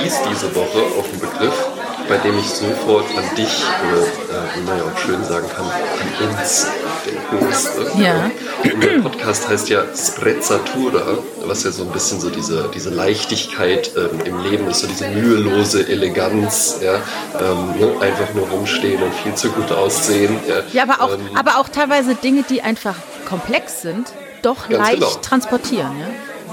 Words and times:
stieß 0.00 0.20
diese 0.30 0.54
Woche 0.54 0.80
auf 0.98 1.06
einen 1.10 1.20
Begriff, 1.20 1.68
bei 2.08 2.16
dem 2.18 2.38
ich 2.38 2.48
sofort 2.48 3.04
an 3.16 3.24
dich 3.36 3.62
oder 3.86 4.02
äh, 4.02 4.56
wie 4.56 4.60
man 4.62 4.78
ja 4.78 4.84
auch 4.84 4.98
schön 4.98 5.22
sagen 5.24 5.46
kann, 5.54 5.66
an 5.66 6.28
uns 6.28 6.66
denken 7.04 7.46
musste. 7.46 8.02
Ja. 8.02 8.30
Unser 8.64 9.08
Podcast 9.08 9.48
heißt 9.48 9.68
ja 9.68 9.84
Sprezzatura, 9.94 11.18
was 11.44 11.64
ja 11.64 11.70
so 11.70 11.84
ein 11.84 11.90
bisschen 11.90 12.20
so 12.20 12.30
diese, 12.30 12.70
diese 12.74 12.90
Leichtigkeit 12.90 13.92
ähm, 13.96 14.20
im 14.24 14.42
Leben 14.42 14.68
ist, 14.68 14.80
so 14.80 14.86
diese 14.86 15.08
mühelose 15.08 15.86
Eleganz, 15.86 16.80
ja, 16.82 16.94
ähm, 17.38 17.78
ne? 17.78 18.00
einfach 18.00 18.34
nur 18.34 18.48
rumstehen 18.48 19.02
und 19.02 19.14
viel 19.14 19.34
zu 19.34 19.50
gut 19.50 19.70
aussehen. 19.70 20.38
Ja, 20.48 20.62
Ja, 20.72 20.82
aber 20.82 21.04
auch, 21.04 21.14
ähm, 21.14 21.36
aber 21.36 21.58
auch 21.58 21.68
teilweise 21.68 22.14
Dinge, 22.14 22.42
die 22.48 22.62
einfach 22.62 22.96
komplex 23.28 23.82
sind, 23.82 24.12
doch 24.42 24.68
leicht 24.68 24.94
genau. 24.94 25.10
transportieren. 25.22 25.92
Ja? 26.00 26.06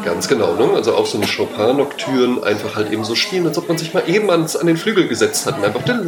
Ganz 0.03 0.27
genau, 0.27 0.53
ne? 0.55 0.69
Also 0.73 0.95
auch 0.95 1.05
so 1.05 1.17
eine 1.17 1.27
Chopin-Nocturne 1.27 2.43
einfach 2.43 2.75
halt 2.75 2.91
eben 2.91 3.03
so 3.03 3.15
spielen, 3.15 3.47
als 3.47 3.57
ob 3.57 3.67
man 3.67 3.77
sich 3.77 3.93
mal 3.93 4.03
eben 4.07 4.29
ans, 4.29 4.55
an 4.55 4.67
den 4.67 4.77
Flügel 4.77 5.07
gesetzt 5.07 5.45
hat 5.45 5.57
und 5.57 5.65
einfach 5.65 5.85
ne? 5.85 6.05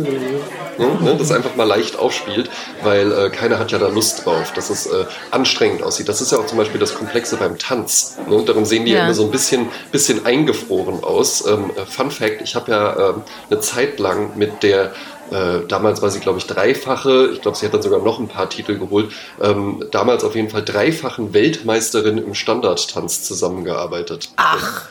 Ne? 0.78 1.16
das 1.18 1.32
einfach 1.32 1.56
mal 1.56 1.66
leicht 1.66 1.98
aufspielt, 1.98 2.50
weil 2.84 3.12
äh, 3.12 3.30
keiner 3.30 3.60
hat 3.60 3.72
ja 3.72 3.78
da 3.78 3.90
Lust 3.90 4.26
drauf, 4.26 4.54
dass 4.54 4.70
es 4.70 4.86
äh, 4.86 5.06
anstrengend 5.32 5.84
aussieht. 5.84 6.08
Das 6.08 6.22
ist 6.22 6.32
ja 6.32 6.38
auch 6.38 6.46
zum 6.46 6.58
Beispiel 6.58 6.80
das 6.80 6.96
Komplexe 6.96 7.38
beim 7.38 7.58
Tanz. 7.58 8.18
Ne? 8.28 8.44
Darum 8.46 8.66
sehen 8.66 8.86
die 8.86 8.92
ja. 8.92 9.06
Immer 9.06 9.14
so 9.14 9.24
ein 9.24 9.32
bisschen, 9.32 9.68
bisschen 9.92 10.26
eingefroren 10.26 11.04
aus. 11.04 11.46
Ähm, 11.46 11.72
äh, 11.76 11.86
Fun 11.86 12.12
Fact, 12.12 12.42
ich 12.42 12.56
habe 12.56 12.72
ja 12.72 13.10
ähm, 13.10 13.24
eine 13.50 13.60
Zeit 13.60 14.00
lang 14.00 14.38
mit 14.38 14.64
der 14.64 14.94
äh, 15.32 15.68
damals 15.68 16.02
war 16.02 16.10
sie, 16.10 16.20
glaube 16.20 16.40
ich, 16.40 16.48
dreifache, 16.48 17.30
ich 17.34 17.42
glaube, 17.42 17.58
sie 17.58 17.66
hat 17.66 17.74
dann 17.74 17.82
sogar 17.82 18.02
noch 18.02 18.20
ein 18.20 18.28
paar 18.28 18.50
Titel 18.50 18.78
geholt, 18.78 19.12
ähm, 19.42 19.84
damals 19.92 20.24
auf 20.24 20.36
jeden 20.36 20.50
Fall 20.50 20.64
dreifachen 20.64 21.34
Weltmeisterin 21.34 22.18
im 22.18 22.34
Standardtanz 22.34 23.24
zusammengearbeitet. 23.24 24.30
Ach, 24.38 24.90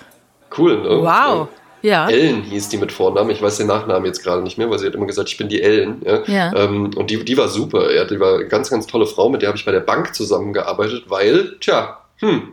Cool, 0.56 0.83
ne? 0.83 1.02
wow. 1.02 1.48
Ja. 1.83 2.09
Ellen 2.09 2.42
hieß 2.42 2.70
die 2.70 2.77
mit 2.77 2.91
Vornamen, 2.91 3.30
ich 3.30 3.41
weiß 3.41 3.59
den 3.59 3.69
Nachnamen 3.69 4.05
jetzt 4.05 4.24
gerade 4.24 4.42
nicht 4.42 4.58
mehr, 4.58 4.69
weil 4.69 4.80
sie 4.80 4.86
hat 4.86 4.95
immer 4.95 5.06
gesagt, 5.06 5.28
ich 5.28 5.36
bin 5.36 5.48
die 5.48 5.62
Ellen. 5.62 6.03
Ja? 6.05 6.22
Ja. 6.27 6.52
Ähm, 6.56 6.91
und 6.97 7.11
die, 7.11 7.25
die 7.25 7.36
war 7.36 7.48
super, 7.48 7.95
ja, 7.95 8.05
die 8.05 8.19
war 8.19 8.34
eine 8.34 8.48
ganz, 8.48 8.69
ganz 8.69 8.86
tolle 8.89 9.06
Frau, 9.06 9.28
mit 9.28 9.42
der 9.42 9.48
habe 9.48 9.58
ich 9.58 9.64
bei 9.64 9.70
der 9.70 9.80
Bank 9.80 10.14
zusammengearbeitet, 10.14 11.05
weil, 11.06 11.56
tja, 11.61 12.00
hm, 12.17 12.52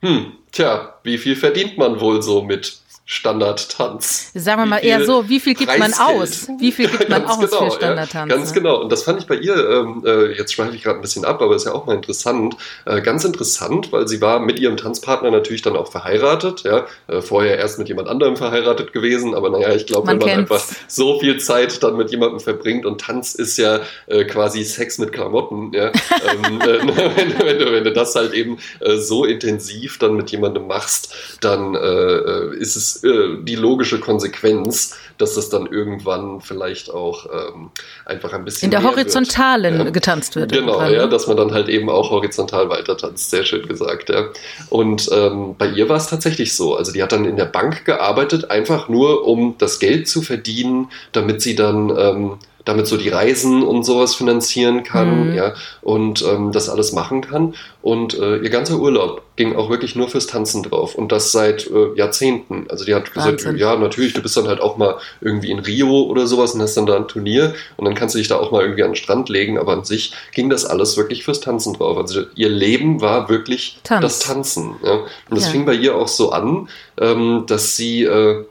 hm, 0.00 0.32
tja, 0.52 0.94
wie 1.02 1.18
viel 1.18 1.36
verdient 1.36 1.76
man 1.76 2.00
wohl 2.00 2.22
so 2.22 2.40
mit 2.40 2.79
Standardtanz? 3.10 4.30
Sagen 4.34 4.62
wir 4.62 4.66
mal 4.66 4.78
eher 4.78 5.04
so, 5.04 5.28
wie 5.28 5.40
viel 5.40 5.54
gibt 5.54 5.66
man 5.78 5.90
Preisgeld? 5.90 6.20
aus? 6.22 6.48
Wie 6.60 6.70
viel 6.70 6.86
gibt 6.88 7.08
man 7.08 7.24
aus 7.24 7.40
genau, 7.40 7.64
für 7.64 7.70
Standardtanz? 7.72 8.30
Ja, 8.30 8.36
ganz 8.36 8.50
ne? 8.50 8.54
genau. 8.54 8.80
Und 8.82 8.92
das 8.92 9.02
fand 9.02 9.20
ich 9.20 9.26
bei 9.26 9.34
ihr, 9.34 9.56
ähm, 9.68 10.04
äh, 10.06 10.32
jetzt 10.38 10.54
schweife 10.54 10.76
ich 10.76 10.84
gerade 10.84 11.00
ein 11.00 11.02
bisschen 11.02 11.24
ab, 11.24 11.42
aber 11.42 11.56
ist 11.56 11.66
ja 11.66 11.72
auch 11.72 11.86
mal 11.86 11.96
interessant. 11.96 12.56
Äh, 12.86 13.00
ganz 13.00 13.24
interessant, 13.24 13.90
weil 13.90 14.06
sie 14.06 14.20
war 14.20 14.38
mit 14.38 14.60
ihrem 14.60 14.76
Tanzpartner 14.76 15.32
natürlich 15.32 15.62
dann 15.62 15.74
auch 15.76 15.90
verheiratet. 15.90 16.62
Ja? 16.62 16.86
Äh, 17.08 17.20
vorher 17.20 17.58
erst 17.58 17.80
mit 17.80 17.88
jemand 17.88 18.06
anderem 18.06 18.36
verheiratet 18.36 18.92
gewesen, 18.92 19.34
aber 19.34 19.50
naja, 19.50 19.74
ich 19.74 19.86
glaube, 19.86 20.06
wenn 20.06 20.18
Man 20.18 20.26
man 20.28 20.46
kennt's. 20.46 20.50
einfach 20.52 20.76
so 20.86 21.18
viel 21.18 21.38
Zeit 21.40 21.82
dann 21.82 21.96
mit 21.96 22.12
jemandem 22.12 22.38
verbringt 22.38 22.86
und 22.86 23.00
Tanz 23.00 23.34
ist 23.34 23.56
ja 23.58 23.80
äh, 24.06 24.24
quasi 24.24 24.62
Sex 24.62 24.98
mit 24.98 25.12
Klamotten. 25.12 25.72
Ja? 25.74 25.86
ähm, 25.88 26.60
äh, 26.60 26.78
wenn, 26.86 26.86
du- 26.86 27.44
wenn, 27.44 27.58
du, 27.58 27.72
wenn 27.72 27.82
du 27.84 27.92
das 27.92 28.14
halt 28.14 28.34
eben 28.34 28.58
äh, 28.78 28.98
so 28.98 29.24
intensiv 29.24 29.98
dann 29.98 30.14
mit 30.14 30.30
jemandem 30.30 30.68
machst, 30.68 31.12
dann 31.40 31.74
äh, 31.74 31.78
äh, 31.78 32.54
ist 33.02 33.04
äh, 33.04 33.36
die 33.42 33.56
logische 33.56 34.00
Konsequenz, 34.00 34.96
dass 35.18 35.34
das 35.34 35.48
dann 35.48 35.66
irgendwann 35.66 36.40
vielleicht 36.40 36.90
auch 36.90 37.26
ähm, 37.26 37.70
einfach 38.06 38.32
ein 38.32 38.44
bisschen 38.44 38.66
In 38.66 38.70
der 38.70 38.82
wird. 38.82 38.92
Horizontalen 38.94 39.78
Ja. 39.78 39.90
getanzt 39.90 40.36
wird. 40.36 40.52
Genau, 40.52 40.72
irgendwann, 40.74 40.92
ja, 40.92 41.02
ne? 41.04 41.08
dass 41.08 41.26
man 41.26 41.36
dann 41.36 41.52
halt 41.52 41.68
eben 41.68 41.90
auch 41.90 42.10
horizontal 42.10 42.68
weiter 42.68 42.96
tanzt. 42.96 43.30
Sehr 43.30 43.44
schön 43.44 43.66
gesagt, 43.66 44.08
ja. 44.08 44.26
Und 44.68 45.08
ähm, 45.12 45.54
bei 45.58 45.68
ihr 45.68 45.88
war 45.88 45.96
es 45.96 46.08
tatsächlich 46.08 46.54
so. 46.54 46.76
Also 46.76 46.92
die 46.92 47.02
hat 47.02 47.12
dann 47.12 47.24
in 47.24 47.36
der 47.36 47.44
Bank 47.44 47.84
gearbeitet, 47.84 48.50
einfach 48.50 48.88
nur 48.88 49.26
um 49.26 49.56
das 49.58 49.78
Geld 49.78 50.08
zu 50.08 50.22
verdienen, 50.22 50.90
damit 51.12 51.42
sie 51.42 51.54
dann 51.54 51.90
ähm, 51.96 52.38
damit 52.64 52.86
so 52.86 52.96
die 52.96 53.08
Reisen 53.08 53.62
und 53.62 53.84
sowas 53.84 54.14
finanzieren 54.14 54.82
kann, 54.82 55.30
Mhm. 55.30 55.34
ja, 55.34 55.54
und 55.82 56.22
ähm, 56.22 56.52
das 56.52 56.68
alles 56.68 56.92
machen 56.92 57.22
kann. 57.22 57.54
Und 57.82 58.18
äh, 58.18 58.36
ihr 58.36 58.50
ganzer 58.50 58.78
Urlaub 58.78 59.22
ging 59.36 59.56
auch 59.56 59.70
wirklich 59.70 59.96
nur 59.96 60.08
fürs 60.08 60.26
Tanzen 60.26 60.62
drauf. 60.62 60.94
Und 60.94 61.10
das 61.12 61.32
seit 61.32 61.66
äh, 61.70 61.94
Jahrzehnten. 61.96 62.66
Also 62.68 62.84
die 62.84 62.94
hat 62.94 63.12
gesagt, 63.14 63.44
Wahnsinn. 63.46 63.56
ja, 63.56 63.74
natürlich, 63.76 64.12
du 64.12 64.20
bist 64.20 64.36
dann 64.36 64.46
halt 64.48 64.60
auch 64.60 64.76
mal 64.76 64.96
irgendwie 65.22 65.50
in 65.50 65.58
Rio 65.60 66.02
oder 66.02 66.26
sowas 66.26 66.52
und 66.52 66.60
hast 66.60 66.76
dann 66.76 66.84
da 66.84 66.96
ein 66.96 67.08
Turnier 67.08 67.54
und 67.78 67.86
dann 67.86 67.94
kannst 67.94 68.14
du 68.14 68.18
dich 68.18 68.28
da 68.28 68.36
auch 68.36 68.50
mal 68.52 68.60
irgendwie 68.62 68.82
an 68.82 68.90
den 68.90 68.96
Strand 68.96 69.30
legen, 69.30 69.58
aber 69.58 69.72
an 69.72 69.84
sich 69.84 70.12
ging 70.34 70.50
das 70.50 70.66
alles 70.66 70.98
wirklich 70.98 71.24
fürs 71.24 71.40
Tanzen 71.40 71.72
drauf. 71.72 71.96
Also 71.96 72.24
ihr 72.34 72.50
Leben 72.50 73.00
war 73.00 73.30
wirklich 73.30 73.78
Tanz. 73.84 74.02
das 74.02 74.18
Tanzen. 74.20 74.74
Ja. 74.84 74.92
Und 74.96 75.06
das 75.30 75.46
Ja. 75.46 75.50
fing 75.52 75.64
bei 75.64 75.72
ihr 75.74 75.96
auch 75.96 76.08
so 76.08 76.32
an, 76.32 76.68
ähm, 77.00 77.44
dass 77.46 77.76
sie 77.76 78.04
äh, 78.04 78.44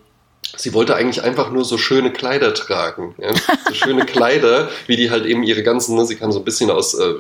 Sie 0.57 0.73
wollte 0.73 0.95
eigentlich 0.95 1.23
einfach 1.23 1.51
nur 1.51 1.63
so 1.63 1.77
schöne 1.77 2.11
Kleider 2.11 2.53
tragen. 2.53 3.13
Ja? 3.17 3.29
So 3.67 3.73
schöne 3.73 4.05
Kleider, 4.05 4.69
wie 4.88 4.95
die 4.95 5.11
halt 5.11 5.25
eben 5.25 5.44
ihre 5.44 5.63
ganzen, 5.63 5.95
ne, 5.95 6.05
sie 6.05 6.16
kam 6.16 6.31
so 6.31 6.39
ein 6.39 6.45
bisschen 6.45 6.72
aus, 6.72 6.95
äh, 6.95 7.13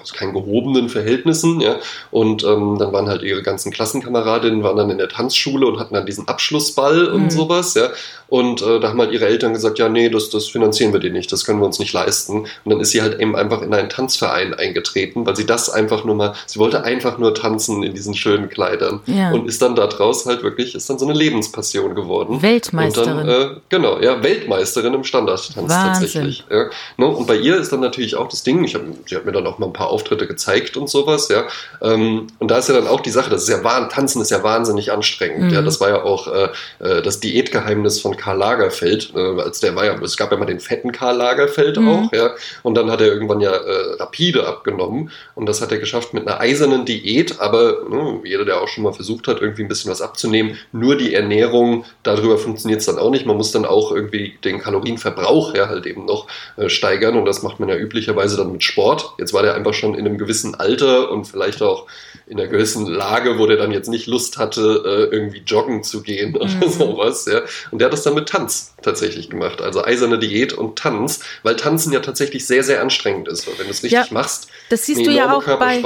aus 0.00 0.12
keinen 0.12 0.32
gehobenen 0.32 0.88
Verhältnissen, 0.88 1.60
ja. 1.60 1.76
Und 2.10 2.44
ähm, 2.44 2.76
dann 2.78 2.92
waren 2.92 3.08
halt 3.08 3.22
ihre 3.22 3.42
ganzen 3.42 3.72
Klassenkameradinnen, 3.72 4.62
waren 4.62 4.76
dann 4.76 4.88
in 4.90 4.98
der 4.98 5.08
Tanzschule 5.08 5.66
und 5.66 5.78
hatten 5.80 5.94
dann 5.94 6.06
diesen 6.06 6.28
Abschlussball 6.28 7.08
und 7.08 7.24
Mhm. 7.24 7.30
sowas, 7.30 7.74
ja. 7.74 7.88
Und 8.28 8.62
äh, 8.62 8.78
da 8.78 8.90
haben 8.90 9.00
halt 9.00 9.10
ihre 9.10 9.26
Eltern 9.26 9.52
gesagt, 9.52 9.80
ja, 9.80 9.88
nee, 9.88 10.08
das, 10.08 10.30
das 10.30 10.46
finanzieren 10.46 10.92
wir 10.92 11.00
dir 11.00 11.10
nicht, 11.10 11.32
das 11.32 11.44
können 11.44 11.58
wir 11.58 11.66
uns 11.66 11.80
nicht 11.80 11.92
leisten. 11.92 12.42
Und 12.64 12.70
dann 12.72 12.78
ist 12.78 12.92
sie 12.92 13.02
halt 13.02 13.18
eben 13.20 13.34
einfach 13.34 13.60
in 13.62 13.74
einen 13.74 13.88
Tanzverein 13.88 14.54
eingetreten, 14.54 15.26
weil 15.26 15.34
sie 15.34 15.46
das 15.46 15.68
einfach 15.68 16.04
nur 16.04 16.14
mal, 16.14 16.34
sie 16.46 16.60
wollte 16.60 16.84
einfach 16.84 17.18
nur 17.18 17.34
tanzen 17.34 17.82
in 17.82 17.92
diesen 17.94 18.14
schönen 18.14 18.48
Kleidern. 18.48 19.00
Ja. 19.06 19.32
Und 19.32 19.48
ist 19.48 19.60
dann 19.60 19.74
da 19.74 19.88
draus 19.88 20.26
halt 20.26 20.44
wirklich, 20.44 20.76
ist 20.76 20.88
dann 20.88 21.00
so 21.00 21.06
eine 21.06 21.18
Lebenspassion 21.18 21.96
geworden. 21.96 22.40
Weltmeisterin. 22.50 23.18
Und 23.18 23.26
dann, 23.26 23.52
äh, 23.52 23.56
genau, 23.68 24.00
ja, 24.00 24.22
Weltmeisterin 24.22 24.94
im 24.94 25.04
Standardtanz 25.04 25.68
tatsächlich. 25.68 26.44
Ja. 26.50 26.70
Ne? 26.96 27.06
Und 27.06 27.26
bei 27.26 27.36
ihr 27.36 27.56
ist 27.56 27.72
dann 27.72 27.80
natürlich 27.80 28.16
auch 28.16 28.28
das 28.28 28.42
Ding, 28.42 28.62
ich 28.64 28.74
hab, 28.74 28.82
sie 29.06 29.16
hat 29.16 29.24
mir 29.24 29.32
dann 29.32 29.46
auch 29.46 29.58
mal 29.58 29.66
ein 29.66 29.72
paar 29.72 29.88
Auftritte 29.88 30.26
gezeigt 30.26 30.76
und 30.76 30.88
sowas, 30.88 31.28
ja. 31.28 31.44
Ähm, 31.82 32.28
und 32.38 32.50
da 32.50 32.58
ist 32.58 32.68
ja 32.68 32.74
dann 32.74 32.86
auch 32.86 33.00
die 33.00 33.10
Sache, 33.10 33.30
das 33.30 33.42
ist 33.42 33.48
ja 33.48 33.64
wahn, 33.64 33.88
Tanzen 33.88 34.22
ist 34.22 34.30
ja 34.30 34.42
wahnsinnig 34.42 34.92
anstrengend. 34.92 35.48
Mhm. 35.48 35.54
Ja. 35.54 35.62
Das 35.62 35.80
war 35.80 35.88
ja 35.88 36.02
auch 36.02 36.28
äh, 36.28 36.48
äh, 36.78 37.02
das 37.02 37.20
Diätgeheimnis 37.20 38.00
von 38.00 38.16
Karl 38.16 38.38
Lagerfeld, 38.38 39.12
äh, 39.14 39.40
als 39.40 39.60
der 39.60 39.74
war 39.76 39.84
ja, 39.86 39.94
es 40.02 40.16
gab 40.16 40.30
ja 40.30 40.36
mal 40.36 40.46
den 40.46 40.60
fetten 40.60 40.92
Karl 40.92 41.16
Lagerfeld 41.16 41.80
Mhm. 41.80 41.88
auch, 41.88 42.12
ja. 42.12 42.30
Und 42.62 42.74
dann 42.74 42.90
hat 42.90 43.00
er 43.00 43.08
irgendwann 43.08 43.40
ja 43.40 43.52
äh, 43.52 43.94
rapide 43.98 44.46
abgenommen 44.46 45.10
und 45.34 45.46
das 45.46 45.60
hat 45.60 45.72
er 45.72 45.78
geschafft 45.78 46.14
mit 46.14 46.26
einer 46.26 46.40
eisernen 46.40 46.84
Diät, 46.84 47.40
aber 47.40 47.78
ne, 47.88 48.20
jeder, 48.24 48.44
der 48.44 48.60
auch 48.60 48.68
schon 48.68 48.84
mal 48.84 48.92
versucht 48.92 49.28
hat, 49.28 49.40
irgendwie 49.40 49.62
ein 49.62 49.68
bisschen 49.68 49.90
was 49.90 50.02
abzunehmen, 50.02 50.56
nur 50.72 50.96
die 50.96 51.14
Ernährung, 51.14 51.84
darüber 52.02 52.38
funktioniert 52.40 52.80
es 52.80 52.86
dann 52.86 52.98
auch 52.98 53.10
nicht. 53.10 53.26
Man 53.26 53.36
muss 53.36 53.52
dann 53.52 53.64
auch 53.64 53.92
irgendwie 53.92 54.34
den 54.44 54.58
Kalorienverbrauch 54.58 55.54
ja 55.54 55.68
halt 55.68 55.86
eben 55.86 56.04
noch 56.04 56.26
äh, 56.56 56.68
steigern 56.68 57.16
und 57.16 57.24
das 57.24 57.42
macht 57.42 57.60
man 57.60 57.68
ja 57.68 57.76
üblicherweise 57.76 58.36
dann 58.36 58.52
mit 58.52 58.62
Sport. 58.62 59.14
Jetzt 59.18 59.32
war 59.32 59.42
der 59.42 59.54
einfach 59.54 59.74
schon 59.74 59.94
in 59.94 60.06
einem 60.06 60.18
gewissen 60.18 60.54
Alter 60.54 61.10
und 61.10 61.26
vielleicht 61.26 61.62
auch 61.62 61.86
in 62.30 62.38
einer 62.38 62.48
gewissen 62.48 62.86
Lage, 62.86 63.38
wo 63.38 63.46
der 63.46 63.56
dann 63.56 63.72
jetzt 63.72 63.88
nicht 63.88 64.06
Lust 64.06 64.38
hatte, 64.38 64.82
äh, 65.10 65.14
irgendwie 65.14 65.42
joggen 65.44 65.82
zu 65.82 66.00
gehen 66.02 66.36
oder 66.36 66.46
Mhm. 66.46 66.68
sowas. 66.70 67.26
Ja. 67.26 67.40
Und 67.72 67.80
der 67.80 67.86
hat 67.86 67.92
das 67.92 68.04
dann 68.04 68.14
mit 68.14 68.28
Tanz 68.28 68.72
tatsächlich 68.82 69.28
gemacht. 69.30 69.60
Also 69.60 69.84
eiserne 69.84 70.16
Diät 70.18 70.52
und 70.52 70.78
Tanz, 70.78 71.20
weil 71.42 71.56
Tanzen 71.56 71.92
ja 71.92 71.98
tatsächlich 72.00 72.46
sehr, 72.46 72.62
sehr 72.62 72.80
anstrengend 72.80 73.26
ist. 73.26 73.48
Weil 73.48 73.58
wenn 73.58 73.64
du 73.66 73.70
es 73.72 73.82
richtig 73.82 73.92
Ja, 73.92 74.06
machst, 74.10 74.46
Das 74.70 74.86
siehst 74.86 75.04
du 75.04 75.10
ja 75.10 75.34
auch 75.36 75.42
bei. 75.58 75.82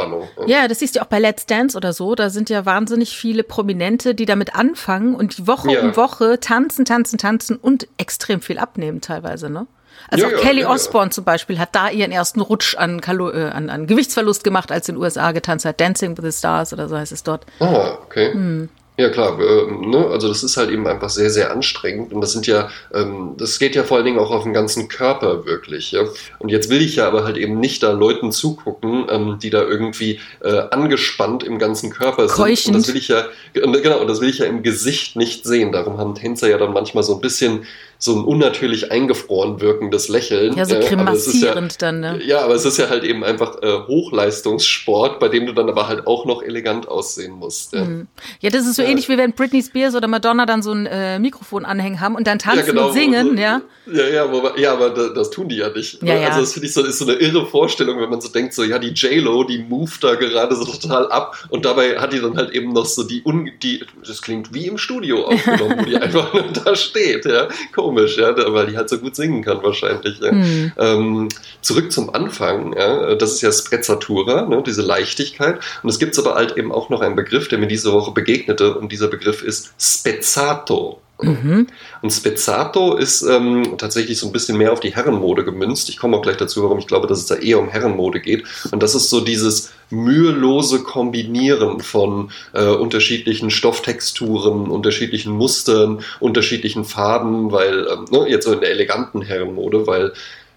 Ja, 0.47 0.69
das 0.69 0.81
siehst 0.81 0.97
du 0.97 1.01
auch 1.01 1.07
bei 1.07 1.19
Let's 1.19 1.47
Dance 1.47 1.77
oder 1.77 1.95
so. 1.95 2.15
Da 2.15 2.29
sind 2.29 2.51
ja 2.51 2.67
wahnsinnig 2.67 3.17
viele 3.17 3.43
Prominente, 3.43 4.15
die 4.15 4.27
damit 4.27 4.55
anfangen 4.55 5.15
und 5.15 5.47
Woche 5.47 5.73
Ja. 5.73 5.81
um 5.81 5.97
Woche 5.97 6.39
tanzen, 6.41 6.85
tanzen, 6.85 7.17
tanzen 7.19 7.57
und 7.57 7.89
extrem 7.97 8.43
viel 8.43 8.59
abnehmen 8.59 9.01
teilweise, 9.01 9.49
ne? 9.49 9.67
Also 10.09 10.25
Ja, 10.25 10.29
auch 10.29 10.33
ja, 10.33 10.39
Kelly 10.39 10.61
ja. 10.63 10.71
Osbourne 10.71 11.11
zum 11.11 11.25
Beispiel 11.25 11.59
hat 11.59 11.71
da 11.73 11.91
ihren 11.91 12.13
ersten 12.13 12.41
Rutsch 12.41 12.77
an, 12.77 13.01
Kalo 13.01 13.31
äh, 13.31 13.51
an, 13.51 13.71
an 13.71 13.87
Gewichtsverlust 13.87 14.45
gemacht, 14.45 14.71
als 14.71 14.87
sie 14.87 14.93
in 14.93 14.97
den 14.97 15.03
USA 15.03 15.33
getanzt 15.33 15.65
hat. 15.65 15.81
Dancing 15.81 16.17
with 16.17 16.25
the 16.25 16.37
Stars 16.37 16.73
oder 16.73 16.89
so 16.89 16.97
heißt 16.97 17.13
es 17.13 17.23
dort. 17.23 17.47
Ah, 17.61 17.99
okay. 18.05 18.33
Hm. 18.33 18.69
Ja 18.97 19.09
klar, 19.09 19.41
ähm, 19.41 19.91
ne? 19.91 20.07
also 20.07 20.29
das 20.29 20.45
ist 20.45 20.57
halt 20.57 20.71
eben 20.71 20.87
einfach 20.87 21.11
sehr, 21.11 21.29
sehr 21.29 21.51
anstrengend 21.51 22.13
und 22.13 22.21
das 22.21 22.31
sind 22.31 22.47
ja, 22.47 22.71
ähm, 22.93 23.35
das 23.37 23.59
geht 23.59 23.75
ja 23.75 23.83
vor 23.83 23.97
allen 23.97 24.07
Dingen 24.07 24.21
auch 24.21 24.31
auf 24.31 24.45
den 24.45 24.53
ganzen 24.53 24.87
Körper 24.87 25.47
wirklich. 25.47 25.91
Ja? 25.91 26.03
Und 26.39 26.51
jetzt 26.51 26.71
will 26.71 26.81
ich 26.81 26.95
ja 26.95 27.09
aber 27.09 27.25
halt 27.25 27.37
eben 27.37 27.59
nicht 27.59 27.83
da 27.83 27.91
Leuten 27.91 28.31
zugucken, 28.31 29.07
ähm, 29.11 29.39
die 29.43 29.51
da 29.51 29.63
irgendwie 29.63 30.21
äh, 30.45 30.61
angespannt 30.71 31.43
im 31.43 31.59
ganzen 31.59 31.91
Körper 31.91 32.29
sind. 32.29 32.37
Keuchend. 32.37 32.69
Und 32.69 32.83
das 32.83 32.89
will 32.89 32.97
ich 32.97 33.09
ja, 33.09 33.25
genau, 33.53 33.99
und 34.01 34.07
das 34.07 34.21
will 34.21 34.29
ich 34.29 34.39
ja 34.39 34.47
im 34.47 34.63
Gesicht 34.63 35.17
nicht 35.17 35.45
sehen. 35.45 35.73
Darum 35.73 35.99
haben 35.99 36.15
Tänzer 36.15 36.49
ja 36.49 36.57
dann 36.57 36.73
manchmal 36.73 37.03
so 37.03 37.15
ein 37.15 37.21
bisschen 37.21 37.67
so 38.05 38.15
ein 38.17 38.25
unnatürlich 38.25 38.93
eingefroren 38.93 39.63
wirkendes 39.63 40.09
Lächeln. 40.09 40.55
Ja, 40.57 40.67
so 40.67 40.79
grimassierend 40.79 41.73
ja, 41.73 41.79
dann, 41.79 42.01
ne? 42.01 42.21
Ja, 42.23 42.43
aber 42.43 42.55
es 42.55 42.67
ist 42.67 42.77
ja 42.77 42.91
halt 42.91 43.03
eben 43.03 43.25
einfach 43.25 43.63
äh, 43.63 43.79
Hochleistungssport, 43.87 45.19
bei 45.19 45.29
dem 45.29 45.47
du 45.47 45.55
dann 45.55 45.71
aber 45.71 45.89
halt 45.89 46.07
auch 46.07 46.27
noch 46.27 46.43
elegant 46.43 46.87
aussehen 46.87 47.33
musst. 47.33 47.73
Ja, 47.73 47.85
mhm. 47.85 48.07
ja 48.41 48.51
das 48.51 48.67
ist 48.67 48.77
so 48.77 48.83
ja. 48.83 48.89
ähnlich 48.89 49.09
wie 49.09 49.17
wenn 49.17 49.33
Britney 49.33 49.63
Spears 49.63 49.95
oder 49.95 50.07
Madonna 50.07 50.45
dann 50.45 50.63
so 50.63 50.73
ein 50.73 50.85
äh, 50.85 51.19
Mikrofon 51.19 51.65
anhängen 51.65 52.01
haben 52.01 52.15
und 52.15 52.27
dann 52.27 52.39
tanzen 52.39 52.67
genau, 52.67 52.89
und 52.89 52.93
singen, 52.93 53.39
ja. 53.39 53.63
Ja, 53.87 54.07
ja, 54.07 54.25
aber, 54.25 54.59
ja, 54.59 54.73
aber 54.73 54.91
das, 54.91 55.15
das 55.15 55.31
tun 55.31 55.49
die 55.49 55.57
ja 55.57 55.71
nicht. 55.71 56.03
Ja, 56.03 56.19
also 56.29 56.41
das 56.41 56.53
finde 56.53 56.69
ich 56.69 56.75
so, 56.75 56.83
ist 56.83 56.99
so 56.99 57.07
eine 57.07 57.15
irre 57.15 57.47
Vorstellung, 57.47 58.01
wenn 58.01 58.11
man 58.11 58.21
so 58.21 58.29
denkt, 58.29 58.53
so 58.55 58.65
ja, 58.65 58.79
die 58.79 58.89
J-Lo, 58.89 59.45
die 59.45 59.59
moved 59.59 60.03
da 60.03 60.15
gerade 60.15 60.57
so 60.57 60.65
total 60.65 61.11
ab 61.11 61.37
und 61.49 61.65
dabei 61.65 61.99
hat 61.99 62.13
die 62.13 62.21
dann 62.21 62.37
halt 62.37 62.51
eben 62.51 62.73
noch 62.73 62.87
so 62.87 63.03
die, 63.03 63.23
un, 63.25 63.51
die 63.63 63.85
das 64.07 64.23
klingt 64.23 64.53
wie 64.53 64.67
im 64.67 64.79
Studio 64.79 65.25
aufgenommen, 65.27 65.79
wo 65.79 65.85
die 65.85 65.97
einfach 66.05 66.33
nur 66.33 66.45
da 66.53 66.75
steht, 66.77 67.25
ja. 67.25 67.49
Komisch, 67.75 67.94
ja, 67.99 68.35
weil 68.53 68.67
die 68.67 68.77
halt 68.77 68.89
so 68.89 68.99
gut 68.99 69.17
singen 69.17 69.43
kann 69.43 69.63
wahrscheinlich. 69.63 70.19
Ja. 70.21 70.33
Mhm. 70.33 70.73
Ähm, 70.79 71.29
zurück 71.61 71.93
zum 71.93 72.15
Anfang, 72.15 72.75
ja, 72.77 73.15
das 73.15 73.33
ist 73.33 73.43
ja 73.43 73.53
Sprezzatura, 73.53 74.47
ne, 74.47 74.63
diese 74.65 74.83
Leichtigkeit. 74.83 75.61
Und 75.83 75.89
es 75.89 75.99
gibt 75.99 76.19
aber 76.19 76.35
halt 76.35 76.57
eben 76.57 76.73
auch 76.73 76.91
noch 76.91 77.01
einen 77.01 77.17
Begriff, 77.17 77.49
der 77.49 77.59
mir 77.59 77.67
diese 77.67 77.93
Woche 77.93 78.13
begegnete 78.13 78.77
und 78.79 78.93
dieser 78.93 79.09
Begriff 79.09 79.43
ist 79.43 79.75
Spezzato. 79.79 81.01
Mhm. 81.21 81.69
Und 82.03 82.11
Spezzato 82.11 82.97
ist 82.97 83.23
ähm, 83.23 83.77
tatsächlich 83.79 84.19
so 84.19 84.27
ein 84.27 84.33
bisschen 84.33 84.59
mehr 84.59 84.73
auf 84.73 84.81
die 84.81 84.95
Herrenmode 84.95 85.45
gemünzt. 85.45 85.89
Ich 85.89 85.97
komme 85.97 86.17
auch 86.17 86.23
gleich 86.23 86.37
dazu, 86.37 86.63
warum 86.63 86.79
ich 86.79 86.89
glaube, 86.89 87.07
dass 87.07 87.19
es 87.19 87.27
da 87.27 87.37
eher 87.37 87.61
um 87.61 87.69
Herrenmode 87.69 88.21
geht. 88.21 88.45
Und 88.73 88.83
das 88.83 88.95
ist 88.95 89.11
so 89.11 89.21
dieses 89.21 89.73
mühelose 89.91 90.83
Kombinieren 90.83 91.81
von 91.81 92.31
äh, 92.53 92.67
unterschiedlichen 92.67 93.51
Stofftexturen, 93.51 94.69
unterschiedlichen 94.71 95.33
Mustern, 95.33 96.01
unterschiedlichen 96.19 96.85
Farben, 96.85 97.53
weil, 97.53 97.87
ähm, 97.87 98.07
ne, 98.11 98.29
jetzt 98.29 98.45
so 98.45 98.53
in 98.53 98.61
der 98.61 98.71
eleganten 98.71 99.23
Herrenmode, 99.23 99.87
weil 99.87 100.13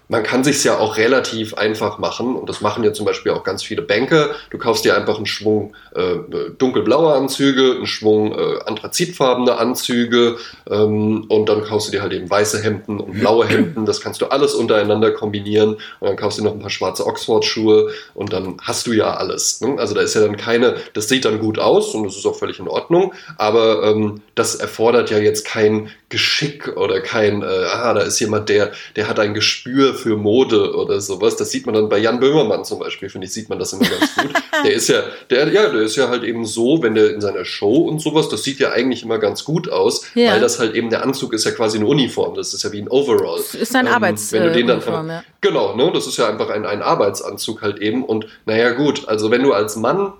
man 0.08 0.22
kann 0.22 0.42
sich 0.42 0.64
ja 0.64 0.78
auch 0.78 0.96
relativ 0.96 1.54
einfach 1.54 1.98
machen 1.98 2.34
und 2.34 2.48
das 2.48 2.60
machen 2.60 2.82
ja 2.82 2.92
zum 2.92 3.04
Beispiel 3.04 3.32
auch 3.32 3.44
ganz 3.44 3.62
viele 3.62 3.82
Banker. 3.82 4.30
Du 4.50 4.58
kaufst 4.58 4.84
dir 4.84 4.96
einfach 4.96 5.16
einen 5.16 5.26
Schwung 5.26 5.74
äh, 5.94 6.16
dunkelblaue 6.56 7.12
Anzüge, 7.12 7.72
einen 7.76 7.86
Schwung 7.86 8.32
äh, 8.32 8.58
anthrazitfarbene 8.64 9.56
Anzüge 9.56 10.38
ähm, 10.70 11.26
und 11.28 11.48
dann 11.48 11.62
kaufst 11.62 11.88
du 11.88 11.92
dir 11.92 12.02
halt 12.02 12.12
eben 12.14 12.28
weiße 12.28 12.62
Hemden 12.62 13.00
und 13.00 13.20
blaue 13.20 13.46
Hemden. 13.46 13.84
Das 13.84 14.00
kannst 14.00 14.22
du 14.22 14.26
alles 14.26 14.54
untereinander 14.54 15.10
kombinieren 15.12 15.74
und 15.74 16.08
dann 16.08 16.16
kaufst 16.16 16.38
du 16.38 16.44
noch 16.44 16.52
ein 16.52 16.60
paar 16.60 16.70
schwarze 16.70 17.06
Oxford-Schuhe 17.06 17.90
und 18.14 18.32
dann 18.32 18.56
hast 18.62 18.86
du 18.86 18.92
ja 18.92 19.14
alles. 19.14 19.60
Ne? 19.60 19.76
Also 19.78 19.94
da 19.94 20.00
ist 20.00 20.14
ja 20.14 20.22
dann 20.22 20.38
keine, 20.38 20.76
das 20.94 21.08
sieht 21.08 21.26
dann 21.26 21.38
gut 21.38 21.58
aus 21.58 21.94
und 21.94 22.04
das 22.04 22.16
ist 22.16 22.26
auch 22.26 22.36
völlig 22.36 22.58
in 22.58 22.68
Ordnung, 22.68 23.12
aber 23.36 23.82
ähm, 23.84 24.22
das 24.34 24.54
erfordert 24.54 25.10
ja 25.10 25.18
jetzt 25.18 25.44
kein 25.44 25.90
Geschick 26.08 26.76
oder 26.76 27.00
kein, 27.00 27.42
äh, 27.42 27.46
ah, 27.46 27.92
da 27.92 28.00
ist 28.00 28.18
jemand, 28.20 28.48
der, 28.48 28.72
der 28.96 29.08
hat 29.08 29.18
ein 29.18 29.34
Gespür 29.34 29.97
für 29.98 30.16
Mode 30.16 30.74
oder 30.74 31.00
sowas. 31.00 31.36
Das 31.36 31.50
sieht 31.50 31.66
man 31.66 31.74
dann 31.74 31.88
bei 31.88 31.98
Jan 31.98 32.20
Böhmermann 32.20 32.64
zum 32.64 32.78
Beispiel, 32.78 33.10
finde 33.10 33.26
ich, 33.26 33.32
sieht 33.32 33.48
man 33.48 33.58
das 33.58 33.72
immer 33.72 33.84
ganz 33.84 34.14
gut. 34.16 34.32
der 34.64 34.72
ist 34.72 34.88
ja, 34.88 35.02
der, 35.28 35.48
ja, 35.52 35.68
der 35.68 35.82
ist 35.82 35.96
ja 35.96 36.08
halt 36.08 36.24
eben 36.24 36.46
so, 36.46 36.82
wenn 36.82 36.94
der 36.94 37.12
in 37.12 37.20
seiner 37.20 37.44
Show 37.44 37.88
und 37.88 38.00
sowas, 38.00 38.28
das 38.28 38.42
sieht 38.42 38.58
ja 38.60 38.70
eigentlich 38.70 39.02
immer 39.02 39.18
ganz 39.18 39.44
gut 39.44 39.70
aus, 39.70 40.06
ja. 40.14 40.32
weil 40.32 40.40
das 40.40 40.58
halt 40.58 40.74
eben, 40.74 40.88
der 40.88 41.02
Anzug 41.02 41.34
ist 41.34 41.44
ja 41.44 41.50
quasi 41.50 41.78
eine 41.78 41.86
Uniform, 41.86 42.34
das 42.34 42.54
ist 42.54 42.62
ja 42.62 42.72
wie 42.72 42.80
ein 42.80 42.88
Overall. 42.88 43.38
Das 43.38 43.54
ist 43.54 43.76
ein 43.76 43.86
ähm, 43.86 43.92
Arbeitsuniform, 43.92 45.08
ja. 45.10 45.24
Genau, 45.40 45.76
ne, 45.76 45.90
das 45.92 46.06
ist 46.06 46.16
ja 46.16 46.28
einfach 46.28 46.50
ein, 46.50 46.64
ein 46.64 46.82
Arbeitsanzug 46.82 47.62
halt 47.62 47.78
eben 47.78 48.04
und 48.04 48.26
naja 48.46 48.70
gut, 48.70 49.08
also 49.08 49.30
wenn 49.30 49.42
du 49.42 49.52
als 49.52 49.76
Mann 49.76 50.12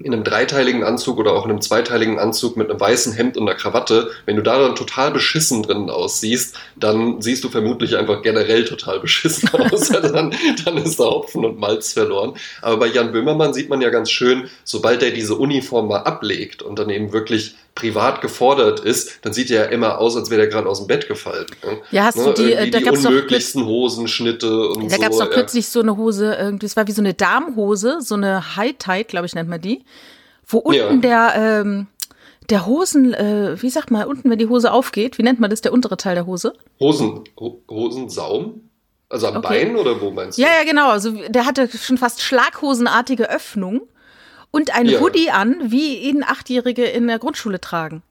in 0.00 0.12
einem 0.12 0.24
dreiteiligen 0.24 0.84
Anzug 0.84 1.18
oder 1.18 1.32
auch 1.32 1.44
in 1.44 1.50
einem 1.50 1.60
zweiteiligen 1.62 2.18
Anzug 2.18 2.56
mit 2.56 2.70
einem 2.70 2.78
weißen 2.78 3.12
Hemd 3.14 3.36
und 3.36 3.48
einer 3.48 3.56
Krawatte, 3.56 4.10
wenn 4.26 4.36
du 4.36 4.42
da 4.42 4.58
dann 4.58 4.76
total 4.76 5.10
beschissen 5.10 5.62
drin 5.62 5.88
aussiehst, 5.88 6.58
dann 6.76 7.22
siehst 7.22 7.44
du 7.44 7.48
vermutlich 7.48 7.96
einfach 7.96 8.22
generell 8.22 8.64
total 8.64 9.00
beschissen 9.00 9.48
aus. 9.52 9.88
Dann, 9.88 10.34
dann 10.64 10.76
ist 10.76 11.00
da 11.00 11.04
Hopfen 11.04 11.44
und 11.44 11.58
Malz 11.58 11.94
verloren. 11.94 12.34
Aber 12.60 12.76
bei 12.78 12.86
Jan 12.88 13.12
Böhmermann 13.12 13.54
sieht 13.54 13.70
man 13.70 13.80
ja 13.80 13.88
ganz 13.88 14.10
schön, 14.10 14.50
sobald 14.64 15.02
er 15.02 15.12
diese 15.12 15.34
Uniform 15.34 15.88
mal 15.88 16.00
ablegt 16.00 16.62
und 16.62 16.78
dann 16.78 16.90
eben 16.90 17.12
wirklich 17.12 17.54
privat 17.76 18.22
gefordert 18.22 18.80
ist, 18.80 19.20
dann 19.22 19.32
sieht 19.32 19.50
er 19.50 19.66
ja 19.66 19.70
immer 19.70 19.98
aus, 19.98 20.16
als 20.16 20.30
wäre 20.30 20.40
er 20.40 20.46
gerade 20.48 20.68
aus 20.68 20.78
dem 20.78 20.88
Bett 20.88 21.06
gefallen. 21.06 21.46
Ne? 21.62 21.78
Ja, 21.92 22.04
hast 22.04 22.16
ne? 22.16 22.24
du 22.24 22.32
die, 22.32 22.52
äh, 22.52 22.70
da 22.70 22.80
die 22.80 22.88
unmöglichsten 22.88 23.64
Hosenschnitte 23.64 24.68
und 24.70 24.90
da 24.90 24.96
so. 24.96 24.96
Da 24.96 25.02
gab 25.02 25.12
es 25.12 25.18
doch 25.18 25.30
kürzlich 25.30 25.68
so 25.68 25.80
eine 25.80 25.96
Hose, 25.96 26.34
irgendwie, 26.34 26.66
es 26.66 26.76
war 26.76 26.88
wie 26.88 26.92
so 26.92 27.02
eine 27.02 27.14
Darmhose, 27.14 27.98
so 28.00 28.16
eine 28.16 28.56
High-Tie, 28.56 29.04
glaube 29.04 29.26
ich, 29.26 29.34
nennt 29.36 29.48
man 29.48 29.60
die, 29.60 29.84
wo 30.46 30.58
unten 30.58 31.02
ja. 31.04 31.32
der, 31.32 31.60
ähm, 31.60 31.86
der 32.48 32.66
Hosen, 32.66 33.12
äh, 33.12 33.60
wie 33.60 33.70
sagt 33.70 33.90
man, 33.90 34.06
unten, 34.06 34.30
wenn 34.30 34.38
die 34.38 34.48
Hose 34.48 34.72
aufgeht, 34.72 35.18
wie 35.18 35.22
nennt 35.22 35.38
man 35.38 35.50
das, 35.50 35.60
der 35.60 35.72
untere 35.72 35.98
Teil 35.98 36.14
der 36.14 36.26
Hose? 36.26 36.54
Hosen, 36.80 37.24
Ho 37.38 37.62
Hosensaum? 37.70 38.62
Also 39.08 39.28
am 39.28 39.36
okay. 39.36 39.66
Bein 39.66 39.76
oder 39.76 40.00
wo 40.00 40.10
meinst 40.10 40.38
du? 40.38 40.42
Ja, 40.42 40.48
ja, 40.48 40.64
genau. 40.64 40.88
Also 40.88 41.12
der 41.28 41.46
hatte 41.46 41.68
schon 41.76 41.96
fast 41.96 42.22
schlaghosenartige 42.22 43.30
Öffnung 43.30 43.82
und 44.50 44.74
ein 44.74 44.86
ja. 44.86 45.00
Hoodie 45.00 45.30
an, 45.30 45.56
wie 45.64 45.96
ihn 45.96 46.22
Achtjährige 46.22 46.84
in 46.84 47.06
der 47.06 47.18
Grundschule 47.18 47.60
tragen. 47.60 48.02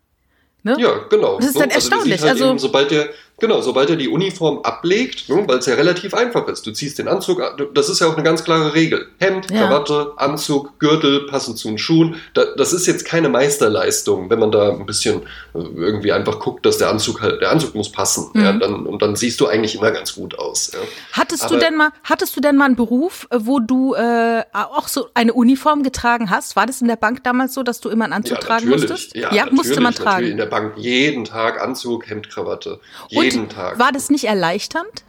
Ne? 0.63 0.75
Ja, 0.79 0.97
genau. 1.09 1.37
Das 1.37 1.47
ist 1.47 1.55
dann 1.55 1.69
also 1.69 1.75
erstaunlich. 1.75 2.21
Halt 2.21 2.31
also, 2.31 2.49
eben, 2.49 2.59
sobald 2.59 2.89
der, 2.89 3.09
Genau, 3.39 3.61
sobald 3.61 3.89
er 3.89 3.97
die 3.97 4.07
Uniform 4.07 4.59
ablegt, 4.63 5.27
ne, 5.27 5.43
weil 5.45 5.57
es 5.57 5.65
ja 5.65 5.75
relativ 5.75 6.13
einfach 6.13 6.47
ist. 6.47 6.65
Du 6.65 6.71
ziehst 6.71 6.99
den 6.99 7.09
Anzug, 7.09 7.41
das 7.73 7.89
ist 7.89 7.99
ja 7.99 8.07
auch 8.07 8.13
eine 8.13 8.23
ganz 8.23 8.45
klare 8.45 8.73
Regel. 8.73 9.07
Hemd, 9.19 9.51
ja. 9.51 9.67
Krawatte, 9.67 10.13
Anzug, 10.15 10.79
Gürtel, 10.79 11.27
passend 11.27 11.57
zu 11.57 11.67
den 11.67 11.77
Schuhen. 11.77 12.15
das 12.33 12.71
ist 12.71 12.87
jetzt 12.87 13.03
keine 13.03 13.27
Meisterleistung, 13.27 14.29
wenn 14.29 14.39
man 14.39 14.51
da 14.51 14.71
ein 14.71 14.85
bisschen 14.85 15.23
äh, 15.53 15.59
irgendwie 15.75 16.13
einfach 16.13 16.39
guckt, 16.39 16.65
dass 16.65 16.77
der 16.77 16.89
Anzug 16.89 17.21
halt, 17.21 17.41
der 17.41 17.51
Anzug 17.51 17.75
muss 17.75 17.91
passen. 17.91 18.29
Mhm. 18.33 18.41
Ja, 18.41 18.53
dann, 18.53 18.85
und 18.85 19.01
dann 19.01 19.17
siehst 19.17 19.41
du 19.41 19.47
eigentlich 19.47 19.75
immer 19.75 19.91
ganz 19.91 20.15
gut 20.15 20.39
aus. 20.39 20.71
Ja. 20.73 20.79
Hattest 21.11 21.43
Aber, 21.43 21.55
du 21.55 21.59
denn 21.59 21.75
mal, 21.75 21.89
hattest 22.05 22.37
du 22.37 22.41
denn 22.41 22.55
mal 22.55 22.65
einen 22.65 22.77
Beruf, 22.77 23.27
äh, 23.31 23.37
wo 23.41 23.59
du 23.59 23.95
äh, 23.95 24.43
auch 24.53 24.87
so 24.87 25.09
eine 25.13 25.33
Uniform 25.33 25.83
getragen 25.83 26.29
hast? 26.29 26.55
War 26.55 26.65
das 26.65 26.79
in 26.79 26.87
der 26.87 26.95
Bank 26.95 27.23
damals 27.25 27.53
so, 27.53 27.63
dass 27.63 27.81
du 27.81 27.89
immer 27.89 28.05
einen 28.05 28.13
Anzug 28.13 28.39
tragen 28.39 28.69
musstest? 28.69 29.13
Ja, 29.13 29.33
ja 29.33 29.47
musste 29.51 29.81
man 29.81 29.93
tragen. 29.93 30.27
In 30.27 30.37
der 30.37 30.45
Bank 30.45 30.75
jeden 30.77 31.25
Tag 31.25 31.61
Anzug, 31.61 32.09
Hemd, 32.09 32.29
Krawatte. 32.29 32.79
Jeden 33.09 33.24
jeden 33.33 33.49
Tag. 33.49 33.79
War 33.79 33.91
das 33.91 34.09
nicht 34.09 34.25
erleichternd? 34.25 35.03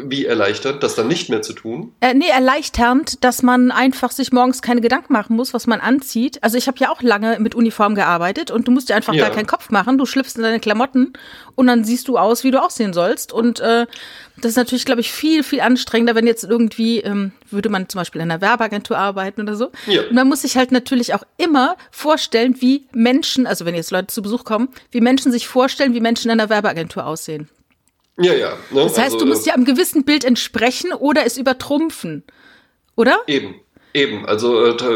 Wie 0.00 0.26
erleichtert, 0.26 0.84
das 0.84 0.94
dann 0.94 1.08
nicht 1.08 1.28
mehr 1.28 1.42
zu 1.42 1.52
tun? 1.52 1.92
Äh, 2.00 2.14
nee, 2.14 2.28
erleichternd, 2.28 3.24
dass 3.24 3.42
man 3.42 3.72
einfach 3.72 4.12
sich 4.12 4.30
morgens 4.30 4.62
keine 4.62 4.80
Gedanken 4.80 5.12
machen 5.12 5.34
muss, 5.34 5.52
was 5.54 5.66
man 5.66 5.80
anzieht. 5.80 6.40
Also 6.44 6.56
ich 6.56 6.68
habe 6.68 6.78
ja 6.78 6.90
auch 6.90 7.02
lange 7.02 7.40
mit 7.40 7.56
Uniform 7.56 7.96
gearbeitet 7.96 8.52
und 8.52 8.68
du 8.68 8.70
musst 8.70 8.88
dir 8.88 8.94
einfach 8.94 9.12
ja. 9.12 9.24
gar 9.24 9.34
keinen 9.34 9.48
Kopf 9.48 9.70
machen. 9.70 9.98
Du 9.98 10.06
schlüpfst 10.06 10.36
in 10.36 10.42
deine 10.42 10.60
Klamotten 10.60 11.14
und 11.56 11.66
dann 11.66 11.82
siehst 11.82 12.06
du 12.06 12.16
aus, 12.16 12.44
wie 12.44 12.52
du 12.52 12.62
aussehen 12.62 12.92
sollst. 12.92 13.32
Und 13.32 13.58
äh, 13.58 13.86
das 14.36 14.52
ist 14.52 14.56
natürlich, 14.56 14.84
glaube 14.84 15.00
ich, 15.00 15.10
viel, 15.10 15.42
viel 15.42 15.60
anstrengender, 15.60 16.14
wenn 16.14 16.28
jetzt 16.28 16.44
irgendwie, 16.44 17.00
ähm, 17.00 17.32
würde 17.50 17.68
man 17.68 17.88
zum 17.88 17.98
Beispiel 17.98 18.20
in 18.20 18.30
einer 18.30 18.40
Werbeagentur 18.40 18.96
arbeiten 18.96 19.40
oder 19.40 19.56
so. 19.56 19.72
Ja. 19.88 20.02
Und 20.02 20.12
man 20.12 20.28
muss 20.28 20.42
sich 20.42 20.56
halt 20.56 20.70
natürlich 20.70 21.12
auch 21.12 21.24
immer 21.38 21.76
vorstellen, 21.90 22.60
wie 22.60 22.86
Menschen, 22.92 23.48
also 23.48 23.64
wenn 23.64 23.74
jetzt 23.74 23.90
Leute 23.90 24.06
zu 24.06 24.22
Besuch 24.22 24.44
kommen, 24.44 24.68
wie 24.92 25.00
Menschen 25.00 25.32
sich 25.32 25.48
vorstellen, 25.48 25.92
wie 25.92 26.00
Menschen 26.00 26.30
in 26.30 26.38
einer 26.38 26.50
Werbeagentur 26.50 27.04
aussehen. 27.04 27.48
Ja, 28.18 28.34
ja. 28.34 28.50
Ne? 28.70 28.82
Das 28.82 28.98
heißt, 28.98 29.14
also, 29.14 29.18
du 29.18 29.26
musst 29.26 29.46
äh, 29.46 29.50
ja 29.50 29.54
einem 29.54 29.64
gewissen 29.64 30.04
Bild 30.04 30.24
entsprechen 30.24 30.92
oder 30.92 31.24
es 31.24 31.38
übertrumpfen, 31.38 32.24
oder? 32.96 33.20
Eben. 33.26 33.54
Eben, 33.94 34.26
also 34.26 34.64
äh, 34.66 34.76
da 34.76 34.86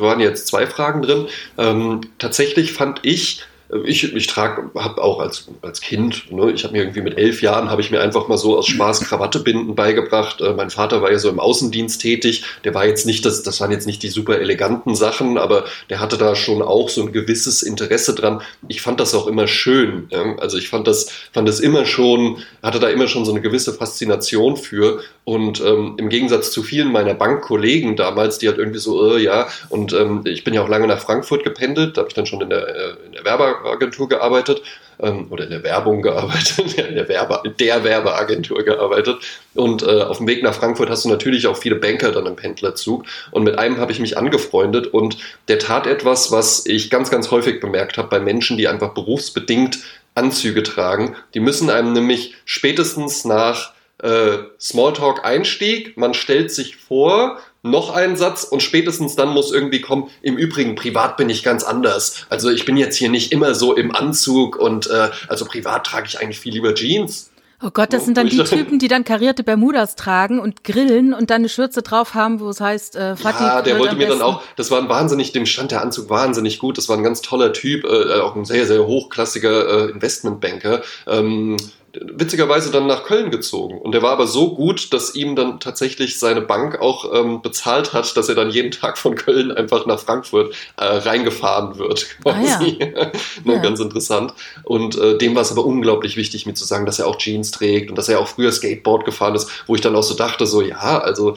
waren 0.00 0.20
jetzt 0.20 0.46
zwei 0.46 0.66
Fragen 0.66 1.02
drin. 1.02 1.26
Ähm, 1.58 2.02
tatsächlich 2.18 2.72
fand 2.72 3.00
ich, 3.02 3.44
ich, 3.84 4.14
ich 4.14 4.26
trage, 4.28 4.70
habe 4.76 5.02
auch 5.02 5.18
als, 5.18 5.48
als 5.60 5.80
Kind, 5.80 6.30
ne, 6.30 6.52
ich 6.52 6.62
habe 6.62 6.72
mir 6.72 6.82
irgendwie 6.82 7.00
mit 7.00 7.18
elf 7.18 7.42
Jahren, 7.42 7.68
habe 7.68 7.80
ich 7.80 7.90
mir 7.90 8.00
einfach 8.00 8.28
mal 8.28 8.38
so 8.38 8.56
aus 8.56 8.68
Spaß 8.68 9.00
Krawatte 9.00 9.40
binden 9.40 9.74
beigebracht. 9.74 10.40
Äh, 10.40 10.52
mein 10.52 10.70
Vater 10.70 11.02
war 11.02 11.10
ja 11.10 11.18
so 11.18 11.28
im 11.28 11.40
Außendienst 11.40 12.00
tätig. 12.00 12.44
Der 12.64 12.74
war 12.74 12.86
jetzt 12.86 13.06
nicht, 13.06 13.24
das, 13.24 13.42
das 13.42 13.60
waren 13.60 13.72
jetzt 13.72 13.86
nicht 13.86 14.02
die 14.04 14.08
super 14.08 14.38
eleganten 14.38 14.94
Sachen, 14.94 15.36
aber 15.36 15.64
der 15.90 15.98
hatte 15.98 16.16
da 16.16 16.36
schon 16.36 16.62
auch 16.62 16.88
so 16.88 17.02
ein 17.02 17.12
gewisses 17.12 17.62
Interesse 17.62 18.14
dran. 18.14 18.40
Ich 18.68 18.82
fand 18.82 19.00
das 19.00 19.14
auch 19.14 19.26
immer 19.26 19.48
schön. 19.48 20.06
Ja? 20.10 20.36
Also 20.38 20.58
ich 20.58 20.68
fand 20.68 20.86
das, 20.86 21.10
fand 21.32 21.48
das 21.48 21.58
immer 21.58 21.86
schon, 21.86 22.38
hatte 22.62 22.78
da 22.78 22.88
immer 22.88 23.08
schon 23.08 23.24
so 23.24 23.32
eine 23.32 23.40
gewisse 23.40 23.72
Faszination 23.72 24.56
für. 24.56 25.00
Und 25.24 25.60
ähm, 25.60 25.96
im 25.98 26.08
Gegensatz 26.08 26.52
zu 26.52 26.62
vielen 26.62 26.92
meiner 26.92 27.14
Bankkollegen 27.14 27.96
damals, 27.96 28.38
die 28.38 28.46
halt 28.46 28.58
irgendwie 28.58 28.78
so, 28.78 29.16
äh, 29.16 29.20
ja, 29.20 29.48
und 29.70 29.92
ähm, 29.92 30.22
ich 30.24 30.44
bin 30.44 30.54
ja 30.54 30.62
auch 30.62 30.68
lange 30.68 30.86
nach 30.86 31.00
Frankfurt 31.00 31.42
gependelt, 31.42 31.96
da 31.96 32.02
habe 32.02 32.08
ich 32.08 32.14
dann 32.14 32.26
schon 32.26 32.40
in 32.42 32.50
der, 32.50 32.68
äh, 32.68 33.06
in 33.06 33.12
der 33.12 33.24
Werber 33.24 33.55
Werbeagentur 33.64 34.08
gearbeitet 34.08 34.62
ähm, 35.00 35.26
oder 35.30 35.44
in 35.44 35.50
der 35.50 35.62
Werbung 35.62 36.02
gearbeitet, 36.02 36.74
in 36.78 36.94
der, 36.94 37.08
Werbe, 37.08 37.42
der 37.58 37.84
Werbeagentur 37.84 38.64
gearbeitet. 38.64 39.18
Und 39.54 39.82
äh, 39.82 40.02
auf 40.02 40.18
dem 40.18 40.26
Weg 40.26 40.42
nach 40.42 40.54
Frankfurt 40.54 40.90
hast 40.90 41.04
du 41.04 41.08
natürlich 41.08 41.46
auch 41.46 41.56
viele 41.56 41.76
Banker 41.76 42.12
dann 42.12 42.26
im 42.26 42.36
Pendlerzug. 42.36 43.04
Und 43.30 43.44
mit 43.44 43.58
einem 43.58 43.78
habe 43.78 43.92
ich 43.92 44.00
mich 44.00 44.16
angefreundet 44.16 44.86
und 44.88 45.18
der 45.48 45.58
tat 45.58 45.86
etwas, 45.86 46.32
was 46.32 46.66
ich 46.66 46.90
ganz, 46.90 47.10
ganz 47.10 47.30
häufig 47.30 47.60
bemerkt 47.60 47.98
habe 47.98 48.08
bei 48.08 48.20
Menschen, 48.20 48.56
die 48.56 48.68
einfach 48.68 48.94
berufsbedingt 48.94 49.78
Anzüge 50.14 50.62
tragen. 50.62 51.14
Die 51.34 51.40
müssen 51.40 51.70
einem 51.70 51.92
nämlich 51.92 52.34
spätestens 52.44 53.24
nach 53.24 53.72
äh, 54.02 54.38
Smalltalk-Einstieg, 54.60 55.96
man 55.96 56.14
stellt 56.14 56.50
sich 56.50 56.76
vor, 56.76 57.38
noch 57.70 57.94
einen 57.94 58.16
Satz 58.16 58.44
und 58.44 58.62
spätestens 58.62 59.16
dann 59.16 59.30
muss 59.30 59.52
irgendwie 59.52 59.80
kommen, 59.80 60.08
im 60.22 60.36
Übrigen, 60.36 60.74
privat 60.74 61.16
bin 61.16 61.30
ich 61.30 61.42
ganz 61.42 61.64
anders. 61.64 62.26
Also 62.30 62.50
ich 62.50 62.64
bin 62.64 62.76
jetzt 62.76 62.96
hier 62.96 63.10
nicht 63.10 63.32
immer 63.32 63.54
so 63.54 63.74
im 63.74 63.94
Anzug 63.94 64.56
und 64.56 64.88
äh, 64.88 65.10
also 65.28 65.44
privat 65.44 65.86
trage 65.86 66.06
ich 66.06 66.20
eigentlich 66.20 66.40
viel 66.40 66.52
lieber 66.52 66.74
Jeans. 66.74 67.30
Oh 67.62 67.70
Gott, 67.72 67.94
das 67.94 68.04
sind 68.04 68.18
dann 68.18 68.28
die 68.28 68.44
Typen, 68.44 68.78
die 68.78 68.88
dann 68.88 69.02
karierte 69.02 69.42
Bermudas 69.42 69.96
tragen 69.96 70.40
und 70.40 70.62
grillen 70.62 71.14
und 71.14 71.30
dann 71.30 71.36
eine 71.36 71.48
Schürze 71.48 71.80
drauf 71.80 72.12
haben, 72.12 72.38
wo 72.38 72.50
es 72.50 72.60
heißt, 72.60 72.96
äh, 72.96 73.16
Fatih 73.16 73.44
Ja, 73.44 73.62
der 73.62 73.78
wollte 73.78 73.96
mir 73.96 74.08
dann 74.08 74.20
auch, 74.20 74.42
das 74.56 74.70
war 74.70 74.78
ein 74.78 74.90
wahnsinnig, 74.90 75.32
dem 75.32 75.46
stand 75.46 75.70
der 75.70 75.80
Anzug 75.80 76.10
wahnsinnig 76.10 76.58
gut, 76.58 76.76
das 76.76 76.90
war 76.90 76.98
ein 76.98 77.02
ganz 77.02 77.22
toller 77.22 77.54
Typ, 77.54 77.84
äh, 77.84 78.20
auch 78.20 78.36
ein 78.36 78.44
sehr, 78.44 78.66
sehr 78.66 78.86
hochklassiger 78.86 79.86
äh, 79.86 79.90
Investmentbanker. 79.90 80.82
Ähm, 81.06 81.56
witzigerweise 82.00 82.70
dann 82.70 82.86
nach 82.86 83.04
Köln 83.04 83.30
gezogen. 83.30 83.78
Und 83.78 83.92
der 83.92 84.02
war 84.02 84.12
aber 84.12 84.26
so 84.26 84.54
gut, 84.54 84.92
dass 84.92 85.14
ihm 85.14 85.36
dann 85.36 85.60
tatsächlich 85.60 86.18
seine 86.18 86.40
Bank 86.40 86.80
auch 86.80 87.12
ähm, 87.12 87.42
bezahlt 87.42 87.92
hat, 87.92 88.16
dass 88.16 88.28
er 88.28 88.34
dann 88.34 88.50
jeden 88.50 88.70
Tag 88.76 88.98
von 88.98 89.14
Köln 89.14 89.52
einfach 89.52 89.86
nach 89.86 90.00
Frankfurt 90.00 90.54
äh, 90.76 90.84
reingefahren 90.84 91.78
wird. 91.78 92.06
Quasi. 92.22 92.78
Ah, 92.80 92.86
ja. 92.86 93.12
ne, 93.44 93.54
ja. 93.54 93.58
Ganz 93.58 93.80
interessant. 93.80 94.34
Und 94.64 94.98
äh, 94.98 95.18
dem 95.18 95.34
war 95.34 95.42
es 95.42 95.52
aber 95.52 95.64
unglaublich 95.64 96.16
wichtig, 96.16 96.46
mir 96.46 96.54
zu 96.54 96.64
sagen, 96.64 96.86
dass 96.86 96.98
er 96.98 97.06
auch 97.06 97.18
Jeans 97.18 97.50
trägt 97.50 97.90
und 97.90 97.96
dass 97.96 98.08
er 98.08 98.20
auch 98.20 98.28
früher 98.28 98.52
Skateboard 98.52 99.04
gefahren 99.04 99.34
ist, 99.34 99.50
wo 99.66 99.74
ich 99.74 99.80
dann 99.80 99.96
auch 99.96 100.02
so 100.02 100.14
dachte, 100.14 100.46
so 100.46 100.62
ja, 100.62 100.98
also 100.98 101.36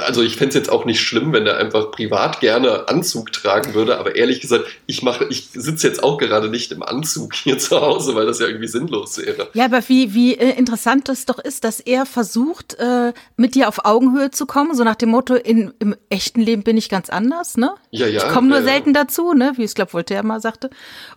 also 0.00 0.22
ich 0.22 0.36
fände 0.36 0.48
es 0.48 0.54
jetzt 0.54 0.70
auch 0.70 0.84
nicht 0.84 1.00
schlimm, 1.00 1.32
wenn 1.32 1.46
er 1.46 1.56
einfach 1.56 1.90
privat 1.90 2.40
gerne 2.40 2.88
Anzug 2.88 3.32
tragen 3.32 3.74
würde, 3.74 3.98
aber 3.98 4.16
ehrlich 4.16 4.40
gesagt, 4.40 4.66
ich 4.86 5.02
mache, 5.02 5.26
ich 5.30 5.48
sitze 5.52 5.86
jetzt 5.86 6.02
auch 6.02 6.18
gerade 6.18 6.48
nicht 6.48 6.72
im 6.72 6.82
Anzug 6.82 7.34
hier 7.34 7.58
zu 7.58 7.80
Hause, 7.80 8.14
weil 8.14 8.26
das 8.26 8.40
ja 8.40 8.46
irgendwie 8.46 8.68
sinnlos 8.68 9.18
wäre. 9.18 9.48
Ja, 9.54 9.64
aber 9.64 9.88
wie, 9.88 10.14
wie 10.14 10.34
äh, 10.34 10.56
interessant 10.58 11.08
das 11.08 11.24
doch 11.24 11.38
ist, 11.38 11.64
dass 11.64 11.80
er 11.80 12.04
versucht, 12.04 12.74
äh, 12.74 13.12
mit 13.36 13.54
dir 13.54 13.68
auf 13.68 13.84
Augenhöhe 13.84 14.30
zu 14.30 14.46
kommen, 14.46 14.74
so 14.74 14.84
nach 14.84 14.96
dem 14.96 15.10
Motto, 15.10 15.34
in, 15.34 15.72
im 15.78 15.96
echten 16.10 16.40
Leben 16.40 16.62
bin 16.62 16.76
ich 16.76 16.88
ganz 16.88 17.08
anders, 17.08 17.56
ne? 17.56 17.74
Ja, 17.90 18.06
ja. 18.06 18.26
Ich 18.26 18.32
komme 18.32 18.48
nur 18.48 18.58
ja, 18.58 18.64
selten 18.64 18.94
ja. 18.94 19.04
dazu, 19.04 19.32
ne? 19.32 19.52
Wie 19.56 19.64
es, 19.64 19.74
glaube 19.74 19.92
Voltaire 19.92 20.24
mal 20.24 20.40
sagte. 20.40 20.70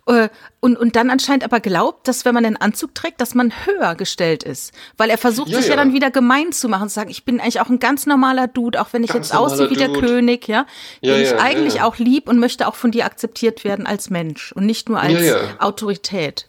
Äh, 0.06 0.28
und, 0.60 0.76
und 0.76 0.96
dann 0.96 1.10
anscheinend 1.10 1.44
aber 1.44 1.60
glaubt, 1.60 2.06
dass 2.06 2.24
wenn 2.24 2.34
man 2.34 2.44
einen 2.44 2.56
Anzug 2.56 2.94
trägt, 2.94 3.20
dass 3.20 3.34
man 3.34 3.52
höher 3.66 3.96
gestellt 3.96 4.44
ist. 4.44 4.72
Weil 4.96 5.10
er 5.10 5.18
versucht, 5.18 5.48
ja, 5.48 5.58
sich 5.58 5.66
ja. 5.66 5.72
ja 5.72 5.76
dann 5.76 5.92
wieder 5.92 6.10
gemein 6.10 6.52
zu 6.52 6.68
machen, 6.68 6.88
zu 6.88 6.94
sagen, 6.94 7.10
ich 7.10 7.24
bin 7.24 7.40
eigentlich 7.40 7.60
auch 7.60 7.68
ein 7.68 7.80
ganz 7.80 8.06
normaler 8.12 8.46
Dude, 8.46 8.80
auch 8.80 8.92
wenn 8.92 9.02
ich 9.02 9.10
Ganz 9.10 9.28
jetzt 9.28 9.36
aussehe 9.36 9.70
wie 9.70 9.74
der 9.74 9.88
Dude. 9.88 10.06
König, 10.06 10.48
ja, 10.48 10.66
ja 11.00 11.14
den 11.14 11.24
ja, 11.24 11.32
ich 11.34 11.40
eigentlich 11.40 11.74
ja, 11.74 11.84
auch 11.84 11.98
lieb 11.98 12.28
und 12.28 12.38
möchte 12.38 12.68
auch 12.68 12.74
von 12.74 12.90
dir 12.90 13.04
akzeptiert 13.04 13.64
werden 13.64 13.86
als 13.86 14.10
Mensch 14.10 14.52
und 14.52 14.66
nicht 14.66 14.88
nur 14.88 15.00
als 15.00 15.18
Autorität. 15.58 16.46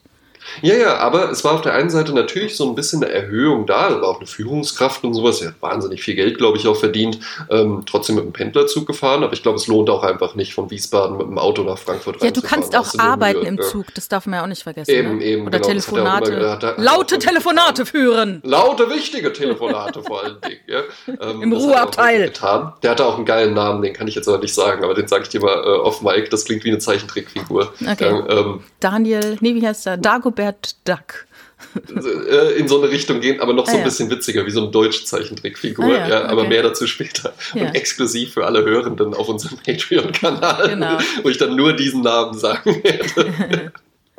Ja, 0.61 0.75
ja, 0.75 0.97
aber 0.97 1.31
es 1.31 1.43
war 1.43 1.53
auf 1.53 1.61
der 1.61 1.73
einen 1.73 1.89
Seite 1.89 2.13
natürlich 2.13 2.55
so 2.55 2.67
ein 2.67 2.75
bisschen 2.75 3.03
eine 3.03 3.13
Erhöhung 3.13 3.65
da, 3.65 3.89
da 3.89 4.01
war 4.01 4.09
auch 4.09 4.17
eine 4.17 4.27
Führungskraft 4.27 5.03
und 5.03 5.13
sowas, 5.13 5.41
er 5.41 5.49
hat 5.49 5.61
wahnsinnig 5.61 6.03
viel 6.03 6.15
Geld, 6.15 6.37
glaube 6.37 6.57
ich, 6.57 6.67
auch 6.67 6.75
verdient, 6.75 7.19
ähm, 7.49 7.83
trotzdem 7.85 8.15
mit 8.15 8.25
dem 8.25 8.33
Pendlerzug 8.33 8.85
gefahren, 8.85 9.23
aber 9.23 9.33
ich 9.33 9.43
glaube, 9.43 9.57
es 9.57 9.67
lohnt 9.67 9.89
auch 9.89 10.03
einfach 10.03 10.35
nicht, 10.35 10.53
von 10.53 10.69
Wiesbaden 10.69 11.17
mit 11.17 11.27
dem 11.27 11.37
Auto 11.37 11.63
nach 11.63 11.77
Frankfurt 11.77 12.21
Ja, 12.21 12.31
du 12.31 12.41
kannst 12.41 12.75
auch 12.75 12.87
arbeiten 12.97 13.45
im 13.45 13.61
Zug, 13.61 13.85
das 13.95 14.07
darf 14.07 14.25
man 14.25 14.39
ja 14.39 14.43
auch 14.43 14.47
nicht 14.47 14.63
vergessen. 14.63 14.91
Eben, 14.91 15.17
ne? 15.17 15.23
eben. 15.23 15.47
Oder 15.47 15.59
genau, 15.59 15.67
Telefonate, 15.67 16.31
immer, 16.33 16.51
hat 16.51 16.63
er, 16.63 16.77
laute 16.77 17.19
Telefonate 17.19 17.85
führen. 17.85 18.41
Laute, 18.43 18.89
wichtige 18.89 19.33
Telefonate 19.33 20.03
vor 20.03 20.23
allen 20.23 20.37
Dingen. 20.41 20.59
Ja. 20.67 20.81
Ähm, 21.07 21.41
Im 21.41 21.53
Ruheabteil. 21.53 22.25
Getan. 22.25 22.73
Der 22.83 22.91
hatte 22.91 23.05
auch 23.05 23.15
einen 23.15 23.25
geilen 23.25 23.53
Namen, 23.53 23.81
den 23.81 23.93
kann 23.93 24.07
ich 24.07 24.15
jetzt 24.15 24.27
aber 24.27 24.39
nicht 24.39 24.53
sagen, 24.53 24.83
aber 24.83 24.93
den 24.93 25.07
sage 25.07 25.23
ich 25.23 25.29
dir 25.29 25.41
mal 25.41 25.55
äh, 25.55 25.79
off 25.79 26.01
Mike, 26.01 26.29
das 26.29 26.45
klingt 26.45 26.63
wie 26.63 26.69
eine 26.69 26.79
Zeichentrickfigur. 26.79 27.73
Okay. 27.81 28.23
Ähm, 28.29 28.63
Daniel, 28.79 29.37
nee, 29.41 29.55
wie 29.55 29.65
heißt 29.65 29.85
der? 29.85 29.97
Dagobert 30.33 30.75
Duck. 30.85 31.27
Äh, 31.75 32.59
in 32.59 32.67
so 32.67 32.81
eine 32.81 32.91
Richtung 32.91 33.21
gehen, 33.21 33.39
aber 33.39 33.53
noch 33.53 33.65
so 33.65 33.73
ah, 33.73 33.77
ein 33.77 33.83
bisschen 33.83 34.09
witziger, 34.09 34.45
wie 34.45 34.51
so 34.51 34.61
eine 34.61 34.71
Deutsch-Zeichentrickfigur. 34.71 35.85
Ah, 35.85 35.97
ja, 35.97 36.07
ja, 36.07 36.25
aber 36.25 36.41
okay. 36.41 36.49
mehr 36.49 36.63
dazu 36.63 36.87
später. 36.87 37.33
Ja. 37.53 37.67
Und 37.67 37.75
exklusiv 37.75 38.33
für 38.33 38.45
alle 38.45 38.63
Hörenden 38.63 39.13
auf 39.13 39.29
unserem 39.29 39.57
Patreon-Kanal, 39.65 40.69
genau. 40.69 40.97
wo 41.23 41.29
ich 41.29 41.37
dann 41.37 41.55
nur 41.55 41.73
diesen 41.73 42.01
Namen 42.01 42.37
sagen 42.37 42.83
werde. 42.83 43.71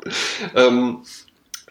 ähm, 0.55 1.03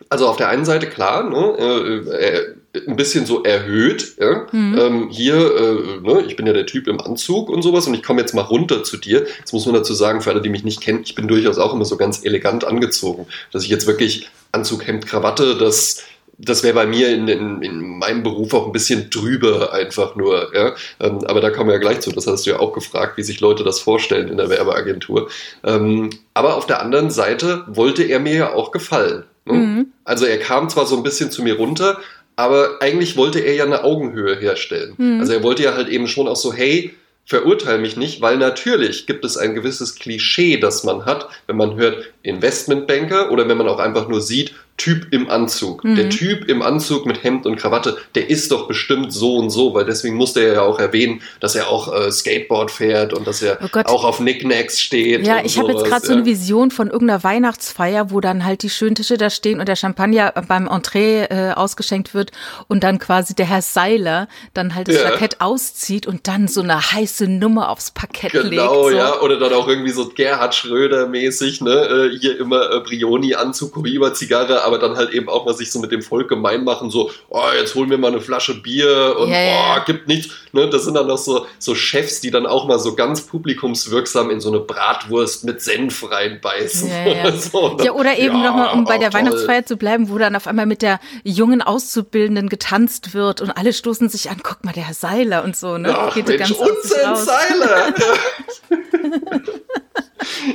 also 0.09 0.29
auf 0.29 0.37
der 0.37 0.49
einen 0.49 0.65
Seite 0.65 0.89
klar, 0.89 1.29
ne, 1.29 1.57
äh, 1.59 2.27
äh, 2.27 2.55
ein 2.87 2.97
bisschen 2.97 3.27
so 3.27 3.43
erhöht. 3.43 4.17
Ja? 4.19 4.47
Mhm. 4.51 4.79
Ähm, 4.79 5.09
hier, 5.11 5.35
äh, 5.37 6.01
ne, 6.01 6.25
ich 6.27 6.37
bin 6.37 6.47
ja 6.47 6.53
der 6.53 6.67
Typ 6.67 6.89
im 6.89 7.01
Anzug 7.01 7.49
und 7.49 7.63
sowas 7.63 7.87
und 7.87 7.95
ich 7.95 8.03
komme 8.03 8.21
jetzt 8.21 8.35
mal 8.35 8.43
runter 8.43 8.83
zu 8.83 8.97
dir. 8.97 9.27
Jetzt 9.39 9.53
muss 9.53 9.67
man 9.67 9.75
dazu 9.75 9.95
sagen, 9.95 10.21
für 10.21 10.31
alle, 10.31 10.43
die 10.43 10.49
mich 10.49 10.65
nicht 10.65 10.81
kennen, 10.81 11.03
ich 11.05 11.15
bin 11.15 11.29
durchaus 11.29 11.59
auch 11.59 11.75
immer 11.75 11.85
so 11.85 11.97
ganz 11.97 12.25
elegant 12.25 12.65
angezogen, 12.65 13.27
dass 13.53 13.63
ich 13.63 13.71
jetzt 13.71 13.87
wirklich 13.87 14.29
Anzug, 14.53 14.87
Hemd, 14.87 15.07
Krawatte, 15.07 15.57
das 15.57 16.03
das 16.39 16.65
wäre 16.65 16.75
bei 16.75 16.87
mir 16.87 17.11
in, 17.11 17.29
in, 17.29 17.63
in, 17.63 17.99
meinem 17.99 18.23
Beruf 18.23 18.55
auch 18.55 18.67
ein 18.67 18.73
bisschen 18.73 19.09
drüber 19.11 19.73
einfach 19.73 20.17
nur. 20.17 20.55
Ja? 20.55 20.75
Ähm, 21.01 21.21
aber 21.27 21.41
da 21.41 21.51
kommen 21.51 21.69
wir 21.69 21.75
ja 21.75 21.81
gleich 21.81 22.01
zu. 22.01 22.11
Das 22.11 22.27
hast 22.27 22.45
du 22.45 22.51
ja 22.51 22.59
auch 22.59 22.73
gefragt, 22.73 23.17
wie 23.17 23.23
sich 23.23 23.41
Leute 23.41 23.63
das 23.63 23.81
vorstellen 23.81 24.29
in 24.29 24.37
der 24.37 24.51
Werbeagentur. 24.51 25.31
Ähm, 25.63 26.11
aber 26.35 26.57
auf 26.57 26.67
der 26.67 26.83
anderen 26.83 27.11
Seite 27.11 27.65
wollte 27.69 28.03
er 28.03 28.19
mir 28.19 28.35
ja 28.35 28.53
auch 28.53 28.73
gefallen. 28.73 29.25
Ne? 29.45 29.53
Mhm. 29.53 29.87
Also 30.05 30.25
er 30.27 30.39
kam 30.39 30.69
zwar 30.69 30.87
so 30.87 30.97
ein 30.97 31.03
bisschen 31.03 31.31
zu 31.31 31.43
mir 31.43 31.57
runter, 31.57 31.99
aber 32.37 32.77
eigentlich 32.81 33.17
wollte 33.17 33.41
er 33.41 33.55
ja 33.55 33.65
eine 33.65 33.85
Augenhöhe 33.85 34.37
herstellen. 34.37 34.95
Mhm. 34.97 35.21
Also 35.21 35.33
er 35.33 35.43
wollte 35.43 35.63
ja 35.63 35.75
halt 35.75 35.89
eben 35.89 36.09
schon 36.09 36.29
auch 36.29 36.37
so, 36.37 36.53
hey, 36.53 36.95
verurteile 37.27 37.79
mich 37.79 37.97
nicht, 37.97 38.21
weil 38.21 38.37
natürlich 38.37 39.07
gibt 39.07 39.25
es 39.25 39.37
ein 39.37 39.55
gewisses 39.55 39.95
Klischee, 39.95 40.59
das 40.59 40.85
man 40.85 41.05
hat, 41.07 41.29
wenn 41.47 41.57
man 41.57 41.77
hört 41.77 42.13
Investmentbanker 42.23 43.31
oder 43.31 43.49
wenn 43.49 43.57
man 43.57 43.69
auch 43.69 43.79
einfach 43.79 44.09
nur 44.09 44.21
sieht, 44.21 44.55
Typ 44.77 45.13
im 45.13 45.31
Anzug. 45.31 45.85
Mhm. 45.85 45.95
Der 45.95 46.11
Typ 46.11 46.49
im 46.49 46.61
Anzug 46.61 47.07
mit 47.07 47.23
Hemd 47.23 47.47
und 47.47 47.55
Krawatte, 47.57 47.97
der 48.17 48.29
ist 48.29 48.51
doch 48.51 48.67
bestimmt 48.67 49.13
so 49.13 49.37
und 49.37 49.51
so, 49.51 49.73
weil 49.73 49.85
deswegen 49.85 50.17
musste 50.17 50.41
er 50.41 50.55
ja 50.55 50.63
auch 50.63 50.81
erwähnen, 50.81 51.23
dass 51.39 51.55
er 51.55 51.69
auch 51.69 51.95
äh, 51.95 52.11
Skateboard 52.11 52.73
fährt 52.73 53.13
und 53.13 53.25
dass 53.25 53.41
er 53.41 53.59
oh 53.63 53.79
auch 53.85 54.05
auf 54.05 54.19
Knickknacks 54.19 54.81
steht. 54.81 55.25
Ja, 55.25 55.45
ich 55.45 55.59
habe 55.59 55.71
jetzt 55.71 55.85
gerade 55.85 56.03
ja. 56.03 56.09
so 56.09 56.13
eine 56.13 56.25
Vision 56.25 56.73
von 56.73 56.91
irgendeiner 56.91 57.23
Weihnachtsfeier, 57.23 58.11
wo 58.11 58.21
dann 58.21 58.45
halt 58.45 58.65
die 58.65 58.71
schönen 58.71 58.97
Tische 58.97 59.17
da 59.17 59.31
stehen 59.31 59.61
und 59.61 59.69
der 59.69 59.77
Champagner 59.77 60.33
beim 60.49 60.67
Entree 60.67 61.27
äh, 61.31 61.53
ausgeschenkt 61.53 62.13
wird 62.13 62.33
und 62.67 62.83
dann 62.83 62.99
quasi 62.99 63.35
der 63.35 63.47
Herr 63.47 63.63
Seiler 63.63 64.27
dann 64.55 64.75
halt 64.75 64.89
das 64.89 64.97
ja. 64.97 65.11
Jackett 65.11 65.41
auszieht 65.41 66.09
und 66.09 66.27
dann 66.27 66.49
so 66.49 66.63
eine 66.63 66.93
heiße 66.93 67.29
Nummer 67.29 67.71
aufs 67.71 67.93
Parkett 67.93 68.33
genau, 68.33 68.49
legt. 68.49 68.63
Genau, 68.63 68.83
so. 68.91 68.91
ja. 68.91 69.21
Oder 69.21 69.39
dann 69.39 69.53
auch 69.53 69.69
irgendwie 69.69 69.93
so 69.93 70.09
Gerhard 70.09 70.57
Schröder 70.57 71.07
mäßig, 71.07 71.61
ne? 71.61 72.11
Äh, 72.13 72.19
hier 72.19 72.41
immer 72.41 72.73
äh, 72.73 72.81
Brioni-Anzug, 72.81 73.73
Kuriba-Zigarre 73.75 74.64
aber 74.65 74.79
dann 74.79 74.97
halt 74.97 75.11
eben 75.11 75.29
auch 75.29 75.45
mal 75.45 75.55
sich 75.55 75.71
so 75.71 75.79
mit 75.79 75.93
dem 75.93 76.03
Volk 76.03 76.29
gemein 76.29 76.65
machen, 76.65 76.91
so, 76.91 77.11
oh, 77.29 77.43
jetzt 77.59 77.75
holen 77.75 77.91
wir 77.91 77.99
mal 77.99 78.09
eine 78.09 78.21
Flasche 78.21 78.55
Bier 78.61 79.17
und 79.19 79.31
ja, 79.31 79.77
oh, 79.79 79.85
gibt 79.85 80.09
nichts. 80.09 80.35
Ne, 80.53 80.69
das 80.69 80.85
sind 80.85 80.95
dann 80.95 81.07
noch 81.07 81.19
so, 81.19 81.47
so 81.59 81.75
Chefs, 81.75 82.21
die 82.21 82.31
dann 82.31 82.47
auch 82.47 82.67
mal 82.67 82.79
so 82.79 82.95
ganz 82.95 83.23
publikumswirksam 83.23 84.31
in 84.31 84.41
so 84.41 84.51
eine 84.51 84.61
Bratwurst 84.61 85.45
mit 85.45 85.61
Senf 85.61 86.11
reinbeißen. 86.11 86.89
Ja, 86.89 87.07
ja. 87.07 87.25
Oder, 87.25 87.37
so. 87.37 87.77
ja, 87.83 87.93
oder 87.93 88.19
eben 88.19 88.37
ja, 88.37 88.51
nochmal, 88.51 88.75
um 88.75 88.85
bei 88.85 88.99
der 88.99 89.11
toll. 89.11 89.21
Weihnachtsfeier 89.21 89.67
zu 89.67 89.77
bleiben, 89.77 90.09
wo 90.09 90.19
dann 90.19 90.37
auf 90.37 90.47
einmal 90.47 90.67
mit 90.67 90.83
der 90.83 91.01
jungen 91.25 91.63
Auszubildenden 91.63 92.49
getanzt 92.49 93.15
wird 93.15 93.41
und 93.41 93.51
alle 93.51 93.73
stoßen 93.73 94.09
sich 94.09 94.31
an, 94.31 94.37
guck 94.43 94.65
mal, 94.65 94.73
der 94.73 94.87
Herr 94.87 94.95
Seiler 94.95 95.45
und 95.45 95.57
so, 95.57 95.79
ne? 95.79 95.95
Ach, 95.97 96.15
Geht 96.15 96.29
Mensch, 96.29 96.41
ganz 96.41 96.53
Unsinn, 96.53 97.17
Seiler! 97.17 97.95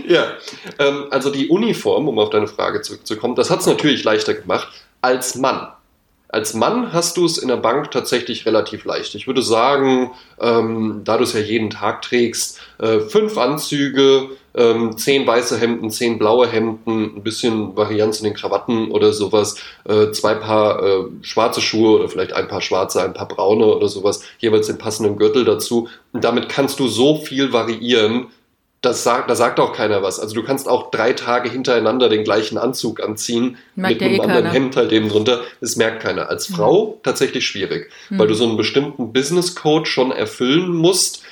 ja, 0.10 0.34
ähm, 0.80 1.06
also 1.12 1.30
die 1.30 1.48
Uniform, 1.50 2.08
um 2.08 2.20
auf 2.20 2.32
deine 2.32 2.48
Frage 2.48 2.82
zurückzukommen, 2.82 3.36
das 3.36 3.50
hat 3.50 3.62
es 3.62 3.68
natürlich 3.68 4.04
leichter 4.04 4.34
gemacht 4.34 4.68
als 5.02 5.36
Mann. 5.36 5.68
Als 6.32 6.54
Mann 6.54 6.94
hast 6.94 7.18
du 7.18 7.26
es 7.26 7.40
in 7.40 7.48
der 7.48 7.58
Bank 7.58 7.90
tatsächlich 7.90 8.46
relativ 8.46 8.86
leicht. 8.86 9.16
Ich 9.16 9.26
würde 9.26 9.42
sagen, 9.42 10.12
ähm, 10.40 11.02
da 11.04 11.18
du 11.18 11.24
es 11.24 11.34
ja 11.34 11.40
jeden 11.40 11.72
Tag 11.72 12.04
trägst, 12.04 12.60
äh, 12.78 13.00
fünf 13.00 13.36
Anzüge, 13.38 14.30
ähm, 14.56 14.98
zehn 14.98 15.26
weiße 15.26 15.60
Hemden, 15.60 15.90
zehn 15.90 16.20
blaue 16.20 16.48
Hemden, 16.48 17.18
ein 17.18 17.24
bisschen 17.24 17.76
Varianz 17.76 18.20
in 18.20 18.26
den 18.26 18.36
Krawatten 18.36 18.92
oder 18.92 19.12
sowas, 19.14 19.56
äh, 19.88 20.12
zwei 20.12 20.36
Paar 20.36 20.84
äh, 20.84 21.04
schwarze 21.22 21.62
Schuhe 21.62 21.98
oder 21.98 22.10
vielleicht 22.10 22.34
ein 22.34 22.48
paar 22.48 22.62
schwarze, 22.62 23.02
ein 23.02 23.14
paar 23.14 23.28
braune 23.28 23.66
oder 23.66 23.88
sowas, 23.88 24.24
jeweils 24.38 24.68
den 24.68 24.78
passenden 24.78 25.18
Gürtel 25.18 25.46
dazu. 25.46 25.88
Und 26.14 26.24
damit 26.24 26.50
kannst 26.50 26.80
du 26.80 26.88
so 26.88 27.18
viel 27.18 27.54
variieren, 27.54 28.28
das 28.82 29.04
sagt, 29.04 29.30
da 29.30 29.36
sagt 29.36 29.60
auch 29.60 29.74
keiner 29.74 30.02
was. 30.04 30.20
Also 30.20 30.36
du 30.36 30.44
kannst 30.44 30.70
auch 30.70 30.90
drei 30.90 31.12
Tage 31.14 31.50
hintereinander 31.50 32.08
den 32.08 32.24
gleichen 32.24 32.58
Anzug 32.58 33.02
anziehen 33.02 33.58
merkt 33.76 33.96
mit 33.96 34.04
einem 34.04 34.16
eh 34.16 34.20
anderen 34.22 34.44
keiner. 34.44 34.54
Hemd 34.54 34.76
halt 34.78 34.92
eben 34.94 35.10
drunter. 35.10 35.42
Das 35.60 35.76
merkt 35.76 36.02
keiner. 36.02 36.30
Als 36.30 36.48
Frau 36.48 36.96
mhm. 36.96 37.04
tatsächlich 37.04 37.46
schwierig, 37.46 37.92
mhm. 38.10 38.20
weil 38.20 38.28
du 38.28 38.36
so 38.36 38.46
einen 38.46 38.56
bestimmten 38.56 39.12
Business 39.12 39.56
Code 39.56 39.86
schon 39.86 40.12
erfüllen 40.12 40.74
musst, 40.74 41.24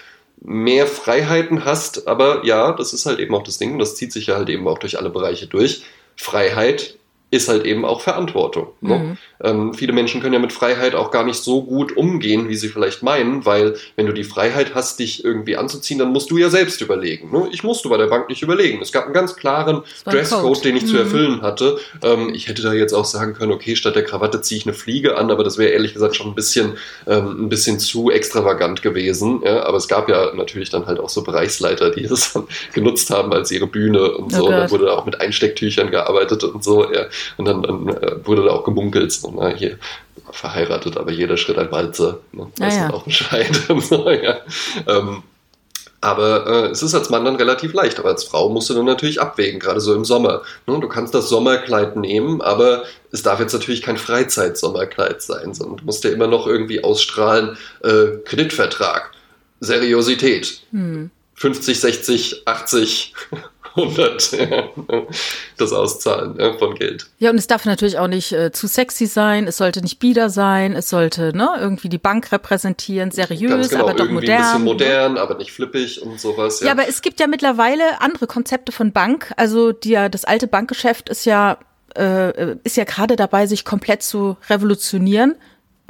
mehr 0.41 0.87
Freiheiten 0.87 1.63
hast. 1.63 2.07
Aber 2.07 2.45
ja, 2.45 2.73
das 2.73 2.91
ist 2.93 3.05
halt 3.05 3.19
eben 3.19 3.33
auch 3.33 3.43
das 3.43 3.57
Ding. 3.57 3.79
Das 3.79 3.95
zieht 3.95 4.11
sich 4.11 4.27
ja 4.27 4.35
halt 4.35 4.49
eben 4.49 4.67
auch 4.67 4.77
durch 4.77 4.99
alle 4.99 5.09
Bereiche 5.09 5.47
durch. 5.47 5.83
Freiheit 6.17 6.96
ist 7.29 7.49
halt 7.49 7.65
eben 7.65 7.83
auch 7.83 7.99
Verantwortung. 7.99 8.69
Ne? 8.79 8.97
Mhm. 8.97 9.17
Ähm, 9.43 9.73
viele 9.73 9.91
Menschen 9.91 10.21
können 10.21 10.33
ja 10.33 10.39
mit 10.39 10.53
Freiheit 10.53 10.95
auch 10.95 11.11
gar 11.11 11.25
nicht 11.25 11.43
so 11.43 11.61
gut 11.61 11.95
umgehen, 11.97 12.47
wie 12.47 12.55
sie 12.55 12.69
vielleicht 12.69 13.03
meinen, 13.03 13.45
weil 13.45 13.75
wenn 13.97 14.05
du 14.05 14.13
die 14.13 14.23
Freiheit 14.23 14.75
hast, 14.75 14.99
dich 14.99 15.25
irgendwie 15.25 15.57
anzuziehen, 15.57 15.99
dann 15.99 16.13
musst 16.13 16.31
du 16.31 16.37
ja 16.37 16.49
selbst 16.49 16.79
überlegen. 16.79 17.29
Ne? 17.31 17.49
Ich 17.51 17.63
musste 17.63 17.89
bei 17.89 17.97
der 17.97 18.07
Bank 18.07 18.29
nicht 18.29 18.43
überlegen. 18.43 18.81
Es 18.81 18.93
gab 18.93 19.05
einen 19.05 19.13
ganz 19.13 19.35
klaren 19.35 19.83
Dresscode, 20.05 20.63
den 20.63 20.77
ich 20.77 20.83
mhm. 20.83 20.87
zu 20.87 20.97
erfüllen 20.97 21.41
hatte. 21.41 21.77
Ähm, 22.01 22.31
ich 22.33 22.47
hätte 22.47 22.61
da 22.61 22.71
jetzt 22.71 22.93
auch 22.93 23.05
sagen 23.05 23.33
können, 23.33 23.51
okay, 23.51 23.75
statt 23.75 23.95
der 23.95 24.05
Krawatte 24.05 24.41
ziehe 24.41 24.59
ich 24.59 24.65
eine 24.65 24.73
Fliege 24.73 25.17
an, 25.17 25.29
aber 25.29 25.43
das 25.43 25.57
wäre 25.57 25.71
ehrlich 25.71 25.93
gesagt 25.93 26.15
schon 26.15 26.27
ein 26.27 26.35
bisschen, 26.35 26.77
ähm, 27.07 27.45
ein 27.45 27.49
bisschen 27.49 27.77
zu 27.79 28.09
extravagant 28.09 28.81
gewesen. 28.81 29.41
Ja? 29.43 29.65
Aber 29.65 29.77
es 29.77 29.89
gab 29.89 30.07
ja 30.07 30.33
natürlich 30.33 30.69
dann 30.69 30.85
halt 30.85 31.01
auch 31.01 31.09
so 31.09 31.23
Bereichsleiter, 31.23 31.89
die 31.89 32.03
das 32.07 32.31
dann 32.31 32.47
genutzt 32.73 33.09
haben 33.09 33.33
als 33.33 33.51
ihre 33.51 33.67
Bühne 33.67 34.13
und 34.13 34.31
so. 34.31 34.45
Oh 34.47 34.49
da 34.49 34.71
wurde 34.71 34.93
auch 34.93 35.05
mit 35.05 35.19
Einstecktüchern 35.19 35.91
gearbeitet 35.91 36.45
und 36.45 36.63
so. 36.63 36.89
Ja. 36.89 37.07
Und 37.37 37.45
dann, 37.45 37.63
dann 37.63 37.87
äh, 37.89 38.25
wurde 38.25 38.45
da 38.45 38.51
auch 38.51 38.63
gemunkelt, 38.63 39.11
so, 39.11 39.33
na, 39.35 39.49
hier 39.49 39.77
verheiratet, 40.31 40.97
aber 40.97 41.11
jeder 41.11 41.37
Schritt 41.37 41.57
ein 41.57 41.71
Walzer. 41.71 42.19
Ne? 42.31 42.47
Das 42.57 42.75
ah, 42.75 42.77
ja. 42.77 42.93
auch 42.93 43.03
Bescheid. 43.03 43.51
so, 43.81 44.09
ja. 44.09 44.39
ähm, 44.87 45.23
aber 45.99 46.45
äh, 46.45 46.67
es 46.69 46.83
ist 46.83 46.93
als 46.93 47.09
Mann 47.09 47.25
dann 47.25 47.37
relativ 47.37 47.73
leicht. 47.73 47.99
Aber 47.99 48.09
als 48.09 48.23
Frau 48.23 48.49
musst 48.49 48.69
du 48.69 48.73
dann 48.73 48.85
natürlich 48.85 49.19
abwägen, 49.19 49.59
gerade 49.59 49.79
so 49.79 49.93
im 49.93 50.05
Sommer. 50.05 50.43
Ne? 50.67 50.79
Du 50.79 50.87
kannst 50.87 51.13
das 51.13 51.29
Sommerkleid 51.29 51.95
nehmen, 51.95 52.41
aber 52.41 52.83
es 53.11 53.23
darf 53.23 53.39
jetzt 53.39 53.53
natürlich 53.53 53.81
kein 53.81 53.97
Freizeit-Sommerkleid 53.97 55.21
sein, 55.21 55.53
sondern 55.53 55.77
du 55.77 55.85
musst 55.85 56.03
ja 56.03 56.11
immer 56.11 56.27
noch 56.27 56.45
irgendwie 56.45 56.83
ausstrahlen, 56.83 57.57
äh, 57.83 58.17
Kreditvertrag, 58.25 59.11
Seriosität. 59.59 60.61
Hm. 60.71 61.09
50, 61.35 61.79
60, 61.79 62.47
80 62.47 63.13
100 63.77 64.37
das 65.57 65.71
Auszahlen 65.71 66.35
ja, 66.39 66.57
von 66.57 66.75
Geld. 66.75 67.07
Ja, 67.19 67.29
und 67.29 67.37
es 67.37 67.47
darf 67.47 67.65
natürlich 67.65 67.99
auch 67.99 68.07
nicht 68.07 68.31
äh, 68.31 68.51
zu 68.51 68.67
sexy 68.67 69.05
sein, 69.05 69.47
es 69.47 69.57
sollte 69.57 69.81
nicht 69.81 69.99
bieder 69.99 70.29
sein, 70.29 70.73
es 70.73 70.89
sollte 70.89 71.35
ne, 71.35 71.49
irgendwie 71.59 71.89
die 71.89 71.97
Bank 71.97 72.31
repräsentieren, 72.31 73.11
seriös, 73.11 73.69
genau, 73.69 73.83
aber 73.83 73.93
doch 73.93 74.09
modern. 74.09 74.37
Ein 74.37 74.43
bisschen 74.43 74.63
modern, 74.63 75.17
aber 75.17 75.35
nicht 75.35 75.51
flippig 75.51 76.01
und 76.01 76.19
sowas. 76.19 76.61
Ja. 76.61 76.67
ja, 76.67 76.71
aber 76.73 76.87
es 76.87 77.01
gibt 77.01 77.19
ja 77.19 77.27
mittlerweile 77.27 78.01
andere 78.01 78.27
Konzepte 78.27 78.71
von 78.71 78.91
Bank. 78.91 79.33
Also 79.37 79.71
die, 79.71 79.93
das 80.11 80.25
alte 80.25 80.47
Bankgeschäft 80.47 81.09
ist 81.09 81.25
ja 81.25 81.59
äh, 81.95 82.55
ist 82.63 82.77
ja 82.77 82.83
gerade 82.83 83.15
dabei, 83.15 83.47
sich 83.47 83.65
komplett 83.65 84.03
zu 84.03 84.37
revolutionieren. 84.49 85.35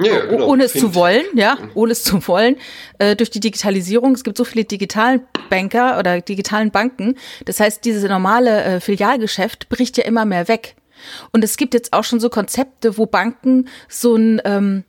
Ja, 0.00 0.26
genau. 0.26 0.46
ohne 0.46 0.64
es 0.64 0.72
Find. 0.72 0.84
zu 0.84 0.94
wollen, 0.94 1.24
ja, 1.34 1.58
ohne 1.74 1.92
es 1.92 2.04
zu 2.04 2.26
wollen, 2.28 2.56
äh, 2.98 3.16
durch 3.16 3.30
die 3.30 3.40
Digitalisierung. 3.40 4.14
Es 4.14 4.22
gibt 4.22 4.36
so 4.36 4.44
viele 4.44 4.64
digitalen 4.64 5.22
Banker 5.50 5.98
oder 5.98 6.20
digitalen 6.20 6.70
Banken. 6.70 7.16
Das 7.46 7.58
heißt, 7.58 7.84
dieses 7.84 8.08
normale 8.08 8.62
äh, 8.62 8.80
Filialgeschäft 8.80 9.68
bricht 9.68 9.96
ja 9.96 10.04
immer 10.04 10.24
mehr 10.24 10.46
weg. 10.46 10.76
Und 11.32 11.44
es 11.44 11.56
gibt 11.56 11.74
jetzt 11.74 11.92
auch 11.92 12.04
schon 12.04 12.20
so 12.20 12.28
Konzepte, 12.28 12.96
wo 12.96 13.06
Banken 13.06 13.68
so 13.88 14.16
ein 14.16 14.40
ähm, 14.44 14.84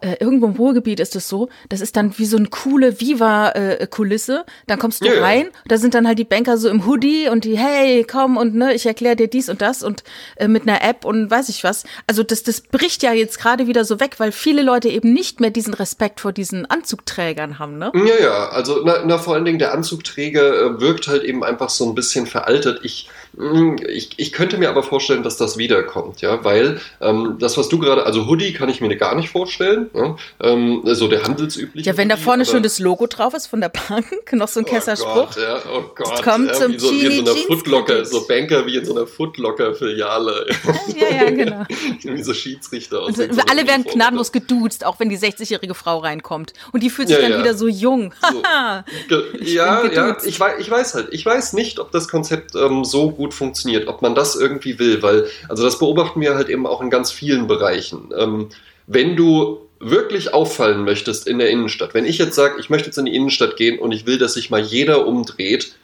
äh, 0.00 0.16
irgendwo 0.20 0.46
im 0.46 0.52
Ruhrgebiet 0.52 1.00
ist 1.00 1.16
es 1.16 1.28
so, 1.28 1.48
das 1.68 1.80
ist 1.80 1.96
dann 1.96 2.16
wie 2.18 2.26
so 2.26 2.36
eine 2.36 2.48
coole 2.48 3.00
Viva-Kulisse. 3.00 4.44
dann 4.66 4.78
kommst 4.78 5.02
du 5.02 5.08
ja, 5.08 5.20
rein, 5.20 5.48
da 5.66 5.78
sind 5.78 5.94
dann 5.94 6.06
halt 6.06 6.18
die 6.18 6.24
Banker 6.24 6.56
so 6.56 6.68
im 6.68 6.86
Hoodie 6.86 7.28
und 7.28 7.44
die, 7.44 7.58
hey, 7.58 8.04
komm 8.04 8.36
und 8.36 8.54
ne, 8.54 8.74
ich 8.74 8.86
erkläre 8.86 9.16
dir 9.16 9.28
dies 9.28 9.48
und 9.48 9.62
das 9.62 9.82
und 9.82 10.04
äh, 10.36 10.48
mit 10.48 10.62
einer 10.62 10.82
App 10.82 11.04
und 11.04 11.30
weiß 11.30 11.48
ich 11.48 11.64
was. 11.64 11.84
Also 12.06 12.22
das, 12.22 12.42
das 12.42 12.60
bricht 12.60 13.02
ja 13.02 13.12
jetzt 13.12 13.38
gerade 13.38 13.66
wieder 13.66 13.84
so 13.84 14.00
weg, 14.00 14.16
weil 14.18 14.32
viele 14.32 14.62
Leute 14.62 14.88
eben 14.88 15.12
nicht 15.12 15.40
mehr 15.40 15.50
diesen 15.50 15.74
Respekt 15.74 16.20
vor 16.20 16.32
diesen 16.32 16.66
Anzugträgern 16.66 17.58
haben, 17.58 17.78
ne? 17.78 17.92
Ja, 17.94 18.22
ja, 18.22 18.48
also 18.50 18.82
na, 18.84 19.02
na 19.04 19.18
vor 19.18 19.34
allen 19.34 19.44
Dingen 19.44 19.58
der 19.58 19.72
Anzugträger 19.72 20.62
äh, 20.62 20.80
wirkt 20.80 21.08
halt 21.08 21.24
eben 21.24 21.44
einfach 21.44 21.70
so 21.70 21.88
ein 21.88 21.94
bisschen 21.94 22.26
veraltet. 22.26 22.80
Ich 22.82 23.08
ich, 23.88 24.10
ich 24.16 24.32
könnte 24.32 24.58
mir 24.58 24.68
aber 24.68 24.82
vorstellen, 24.82 25.22
dass 25.22 25.36
das 25.36 25.56
wiederkommt, 25.56 26.20
ja, 26.20 26.42
weil 26.44 26.80
ähm, 27.00 27.36
das, 27.38 27.56
was 27.56 27.68
du 27.68 27.78
gerade, 27.78 28.04
also 28.04 28.26
Hoodie 28.26 28.52
kann 28.52 28.68
ich 28.68 28.80
mir 28.80 28.94
gar 28.96 29.14
nicht 29.14 29.30
vorstellen, 29.30 29.88
ja? 29.94 30.16
ähm, 30.42 30.82
so 30.84 31.06
der 31.06 31.22
handelsübliche. 31.22 31.88
Ja, 31.88 31.96
wenn 31.96 32.08
da 32.08 32.16
vorne 32.16 32.44
schon 32.44 32.62
das 32.62 32.80
Logo 32.80 33.06
drauf 33.06 33.32
ist 33.34 33.46
von 33.46 33.60
der 33.60 33.68
Bank, 33.68 34.06
noch 34.32 34.48
so 34.48 34.60
ein 34.60 34.66
oh 34.66 34.70
Kesserspruch. 34.70 35.34
Gott, 35.34 35.36
ja, 35.36 35.62
oh 35.72 35.84
Gott, 35.94 36.22
kommt 36.24 36.48
ja, 36.48 36.54
zum 36.54 36.72
wie, 36.72 36.78
so, 36.78 36.90
wie 36.92 37.06
in 37.06 37.26
so 37.26 37.32
einer 37.32 37.40
Footlocker, 37.40 38.04
so 38.04 38.26
Banker 38.26 38.66
wie 38.66 38.76
in 38.76 38.84
so 38.84 38.96
einer 38.96 39.06
Footlocker-Filiale. 39.06 40.46
Ja, 40.96 41.24
ja, 41.24 41.30
genau. 41.30 41.64
wie 42.02 42.22
so 42.22 42.34
Schiedsrichter. 42.34 43.00
Aus 43.00 43.14
so, 43.14 43.22
alle 43.48 43.66
werden 43.66 43.84
gnadenlos 43.84 44.32
geduzt, 44.32 44.84
auch 44.84 44.98
wenn 44.98 45.08
die 45.08 45.18
60-jährige 45.18 45.74
Frau 45.74 45.98
reinkommt. 45.98 46.52
Und 46.72 46.82
die 46.82 46.90
fühlt 46.90 47.08
sich 47.08 47.18
ja, 47.18 47.28
dann 47.28 47.40
wieder 47.40 47.54
so 47.54 47.68
jung. 47.68 48.12
so. 48.28 48.42
ja, 49.40 49.86
ja, 49.86 50.16
ich 50.24 50.40
weiß, 50.40 50.54
ich 50.58 50.70
weiß 50.70 50.94
halt, 50.94 51.08
ich 51.12 51.24
weiß 51.24 51.52
nicht, 51.52 51.78
ob 51.78 51.92
das 51.92 52.08
Konzept 52.08 52.54
ähm, 52.56 52.84
so 52.84 53.10
gut 53.20 53.34
funktioniert, 53.34 53.86
ob 53.86 54.00
man 54.00 54.14
das 54.14 54.34
irgendwie 54.34 54.78
will, 54.78 55.02
weil, 55.02 55.26
also 55.50 55.62
das 55.62 55.78
beobachten 55.78 56.22
wir 56.22 56.36
halt 56.36 56.48
eben 56.48 56.66
auch 56.66 56.80
in 56.80 56.88
ganz 56.88 57.12
vielen 57.12 57.46
Bereichen. 57.46 58.08
Ähm, 58.16 58.48
wenn 58.86 59.14
du 59.14 59.68
wirklich 59.78 60.32
auffallen 60.32 60.84
möchtest 60.84 61.28
in 61.28 61.38
der 61.38 61.50
Innenstadt, 61.50 61.92
wenn 61.92 62.06
ich 62.06 62.16
jetzt 62.16 62.34
sage, 62.34 62.54
ich 62.58 62.70
möchte 62.70 62.86
jetzt 62.86 62.96
in 62.96 63.04
die 63.04 63.14
Innenstadt 63.14 63.58
gehen 63.58 63.78
und 63.78 63.92
ich 63.92 64.06
will, 64.06 64.16
dass 64.16 64.34
sich 64.34 64.48
mal 64.48 64.62
jeder 64.62 65.06
umdreht, 65.06 65.74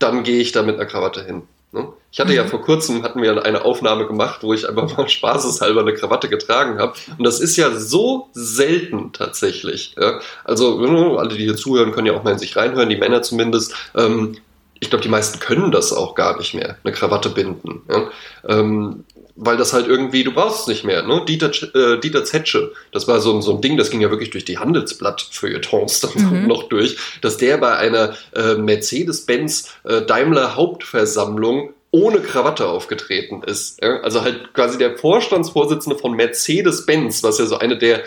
dann 0.00 0.24
gehe 0.24 0.40
ich 0.40 0.50
da 0.50 0.62
mit 0.62 0.74
einer 0.74 0.86
Krawatte 0.86 1.24
hin. 1.24 1.42
Ne? 1.70 1.92
Ich 2.10 2.18
hatte 2.18 2.30
mhm. 2.30 2.36
ja 2.36 2.44
vor 2.46 2.62
kurzem, 2.62 3.04
hatten 3.04 3.22
wir 3.22 3.44
eine 3.44 3.64
Aufnahme 3.64 4.08
gemacht, 4.08 4.42
wo 4.42 4.52
ich 4.52 4.68
einfach 4.68 4.96
mal 4.96 5.08
spaßeshalber 5.08 5.82
eine 5.82 5.94
Krawatte 5.94 6.28
getragen 6.28 6.80
habe. 6.80 6.94
Und 7.16 7.24
das 7.24 7.38
ist 7.38 7.56
ja 7.56 7.70
so 7.76 8.28
selten 8.32 9.12
tatsächlich. 9.12 9.94
Ja? 9.96 10.18
Also 10.42 10.80
ne, 10.80 11.16
alle, 11.16 11.36
die 11.36 11.44
hier 11.44 11.56
zuhören, 11.56 11.92
können 11.92 12.08
ja 12.08 12.14
auch 12.14 12.24
mal 12.24 12.32
in 12.32 12.40
sich 12.40 12.56
reinhören, 12.56 12.88
die 12.88 12.96
Männer 12.96 13.22
zumindest. 13.22 13.72
Ähm, 13.94 14.36
ich 14.82 14.90
glaube, 14.90 15.04
die 15.04 15.08
meisten 15.08 15.38
können 15.38 15.70
das 15.70 15.92
auch 15.92 16.16
gar 16.16 16.36
nicht 16.38 16.54
mehr, 16.54 16.76
eine 16.82 16.92
Krawatte 16.92 17.30
binden. 17.30 17.82
Ja? 17.88 18.10
Ähm, 18.48 19.04
weil 19.36 19.56
das 19.56 19.72
halt 19.72 19.86
irgendwie, 19.86 20.24
du 20.24 20.32
brauchst 20.32 20.62
es 20.62 20.66
nicht 20.66 20.82
mehr. 20.82 21.04
Ne? 21.04 21.24
Dieter, 21.26 21.52
äh, 21.76 22.00
Dieter 22.00 22.24
Zetsche, 22.24 22.72
das 22.90 23.06
war 23.06 23.20
so, 23.20 23.40
so 23.40 23.54
ein 23.54 23.60
Ding, 23.60 23.76
das 23.76 23.90
ging 23.90 24.00
ja 24.00 24.10
wirklich 24.10 24.30
durch 24.30 24.44
die 24.44 24.58
Handelsblatt-Feuilletons 24.58 26.00
dann 26.00 26.42
mhm. 26.42 26.46
noch 26.48 26.64
durch, 26.64 26.96
dass 27.20 27.36
der 27.36 27.58
bei 27.58 27.76
einer 27.76 28.16
äh, 28.34 28.56
Mercedes-Benz 28.56 29.72
äh, 29.84 30.02
Daimler 30.02 30.56
Hauptversammlung 30.56 31.74
ohne 31.92 32.18
Krawatte 32.18 32.66
aufgetreten 32.66 33.44
ist. 33.44 33.80
Ja? 33.80 34.00
Also 34.00 34.22
halt 34.22 34.52
quasi 34.52 34.78
der 34.78 34.98
Vorstandsvorsitzende 34.98 35.96
von 35.96 36.14
Mercedes-Benz, 36.16 37.22
was 37.22 37.38
ja 37.38 37.46
so 37.46 37.56
eine 37.56 37.78
der 37.78 38.02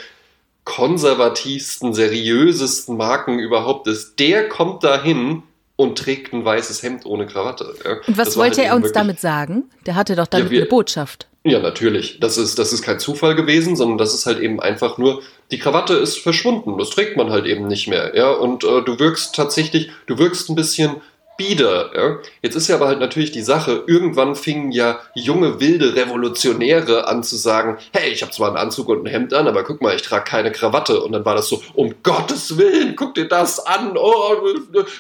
konservativsten, 0.66 1.94
seriösesten 1.94 2.98
Marken 2.98 3.40
überhaupt 3.40 3.88
ist, 3.88 4.20
der 4.20 4.50
kommt 4.50 4.84
dahin 4.84 5.44
und 5.76 5.98
trägt 5.98 6.34
ein 6.34 6.46
weißes 6.46 6.84
Hemd 6.84 7.06
ohne 7.06 7.26
Krawatte. 7.26 8.02
Und 8.08 8.18
was 8.18 8.38
wollte 8.38 8.62
halt 8.62 8.70
er 8.70 8.76
uns 8.76 8.92
damit 8.92 9.20
sagen? 9.20 9.66
Der 9.86 9.96
hatte 9.96 10.16
doch 10.16 10.28
damit 10.28 10.48
ja, 10.48 10.52
wir, 10.52 10.62
eine 10.62 10.70
Botschaft. 10.70 11.28
Ja, 11.44 11.60
natürlich. 11.60 12.20
Das 12.20 12.38
ist, 12.38 12.58
das 12.58 12.74
ist 12.74 12.82
kein 12.82 13.00
Zufall 13.00 13.36
gewesen, 13.36 13.76
sondern 13.76 13.98
das 13.98 14.14
ist 14.14 14.26
halt 14.26 14.40
eben 14.40 14.60
einfach 14.60 14.98
nur, 14.98 15.22
die 15.52 15.60
Krawatte 15.60 15.94
ist 15.94 16.18
verschwunden. 16.18 16.78
Das 16.78 16.90
trägt 16.90 17.18
man 17.18 17.30
halt 17.30 17.46
eben 17.46 17.68
nicht 17.68 17.88
mehr. 17.88 18.16
Ja, 18.16 18.32
und 18.32 18.64
äh, 18.64 18.82
du 18.82 19.00
wirkst 19.00 19.36
tatsächlich, 19.36 19.92
du 20.08 20.18
wirkst 20.18 20.50
ein 20.50 20.56
bisschen 20.56 20.96
bieder. 21.38 21.92
Ja? 21.96 22.18
Jetzt 22.42 22.56
ist 22.56 22.68
ja 22.68 22.76
aber 22.76 22.88
halt 22.88 23.00
natürlich 23.00 23.32
die 23.32 23.42
Sache, 23.42 23.84
irgendwann 23.88 24.36
fingen 24.36 24.72
ja 24.72 25.00
junge, 25.14 25.60
wilde 25.60 25.96
Revolutionäre 25.96 27.08
an 27.08 27.24
zu 27.24 27.36
sagen, 27.36 27.78
hey, 27.94 28.12
ich 28.12 28.22
habe 28.22 28.32
zwar 28.32 28.50
einen 28.50 28.58
Anzug 28.58 28.90
und 28.90 29.04
ein 29.04 29.12
Hemd 29.12 29.34
an, 29.34 29.48
aber 29.48 29.64
guck 29.64 29.82
mal, 29.82 29.96
ich 29.96 30.02
trage 30.02 30.26
keine 30.26 30.52
Krawatte. 30.52 31.02
Und 31.02 31.12
dann 31.12 31.26
war 31.26 31.36
das 31.36 31.48
so, 31.48 31.62
um 31.74 31.94
Gottes 32.04 32.58
Willen, 32.58 32.96
guck 32.96 33.16
dir 33.16 33.28
das 33.28 33.66
an, 33.66 33.98
oh, 33.98 34.36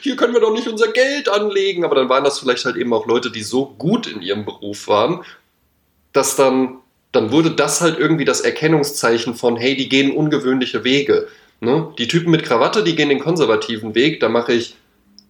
hier 0.02 0.16
können 0.16 0.34
wir 0.34 0.42
doch 0.42 0.54
nicht 0.54 0.68
unser 0.68 0.90
Geld 0.90 1.30
anlegen. 1.30 1.86
Aber 1.86 1.96
dann 1.96 2.10
waren 2.10 2.24
das 2.24 2.40
vielleicht 2.40 2.66
halt 2.66 2.76
eben 2.76 2.94
auch 2.94 3.08
Leute, 3.08 3.32
die 3.32 3.44
so 3.44 3.66
gut 3.78 4.08
in 4.08 4.22
ihrem 4.22 4.46
Beruf 4.46 4.88
waren, 4.88 5.24
dass 6.14 6.36
dann, 6.36 6.80
dann 7.12 7.32
wurde 7.32 7.52
das 7.52 7.82
halt 7.82 8.00
irgendwie 8.00 8.26
das 8.26 8.42
Erkennungszeichen 8.42 9.36
von, 9.36 9.58
hey, 9.58 9.76
die 9.76 9.90
gehen 9.90 10.12
ungewöhnliche 10.12 10.84
Wege. 10.84 11.28
Ne? 11.62 11.94
Die 11.98 12.08
Typen 12.08 12.32
mit 12.32 12.44
Krawatte, 12.44 12.84
die 12.84 12.96
gehen 12.96 13.10
den 13.10 13.20
konservativen 13.20 13.96
Weg, 13.96 14.20
da 14.20 14.30
mache 14.30 14.54
ich 14.54 14.76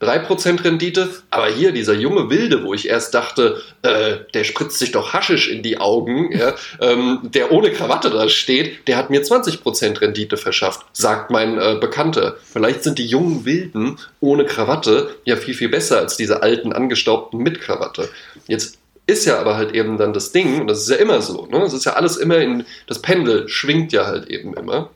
3% 0.02 0.64
Rendite, 0.64 1.10
aber 1.30 1.48
hier 1.48 1.72
dieser 1.72 1.94
junge 1.94 2.30
Wilde, 2.30 2.64
wo 2.64 2.74
ich 2.74 2.90
erst 2.90 3.14
dachte, 3.14 3.62
äh, 3.82 4.18
der 4.34 4.44
spritzt 4.44 4.80
sich 4.80 4.92
doch 4.92 5.14
Haschisch 5.14 5.50
in 5.50 5.64
die 5.64 5.78
Augen, 5.78 6.32
ja, 6.32 6.54
ähm, 6.82 7.20
der 7.24 7.52
ohne 7.52 7.72
Krawatte 7.72 8.10
da 8.10 8.28
steht, 8.28 8.88
der 8.88 8.98
hat 8.98 9.10
mir 9.10 9.24
20% 9.24 10.02
Rendite 10.02 10.38
verschafft, 10.38 10.86
sagt 10.94 11.32
mein 11.32 11.58
äh, 11.58 11.78
Bekannter. 11.80 12.36
Vielleicht 12.44 12.84
sind 12.84 13.00
die 13.00 13.06
jungen 13.06 13.46
Wilden 13.46 13.98
ohne 14.20 14.46
Krawatte 14.46 15.16
ja 15.24 15.38
viel, 15.38 15.54
viel 15.54 15.70
besser 15.70 16.00
als 16.00 16.18
diese 16.18 16.44
alten 16.44 16.74
Angestaubten 16.74 17.40
mit 17.40 17.62
Krawatte. 17.62 18.10
Jetzt 18.48 18.78
ist 19.08 19.26
ja 19.26 19.40
aber 19.40 19.56
halt 19.56 19.74
eben 19.74 19.98
dann 19.98 20.14
das 20.14 20.32
Ding, 20.32 20.62
und 20.62 20.68
das 20.68 20.80
ist 20.80 20.90
ja 20.90 20.96
immer 20.96 21.22
so, 21.22 21.46
ne? 21.46 21.60
Das 21.60 21.74
ist 21.74 21.86
ja 21.86 21.94
alles 21.94 22.18
immer 22.18 22.38
in, 22.38 22.66
das 22.88 23.02
Pendel 23.02 23.48
schwingt 23.48 23.94
ja 23.94 24.08
halt 24.08 24.30
eben 24.30 24.56
immer. 24.56 24.90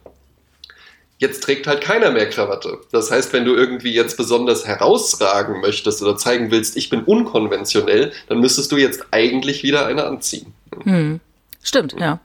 Jetzt 1.19 1.43
trägt 1.43 1.67
halt 1.67 1.81
keiner 1.81 2.11
mehr 2.11 2.29
Krawatte. 2.29 2.79
Das 2.91 3.11
heißt, 3.11 3.33
wenn 3.33 3.43
du 3.43 3.53
irgendwie 3.53 3.93
jetzt 3.93 4.15
besonders 4.15 4.65
herausragen 4.65 5.59
möchtest 5.59 6.01
oder 6.01 6.15
zeigen 6.15 6.49
willst, 6.49 6.77
ich 6.77 6.89
bin 6.89 7.03
unkonventionell, 7.03 8.13
dann 8.27 8.39
müsstest 8.39 8.71
du 8.71 8.77
jetzt 8.77 9.03
eigentlich 9.11 9.61
wieder 9.61 9.85
eine 9.85 10.05
anziehen. 10.05 10.53
Hm. 10.83 11.19
Stimmt, 11.61 11.95
ja. 11.99 12.21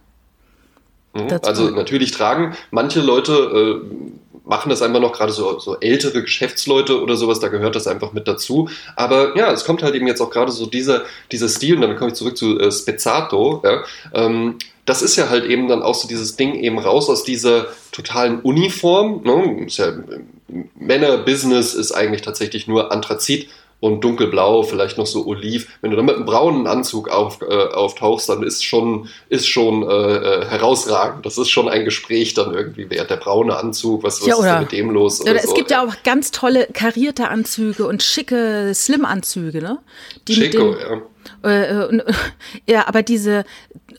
Mhm. 1.13 1.41
Also 1.43 1.71
natürlich 1.71 2.13
tragen 2.13 2.57
manche 2.71 3.01
Leute, 3.01 3.33
äh, 3.33 3.81
machen 4.45 4.69
das 4.69 4.83
einfach 4.83 5.01
noch, 5.01 5.13
gerade 5.13 5.33
so, 5.33 5.59
so 5.59 5.77
ältere 5.81 6.23
Geschäftsleute 6.23 7.03
oder 7.03 7.17
sowas, 7.17 7.41
da 7.41 7.49
gehört 7.49 7.77
das 7.77 7.87
einfach 7.87 8.13
mit 8.13 8.29
dazu. 8.29 8.69
Aber 8.97 9.37
ja, 9.37 9.51
es 9.53 9.65
kommt 9.65 9.83
halt 9.83 9.95
eben 9.95 10.07
jetzt 10.07 10.21
auch 10.21 10.31
gerade 10.31 10.53
so 10.53 10.67
dieser, 10.67 11.03
dieser 11.33 11.49
Stil, 11.49 11.77
und 11.77 11.83
dann 11.83 11.97
komme 11.97 12.11
ich 12.11 12.17
zurück 12.17 12.37
zu 12.37 12.59
äh, 12.59 12.71
Spezzato, 12.71 13.63
ja, 13.65 13.85
ähm, 14.13 14.59
das 14.87 15.01
ist 15.01 15.17
ja 15.17 15.31
halt 15.31 15.45
eben 15.45 15.67
dann 15.69 15.83
auch 15.83 15.95
so 15.95 16.07
dieses 16.07 16.37
Ding 16.37 16.55
eben 16.55 16.79
raus 16.79 17.09
aus 17.09 17.25
dieser 17.25 17.69
totalen 17.91 18.41
Uniform. 18.41 19.23
Ne? 19.25 19.67
Ja, 19.69 19.93
Männer-Business 20.75 21.75
ist 21.75 21.93
eigentlich 21.93 22.21
tatsächlich 22.21 22.67
nur 22.67 22.93
Anthrazit 22.93 23.49
und 23.85 24.03
dunkelblau, 24.03 24.63
vielleicht 24.63 24.97
noch 24.97 25.05
so 25.05 25.27
oliv. 25.27 25.69
Wenn 25.83 25.91
du 25.91 25.99
dann 25.99 26.07
mit 26.07 26.17
einem 26.17 26.25
braunen 26.25 26.67
Anzug 26.67 27.11
auf, 27.11 27.43
äh, 27.43 27.45
auftauchst, 27.45 28.31
dann 28.31 28.43
ist 28.43 28.65
schon, 28.65 29.11
ist 29.29 29.47
schon 29.47 29.83
äh, 29.83 29.87
äh, 29.87 30.47
herausragend. 30.47 31.27
Das 31.27 31.37
ist 31.37 31.51
schon 31.51 31.69
ein 31.69 31.85
Gespräch 31.85 32.33
dann 32.33 32.55
irgendwie 32.55 32.89
wert. 32.89 33.11
Der 33.11 33.17
braune 33.17 33.55
Anzug, 33.55 34.03
was, 34.03 34.23
was 34.23 34.27
ja, 34.27 34.37
ist 34.37 34.43
denn 34.43 34.61
mit 34.61 34.73
dem 34.73 34.89
los? 34.89 35.21
Oder, 35.21 35.33
oder 35.33 35.41
es 35.45 35.51
so. 35.51 35.55
gibt 35.55 35.71
ja 35.71 35.85
auch 35.85 35.97
ganz 36.03 36.31
tolle 36.31 36.67
karierte 36.73 37.29
Anzüge 37.29 37.87
und 37.87 38.03
schicke 38.03 38.73
Slim-Anzüge, 38.75 39.61
ne? 39.61 39.79
Die 40.29 40.33
Chico, 40.33 40.75
ja. 40.75 41.03
Äh, 41.45 41.85
äh, 41.85 42.03
ja, 42.67 42.89
aber 42.89 43.03
diese 43.03 43.45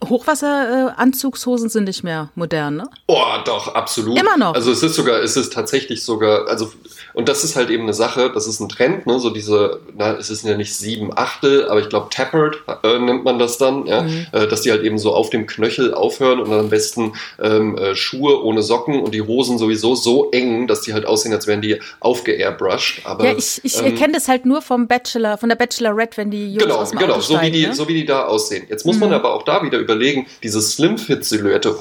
Hochwasseranzugshosen 0.03 1.69
sind 1.69 1.85
nicht 1.85 2.03
mehr 2.03 2.29
modern, 2.35 2.77
ne? 2.77 2.89
Oh, 3.07 3.23
doch, 3.43 3.73
absolut. 3.73 4.17
Immer 4.17 4.37
noch. 4.37 4.53
Also 4.53 4.71
es 4.71 4.83
ist 4.83 4.95
sogar, 4.95 5.21
es 5.21 5.37
ist 5.37 5.53
tatsächlich 5.53 6.03
sogar, 6.03 6.47
also 6.47 6.71
und 7.15 7.29
das 7.29 7.45
ist 7.45 7.55
halt 7.55 7.69
eben 7.69 7.83
eine 7.83 7.93
Sache, 7.93 8.29
das 8.33 8.45
ist 8.45 8.59
ein 8.59 8.67
Trend, 8.67 9.07
ne? 9.07 9.19
So 9.19 9.29
diese, 9.29 9.79
na, 9.95 10.17
es 10.17 10.29
ist 10.29 10.43
ja 10.43 10.57
nicht 10.57 10.75
sieben 10.75 11.17
Achtel, 11.17 11.69
aber 11.69 11.79
ich 11.79 11.87
glaube 11.87 12.09
Tapered 12.09 12.57
äh, 12.83 12.99
nennt 12.99 13.23
man 13.23 13.39
das 13.39 13.57
dann, 13.57 13.85
ja, 13.85 14.01
mhm. 14.01 14.27
äh, 14.33 14.47
dass 14.47 14.61
die 14.61 14.71
halt 14.71 14.83
eben 14.83 14.97
so 14.97 15.13
auf 15.13 15.29
dem 15.29 15.47
Knöchel 15.47 15.93
aufhören 15.93 16.41
und 16.41 16.51
dann 16.51 16.59
am 16.59 16.69
besten 16.69 17.13
ähm, 17.41 17.77
äh, 17.77 17.95
Schuhe 17.95 18.43
ohne 18.43 18.61
Socken 18.61 19.01
und 19.01 19.13
die 19.15 19.21
Hosen 19.21 19.57
sowieso 19.57 19.95
so 19.95 20.29
eng, 20.31 20.67
dass 20.67 20.81
die 20.81 20.93
halt 20.93 21.05
aussehen, 21.05 21.33
als 21.33 21.47
wären 21.47 21.61
die 21.61 21.79
aufgeairbrushed. 22.01 23.05
Aber 23.05 23.23
ja, 23.23 23.33
ich, 23.37 23.61
ich 23.63 23.81
ähm, 23.81 23.95
kenne 23.95 24.13
das 24.13 24.27
halt 24.27 24.45
nur 24.45 24.61
vom 24.61 24.87
Bachelor, 24.87 25.37
von 25.37 25.47
der 25.47 25.55
Bachelorette, 25.55 26.17
wenn 26.17 26.31
die 26.31 26.51
Jungs 26.51 26.63
genau, 26.63 26.75
aus 26.75 26.89
dem 26.89 26.99
genau, 26.99 27.13
Auto 27.13 27.21
so 27.21 27.41
wie 27.41 27.51
die, 27.51 27.67
ne? 27.67 27.73
so 27.73 27.87
wie 27.87 27.93
die 27.93 28.05
da 28.05 28.25
aussehen. 28.25 28.65
Jetzt 28.69 28.85
muss 28.85 28.95
mhm. 28.95 29.01
man 29.01 29.13
aber 29.13 29.33
auch 29.33 29.43
da 29.43 29.63
wieder 29.63 29.77
überlegen, 29.85 30.27
diese 30.43 30.61
Slim-Fit-Silhouette, 30.61 31.77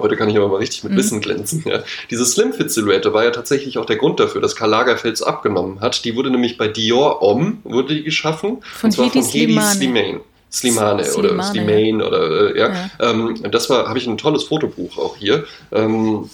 heute 0.00 0.16
kann 0.16 0.30
ich 0.30 0.36
aber 0.36 0.48
mal 0.48 0.56
richtig 0.56 0.84
mit 0.84 0.92
mhm. 0.92 0.96
Wissen 0.96 1.20
glänzen. 1.20 1.64
Ja. 1.66 1.82
Diese 2.10 2.24
Slim-Fit-Silhouette 2.24 3.12
war 3.12 3.24
ja 3.24 3.30
tatsächlich 3.30 3.78
auch 3.78 3.86
der 3.86 3.96
Grund 3.96 4.20
dafür, 4.20 4.40
dass 4.40 4.56
Karl 4.56 4.70
Lagerfeld 4.70 5.20
abgenommen 5.22 5.80
hat. 5.80 6.04
Die 6.04 6.14
wurde 6.16 6.30
nämlich 6.30 6.56
bei 6.56 6.68
Dior 6.68 7.22
Om, 7.22 7.58
wurde 7.64 7.94
die 7.94 8.04
geschaffen. 8.04 8.58
Von 8.62 8.88
und 8.88 8.92
zwar 8.92 9.06
Hedi 9.06 9.22
von 9.22 9.30
Hedi 9.30 9.60
Slimane. 9.60 10.20
Slimane, 10.52 11.04
Slimane 11.04 11.34
oder 11.34 11.42
Slimane 11.44 12.06
oder 12.06 12.54
äh, 12.54 12.58
ja. 12.58 12.68
ja. 12.72 12.90
Ähm, 12.98 13.40
das 13.50 13.70
war, 13.70 13.88
habe 13.88 13.98
ich 13.98 14.06
ein 14.06 14.18
tolles 14.18 14.44
Fotobuch 14.44 14.98
auch 14.98 15.16
hier. 15.16 15.44
Ähm, 15.70 16.28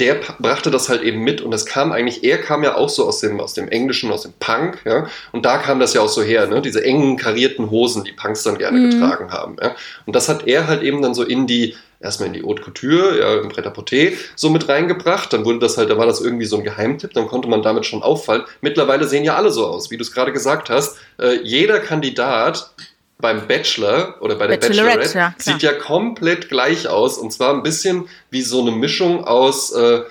der 0.00 0.16
brachte 0.38 0.70
das 0.70 0.88
halt 0.88 1.02
eben 1.02 1.22
mit 1.22 1.40
und 1.40 1.50
das 1.50 1.66
kam 1.66 1.92
eigentlich, 1.92 2.24
er 2.24 2.38
kam 2.38 2.62
ja 2.62 2.76
auch 2.76 2.88
so 2.88 3.06
aus 3.06 3.20
dem, 3.20 3.40
aus 3.40 3.54
dem 3.54 3.68
Englischen, 3.68 4.10
aus 4.10 4.22
dem 4.22 4.32
Punk, 4.38 4.80
ja, 4.84 5.08
und 5.32 5.44
da 5.44 5.58
kam 5.58 5.80
das 5.80 5.94
ja 5.94 6.00
auch 6.00 6.08
so 6.08 6.22
her, 6.22 6.46
ne, 6.46 6.62
diese 6.62 6.84
engen 6.84 7.16
karierten 7.16 7.70
Hosen, 7.70 8.04
die 8.04 8.12
Punks 8.12 8.42
dann 8.42 8.58
gerne 8.58 8.78
mhm. 8.78 8.90
getragen 8.90 9.30
haben, 9.30 9.56
ja, 9.60 9.74
und 10.06 10.16
das 10.16 10.28
hat 10.28 10.46
er 10.46 10.66
halt 10.66 10.82
eben 10.82 11.02
dann 11.02 11.14
so 11.14 11.22
in 11.22 11.46
die, 11.46 11.74
erstmal 12.00 12.28
in 12.28 12.34
die 12.34 12.42
Haute 12.42 12.62
Couture, 12.62 13.18
ja, 13.18 13.40
im 13.40 13.48
Pret-à-Porter 13.48 14.16
so 14.36 14.50
mit 14.50 14.68
reingebracht, 14.68 15.32
dann 15.32 15.44
wurde 15.44 15.58
das 15.58 15.76
halt, 15.76 15.90
da 15.90 15.98
war 15.98 16.06
das 16.06 16.20
irgendwie 16.20 16.46
so 16.46 16.56
ein 16.56 16.64
Geheimtipp, 16.64 17.12
dann 17.14 17.26
konnte 17.26 17.48
man 17.48 17.62
damit 17.62 17.86
schon 17.86 18.02
auffallen. 18.02 18.44
Mittlerweile 18.60 19.06
sehen 19.08 19.24
ja 19.24 19.36
alle 19.36 19.50
so 19.50 19.66
aus, 19.66 19.90
wie 19.90 19.96
du 19.96 20.02
es 20.02 20.12
gerade 20.12 20.32
gesagt 20.32 20.70
hast, 20.70 20.98
äh, 21.20 21.40
jeder 21.42 21.80
Kandidat 21.80 22.70
beim 23.20 23.46
Bachelor 23.46 24.16
oder 24.20 24.36
bei 24.36 24.46
der 24.46 24.56
Bachelorette, 24.56 24.98
Bachelorette 24.98 25.18
ja, 25.18 25.34
sieht 25.38 25.62
ja 25.62 25.72
komplett 25.72 26.48
gleich 26.48 26.88
aus 26.88 27.18
und 27.18 27.32
zwar 27.32 27.52
ein 27.52 27.62
bisschen 27.62 28.08
wie 28.30 28.42
so 28.42 28.60
eine 28.60 28.70
Mischung 28.70 29.24
aus 29.24 29.72
äh, 29.72 30.02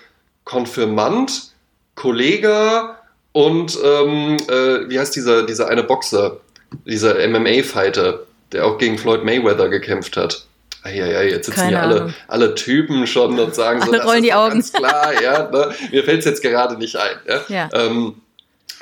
Konfirmand, 0.43 1.51
Kollege 1.95 2.95
und 3.31 3.77
ähm, 3.83 4.37
äh, 4.49 4.89
wie 4.89 4.99
heißt 4.99 5.15
dieser, 5.15 5.45
dieser 5.45 5.69
eine 5.69 5.83
Boxer, 5.83 6.37
dieser 6.85 7.15
MMA-Fighter, 7.27 8.21
der 8.51 8.65
auch 8.65 8.77
gegen 8.77 8.97
Floyd 8.97 9.23
Mayweather 9.23 9.69
gekämpft 9.69 10.17
hat. 10.17 10.45
Ja, 10.85 11.21
jetzt 11.21 11.47
sitzen 11.47 11.59
Keine 11.59 11.69
hier 11.69 11.81
alle, 11.81 12.13
alle 12.27 12.55
Typen 12.55 13.07
schon 13.07 13.37
und 13.39 13.53
sagen 13.53 13.81
alle 13.81 14.01
so, 14.01 14.07
rollen 14.07 14.23
die 14.23 14.33
Augen. 14.33 14.53
ganz 14.53 14.71
klar, 14.71 15.21
ja, 15.21 15.49
ne? 15.49 15.73
mir 15.91 16.03
fällt 16.03 16.19
es 16.19 16.25
jetzt 16.25 16.41
gerade 16.41 16.77
nicht 16.77 16.95
ein. 16.95 17.17
Ja? 17.27 17.41
ja. 17.49 17.69
Ähm, 17.73 18.21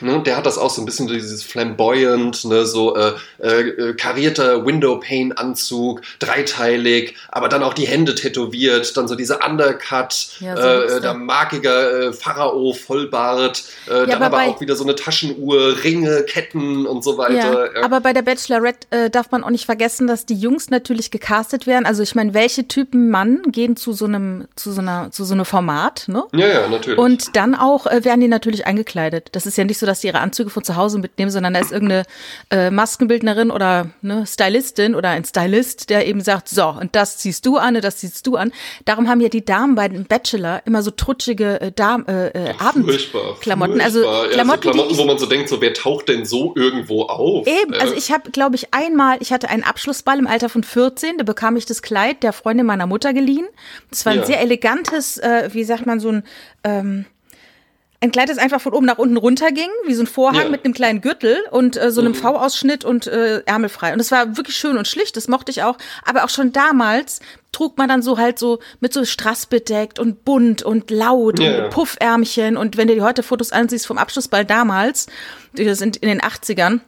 Ne, 0.02 0.22
der 0.26 0.36
hat 0.36 0.46
das 0.46 0.58
auch 0.58 0.70
so 0.70 0.82
ein 0.82 0.86
bisschen 0.86 1.08
dieses 1.08 1.42
flamboyant, 1.44 2.44
ne, 2.46 2.66
so 2.66 2.96
äh, 2.98 3.14
äh, 3.40 3.94
karierter 3.94 4.66
Windowpane-Anzug, 4.66 6.02
dreiteilig, 6.20 7.16
aber 7.30 7.48
dann 7.48 7.64
auch 7.64 7.74
die 7.74 7.88
Hände 7.88 8.14
tätowiert, 8.14 8.98
dann 8.98 9.08
so 9.08 9.16
diese 9.16 9.40
Undercut, 9.40 10.28
ja, 10.42 10.58
so 10.58 10.96
äh, 10.96 11.02
der 11.02 11.14
markiger 11.14 12.08
äh, 12.08 12.14
Pharao, 12.14 12.74
Vollbart, 12.74 13.64
äh, 13.88 14.00
ja, 14.00 14.06
dann 14.06 14.24
aber, 14.24 14.40
aber 14.40 14.52
auch 14.52 14.62
wieder 14.62 14.76
so 14.76 14.84
eine 14.84 14.96
Taschenuhr, 14.96 15.84
Ringe, 15.84 16.24
Ketten 16.24 16.86
und 16.86 17.04
so 17.04 17.18
weiter. 17.18 17.74
Ja, 17.74 17.84
aber 17.84 18.02
bei 18.02 18.12
der 18.12 18.22
Bachelorette 18.22 18.88
äh, 18.90 19.10
darf 19.10 19.32
man 19.32 19.46
auch 19.46 19.50
nicht 19.50 19.66
vergessen, 19.66 20.08
dass 20.08 20.26
die 20.26 20.36
Jungs 20.36 20.70
natürlich 20.70 21.10
gecastet 21.10 21.68
werden. 21.68 21.86
Also 21.86 22.04
ich 22.04 22.16
meine, 22.16 22.34
welche 22.34 22.68
Typen 22.68 23.10
Mann 23.10 23.44
gehen 23.48 23.78
zu 23.78 23.94
so 23.94 24.06
einem, 24.06 24.48
zu 24.58 24.74
so 24.74 24.82
einer, 24.82 25.12
zu 25.12 25.24
so 25.24 25.34
einem 25.34 25.46
Format, 25.46 26.06
ne? 26.08 26.24
Ja, 26.34 26.48
ja, 26.48 26.68
natürlich. 26.68 27.00
Und 27.00 27.36
dann 27.38 27.56
auch 27.56 27.88
äh, 27.88 28.04
werden 28.04 28.20
die 28.20 28.28
natürlich 28.28 28.68
eingekleidet. 28.68 29.30
Das 29.32 29.46
ist 29.46 29.58
ja 29.58 29.64
nicht 29.64 29.78
so, 29.78 29.85
dass 29.86 30.02
die 30.02 30.08
ihre 30.08 30.20
Anzüge 30.20 30.50
von 30.50 30.64
zu 30.64 30.76
Hause 30.76 31.00
mitnehmen, 31.00 31.32
sondern 31.32 31.54
da 31.54 31.60
ist 31.60 31.72
irgendeine 31.72 32.04
äh, 32.50 32.72
Maskenbildnerin 32.72 33.52
oder 33.52 33.90
ne, 34.02 34.26
Stylistin 34.26 34.96
oder 34.96 35.10
ein 35.10 35.26
Stylist, 35.26 35.90
der 35.90 36.08
eben 36.08 36.22
sagt, 36.22 36.50
so, 36.50 36.68
und 36.68 36.96
das 36.96 37.18
ziehst 37.18 37.46
du 37.46 37.58
an 37.58 37.76
und 37.76 37.84
das 37.84 37.98
ziehst 37.98 38.26
du 38.28 38.36
an. 38.36 38.52
Darum 38.86 39.10
haben 39.10 39.22
ja 39.22 39.30
die 39.30 39.44
Damen 39.44 39.76
bei 39.76 39.88
dem 39.88 40.06
Bachelor 40.06 40.62
immer 40.66 40.82
so 40.82 40.92
trutschige 40.92 41.62
äh, 41.62 41.72
Darm, 41.72 42.06
äh, 42.08 42.28
äh, 42.28 42.54
Abendklamotten. 42.60 43.02
Also 43.02 43.40
Klamotten, 43.42 43.80
ja, 43.80 43.90
so 43.90 44.02
Klamotten 44.62 44.92
ich, 44.92 44.98
wo 44.98 45.06
man 45.06 45.18
so 45.18 45.26
denkt, 45.26 45.50
so 45.50 45.62
wer 45.62 45.74
taucht 45.74 46.10
denn 46.10 46.26
so 46.26 46.54
irgendwo 46.56 47.04
auf? 47.04 47.48
Eben, 47.48 47.74
äh? 47.74 47.78
also 47.78 47.94
ich 47.94 48.12
habe, 48.12 48.32
glaube 48.32 48.56
ich, 48.56 48.74
einmal, 48.74 49.18
ich 49.22 49.32
hatte 49.32 49.50
einen 49.50 49.64
Abschlussball 49.64 50.20
im 50.20 50.28
Alter 50.28 50.50
von 50.50 50.64
14, 50.64 51.18
da 51.18 51.24
bekam 51.24 51.56
ich 51.58 51.66
das 51.66 51.82
Kleid 51.82 52.24
der 52.24 52.34
Freundin 52.34 52.66
meiner 52.66 52.88
Mutter 52.88 53.14
geliehen. 53.14 53.48
Das 53.90 54.06
war 54.06 54.14
ein 54.14 54.20
ja. 54.20 54.26
sehr 54.26 54.42
elegantes, 54.42 55.18
äh, 55.18 55.50
wie 55.52 55.64
sagt 55.64 55.86
man, 55.86 56.00
so 56.00 56.10
ein 56.10 56.24
ähm, 56.64 57.06
ein 58.06 58.12
Kleid, 58.12 58.30
das 58.30 58.38
einfach 58.38 58.62
von 58.62 58.74
oben 58.74 58.86
nach 58.86 58.98
unten 58.98 59.18
runterging, 59.18 59.70
wie 59.86 59.94
so 59.94 60.04
ein 60.04 60.08
Vorhang 60.08 60.44
ja. 60.44 60.50
mit 60.50 60.64
einem 60.64 60.74
kleinen 60.74 61.02
Gürtel 61.02 61.38
und 61.52 61.78
äh, 61.78 61.92
so 61.92 62.02
einem 62.02 62.14
mhm. 62.14 62.18
V-Ausschnitt 62.18 62.86
und 62.86 63.08
äh, 63.08 63.42
ärmelfrei. 63.46 63.94
Und 63.94 64.00
es 64.00 64.12
war 64.12 64.38
wirklich 64.38 64.56
schön 64.56 64.78
und 64.78 64.88
schlicht, 64.88 65.18
das 65.18 65.28
mochte 65.28 65.52
ich 65.52 65.64
auch. 65.64 65.78
Aber 66.06 66.24
auch 66.24 66.30
schon 66.30 66.52
damals 66.52 67.20
trug 67.52 67.78
man 67.78 67.88
dann 67.88 68.02
so 68.02 68.18
halt 68.18 68.40
so 68.40 68.60
mit 68.80 68.94
so 68.94 69.06
Strass 69.06 69.46
bedeckt 69.46 70.00
und 70.00 70.26
bunt 70.26 70.64
und 70.64 70.92
laut 70.92 71.40
ja. 71.40 71.66
und 71.66 71.70
Puffärmchen. 71.72 72.58
Und 72.58 72.78
wenn 72.78 72.88
du 72.88 72.96
dir 72.96 73.04
heute 73.04 73.24
Fotos 73.24 73.52
ansiehst 73.52 73.88
vom 73.88 73.98
Abschlussball 73.98 74.46
damals, 74.46 75.08
die 75.54 75.74
sind 75.74 75.98
in 75.98 76.10
den 76.10 76.22
80ern, 76.22 76.80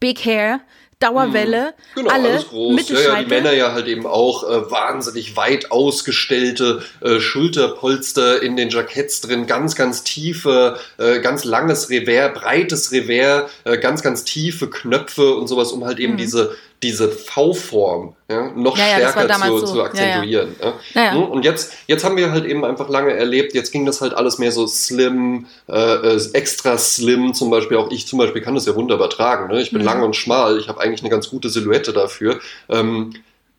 Big 0.00 0.24
Hair, 0.24 0.60
Dauerwelle, 1.00 1.74
mhm. 1.94 2.00
genau, 2.00 2.10
alle 2.10 2.28
alles 2.30 2.48
groß. 2.48 2.88
Ja, 2.88 3.00
ja, 3.00 3.22
die 3.22 3.28
Männer 3.28 3.52
ja 3.52 3.72
halt 3.72 3.86
eben 3.86 4.06
auch 4.06 4.42
äh, 4.42 4.70
wahnsinnig 4.70 5.36
weit 5.36 5.70
ausgestellte 5.70 6.82
äh, 7.00 7.20
Schulterpolster 7.20 8.42
in 8.42 8.56
den 8.56 8.68
Jacketts 8.68 9.20
drin, 9.20 9.46
ganz, 9.46 9.76
ganz 9.76 10.02
tiefe, 10.02 10.78
äh, 10.98 11.20
ganz 11.20 11.44
langes 11.44 11.88
Revers, 11.88 12.34
breites 12.34 12.90
Revers, 12.90 13.48
äh, 13.62 13.78
ganz, 13.78 14.02
ganz 14.02 14.24
tiefe 14.24 14.68
Knöpfe 14.68 15.36
und 15.36 15.46
sowas, 15.46 15.70
um 15.70 15.84
halt 15.84 16.00
eben 16.00 16.14
mhm. 16.14 16.18
diese 16.18 16.56
diese 16.82 17.08
V-Form 17.08 18.14
ja, 18.30 18.50
noch 18.54 18.76
ja, 18.76 18.98
ja, 18.98 19.10
stärker 19.10 19.40
zu, 19.40 19.58
so. 19.58 19.66
zu 19.66 19.82
akzentuieren. 19.82 20.54
Ja, 20.94 21.12
hm? 21.12 21.22
Und 21.24 21.44
jetzt, 21.44 21.72
jetzt 21.86 22.04
haben 22.04 22.16
wir 22.16 22.30
halt 22.30 22.44
eben 22.44 22.64
einfach 22.64 22.88
lange 22.88 23.12
erlebt, 23.12 23.54
jetzt 23.54 23.72
ging 23.72 23.86
das 23.86 24.00
halt 24.00 24.14
alles 24.14 24.38
mehr 24.38 24.52
so 24.52 24.66
slim, 24.66 25.46
äh, 25.68 25.72
äh, 25.72 26.20
extra 26.34 26.78
slim 26.78 27.34
zum 27.34 27.50
Beispiel. 27.50 27.76
Auch 27.78 27.90
ich 27.90 28.06
zum 28.06 28.18
Beispiel 28.18 28.42
kann 28.42 28.54
das 28.54 28.66
ja 28.66 28.74
wunderbar 28.74 29.10
tragen. 29.10 29.52
Ne? 29.52 29.60
Ich 29.60 29.70
bin 29.70 29.80
mhm. 29.80 29.86
lang 29.86 30.02
und 30.02 30.14
schmal, 30.14 30.58
ich 30.58 30.68
habe 30.68 30.80
eigentlich 30.80 31.00
eine 31.00 31.10
ganz 31.10 31.30
gute 31.30 31.48
Silhouette 31.48 31.92
dafür. 31.92 32.38
Ähm, 32.68 33.14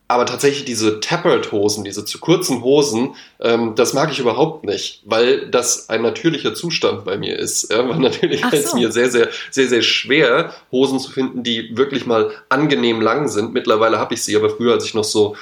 aber 0.10 0.26
tatsächlich 0.26 0.66
diese 0.66 1.00
Tapered-Hosen, 1.00 1.84
diese 1.84 2.04
zu 2.04 2.20
kurzen 2.20 2.64
Hosen, 2.64 3.16
ähm, 3.40 3.76
das 3.76 3.94
mag 3.94 4.12
ich 4.12 4.18
überhaupt 4.18 4.66
nicht, 4.66 5.04
weil 5.06 5.48
das 5.52 5.88
ein 5.90 6.02
natürlicher 6.02 6.56
Zustand 6.56 7.06
bei 7.06 7.16
mir 7.16 7.38
ist. 7.38 7.72
Ja, 7.72 7.88
weil 7.88 8.00
natürlich 8.00 8.44
fällt 8.44 8.66
es 8.66 8.72
so. 8.72 8.78
mir 8.78 8.92
sehr, 8.92 9.12
sehr, 9.12 9.30
sehr, 9.52 9.68
sehr 9.68 9.84
schwer, 9.84 10.52
Hosen 10.72 11.00
zu 11.00 11.12
finden, 11.12 11.44
die 11.44 11.78
wirklich 11.78 12.08
mal 12.08 12.32
angenehm 12.50 13.02
lang 13.02 13.28
sind. 13.28 13.54
Mittlerweile 13.54 14.00
habe 14.00 14.16
ich 14.16 14.24
sie, 14.24 14.36
aber 14.36 14.50
früher, 14.50 14.74
als 14.74 14.86
ich 14.86 14.96
noch 14.96 15.04
so 15.04 15.36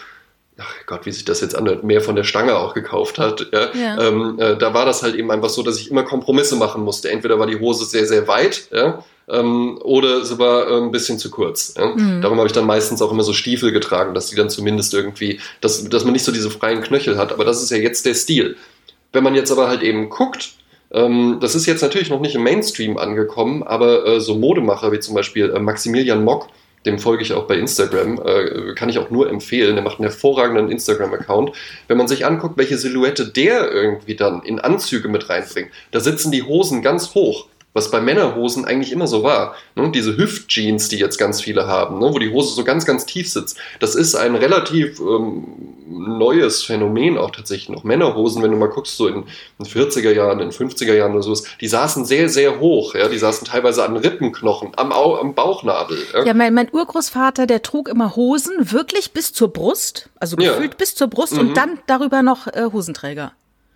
ach 0.60 0.74
Gott, 0.86 1.06
wie 1.06 1.12
sich 1.12 1.24
das 1.24 1.40
jetzt 1.40 1.56
anhört, 1.56 1.84
mehr 1.84 2.02
von 2.02 2.16
der 2.16 2.24
Stange 2.24 2.58
auch 2.58 2.74
gekauft 2.74 3.20
hat, 3.20 3.48
ja, 3.54 3.70
ja. 3.74 4.02
Ähm, 4.02 4.38
äh, 4.40 4.58
da 4.58 4.74
war 4.74 4.86
das 4.86 5.04
halt 5.04 5.16
eben 5.16 5.32
einfach 5.32 5.50
so, 5.50 5.64
dass 5.64 5.80
ich 5.80 5.92
immer 5.92 6.04
Kompromisse 6.04 6.56
machen 6.56 6.84
musste. 6.84 7.10
Entweder 7.10 7.40
war 7.40 7.48
die 7.48 7.60
Hose 7.60 7.86
sehr, 7.86 8.06
sehr 8.06 8.28
weit, 8.28 8.68
ja, 8.72 9.04
ähm, 9.30 9.78
oder 9.84 10.24
sie 10.24 10.40
war 10.40 10.70
äh, 10.70 10.78
ein 10.78 10.92
bisschen 10.92 11.20
zu 11.20 11.30
kurz. 11.30 11.74
Ja? 11.78 11.88
Mhm. 11.88 12.22
Darum 12.22 12.38
habe 12.38 12.48
ich 12.48 12.54
dann 12.54 12.66
meistens 12.66 13.02
auch 13.02 13.12
immer 13.12 13.24
so 13.24 13.34
Stiefel 13.34 13.72
getragen, 13.72 14.14
dass 14.14 14.28
die 14.28 14.36
dann 14.36 14.50
zumindest 14.50 14.94
irgendwie, 14.94 15.40
dass, 15.62 15.88
dass 15.90 16.04
man 16.04 16.14
nicht 16.14 16.26
so 16.26 16.32
diese 16.32 16.50
freien 16.50 16.82
Knöchel 16.82 17.18
hat. 17.18 17.34
Aber 17.34 17.44
das 17.44 17.62
ist 17.62 17.72
ja 17.72 17.78
jetzt 17.78 18.06
der 18.06 18.14
Stil. 18.14 18.56
Wenn 19.12 19.24
man 19.24 19.36
jetzt 19.36 19.52
aber 19.52 19.68
halt 19.68 19.82
eben 19.82 20.10
guckt, 20.10 20.54
ähm, 20.92 21.40
das 21.42 21.56
ist 21.56 21.66
jetzt 21.66 21.82
natürlich 21.82 22.10
noch 22.10 22.22
nicht 22.22 22.36
im 22.36 22.44
Mainstream 22.44 22.98
angekommen, 22.98 23.64
aber 23.64 24.06
äh, 24.06 24.22
so 24.22 24.36
Modemacher 24.36 24.92
wie 24.92 25.00
zum 25.00 25.16
Beispiel 25.16 25.50
äh, 25.50 25.60
Maximilian 25.60 26.24
Mock, 26.24 26.48
dem 26.86 27.00
folge 27.00 27.24
ich 27.24 27.34
auch 27.34 27.48
bei 27.48 27.58
Instagram, 27.58 28.22
äh, 28.24 28.74
kann 28.76 28.88
ich 28.88 28.98
auch 28.98 29.10
nur 29.10 29.30
empfehlen. 29.30 29.76
Der 29.76 29.84
macht 29.84 30.00
einen 30.00 30.10
hervorragenden 30.10 30.70
Instagram-Account. 30.70 31.52
Wenn 31.90 31.98
man 31.98 32.08
sich 32.08 32.26
anguckt, 32.26 32.58
welche 32.58 32.78
Silhouette 32.78 33.26
der 33.26 33.70
irgendwie 33.72 34.16
dann 34.16 34.42
in 34.44 34.60
Anzüge 34.60 35.10
mit 35.10 35.28
reinbringt, 35.30 35.70
da 35.92 36.00
sitzen 36.00 36.32
die 36.32 36.44
Hosen 36.44 36.82
ganz 36.82 37.14
hoch 37.14 37.48
was 37.78 37.92
bei 37.92 38.02
Männerhosen 38.02 38.66
eigentlich 38.66 38.92
immer 38.92 39.08
so 39.08 39.24
war. 39.24 39.56
Ne? 39.76 39.92
Diese 39.92 40.18
Hüftjeans, 40.18 40.90
die 40.90 40.98
jetzt 40.98 41.18
ganz 41.18 41.40
viele 41.42 41.68
haben, 41.68 42.00
ne? 42.00 42.12
wo 42.12 42.18
die 42.18 42.34
Hose 42.34 42.56
so 42.56 42.64
ganz, 42.64 42.86
ganz 42.86 43.06
tief 43.06 43.30
sitzt. 43.32 43.58
Das 43.80 43.94
ist 43.94 44.16
ein 44.16 44.36
relativ 44.36 45.00
ähm, 45.00 45.46
neues 45.88 46.64
Phänomen 46.64 47.18
auch 47.18 47.32
tatsächlich 47.32 47.70
noch. 47.70 47.84
Männerhosen, 47.84 48.42
wenn 48.42 48.52
du 48.52 48.58
mal 48.58 48.70
guckst, 48.70 48.98
so 48.98 49.08
in 49.08 49.26
den 49.60 49.66
40er 49.68 50.12
Jahren, 50.12 50.40
in 50.40 50.50
den 50.50 50.52
50er 50.52 50.94
Jahren 50.94 51.14
oder 51.14 51.22
sowas, 51.22 51.44
die 51.62 51.68
saßen 51.68 52.04
sehr, 52.06 52.30
sehr 52.30 52.60
hoch. 52.60 52.96
Ja? 52.96 53.08
Die 53.08 53.18
saßen 53.20 53.48
teilweise 53.48 53.86
an 53.86 53.96
Rippenknochen, 53.96 54.72
am, 54.76 54.92
Au 54.92 55.16
am 55.16 55.36
Bauchnabel. 55.36 56.00
Ja, 56.14 56.26
ja 56.26 56.34
mein, 56.34 56.54
mein, 56.56 56.70
Urgroßvater, 56.72 57.46
der 57.46 57.62
trug 57.62 57.88
immer 57.88 58.16
Hosen 58.16 58.72
wirklich 58.72 59.12
bis 59.12 59.34
zur 59.34 59.50
Brust, 59.50 60.10
also 60.20 60.36
gefühlt 60.36 60.72
ja. 60.72 60.78
bis 60.78 60.96
zur 60.96 61.08
Brust 61.08 61.34
mhm. 61.34 61.40
und 61.40 61.58
dann 61.58 61.80
darüber 61.86 62.24
noch 62.24 62.48
äh, 62.48 62.70
Hosenträger. 62.74 63.34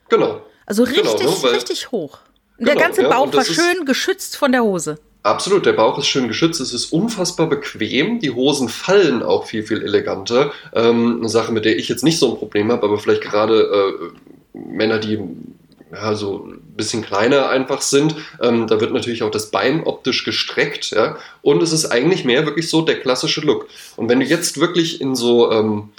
Genau. 0.09 0.41
Also 0.65 0.83
richtig, 0.83 1.17
genau, 1.17 1.37
ne? 1.43 1.51
richtig 1.51 1.91
hoch. 1.91 2.19
Genau, 2.61 2.73
der 2.73 2.83
ganze 2.83 3.03
Bauch 3.03 3.27
ja, 3.27 3.37
war 3.37 3.43
schön 3.43 3.85
geschützt 3.85 4.37
von 4.37 4.51
der 4.51 4.63
Hose. 4.63 4.99
Absolut, 5.23 5.65
der 5.65 5.73
Bauch 5.73 5.97
ist 5.97 6.05
schön 6.05 6.27
geschützt, 6.27 6.61
es 6.61 6.73
ist 6.73 6.93
unfassbar 6.93 7.49
bequem, 7.49 8.19
die 8.19 8.29
Hosen 8.29 8.69
fallen 8.69 9.23
auch 9.23 9.47
viel, 9.47 9.63
viel 9.63 9.81
eleganter. 9.81 10.51
Ähm, 10.73 11.17
eine 11.19 11.29
Sache, 11.29 11.51
mit 11.51 11.65
der 11.65 11.77
ich 11.77 11.89
jetzt 11.89 12.03
nicht 12.03 12.19
so 12.19 12.31
ein 12.31 12.37
Problem 12.37 12.71
habe, 12.71 12.85
aber 12.85 12.99
vielleicht 12.99 13.21
gerade 13.21 13.63
äh, 14.53 14.57
Männer, 14.57 14.99
die 14.99 15.19
ja, 15.91 16.13
so 16.13 16.45
ein 16.45 16.61
bisschen 16.77 17.01
kleiner 17.01 17.49
einfach 17.49 17.81
sind, 17.81 18.15
ähm, 18.39 18.67
da 18.67 18.79
wird 18.79 18.93
natürlich 18.93 19.23
auch 19.23 19.31
das 19.31 19.49
Bein 19.49 19.83
optisch 19.83 20.23
gestreckt, 20.23 20.91
ja, 20.91 21.17
und 21.41 21.63
es 21.63 21.71
ist 21.71 21.85
eigentlich 21.85 22.25
mehr 22.25 22.45
wirklich 22.45 22.69
so 22.69 22.83
der 22.83 22.99
klassische 22.99 23.41
Look. 23.41 23.67
Und 23.97 24.07
wenn 24.07 24.19
du 24.19 24.25
jetzt 24.27 24.59
wirklich 24.59 25.01
in 25.01 25.15
so, 25.15 25.51
ähm, 25.51 25.89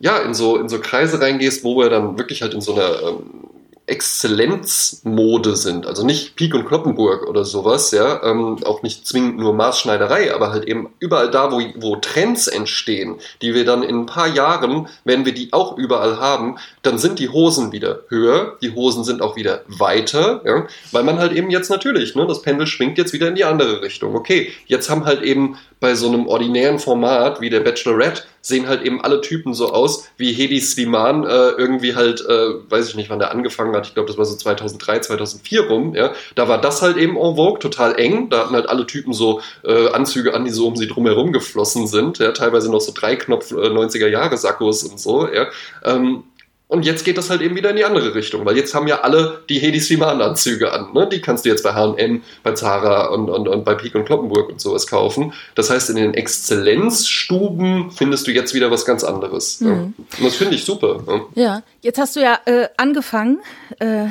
ja, 0.00 0.16
in 0.18 0.32
so, 0.32 0.56
in 0.56 0.70
so 0.70 0.80
Kreise 0.80 1.20
reingehst, 1.20 1.62
wo 1.62 1.76
wir 1.76 1.90
dann 1.90 2.16
wirklich 2.16 2.40
halt 2.40 2.54
in 2.54 2.62
so 2.62 2.74
einer 2.74 3.02
ähm, 3.02 3.50
Exzellenzmode 3.86 5.54
sind. 5.54 5.86
Also 5.86 6.04
nicht 6.04 6.34
Pik 6.34 6.54
und 6.54 6.66
Kloppenburg 6.66 7.28
oder 7.28 7.44
sowas, 7.44 7.92
ja, 7.92 8.22
ähm, 8.24 8.58
auch 8.64 8.82
nicht 8.82 9.06
zwingend 9.06 9.38
nur 9.38 9.54
Maßschneiderei, 9.54 10.34
aber 10.34 10.50
halt 10.50 10.64
eben 10.64 10.90
überall 10.98 11.30
da, 11.30 11.52
wo, 11.52 11.60
wo 11.76 11.96
Trends 11.96 12.48
entstehen, 12.48 13.16
die 13.42 13.54
wir 13.54 13.64
dann 13.64 13.84
in 13.84 14.00
ein 14.00 14.06
paar 14.06 14.26
Jahren, 14.26 14.88
wenn 15.04 15.24
wir 15.24 15.32
die 15.32 15.52
auch 15.52 15.78
überall 15.78 16.18
haben, 16.18 16.58
dann 16.82 16.98
sind 16.98 17.20
die 17.20 17.28
Hosen 17.28 17.70
wieder 17.70 18.00
höher, 18.08 18.56
die 18.60 18.74
Hosen 18.74 19.04
sind 19.04 19.22
auch 19.22 19.36
wieder 19.36 19.62
weiter, 19.68 20.42
ja, 20.44 20.66
weil 20.90 21.04
man 21.04 21.18
halt 21.18 21.32
eben 21.32 21.50
jetzt 21.50 21.70
natürlich, 21.70 22.16
ne, 22.16 22.26
das 22.26 22.42
Pendel 22.42 22.66
schwingt 22.66 22.98
jetzt 22.98 23.12
wieder 23.12 23.28
in 23.28 23.36
die 23.36 23.44
andere 23.44 23.82
Richtung. 23.82 24.16
Okay, 24.16 24.52
jetzt 24.66 24.90
haben 24.90 25.04
halt 25.04 25.22
eben 25.22 25.58
bei 25.78 25.94
so 25.94 26.08
einem 26.08 26.26
ordinären 26.26 26.78
Format 26.78 27.40
wie 27.40 27.50
der 27.50 27.60
Bachelorette 27.60 28.22
sehen 28.46 28.68
halt 28.68 28.82
eben 28.82 29.00
alle 29.02 29.20
Typen 29.20 29.54
so 29.54 29.72
aus, 29.72 30.08
wie 30.16 30.32
Hedi 30.32 30.60
Sliman 30.60 31.24
äh, 31.24 31.48
irgendwie 31.50 31.96
halt, 31.96 32.20
äh, 32.20 32.70
weiß 32.70 32.88
ich 32.88 32.94
nicht, 32.94 33.10
wann 33.10 33.18
der 33.18 33.32
angefangen 33.32 33.74
hat, 33.74 33.88
ich 33.88 33.94
glaube, 33.94 34.06
das 34.06 34.16
war 34.18 34.24
so 34.24 34.36
2003, 34.36 35.00
2004 35.00 35.68
rum, 35.68 35.94
ja, 35.96 36.12
da 36.36 36.46
war 36.46 36.60
das 36.60 36.80
halt 36.80 36.96
eben 36.96 37.16
en 37.16 37.34
vogue, 37.34 37.58
total 37.58 37.98
eng, 37.98 38.30
da 38.30 38.40
hatten 38.44 38.54
halt 38.54 38.68
alle 38.68 38.86
Typen 38.86 39.12
so 39.12 39.40
äh, 39.64 39.88
Anzüge 39.88 40.32
an, 40.32 40.44
die 40.44 40.52
so 40.52 40.68
um 40.68 40.76
sie 40.76 40.86
drumherum 40.86 41.32
geflossen 41.32 41.88
sind, 41.88 42.18
ja, 42.20 42.30
teilweise 42.30 42.70
noch 42.70 42.80
so 42.80 42.92
Dreiknopf 42.94 43.50
äh, 43.50 43.54
90er 43.54 44.06
Jahre 44.06 44.36
Sackos 44.36 44.84
und 44.84 45.00
so, 45.00 45.28
ja, 45.28 45.48
ähm, 45.84 46.22
und 46.68 46.84
jetzt 46.84 47.04
geht 47.04 47.16
das 47.16 47.30
halt 47.30 47.42
eben 47.42 47.54
wieder 47.54 47.70
in 47.70 47.76
die 47.76 47.84
andere 47.84 48.14
Richtung, 48.14 48.44
weil 48.44 48.56
jetzt 48.56 48.74
haben 48.74 48.88
ja 48.88 49.02
alle 49.02 49.42
die 49.48 49.60
Hedi 49.60 49.80
Sliman-Anzüge 49.80 50.72
an. 50.72 50.92
Ne? 50.94 51.08
Die 51.10 51.20
kannst 51.20 51.44
du 51.44 51.48
jetzt 51.48 51.62
bei 51.62 51.74
HM, 51.74 52.22
bei 52.42 52.52
Zara 52.52 53.06
und, 53.06 53.30
und, 53.30 53.46
und 53.46 53.64
bei 53.64 53.74
Peak 53.74 53.94
und 53.94 54.04
Kloppenburg 54.04 54.48
und 54.48 54.60
sowas 54.60 54.88
kaufen. 54.88 55.32
Das 55.54 55.70
heißt, 55.70 55.90
in 55.90 55.96
den 55.96 56.14
Exzellenzstuben 56.14 57.92
findest 57.92 58.26
du 58.26 58.32
jetzt 58.32 58.52
wieder 58.52 58.72
was 58.72 58.84
ganz 58.84 59.04
anderes. 59.04 59.60
Mhm. 59.60 59.68
Ja? 59.68 59.74
Und 59.74 60.24
das 60.24 60.34
finde 60.34 60.56
ich 60.56 60.64
super. 60.64 61.04
Ja. 61.06 61.42
ja, 61.42 61.62
jetzt 61.82 61.98
hast 61.98 62.16
du 62.16 62.20
ja 62.20 62.38
äh, 62.46 62.68
angefangen. 62.76 63.38
Äh 63.78 64.06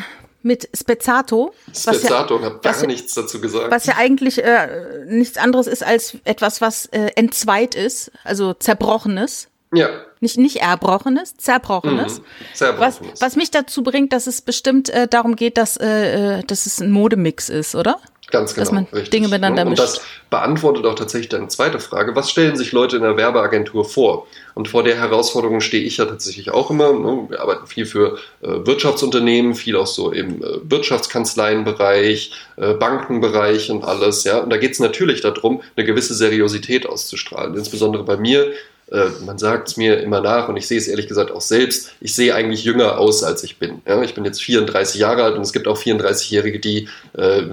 mit 0.46 0.70
Spezzato. 0.80 1.56
Spezzato, 1.76 2.38
ja, 2.38 2.46
habe 2.46 2.60
gar 2.62 2.86
nichts 2.86 3.16
dazu 3.16 3.42
gesagt. 3.42 3.72
Was 3.72 3.88
ja 3.88 3.96
eigentlich 3.98 4.44
äh, 4.44 5.04
nichts 5.08 5.40
anderes 5.40 5.66
ist 5.66 5.84
als 5.84 6.18
etwas, 6.24 6.62
was 6.62 6.86
äh, 6.86 7.10
entzweit 7.16 7.74
ist, 7.74 8.12
also 8.24 8.54
zerbrochenes. 8.54 9.48
Ja. 9.74 9.90
Nicht, 10.26 10.40
nicht 10.40 10.56
erbrochenes, 10.58 11.38
zerbrochenes. 11.38 12.18
Mhm. 12.18 12.24
zerbrochenes. 12.56 13.12
Was, 13.14 13.22
was 13.22 13.36
mich 13.36 13.52
dazu 13.52 13.84
bringt, 13.84 14.12
dass 14.12 14.26
es 14.26 14.42
bestimmt 14.42 14.90
äh, 14.90 15.08
darum 15.08 15.36
geht, 15.36 15.56
dass, 15.56 15.78
äh, 15.78 16.40
äh 16.40 16.44
dass 16.44 16.66
es 16.66 16.82
ein 16.82 16.90
Modemix 16.90 17.48
ist, 17.50 17.76
oder? 17.76 18.00
Ganz 18.32 18.56
genau. 18.56 18.64
Dass 18.64 18.72
man 18.72 18.86
richtig. 18.86 19.12
Dinge 19.12 19.28
miteinander 19.28 19.66
mischt. 19.66 19.82
Und 19.82 19.88
das 19.88 20.02
beantwortet 20.32 20.84
auch 20.88 20.96
tatsächlich 20.96 21.30
deine 21.30 21.48
zweite 21.48 21.80
Frage. 21.80 22.16
Was 22.16 22.32
stellen 22.32 22.56
sich 22.56 22.72
Leute 22.72 22.96
in 22.96 23.04
der 23.04 23.18
Werbeagentur 23.18 23.86
vor? 23.86 24.26
Und 24.56 24.68
vor 24.68 24.82
der 24.82 24.98
Herausforderung 24.98 25.62
stehe 25.62 25.84
ich 25.84 25.98
ja 25.98 26.06
tatsächlich 26.06 26.50
auch 26.50 26.72
immer. 26.72 26.92
Ne? 26.92 27.28
Wir 27.30 27.40
arbeiten 27.40 27.68
viel 27.68 27.86
für 27.86 28.18
äh, 28.42 28.48
Wirtschaftsunternehmen, 28.66 29.54
viel 29.54 29.76
auch 29.76 29.86
so 29.86 30.12
im 30.12 30.42
äh, 30.42 30.58
Wirtschaftskanzleienbereich, 30.64 32.32
Bankenbereich 32.58 33.70
und 33.70 33.84
alles. 33.84 34.24
Ja? 34.24 34.40
Und 34.40 34.50
da 34.50 34.58
geht 34.58 34.72
es 34.72 34.80
natürlich 34.80 35.22
darum, 35.22 35.62
eine 35.76 35.86
gewisse 35.86 36.16
Seriosität 36.16 36.88
auszustrahlen. 36.88 37.56
Insbesondere 37.56 38.04
bei 38.04 38.18
mir 38.18 38.54
äh, 38.92 39.06
man 39.26 39.38
sagt 39.40 39.70
es 39.70 39.78
mir 39.78 40.00
immer 40.02 40.22
nach 40.22 40.48
und 40.48 40.58
ich 40.58 40.68
sehe 40.68 40.78
es 40.78 40.88
ehrlich 40.88 41.08
gesagt 41.08 41.32
auch 41.32 41.42
selbst. 41.42 41.94
Ich 42.02 42.14
sehe 42.14 42.36
eigentlich 42.36 42.64
jünger 42.64 43.00
aus, 43.00 43.24
als 43.24 43.44
ich 43.44 43.58
bin. 43.58 43.82
Ja, 43.88 44.02
ich 44.04 44.14
bin 44.14 44.26
jetzt 44.26 44.42
34 44.44 45.00
Jahre 45.00 45.24
alt 45.24 45.36
und 45.36 45.42
es 45.42 45.54
gibt 45.54 45.68
auch 45.68 45.78
34-Jährige, 45.78 46.60
die 46.60 46.88
äh, 47.18 47.44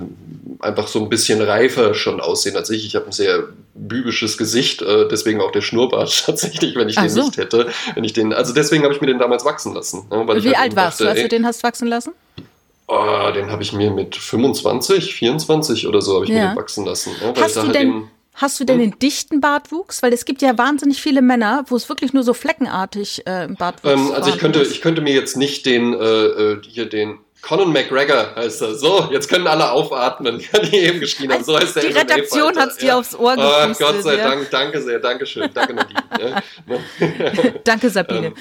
einfach 0.60 0.88
so 0.88 1.00
ein 1.00 1.08
bisschen 1.08 1.40
reifer 1.40 1.94
schon 1.94 2.20
aussehen 2.20 2.56
als 2.56 2.68
ich. 2.68 2.84
Ich 2.84 2.96
habe 2.96 3.06
ein 3.06 3.12
sehr 3.12 3.44
bübisches 3.74 4.36
Gesicht, 4.36 4.82
äh, 4.82 5.08
deswegen 5.08 5.40
auch 5.40 5.52
der 5.52 5.62
Schnurrbart 5.62 6.22
tatsächlich, 6.26 6.76
wenn 6.76 6.90
ich 6.90 6.98
Ach 6.98 7.02
den 7.02 7.10
so. 7.10 7.22
nicht 7.22 7.38
hätte. 7.38 7.70
Wenn 7.94 8.04
ich 8.04 8.12
den, 8.12 8.34
also 8.34 8.52
deswegen 8.52 8.84
habe 8.84 8.92
ich 8.92 9.00
mir 9.00 9.06
den 9.06 9.18
damals 9.18 9.44
wachsen 9.46 9.74
lassen. 9.74 10.06
Ja, 10.10 10.26
Wie 10.26 10.48
halt 10.48 10.58
alt 10.58 10.76
warst 10.76 11.00
dachte, 11.00 11.04
du, 11.04 11.10
als 11.10 11.18
ey, 11.18 11.22
du 11.24 11.28
den 11.30 11.46
hast 11.46 11.62
wachsen 11.62 11.88
lassen? 11.88 12.12
Oh, 12.88 13.30
den 13.34 13.50
habe 13.50 13.62
ich 13.62 13.72
mir 13.72 13.90
mit 13.90 14.16
25, 14.16 15.14
24 15.14 15.86
oder 15.86 16.02
so 16.02 16.16
habe 16.16 16.24
ich 16.26 16.30
ja. 16.30 16.36
mir 16.36 16.48
den 16.48 16.56
wachsen 16.56 16.84
lassen. 16.84 17.12
Ja, 17.22 17.32
hast 17.40 17.56
du 17.56 17.62
halt 17.62 17.74
denn 17.74 18.04
Hast 18.34 18.58
du 18.58 18.64
denn 18.64 18.80
hm? 18.80 18.90
den 18.90 18.98
dichten 18.98 19.40
Bartwuchs? 19.40 20.02
Weil 20.02 20.12
es 20.12 20.24
gibt 20.24 20.42
ja 20.42 20.56
wahnsinnig 20.56 21.02
viele 21.02 21.22
Männer, 21.22 21.64
wo 21.68 21.76
es 21.76 21.88
wirklich 21.88 22.12
nur 22.12 22.22
so 22.22 22.32
fleckenartig 22.34 23.26
äh, 23.26 23.44
im 23.44 23.56
Bartwuchs 23.56 23.92
ähm, 23.92 24.12
Also 24.12 24.30
ich 24.30 24.38
könnte, 24.38 24.60
ist. 24.60 24.72
ich 24.72 24.80
könnte 24.80 25.02
mir 25.02 25.12
jetzt 25.14 25.36
nicht 25.36 25.66
den 25.66 25.94
äh, 25.94 25.96
äh 25.96 26.62
hier 26.62 26.88
den 26.88 27.18
Conan 27.42 27.72
McGregor 27.72 28.36
heißt 28.36 28.62
er. 28.62 28.74
So, 28.76 29.08
jetzt 29.10 29.28
können 29.28 29.48
alle 29.48 29.72
aufatmen, 29.72 30.38
die 30.70 30.76
eben 30.76 31.00
geschrien 31.00 31.32
haben. 31.32 31.42
So 31.42 31.58
heißt 31.58 31.74
der 31.74 31.82
Die 31.82 31.92
Redaktion 31.92 32.56
hat 32.56 32.70
es 32.70 32.76
dir 32.76 32.86
ja. 32.86 32.98
aufs 32.98 33.16
Ohr 33.16 33.34
gepustet. 33.34 33.76
Oh, 33.80 33.92
Gott 33.92 34.02
sei 34.04 34.16
ja. 34.16 34.28
Dank, 34.28 34.48
danke 34.50 34.80
sehr, 34.80 35.00
danke 35.00 35.26
schön, 35.26 35.50
danke 35.52 35.74
Nadine. 35.74 36.42
danke 37.64 37.90
Sabine. 37.90 38.32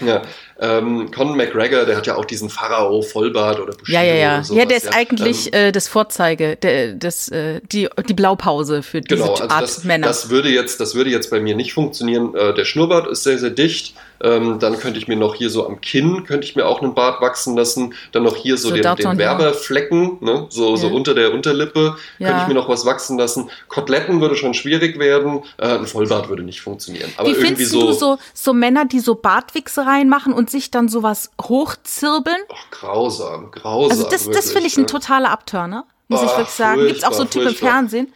Ähm, 0.00 0.06
ja, 0.06 0.22
ähm, 0.60 1.10
Conor 1.10 1.36
McGregor, 1.36 1.86
der 1.86 1.96
hat 1.96 2.06
ja 2.06 2.16
auch 2.16 2.24
diesen 2.24 2.50
Pharao 2.50 3.00
Vollbart 3.00 3.60
oder 3.60 3.72
Bushido 3.72 3.98
Ja, 3.98 4.04
ja, 4.04 4.14
ja. 4.14 4.44
Sowas, 4.44 4.58
ja, 4.58 4.64
der 4.66 4.76
ist 4.76 4.86
ja. 4.86 4.92
eigentlich 4.92 5.46
ähm, 5.52 5.68
äh, 5.68 5.72
das 5.72 5.88
Vorzeige, 5.88 6.56
der, 6.56 6.92
das, 6.92 7.28
äh, 7.28 7.60
die, 7.72 7.88
die 8.08 8.14
Blaupause 8.14 8.82
für 8.82 9.00
diese 9.00 9.22
genau, 9.22 9.32
also 9.32 9.48
Art 9.48 9.62
das, 9.62 9.84
Männer. 9.84 10.06
Das 10.06 10.28
würde 10.28 10.50
jetzt, 10.50 10.78
das 10.80 10.94
würde 10.94 11.10
jetzt 11.10 11.30
bei 11.30 11.40
mir 11.40 11.56
nicht 11.56 11.72
funktionieren. 11.72 12.34
Äh, 12.34 12.52
der 12.54 12.64
Schnurrbart 12.64 13.08
ist 13.08 13.22
sehr, 13.22 13.38
sehr 13.38 13.50
dicht. 13.50 13.94
Ähm, 14.22 14.58
dann 14.58 14.78
könnte 14.78 14.98
ich 14.98 15.08
mir 15.08 15.16
noch 15.16 15.34
hier 15.34 15.48
so 15.48 15.66
am 15.66 15.80
Kinn, 15.80 16.24
könnte 16.24 16.46
ich 16.46 16.54
mir 16.54 16.66
auch 16.66 16.82
einen 16.82 16.94
Bart 16.94 17.22
wachsen 17.22 17.56
lassen. 17.56 17.94
Dann 18.12 18.22
noch 18.22 18.36
hier 18.36 18.58
so, 18.58 18.68
so 18.68 18.74
den, 18.74 18.96
den 18.96 19.18
Werbeflecken, 19.18 20.18
ne? 20.20 20.46
so, 20.50 20.72
ja. 20.72 20.76
so 20.76 20.88
unter 20.88 21.14
der 21.14 21.32
Unterlippe, 21.32 21.96
ja. 22.18 22.28
könnte 22.28 22.42
ich 22.42 22.48
mir 22.48 22.54
noch 22.54 22.68
was 22.68 22.84
wachsen 22.84 23.16
lassen. 23.16 23.48
Koteletten 23.68 24.20
würde 24.20 24.36
schon 24.36 24.52
schwierig 24.52 24.98
werden. 24.98 25.42
Äh, 25.56 25.68
ein 25.68 25.86
Vollbart 25.86 26.28
würde 26.28 26.42
nicht 26.42 26.60
funktionieren. 26.60 27.10
Aber 27.16 27.28
Wie 27.28 27.32
irgendwie 27.32 27.46
findest 27.46 27.72
so, 27.72 27.86
du 27.86 27.92
so, 27.92 28.18
so 28.34 28.52
Männer, 28.52 28.84
die 28.84 29.00
so 29.00 29.14
Bartwichsereien 29.14 30.10
machen 30.10 30.34
und 30.34 30.49
sich 30.50 30.70
dann 30.70 30.88
sowas 30.88 31.30
hochzirbeln? 31.40 32.38
Ach, 32.52 32.70
grausam, 32.70 33.50
grausam. 33.50 33.90
Also 33.90 34.08
das, 34.08 34.28
das 34.28 34.52
finde 34.52 34.66
ich 34.66 34.76
ein 34.76 34.86
totaler 34.86 35.30
Abturner, 35.30 35.84
muss 36.08 36.20
Ach, 36.20 36.24
ich 36.24 36.30
wirklich 36.32 36.54
sagen. 36.54 36.86
Gibt 36.86 36.98
es 36.98 37.04
auch 37.04 37.12
so 37.12 37.24
Typen 37.24 37.48
im 37.48 37.54
Fernsehen. 37.54 38.12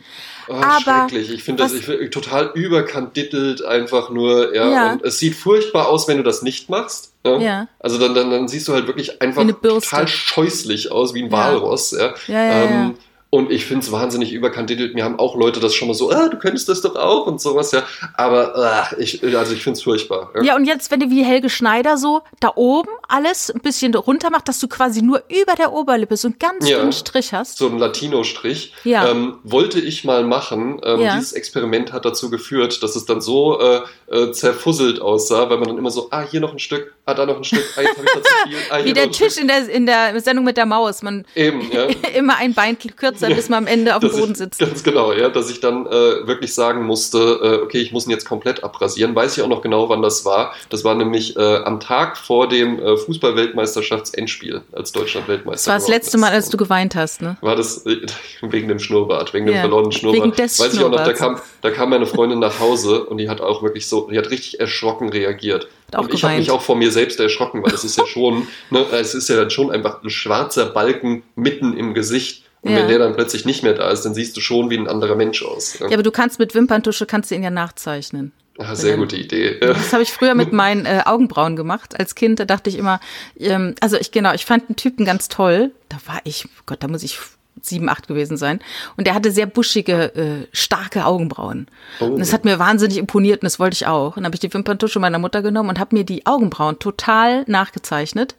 Oh, 0.49 0.53
aber 0.53 1.09
schrecklich. 1.09 1.31
Ich 1.31 1.45
finde 1.45 1.63
das 1.63 1.73
ich 1.73 1.87
find, 1.87 2.13
total 2.13 2.51
überkandidelt 2.55 3.65
einfach 3.65 4.11
nur. 4.11 4.55
Ja. 4.55 4.71
ja. 4.71 4.93
Und 4.93 5.03
es 5.03 5.19
sieht 5.19 5.35
furchtbar 5.35 5.89
aus, 5.89 6.07
wenn 6.09 6.19
du 6.19 6.23
das 6.23 6.43
nicht 6.43 6.69
machst. 6.69 7.13
Ja. 7.25 7.39
ja. 7.39 7.69
Also 7.79 7.99
dann, 7.99 8.15
dann, 8.15 8.31
dann 8.31 8.49
siehst 8.49 8.69
du 8.69 8.75
halt 8.75 8.87
wirklich 8.87 9.23
einfach 9.23 9.47
total 9.63 10.07
scheußlich 10.07 10.93
aus, 10.93 11.15
wie 11.15 11.23
ein 11.23 11.33
Walross. 11.33 11.93
Ja. 11.93 12.15
Ja, 12.27 12.45
ja, 12.45 12.63
ähm, 12.65 12.95
und 13.35 13.51
ich 13.51 13.67
finde 13.67 13.85
es 13.85 13.91
wahnsinnig 13.91 14.33
überkandidelt. 14.33 14.95
Mir 14.95 15.03
haben 15.03 15.19
auch 15.19 15.35
Leute 15.35 15.59
das 15.59 15.75
schon 15.75 15.89
mal 15.89 15.95
so, 15.95 16.13
ah, 16.13 16.29
du 16.29 16.39
könntest 16.39 16.69
das 16.69 16.83
doch 16.83 16.95
auch 16.95 17.27
und 17.27 17.41
sowas, 17.41 17.73
ja. 17.73 17.83
Aber 18.17 18.55
ach, 18.57 18.93
ich, 18.93 19.25
also 19.25 19.55
ich 19.55 19.65
finde 19.65 19.77
es 19.77 19.83
furchtbar. 19.83 20.31
Ja. 20.37 20.43
ja, 20.43 20.57
und 20.57 20.67
jetzt, 20.67 20.93
wenn 20.93 21.01
du 21.01 21.11
wie 21.11 21.25
Helge 21.25 21.51
Schneider 21.51 21.99
so 21.99 22.23
da 22.39 22.53
oben 22.55 22.91
alles 23.09 23.51
ein 23.51 23.61
bisschen 23.61 23.93
runter 23.97 24.31
machst, 24.31 24.47
dass 24.47 24.61
du 24.61 24.69
quasi 24.69 25.03
nur 25.03 25.25
über 25.29 25.55
der 25.57 25.73
Oberlippe 25.73 26.17
so 26.17 26.29
einen 26.29 26.39
ganz 26.39 26.69
ja, 26.69 26.79
dünnen 26.79 26.93
Strich 26.93 27.33
hast. 27.33 27.59
So 27.59 27.67
einen 27.67 27.79
Latino-Strich. 27.79 28.73
Ja. 28.85 29.11
Ähm, 29.11 29.39
wollte 29.43 29.81
ich 29.81 30.05
mal 30.05 30.23
machen. 30.23 30.81
Ähm, 30.85 31.01
ja. 31.01 31.17
Dieses 31.17 31.33
Experiment 31.33 31.93
hat 31.93 32.05
dazu 32.05 32.31
geführt, 32.31 32.85
dass 32.85 32.95
es 32.95 33.05
dann 33.05 33.21
so 33.21 33.59
äh, 33.59 33.81
äh, 34.07 34.31
zerfusselt 34.31 35.01
aussah, 35.01 35.51
weil 35.51 35.59
man 35.59 35.69
dann 35.69 35.79
immer 35.79 35.91
so, 35.91 36.07
ah, 36.11 36.25
hier 36.31 36.41
noch 36.41 36.53
ein 36.53 36.61
Stück, 36.61 36.95
ah, 37.05 37.15
da 37.15 37.27
noch 37.27 37.37
ein 37.37 37.45
Stück, 37.45 37.65
ah, 37.77 37.81
jetzt 37.81 37.97
habe 37.97 38.07
ich 38.07 38.13
da 38.15 38.23
zu 38.23 38.49
viel. 38.49 38.59
Ah, 38.71 38.79
Wie 38.85 38.93
der 38.93 39.11
Tisch 39.11 39.39
in 39.39 39.49
der, 39.49 39.69
in 39.69 39.87
der 39.87 40.21
Sendung 40.21 40.45
mit 40.45 40.57
der 40.57 40.67
Maus. 40.67 41.03
Man 41.03 41.25
Eben, 41.35 41.69
ja. 41.73 41.87
immer 42.15 42.37
ein 42.37 42.55
Bein 42.55 42.79
kürzer, 42.79 43.24
bis 43.29 43.49
man 43.49 43.65
am 43.65 43.67
Ende 43.67 43.95
auf 43.95 44.01
dem 44.01 44.11
Boden 44.11 44.33
ich, 44.33 44.39
sitzt. 44.39 44.61
Ganz 44.61 44.83
genau, 44.83 45.13
ja, 45.13 45.29
dass 45.29 45.51
ich 45.51 45.61
dann 45.61 45.87
äh, 45.87 46.27
wirklich 46.27 46.55
sagen 46.55 46.85
musste, 46.85 47.19
äh, 47.19 47.63
okay, 47.63 47.79
ich 47.79 47.93
muss 47.93 48.07
ihn 48.07 48.11
jetzt 48.11 48.25
komplett 48.25 48.65
abrasieren. 48.65 49.15
Weiß 49.15 49.37
ich 49.37 49.43
auch 49.43 49.49
noch 49.49 49.63
genau, 49.63 49.89
wann 49.89 50.03
das 50.03 50.25
war. 50.25 50.55
Das 50.71 50.85
war 50.85 50.95
nämlich 50.95 51.37
äh, 51.37 51.57
am 51.57 51.81
Tag 51.81 52.17
vor 52.17 52.49
dem 52.49 52.79
äh, 52.79 52.97
Fußball-Weltmeisterschaftsendspiel, 52.97 54.63
als 54.73 54.93
Deutschland 54.93 55.29
Weltmeister 55.29 55.57
Das 55.57 55.67
war 55.69 55.75
das 55.75 55.89
letzte 55.89 56.19
Mal, 56.19 56.33
als 56.33 56.49
du 56.49 56.57
geweint 56.57 56.95
hast, 56.95 57.23
ne? 57.23 57.37
War 57.41 57.57
das 57.57 57.87
äh, 57.87 58.01
wegen 58.43 58.69
dem 58.69 58.79
Schnurrbart, 58.79 59.33
wegen 59.35 59.47
dem 59.47 59.57
verlorenen 59.57 59.93
Schnurrbart. 59.93 60.25
Wegen 60.25 60.37
des 60.37 60.61
Weiß 60.61 60.75
ich 60.75 60.83
auch 60.83 60.91
noch, 60.91 61.05
da 61.05 61.13
kam, 61.13 61.41
da 61.63 61.71
kam 61.71 61.91
meine 61.91 62.07
Freundin 62.07 62.39
nach 62.39 62.61
Hause 62.61 63.05
und 63.05 63.19
die 63.19 63.29
hat 63.29 63.41
auch 63.41 63.63
wirklich 63.63 63.87
so, 63.87 64.09
die 64.11 64.19
hat 64.19 64.31
richtig 64.31 64.61
erschrocken 64.61 65.09
reagiert. 65.09 65.69
Auch 65.93 66.09
ich 66.09 66.25
habe 66.25 66.37
mich 66.37 66.51
auch 66.51 66.63
vor 66.63 66.77
mir 66.77 66.91
selbst 66.91 67.21
erschrocken, 67.21 67.63
weil 67.63 67.73
es 67.73 67.85
ist 67.85 67.99
ja 67.99 68.07
schon, 68.07 68.49
ne, 68.71 68.85
es 68.93 69.15
ist 69.15 69.29
ja 69.29 69.37
dann 69.37 69.51
schon 69.51 69.71
einfach 69.71 70.03
ein 70.03 70.11
schwarzer 70.11 70.67
Balken 70.67 71.23
mitten 71.37 71.77
im 71.77 71.95
Gesicht. 71.95 72.44
Und 72.65 72.73
Ja. 72.73 72.79
wenn 72.79 72.89
der 72.89 72.99
dann 72.99 73.15
plötzlich 73.15 73.45
nicht 73.45 73.63
mehr 73.63 73.75
da 73.75 73.91
ist, 73.91 74.03
dann 74.05 74.15
siehst 74.15 74.37
du 74.37 74.41
schon 74.41 74.71
wie 74.71 74.79
ein 74.79 74.89
anderer 74.89 75.15
Mensch 75.17 75.43
aus. 75.45 75.79
Ja, 75.79 75.87
aber 75.87 76.03
du 76.03 76.11
kannst 76.11 76.39
mit 76.39 76.55
Wimperntusche, 76.55 77.05
kannst 77.07 77.31
du 77.31 77.35
ihn 77.35 77.43
ja 77.43 77.51
nachzeichnen. 77.51 78.33
Ah, 78.59 78.75
sehr 78.75 78.97
gute 78.97 79.17
Idee. 79.17 79.59
Ja. 79.61 79.69
Das 79.75 79.93
habe 79.93 80.03
ich 80.03 80.11
früher 80.13 80.35
mit 80.35 80.53
meinen 80.53 80.87
äh, 80.87 81.03
Augenbrauen 81.05 81.57
gemacht. 81.57 81.99
Als 81.99 82.15
Kind, 82.15 82.41
da 82.41 82.45
dachte 82.45 82.71
ich 82.71 82.79
immer, 82.79 83.01
ähm, 83.39 83.75
also 83.81 83.97
ich 83.99 84.13
genau, 84.13 84.33
ich 84.33 84.47
fand 84.47 84.69
einen 84.69 84.77
Typen 84.77 85.05
ganz 85.05 85.29
toll. 85.29 85.73
Da 85.89 85.99
war 86.07 86.21
ich, 86.25 86.47
Gott, 86.67 86.83
da 86.83 86.89
muss 86.89 87.03
ich 87.03 87.19
sieben, 87.67 87.89
acht 87.89 88.09
gewesen 88.09 88.37
sein. 88.37 88.61
Und 88.97 89.07
der 89.07 89.15
hatte 89.15 89.31
sehr 89.31 89.47
buschige, 89.47 90.15
äh, 90.15 90.47
starke 90.53 91.05
Augenbrauen. 91.07 91.67
Oh. 92.01 92.07
Und 92.07 92.19
das 92.19 92.33
hat 92.33 92.45
mir 92.45 92.59
wahnsinnig 92.59 92.99
imponiert 92.99 93.43
und 93.43 93.45
das 93.47 93.59
wollte 93.59 93.75
ich 93.75 93.87
auch. 93.87 94.17
Und 94.17 94.19
dann 94.19 94.27
habe 94.27 94.37
ich 94.37 94.41
die 94.41 94.53
Wimperntusche 94.53 94.99
meiner 95.01 95.19
Mutter 95.19 95.43
genommen 95.43 95.71
und 95.71 95.79
habe 95.79 95.97
mir 95.97 96.05
die 96.05 96.27
Augenbrauen 96.27 96.79
total 96.79 97.45
nachgezeichnet. 97.47 98.35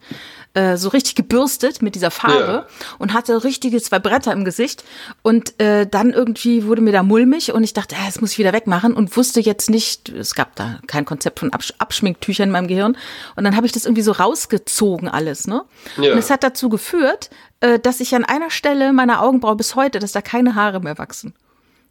Äh, 0.54 0.78
so 0.78 0.88
richtig 0.88 1.16
gebürstet 1.16 1.82
mit 1.82 1.94
dieser 1.94 2.10
Farbe 2.10 2.64
Ja. 2.64 2.66
und 2.98 3.12
hatte 3.12 3.44
richtige 3.44 3.80
zwei 3.82 3.98
Bretter 3.98 4.32
im 4.32 4.44
Gesicht. 4.46 4.84
Und 5.20 5.60
äh, 5.60 5.86
dann 5.86 6.12
irgendwie 6.14 6.64
wurde 6.64 6.80
mir 6.80 6.92
da 6.92 7.02
mulmig 7.02 7.52
und 7.52 7.62
ich 7.62 7.74
dachte, 7.74 7.94
äh, 7.94 7.98
das 8.06 8.22
muss 8.22 8.32
ich 8.32 8.38
wieder 8.38 8.54
wegmachen 8.54 8.94
und 8.94 9.14
wusste 9.18 9.40
jetzt 9.40 9.68
nicht, 9.68 10.08
es 10.08 10.34
gab 10.34 10.56
da 10.56 10.78
kein 10.86 11.04
Konzept 11.04 11.40
von 11.40 11.52
Absch 11.52 11.74
Abschminktüchern 11.76 12.48
in 12.48 12.52
meinem 12.52 12.68
Gehirn. 12.68 12.96
Und 13.36 13.44
dann 13.44 13.54
habe 13.54 13.66
ich 13.66 13.72
das 13.72 13.84
irgendwie 13.84 14.00
so 14.02 14.12
rausgezogen 14.12 15.08
alles, 15.08 15.46
ne? 15.46 15.62
Ja. 15.98 16.12
Und 16.12 16.18
es 16.18 16.30
hat 16.30 16.42
dazu 16.42 16.70
geführt, 16.70 17.28
dass 17.60 18.00
ich 18.00 18.14
an 18.14 18.24
einer 18.24 18.50
Stelle 18.50 18.92
meiner 18.92 19.22
Augenbraue 19.22 19.56
bis 19.56 19.74
heute, 19.74 19.98
dass 19.98 20.12
da 20.12 20.20
keine 20.20 20.54
Haare 20.54 20.80
mehr 20.80 20.98
wachsen. 20.98 21.34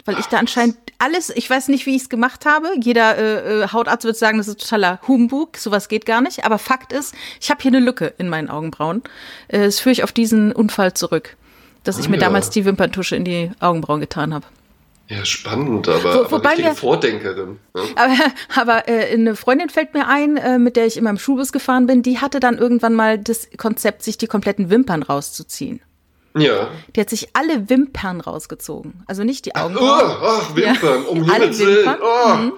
Weil 0.06 0.20
ich 0.20 0.28
da 0.28 0.38
anscheinend 0.38 0.78
alles, 1.00 1.32
ich 1.32 1.50
weiß 1.50 1.68
nicht, 1.70 1.88
wie 1.88 1.96
ich 1.96 2.04
es 2.04 2.10
gemacht 2.10 2.46
habe. 2.46 2.70
Jeder 2.80 3.18
äh, 3.18 3.64
äh, 3.64 3.68
Hautarzt 3.70 4.06
wird 4.06 4.16
sagen, 4.16 4.38
das 4.38 4.48
ist 4.48 4.62
totaler 4.62 5.00
Humbug, 5.08 5.58
sowas 5.58 5.90
geht 5.90 6.06
gar 6.06 6.22
nicht. 6.22 6.46
Aber 6.46 6.60
Fakt 6.60 6.94
ist, 6.94 7.16
ich 7.42 7.50
habe 7.50 7.62
hier 7.62 7.72
eine 7.72 7.80
Lücke 7.80 8.14
in 8.20 8.30
meinen 8.30 8.50
Augenbrauen. 8.50 9.02
Äh, 9.48 9.66
das 9.66 9.80
führe 9.80 9.94
ich 9.94 10.04
auf 10.04 10.12
diesen 10.12 10.52
Unfall 10.52 10.94
zurück, 10.94 11.36
dass 11.84 11.98
ich 11.98 12.08
mir 12.08 12.20
damals 12.20 12.52
die 12.52 12.66
Wimperntusche 12.66 13.16
in 13.16 13.26
die 13.26 13.52
Augenbrauen 13.60 14.00
getan 14.00 14.34
habe. 14.34 14.46
Ja, 15.08 15.24
spannend, 15.26 15.88
aber, 15.88 16.04
Wo- 16.04 16.10
aber 16.20 16.32
wobei 16.32 16.50
richtige 16.50 16.70
wir- 16.70 16.76
Vordenkerin. 16.76 17.60
Ne? 17.74 17.82
Aber, 17.96 18.16
aber 18.56 18.88
äh, 18.88 19.14
eine 19.14 19.36
Freundin 19.36 19.70
fällt 19.70 19.94
mir 19.94 20.08
ein, 20.08 20.38
äh, 20.38 20.58
mit 20.58 20.76
der 20.76 20.86
ich 20.88 20.98
immer 20.98 21.10
im 21.12 21.18
Schulbus 21.20 21.52
gefahren 21.52 21.86
bin, 21.88 22.02
die 22.02 22.20
hatte 22.20 22.40
dann 22.40 22.58
irgendwann 22.58 22.94
mal 22.96 23.18
das 23.20 23.48
Konzept, 23.58 24.04
sich 24.04 24.18
die 24.18 24.28
kompletten 24.28 24.70
Wimpern 24.70 25.04
rauszuziehen. 25.04 25.82
Ja. 26.38 26.68
Die 26.96 27.00
hat 27.00 27.10
sich 27.10 27.30
alle 27.34 27.70
Wimpern 27.70 28.20
rausgezogen. 28.20 29.04
Also 29.08 29.24
nicht 29.24 29.46
die 29.46 29.52
Oh, 29.56 29.60
Augenbrauen. 29.60 30.18
ach, 30.22 30.56
Wimpern, 30.56 31.06
um 31.06 31.30
alle. 31.32 31.58
Wimpern. 31.58 31.98
Oh. 32.02 32.36
Mhm. 32.36 32.54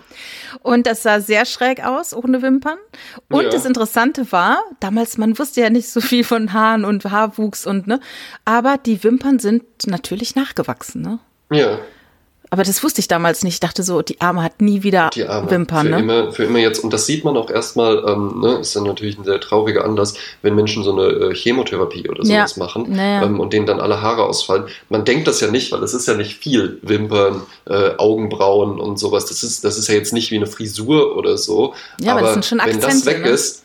Und 0.63 0.87
das 0.87 1.03
sah 1.03 1.19
sehr 1.19 1.45
schräg 1.45 1.83
aus, 1.85 2.15
ohne 2.15 2.41
Wimpern. 2.41 2.77
Und 3.29 3.43
Ja. 3.43 3.49
das 3.49 3.65
Interessante 3.65 4.31
war, 4.31 4.57
damals, 4.79 5.19
man 5.19 5.37
wusste 5.37 5.61
ja 5.61 5.69
nicht 5.69 5.89
so 5.89 6.01
viel 6.01 6.23
von 6.23 6.53
Haaren 6.53 6.85
und 6.85 7.05
Haarwuchs 7.05 7.67
und, 7.67 7.85
ne, 7.85 7.99
aber 8.45 8.77
die 8.79 9.03
Wimpern 9.03 9.37
sind 9.37 9.63
natürlich 9.85 10.35
nachgewachsen, 10.35 11.01
ne. 11.03 11.19
Ja, 11.51 11.77
Aber 12.49 12.63
das 12.63 12.81
wusste 12.83 13.01
ich 13.01 13.07
damals 13.07 13.43
nicht. 13.43 13.55
Ich 13.55 13.59
dachte 13.59 13.83
so, 13.83 14.01
die 14.01 14.21
Arme 14.21 14.41
hat 14.41 14.61
nie 14.61 14.83
wieder 14.83 15.09
die 15.13 15.25
Arme. 15.25 15.51
Wimpern, 15.51 15.85
für, 15.85 15.91
ne? 15.91 15.99
immer, 15.99 16.31
für 16.31 16.43
immer 16.45 16.59
jetzt. 16.59 16.83
Und 16.83 16.93
das 16.93 17.05
sieht 17.05 17.25
man 17.25 17.35
auch 17.35 17.49
erstmal, 17.49 18.03
ähm, 18.07 18.39
ne, 18.39 18.59
ist 18.59 18.75
dann 18.75 18.83
natürlich 18.83 19.17
ein 19.17 19.25
sehr 19.25 19.39
trauriger 19.41 19.83
Anlass, 19.83 20.13
wenn 20.41 20.55
Menschen 20.55 20.83
so 20.83 20.91
eine 20.93 21.07
äh, 21.07 21.35
Chemotherapie 21.35 22.09
oder 22.09 22.23
Ja. 22.23 22.47
sowas 22.47 22.57
machen 22.57 22.85
Naja. 22.89 23.23
ähm, 23.23 23.39
und 23.39 23.51
denen 23.53 23.65
dann 23.65 23.79
alle 23.81 24.01
Haare 24.01 24.23
ausfallen. 24.23 24.63
Man 24.89 25.03
denkt 25.03 25.27
das 25.27 25.41
ja 25.41 25.51
nicht, 25.51 25.71
weil 25.71 25.83
es 25.83 25.93
ist 25.93 26.07
ja 26.07 26.13
nicht 26.13 26.37
viel. 26.37 26.79
Wimpern, 26.83 27.41
äh, 27.65 27.91
Augenbrauen 27.97 28.79
und 28.79 28.97
sowas. 28.97 29.25
Das 29.25 29.43
ist, 29.43 29.63
das 29.63 29.77
ist 29.77 29.87
ja 29.89 29.95
jetzt 29.95 30.13
nicht 30.13 30.31
wie 30.31 30.37
eine 30.37 30.47
Frisur 30.47 31.17
oder 31.17 31.37
so. 31.37 31.73
Ja, 31.99 32.13
aber 32.13 32.21
das 32.21 32.33
sind 32.33 32.45
schon 32.45 32.59
wenn 32.63 32.79
das 32.79 32.85
Akzente, 32.85 33.05
weg 33.07 33.21
ne? 33.23 33.29
ist, 33.29 33.63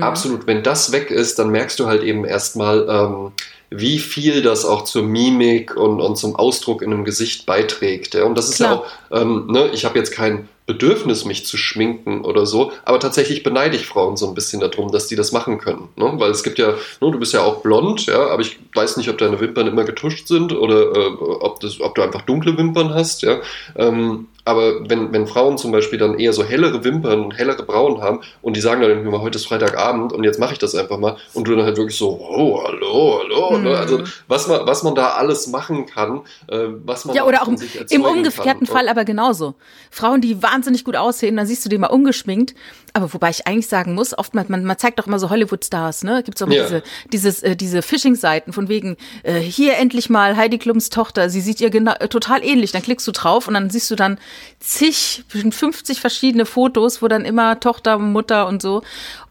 absolut, 0.00 0.46
wenn 0.46 0.62
das 0.62 0.92
weg 0.92 1.10
ist, 1.10 1.38
dann 1.38 1.50
merkst 1.50 1.80
du 1.80 1.86
halt 1.86 2.02
eben 2.02 2.24
erstmal, 2.24 2.86
ähm, 2.88 3.32
wie 3.70 4.00
viel 4.00 4.42
das 4.42 4.64
auch 4.64 4.84
zur 4.84 5.04
Mimik 5.04 5.76
und, 5.76 6.00
und 6.00 6.16
zum 6.16 6.34
Ausdruck 6.34 6.82
in 6.82 6.92
einem 6.92 7.04
Gesicht 7.04 7.46
beiträgt. 7.46 8.14
Ja? 8.14 8.24
Und 8.24 8.36
das 8.36 8.48
ist 8.48 8.58
ja 8.58 8.66
Klar. 8.66 8.80
auch, 9.10 9.20
ähm, 9.20 9.46
ne, 9.48 9.70
ich 9.72 9.84
habe 9.84 9.98
jetzt 9.98 10.10
kein 10.10 10.48
Bedürfnis, 10.66 11.24
mich 11.24 11.46
zu 11.46 11.56
schminken 11.56 12.24
oder 12.24 12.46
so, 12.46 12.70
aber 12.84 13.00
tatsächlich 13.00 13.42
beneide 13.42 13.76
ich 13.76 13.86
Frauen 13.86 14.16
so 14.16 14.28
ein 14.28 14.34
bisschen 14.34 14.60
darum, 14.60 14.92
dass 14.92 15.08
die 15.08 15.16
das 15.16 15.32
machen 15.32 15.58
können. 15.58 15.88
Ne? 15.96 16.12
Weil 16.16 16.30
es 16.30 16.44
gibt 16.44 16.58
ja, 16.58 16.68
ne, 16.68 17.10
du 17.10 17.18
bist 17.18 17.32
ja 17.32 17.42
auch 17.42 17.62
blond, 17.62 18.06
ja, 18.06 18.28
aber 18.28 18.42
ich 18.42 18.58
weiß 18.74 18.96
nicht, 18.96 19.08
ob 19.08 19.18
deine 19.18 19.40
Wimpern 19.40 19.66
immer 19.66 19.84
getuscht 19.84 20.28
sind 20.28 20.52
oder 20.52 20.92
äh, 20.94 21.06
ob, 21.18 21.58
das, 21.60 21.80
ob 21.80 21.94
du 21.94 22.02
einfach 22.02 22.22
dunkle 22.22 22.56
Wimpern 22.56 22.94
hast, 22.94 23.22
ja. 23.22 23.40
Ähm, 23.76 24.28
aber 24.50 24.88
wenn, 24.88 25.12
wenn 25.12 25.26
Frauen 25.28 25.58
zum 25.58 25.70
Beispiel 25.70 25.98
dann 25.98 26.18
eher 26.18 26.32
so 26.32 26.42
hellere 26.42 26.82
Wimpern 26.82 27.20
und 27.20 27.38
hellere 27.38 27.62
Brauen 27.62 28.02
haben 28.02 28.20
und 28.42 28.56
die 28.56 28.60
sagen 28.60 28.80
dann 28.80 28.90
irgendwie 28.90 29.10
mal, 29.10 29.20
heute 29.20 29.38
ist 29.38 29.46
Freitagabend 29.46 30.12
und 30.12 30.24
jetzt 30.24 30.40
mache 30.40 30.54
ich 30.54 30.58
das 30.58 30.74
einfach 30.74 30.98
mal 30.98 31.16
und 31.34 31.46
du 31.46 31.54
dann 31.54 31.64
halt 31.64 31.76
wirklich 31.76 31.96
so, 31.96 32.18
oh, 32.20 32.62
hallo, 32.64 33.20
hallo. 33.22 33.58
Mhm. 33.58 33.64
Ne? 33.64 33.76
Also 33.76 34.02
was 34.26 34.48
man, 34.48 34.66
was 34.66 34.82
man 34.82 34.94
da 34.96 35.10
alles 35.10 35.46
machen 35.46 35.86
kann, 35.86 36.22
äh, 36.48 36.66
was 36.84 37.04
man 37.04 37.14
Ja, 37.14 37.24
oder 37.24 37.42
auch 37.42 37.48
im, 37.48 37.56
im 37.90 38.04
umgekehrten 38.04 38.66
kann. 38.66 38.76
Fall 38.76 38.88
aber 38.88 39.04
genauso. 39.04 39.54
Frauen, 39.90 40.20
die 40.20 40.42
wahnsinnig 40.42 40.84
gut 40.84 40.96
aussehen, 40.96 41.36
dann 41.36 41.46
siehst 41.46 41.64
du 41.64 41.68
die 41.68 41.78
mal 41.78 41.86
ungeschminkt. 41.86 42.54
Aber 42.92 43.12
wobei 43.12 43.30
ich 43.30 43.46
eigentlich 43.46 43.68
sagen 43.68 43.94
muss, 43.94 44.16
oftmals, 44.18 44.48
man, 44.48 44.64
man 44.64 44.76
zeigt 44.78 44.98
doch 44.98 45.06
immer 45.06 45.18
so 45.18 45.30
Hollywood-Stars, 45.30 46.02
ne? 46.04 46.22
Gibt's 46.22 46.42
auch 46.42 46.46
mal 46.46 46.56
Ja. 46.56 46.62
diese, 46.64 46.82
dieses, 47.12 47.42
äh, 47.42 47.54
diese 47.56 47.82
Phishing-Seiten 47.82 48.52
von 48.52 48.68
wegen, 48.68 48.96
äh, 49.22 49.38
hier 49.38 49.76
endlich 49.76 50.10
mal 50.10 50.36
Heidi 50.36 50.58
Klums 50.58 50.90
Tochter, 50.90 51.30
sie 51.30 51.40
sieht 51.40 51.60
ihr 51.60 51.70
genau, 51.70 51.92
äh, 52.00 52.08
total 52.08 52.44
ähnlich. 52.44 52.72
Dann 52.72 52.82
klickst 52.82 53.06
du 53.06 53.12
drauf 53.12 53.46
und 53.48 53.54
dann 53.54 53.70
siehst 53.70 53.90
du 53.90 53.96
dann 53.96 54.18
zig, 54.58 55.24
bestimmt 55.30 55.54
50 55.54 56.00
verschiedene 56.00 56.46
Fotos, 56.46 57.00
wo 57.02 57.08
dann 57.08 57.24
immer 57.24 57.60
Tochter, 57.60 57.98
Mutter 57.98 58.46
und 58.48 58.60
so. 58.62 58.82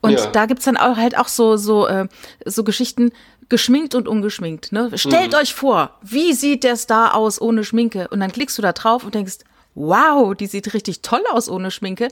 Und 0.01 0.13
Ja. 0.13 0.25
da 0.27 0.45
gibt's 0.45 0.65
dann 0.65 0.77
auch 0.77 0.97
halt 0.97 1.17
auch 1.17 1.27
so, 1.27 1.57
so, 1.57 1.87
äh, 1.87 2.07
so 2.45 2.63
Geschichten, 2.63 3.11
geschminkt 3.49 3.95
und 3.95 4.07
ungeschminkt. 4.07 4.71
Ne? 4.71 4.91
Stellt 4.93 5.33
euch 5.33 5.55
vor, 5.55 5.97
wie 6.03 6.33
sieht 6.33 6.63
der 6.63 6.75
Star 6.75 7.15
aus 7.15 7.41
ohne 7.41 7.63
Schminke? 7.63 8.07
Und 8.09 8.19
dann 8.19 8.31
klickst 8.31 8.57
du 8.57 8.61
da 8.61 8.73
drauf 8.73 9.03
und 9.03 9.15
denkst, 9.15 9.37
wow, 9.75 10.35
die 10.35 10.47
sieht 10.47 10.73
richtig 10.73 11.01
toll 11.01 11.23
aus 11.31 11.49
ohne 11.49 11.71
Schminke. 11.71 12.09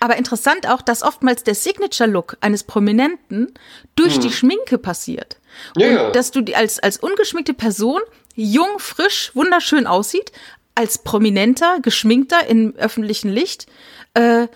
Aber 0.00 0.16
interessant 0.16 0.68
auch, 0.68 0.82
dass 0.82 1.02
oftmals 1.02 1.42
der 1.42 1.54
Signature-Look 1.54 2.36
eines 2.40 2.64
Prominenten 2.64 3.54
durch 3.96 4.18
die 4.18 4.32
Schminke 4.32 4.78
passiert. 4.78 5.38
Ja, 5.76 5.88
und 5.88 5.94
ja. 5.94 6.10
dass 6.10 6.30
du 6.30 6.40
die 6.40 6.54
als, 6.56 6.78
als 6.78 6.98
ungeschminkte 6.98 7.54
Person 7.54 8.00
jung, 8.34 8.78
frisch, 8.78 9.32
wunderschön 9.34 9.86
aussieht, 9.86 10.32
als 10.74 10.98
prominenter, 10.98 11.80
geschminkter 11.80 12.46
im 12.46 12.74
öffentlichen 12.76 13.30
Licht, 13.30 13.66
äh, 14.14 14.46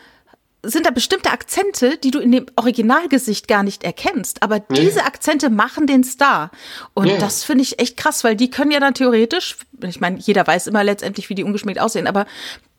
sind 0.65 0.87
da 0.87 0.91
bestimmte 0.91 1.31
Akzente, 1.31 1.97
die 1.99 2.11
du 2.13 2.21
in 2.21 2.31
dem 2.33 2.47
Originalgesicht 2.57 3.49
gar 3.49 3.63
nicht 3.63 3.83
erkennst. 3.85 4.43
Aber 4.43 4.61
diese 4.61 5.05
Akzente 5.05 5.51
machen 5.51 5.87
den 5.87 6.05
Star. 6.05 6.51
Und 6.95 7.09
Ja. 7.09 7.19
das 7.19 7.43
finde 7.45 7.63
ich 7.63 7.79
echt 7.81 7.97
krass, 7.97 8.23
weil 8.23 8.37
die 8.37 8.51
können 8.51 8.71
ja 8.71 8.79
dann 8.81 8.95
theoretisch, 8.95 9.57
ich 9.83 10.01
meine, 10.01 10.19
jeder 10.19 10.47
weiß 10.47 10.69
immer 10.69 10.85
letztendlich, 10.85 11.29
wie 11.31 11.35
die 11.35 11.45
ungeschminkt 11.45 11.81
aussehen, 11.81 12.07
aber 12.07 12.27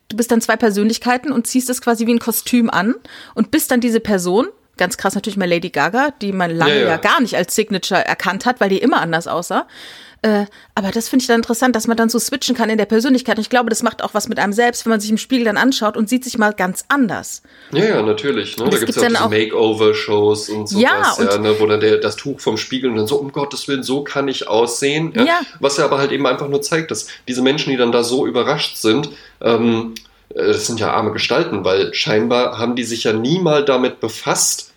du 0.08 0.16
bist 0.16 0.30
dann 0.30 0.40
zwei 0.40 0.56
Persönlichkeiten 0.56 1.30
und 1.32 1.46
ziehst 1.46 1.68
es 1.68 1.80
quasi 1.82 2.06
wie 2.06 2.14
ein 2.14 2.18
Kostüm 2.20 2.70
an 2.70 2.94
und 3.34 3.50
bist 3.50 3.70
dann 3.70 3.80
diese 3.80 4.00
Person. 4.00 4.46
Ganz 4.76 4.96
krass 4.96 5.14
natürlich 5.14 5.36
mal 5.36 5.48
Lady 5.48 5.70
Gaga, 5.70 6.10
die 6.22 6.32
man 6.32 6.50
lange 6.50 6.74
Ja, 6.74 6.80
ja, 6.80 6.88
ja. 6.88 6.96
gar 6.96 7.20
nicht 7.20 7.36
als 7.36 7.54
Signature 7.54 8.04
erkannt 8.04 8.44
hat, 8.46 8.60
weil 8.60 8.70
die 8.70 8.78
immer 8.78 9.00
anders 9.02 9.26
aussah. 9.28 9.68
Äh, 10.24 10.46
aber 10.74 10.90
das 10.90 11.10
finde 11.10 11.22
ich 11.22 11.26
dann 11.26 11.36
interessant, 11.36 11.76
dass 11.76 11.86
man 11.86 11.98
dann 11.98 12.08
so 12.08 12.18
switchen 12.18 12.56
kann 12.56 12.70
in 12.70 12.78
der 12.78 12.86
Persönlichkeit. 12.86 13.36
Und 13.36 13.42
ich 13.42 13.50
glaube, 13.50 13.68
das 13.68 13.82
macht 13.82 14.02
auch 14.02 14.14
was 14.14 14.26
mit 14.26 14.38
einem 14.38 14.54
selbst, 14.54 14.86
wenn 14.86 14.90
man 14.90 14.98
sich 15.00 15.10
im 15.10 15.18
Spiegel 15.18 15.44
dann 15.44 15.58
anschaut 15.58 15.98
und 15.98 16.08
sieht 16.08 16.24
sich 16.24 16.38
mal 16.38 16.54
ganz 16.54 16.86
anders. 16.88 17.42
Ja, 17.72 17.84
ja, 17.84 18.02
natürlich. 18.02 18.56
Ne? 18.56 18.70
Da 18.70 18.78
gibt 18.78 18.88
es 18.88 18.96
ja 18.96 19.02
auch 19.02 19.28
diese 19.28 19.28
Makeover-Shows 19.28 20.48
und 20.48 20.66
sowas, 20.66 20.82
Ja, 20.82 21.14
ja, 21.22 21.34
und- 21.34 21.42
ne? 21.42 21.54
wo 21.60 21.66
dann 21.66 21.80
der, 21.80 21.98
das 21.98 22.16
Tuch 22.16 22.40
vom 22.40 22.56
Spiegel 22.56 22.90
und 22.90 22.96
dann 22.96 23.06
so, 23.06 23.16
um 23.16 23.32
Gottes 23.32 23.68
Willen, 23.68 23.82
so 23.82 24.02
kann 24.02 24.26
ich 24.26 24.48
aussehen. 24.48 25.12
Ja? 25.14 25.24
Ja. 25.24 25.40
Was 25.60 25.76
ja 25.76 25.84
aber 25.84 25.98
halt 25.98 26.10
eben 26.10 26.26
einfach 26.26 26.48
nur 26.48 26.62
zeigt, 26.62 26.90
dass 26.90 27.06
diese 27.28 27.42
Menschen, 27.42 27.70
die 27.70 27.76
dann 27.76 27.92
da 27.92 28.02
so 28.02 28.26
überrascht 28.26 28.78
sind, 28.78 29.10
ähm, 29.42 29.94
äh, 30.30 30.46
das 30.46 30.66
sind 30.66 30.80
ja 30.80 30.90
arme 30.90 31.12
Gestalten, 31.12 31.66
weil 31.66 31.92
scheinbar 31.92 32.56
haben 32.58 32.76
die 32.76 32.84
sich 32.84 33.04
ja 33.04 33.12
nie 33.12 33.40
mal 33.40 33.62
damit 33.62 34.00
befasst, 34.00 34.70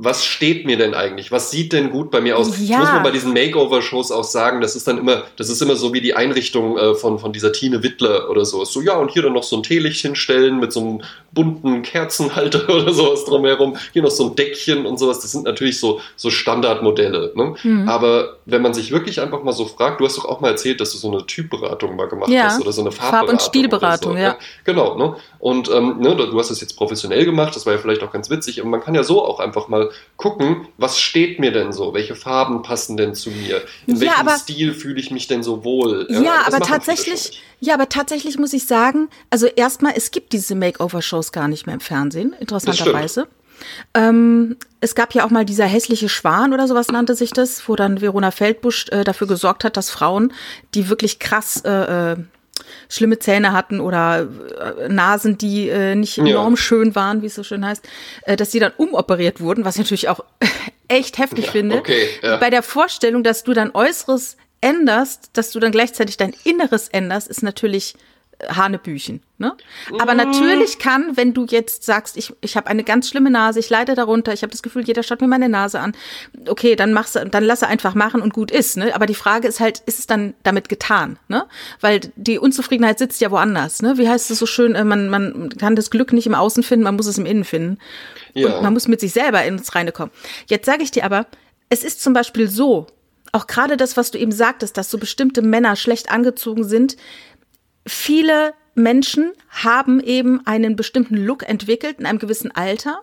was 0.00 0.24
steht 0.24 0.64
mir 0.64 0.76
denn 0.76 0.94
eigentlich? 0.94 1.32
Was 1.32 1.50
sieht 1.50 1.72
denn 1.72 1.90
gut 1.90 2.12
bei 2.12 2.20
mir 2.20 2.38
aus? 2.38 2.56
Ja. 2.60 2.78
Das 2.78 2.86
muss 2.86 2.94
man 2.94 3.02
bei 3.02 3.10
diesen 3.10 3.32
Makeover-Shows 3.32 4.12
auch 4.12 4.22
sagen. 4.22 4.60
Das 4.60 4.76
ist 4.76 4.86
dann 4.86 4.96
immer, 4.96 5.24
das 5.34 5.48
ist 5.48 5.60
immer 5.60 5.74
so 5.74 5.92
wie 5.92 6.00
die 6.00 6.14
Einrichtung 6.14 6.78
äh, 6.78 6.94
von, 6.94 7.18
von 7.18 7.32
dieser 7.32 7.52
Tine 7.52 7.82
Wittler 7.82 8.30
oder 8.30 8.44
so. 8.44 8.62
Ist 8.62 8.72
so, 8.72 8.80
ja, 8.80 8.96
und 8.96 9.10
hier 9.10 9.22
dann 9.22 9.32
noch 9.32 9.42
so 9.42 9.56
ein 9.56 9.64
Teelicht 9.64 10.00
hinstellen 10.00 10.60
mit 10.60 10.72
so 10.72 10.80
einem 10.80 11.02
bunten 11.32 11.82
Kerzenhalter 11.82 12.68
oder 12.72 12.92
sowas 12.92 13.24
drumherum. 13.24 13.76
Hier 13.92 14.02
noch 14.02 14.12
so 14.12 14.28
ein 14.28 14.36
Deckchen 14.36 14.86
und 14.86 14.98
sowas. 14.98 15.18
Das 15.18 15.32
sind 15.32 15.44
natürlich 15.44 15.80
so, 15.80 16.00
so 16.14 16.30
Standardmodelle. 16.30 17.32
Ne? 17.34 17.56
Mhm. 17.64 17.88
Aber 17.88 18.36
wenn 18.46 18.62
man 18.62 18.74
sich 18.74 18.92
wirklich 18.92 19.20
einfach 19.20 19.42
mal 19.42 19.52
so 19.52 19.64
fragt, 19.64 20.00
du 20.00 20.04
hast 20.04 20.16
doch 20.16 20.26
auch 20.26 20.40
mal 20.40 20.50
erzählt, 20.50 20.80
dass 20.80 20.92
du 20.92 20.98
so 20.98 21.10
eine 21.10 21.26
Typberatung 21.26 21.96
mal 21.96 22.06
gemacht 22.06 22.30
ja. 22.30 22.44
hast 22.44 22.60
oder 22.60 22.70
so 22.70 22.82
eine 22.82 22.92
Farbberatung. 22.92 23.28
Farb- 23.30 23.32
und 23.32 23.42
Stilberatung, 23.42 24.12
so, 24.12 24.18
ja. 24.18 24.28
ja. 24.28 24.38
Genau, 24.62 24.96
ne? 24.96 25.16
Und 25.40 25.68
ähm, 25.70 25.96
ne, 25.98 26.14
du 26.14 26.38
hast 26.38 26.50
es 26.50 26.60
jetzt 26.60 26.76
professionell 26.76 27.24
gemacht, 27.24 27.56
das 27.56 27.66
war 27.66 27.72
ja 27.72 27.78
vielleicht 27.80 28.04
auch 28.04 28.12
ganz 28.12 28.30
witzig. 28.30 28.60
Aber 28.60 28.68
man 28.68 28.80
kann 28.80 28.94
ja 28.94 29.02
so 29.02 29.24
auch 29.24 29.40
einfach 29.40 29.66
mal 29.66 29.87
gucken, 30.16 30.68
was 30.76 30.98
steht 30.98 31.38
mir 31.38 31.52
denn 31.52 31.72
so? 31.72 31.94
Welche 31.94 32.14
Farben 32.14 32.62
passen 32.62 32.96
denn 32.96 33.14
zu 33.14 33.30
mir? 33.30 33.62
In 33.86 33.96
ja, 33.96 34.00
welchem 34.00 34.28
aber, 34.28 34.38
Stil 34.38 34.74
fühle 34.74 35.00
ich 35.00 35.10
mich 35.10 35.26
denn 35.26 35.42
so 35.42 35.64
wohl? 35.64 36.06
Ja, 36.10 36.20
ja 36.20 36.42
aber 36.46 36.60
tatsächlich, 36.60 37.42
ja, 37.60 37.74
aber 37.74 37.88
tatsächlich 37.88 38.38
muss 38.38 38.52
ich 38.52 38.66
sagen, 38.66 39.08
also 39.30 39.46
erstmal, 39.46 39.94
es 39.96 40.10
gibt 40.10 40.32
diese 40.32 40.54
Makeover-Shows 40.54 41.32
gar 41.32 41.48
nicht 41.48 41.66
mehr 41.66 41.74
im 41.74 41.80
Fernsehen, 41.80 42.34
interessanterweise. 42.38 43.28
Ähm, 43.94 44.56
es 44.80 44.94
gab 44.94 45.14
ja 45.14 45.24
auch 45.24 45.30
mal 45.30 45.44
dieser 45.44 45.66
hässliche 45.66 46.08
Schwan 46.08 46.52
oder 46.52 46.68
sowas 46.68 46.88
nannte 46.88 47.14
sich 47.14 47.32
das, 47.32 47.68
wo 47.68 47.76
dann 47.76 48.00
Verona 48.00 48.30
Feldbusch 48.30 48.86
äh, 48.90 49.04
dafür 49.04 49.26
gesorgt 49.26 49.64
hat, 49.64 49.76
dass 49.76 49.90
Frauen, 49.90 50.32
die 50.74 50.88
wirklich 50.88 51.18
krass 51.18 51.62
äh, 51.64 52.12
äh 52.12 52.16
schlimme 52.88 53.18
Zähne 53.18 53.52
hatten 53.52 53.80
oder 53.80 54.28
äh, 54.80 54.88
Nasen, 54.88 55.38
die 55.38 55.68
äh, 55.68 55.94
nicht 55.94 56.18
enorm 56.18 56.54
ja. 56.54 56.56
schön 56.56 56.94
waren, 56.94 57.22
wie 57.22 57.26
es 57.26 57.34
so 57.34 57.42
schön 57.42 57.64
heißt, 57.64 57.86
äh, 58.22 58.36
dass 58.36 58.50
die 58.50 58.58
dann 58.58 58.72
umoperiert 58.76 59.40
wurden, 59.40 59.64
was 59.64 59.76
ich 59.76 59.80
natürlich 59.80 60.08
auch 60.08 60.20
echt 60.88 61.18
heftig 61.18 61.46
ja, 61.46 61.52
finde. 61.52 61.78
Okay, 61.78 62.08
ja. 62.22 62.36
Bei 62.38 62.50
der 62.50 62.62
Vorstellung, 62.62 63.22
dass 63.22 63.44
du 63.44 63.52
dein 63.52 63.74
Äußeres 63.74 64.36
änderst, 64.60 65.30
dass 65.34 65.50
du 65.50 65.60
dann 65.60 65.72
gleichzeitig 65.72 66.16
dein 66.16 66.34
Inneres 66.44 66.88
änderst, 66.88 67.28
ist 67.28 67.42
natürlich 67.42 67.94
Hanebüchen. 68.46 69.22
Ne? 69.38 69.56
Aber 69.98 70.14
mm. 70.14 70.16
natürlich 70.16 70.78
kann, 70.78 71.16
wenn 71.16 71.34
du 71.34 71.46
jetzt 71.46 71.84
sagst, 71.84 72.16
ich, 72.16 72.32
ich 72.40 72.56
habe 72.56 72.68
eine 72.68 72.84
ganz 72.84 73.08
schlimme 73.08 73.30
Nase, 73.30 73.58
ich 73.58 73.68
leide 73.68 73.94
darunter, 73.94 74.32
ich 74.32 74.42
habe 74.42 74.50
das 74.50 74.62
Gefühl, 74.62 74.84
jeder 74.84 75.02
schaut 75.02 75.20
mir 75.20 75.28
meine 75.28 75.48
Nase 75.48 75.80
an. 75.80 75.92
Okay, 76.46 76.76
dann 76.76 76.92
machst 76.92 77.16
du, 77.16 77.26
dann 77.26 77.44
lass 77.44 77.62
einfach 77.62 77.94
machen 77.94 78.20
und 78.20 78.32
gut 78.32 78.50
ist. 78.50 78.76
Ne? 78.76 78.94
Aber 78.94 79.06
die 79.06 79.14
Frage 79.14 79.48
ist 79.48 79.60
halt, 79.60 79.80
ist 79.86 79.98
es 79.98 80.06
dann 80.06 80.34
damit 80.42 80.68
getan? 80.68 81.18
Ne? 81.28 81.46
Weil 81.80 82.00
die 82.16 82.38
Unzufriedenheit 82.38 82.98
sitzt 82.98 83.20
ja 83.20 83.30
woanders. 83.30 83.82
Ne? 83.82 83.98
Wie 83.98 84.08
heißt 84.08 84.30
es 84.30 84.38
so 84.38 84.46
schön, 84.46 84.74
äh, 84.74 84.84
man, 84.84 85.08
man 85.08 85.50
kann 85.50 85.76
das 85.76 85.90
Glück 85.90 86.12
nicht 86.12 86.26
im 86.26 86.34
Außen 86.34 86.62
finden, 86.62 86.84
man 86.84 86.96
muss 86.96 87.06
es 87.06 87.18
im 87.18 87.26
Innen 87.26 87.44
finden. 87.44 87.78
Ja. 88.34 88.56
Und 88.56 88.62
man 88.62 88.72
muss 88.72 88.86
mit 88.86 89.00
sich 89.00 89.12
selber 89.12 89.44
ins 89.44 89.74
Reine 89.74 89.92
kommen. 89.92 90.12
Jetzt 90.46 90.66
sage 90.66 90.82
ich 90.82 90.90
dir 90.90 91.04
aber, 91.04 91.26
es 91.70 91.82
ist 91.82 92.00
zum 92.00 92.12
Beispiel 92.12 92.48
so, 92.48 92.86
auch 93.32 93.46
gerade 93.46 93.76
das, 93.76 93.96
was 93.96 94.10
du 94.10 94.18
eben 94.18 94.32
sagtest, 94.32 94.76
dass 94.76 94.90
so 94.90 94.98
bestimmte 94.98 95.42
Männer 95.42 95.76
schlecht 95.76 96.10
angezogen 96.10 96.64
sind, 96.64 96.96
viele 97.88 98.54
Menschen 98.74 99.32
haben 99.50 100.00
eben 100.00 100.46
einen 100.46 100.76
bestimmten 100.76 101.16
Look 101.16 101.46
entwickelt 101.48 101.98
in 101.98 102.06
einem 102.06 102.18
gewissen 102.18 102.54
Alter 102.54 103.02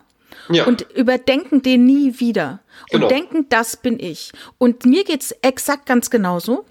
ja. 0.50 0.66
und 0.66 0.82
überdenken 0.94 1.62
den 1.62 1.86
nie 1.86 2.20
wieder 2.20 2.62
genau. 2.90 3.06
und 3.06 3.12
denken, 3.12 3.50
das 3.50 3.78
bin 3.78 4.00
ich. 4.00 4.32
Und 4.58 4.86
mir 4.86 5.04
geht's 5.04 5.32
exakt 5.42 5.86
ganz 5.86 6.10
genauso. 6.10 6.66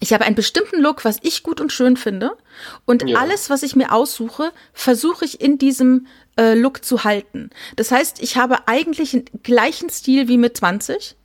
Ich 0.00 0.12
habe 0.12 0.24
einen 0.24 0.34
bestimmten 0.34 0.80
Look, 0.80 1.04
was 1.04 1.18
ich 1.22 1.42
gut 1.42 1.60
und 1.60 1.72
schön 1.72 1.96
finde. 1.96 2.36
Und 2.84 3.08
ja. 3.08 3.18
alles, 3.18 3.48
was 3.48 3.62
ich 3.62 3.76
mir 3.76 3.92
aussuche, 3.92 4.52
versuche 4.72 5.24
ich 5.24 5.40
in 5.40 5.58
diesem 5.58 6.06
äh, 6.36 6.54
Look 6.54 6.84
zu 6.84 7.04
halten. 7.04 7.50
Das 7.76 7.92
heißt, 7.92 8.22
ich 8.22 8.36
habe 8.36 8.68
eigentlich 8.68 9.12
den 9.12 9.24
gleichen 9.42 9.88
Stil 9.88 10.28
wie 10.28 10.36
mit 10.36 10.56
20. 10.56 11.16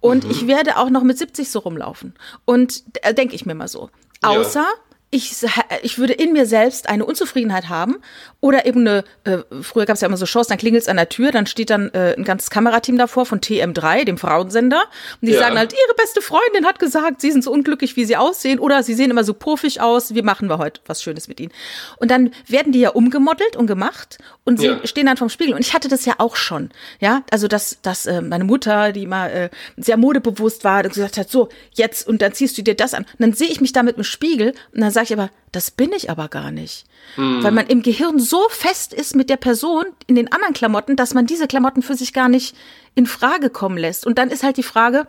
Und 0.00 0.24
mhm. 0.24 0.30
ich 0.30 0.46
werde 0.46 0.78
auch 0.78 0.88
noch 0.88 1.02
mit 1.02 1.18
70 1.18 1.50
so 1.50 1.58
rumlaufen. 1.58 2.14
Und 2.46 2.84
äh, 3.02 3.12
denke 3.12 3.34
ich 3.34 3.44
mir 3.44 3.54
mal 3.54 3.68
so. 3.68 3.90
Außer 4.22 4.60
ja 4.60 4.86
ich, 5.10 5.34
ich 5.82 5.98
würde 5.98 6.12
in 6.12 6.32
mir 6.32 6.46
selbst 6.46 6.88
eine 6.88 7.04
Unzufriedenheit 7.04 7.68
haben 7.68 7.96
oder 8.40 8.66
eben 8.66 8.80
eine, 8.80 9.04
äh, 9.24 9.38
früher 9.62 9.86
gab 9.86 9.94
es 9.94 10.00
ja 10.00 10.08
immer 10.08 10.16
so 10.16 10.26
Shows, 10.26 10.48
dann 10.48 10.58
klingelt 10.58 10.82
es 10.82 10.88
an 10.88 10.96
der 10.96 11.08
Tür, 11.08 11.30
dann 11.30 11.46
steht 11.46 11.70
dann 11.70 11.90
äh, 11.94 12.14
ein 12.16 12.24
ganzes 12.24 12.50
Kamerateam 12.50 12.98
davor 12.98 13.24
von 13.24 13.40
TM3, 13.40 14.04
dem 14.04 14.18
Frauensender, 14.18 14.82
und 15.20 15.28
die 15.28 15.32
ja. 15.32 15.38
sagen 15.38 15.56
halt, 15.56 15.72
ihre 15.72 15.94
beste 15.96 16.20
Freundin 16.22 16.66
hat 16.66 16.80
gesagt, 16.80 17.20
sie 17.20 17.30
sind 17.30 17.44
so 17.44 17.52
unglücklich, 17.52 17.96
wie 17.96 18.04
sie 18.04 18.16
aussehen, 18.16 18.58
oder 18.58 18.82
sie 18.82 18.94
sehen 18.94 19.10
immer 19.10 19.22
so 19.22 19.32
puffig 19.32 19.80
aus, 19.80 20.14
wie 20.14 20.22
machen 20.22 20.48
wir 20.48 20.58
heute 20.58 20.80
was 20.86 21.02
Schönes 21.02 21.28
mit 21.28 21.38
ihnen. 21.40 21.52
Und 21.98 22.10
dann 22.10 22.32
werden 22.48 22.72
die 22.72 22.80
ja 22.80 22.90
umgemodelt 22.90 23.56
und 23.56 23.68
gemacht 23.68 24.18
und 24.44 24.58
sie 24.58 24.66
ja. 24.66 24.86
stehen 24.86 25.06
dann 25.06 25.16
vom 25.16 25.28
Spiegel. 25.28 25.54
Und 25.54 25.60
ich 25.60 25.72
hatte 25.72 25.88
das 25.88 26.04
ja 26.04 26.14
auch 26.18 26.34
schon, 26.34 26.70
ja, 27.00 27.22
also 27.30 27.46
dass, 27.46 27.78
dass 27.82 28.06
äh, 28.06 28.20
meine 28.22 28.44
Mutter, 28.44 28.92
die 28.92 29.06
mal 29.06 29.30
äh, 29.30 29.50
sehr 29.76 29.96
modebewusst 29.96 30.64
war, 30.64 30.82
gesagt 30.82 31.16
hat, 31.16 31.30
so, 31.30 31.48
jetzt, 31.74 32.08
und 32.08 32.22
dann 32.22 32.32
ziehst 32.32 32.58
du 32.58 32.62
dir 32.62 32.74
das 32.74 32.92
an. 32.92 33.04
Und 33.04 33.20
dann 33.20 33.32
sehe 33.32 33.48
ich 33.48 33.60
mich 33.60 33.72
da 33.72 33.82
mit 33.82 33.96
dem 33.96 34.04
Spiegel 34.04 34.52
und 34.74 34.80
dann 34.80 34.95
sage 34.96 35.04
ich 35.04 35.12
aber, 35.12 35.30
das 35.52 35.70
bin 35.70 35.92
ich 35.92 36.10
aber 36.10 36.28
gar 36.28 36.50
nicht. 36.50 36.86
Mhm. 37.16 37.42
Weil 37.44 37.52
man 37.52 37.66
im 37.66 37.82
Gehirn 37.82 38.18
so 38.18 38.48
fest 38.48 38.94
ist 38.94 39.14
mit 39.14 39.28
der 39.28 39.36
Person 39.36 39.84
in 40.06 40.14
den 40.14 40.32
anderen 40.32 40.54
Klamotten, 40.54 40.96
dass 40.96 41.12
man 41.12 41.26
diese 41.26 41.46
Klamotten 41.46 41.82
für 41.82 41.94
sich 41.94 42.14
gar 42.14 42.28
nicht 42.30 42.56
in 42.94 43.06
Frage 43.06 43.50
kommen 43.50 43.76
lässt. 43.76 44.06
Und 44.06 44.16
dann 44.16 44.30
ist 44.30 44.42
halt 44.42 44.56
die 44.56 44.62
Frage, 44.62 45.06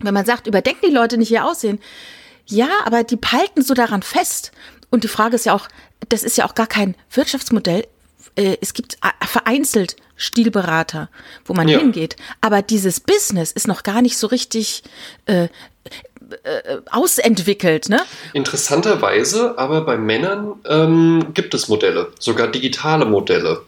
wenn 0.00 0.14
man 0.14 0.24
sagt, 0.24 0.46
überdenken 0.46 0.86
die 0.86 0.94
Leute 0.94 1.18
nicht 1.18 1.32
ihr 1.32 1.44
Aussehen. 1.44 1.80
Ja, 2.46 2.68
aber 2.84 3.02
die 3.02 3.18
halten 3.26 3.62
so 3.62 3.74
daran 3.74 4.02
fest. 4.02 4.52
Und 4.90 5.02
die 5.02 5.08
Frage 5.08 5.34
ist 5.34 5.46
ja 5.46 5.54
auch, 5.54 5.68
das 6.08 6.22
ist 6.22 6.38
ja 6.38 6.46
auch 6.46 6.54
gar 6.54 6.68
kein 6.68 6.94
Wirtschaftsmodell. 7.10 7.86
Äh, 8.36 8.56
es 8.60 8.72
gibt 8.72 8.98
vereinzelt 9.26 9.96
Stilberater, 10.14 11.10
wo 11.44 11.54
man 11.54 11.66
ja. 11.66 11.78
hingeht. 11.78 12.16
Aber 12.40 12.62
dieses 12.62 13.00
Business 13.00 13.50
ist 13.50 13.66
noch 13.66 13.82
gar 13.82 14.00
nicht 14.00 14.16
so 14.16 14.28
richtig 14.28 14.84
äh, 15.26 15.48
äh, 16.42 16.78
ausentwickelt, 16.90 17.88
ne? 17.88 18.00
Interessanterweise, 18.32 19.58
aber 19.58 19.82
bei 19.82 19.96
Männern 19.96 20.54
ähm, 20.66 21.26
gibt 21.34 21.54
es 21.54 21.68
Modelle, 21.68 22.08
sogar 22.18 22.48
digitale 22.48 23.04
Modelle. 23.04 23.62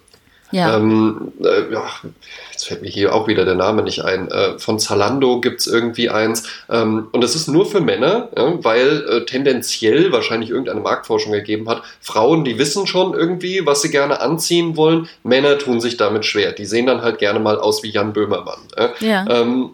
Ja. 0.53 0.77
Ähm, 0.77 1.33
äh, 1.43 1.73
ja. 1.73 1.87
Jetzt 2.51 2.67
fällt 2.67 2.83
mir 2.83 2.91
hier 2.91 3.15
auch 3.15 3.29
wieder 3.29 3.45
der 3.45 3.55
Name 3.55 3.83
nicht 3.83 4.05
ein. 4.05 4.29
Äh, 4.31 4.59
von 4.59 4.79
Zalando 4.79 5.41
gibt 5.41 5.61
es 5.61 5.67
irgendwie 5.67 6.11
eins. 6.11 6.43
Ähm, 6.69 7.09
und 7.13 7.23
das 7.23 7.35
ist 7.35 7.49
nur 7.49 7.67
für 7.67 7.81
Männer, 7.81 8.29
ja, 8.37 8.63
weil 8.65 9.07
äh, 9.09 9.25
tendenziell 9.25 10.13
wahrscheinlich 10.13 10.51
irgendeine 10.51 10.81
Marktforschung 10.81 11.33
ergeben 11.33 11.69
hat, 11.69 11.83
Frauen, 12.01 12.45
die 12.45 12.59
wissen 12.59 12.87
schon 12.87 13.15
irgendwie, 13.15 13.65
was 13.65 13.83
sie 13.83 13.91
gerne 13.91 14.21
anziehen 14.21 14.77
wollen. 14.77 15.09
Männer 15.23 15.59
tun 15.59 15.81
sich 15.81 15.97
damit 15.97 16.25
schwer. 16.25 16.53
Die 16.53 16.67
sehen 16.67 16.87
dann 16.87 17.03
halt 17.03 17.19
gerne 17.19 17.39
mal 17.39 17.59
aus 17.59 17.83
wie 17.83 17.91
Jan 17.91 18.13
Böhmermann. 18.13 18.61
Ja. 19.01 19.25
Ähm, 19.29 19.71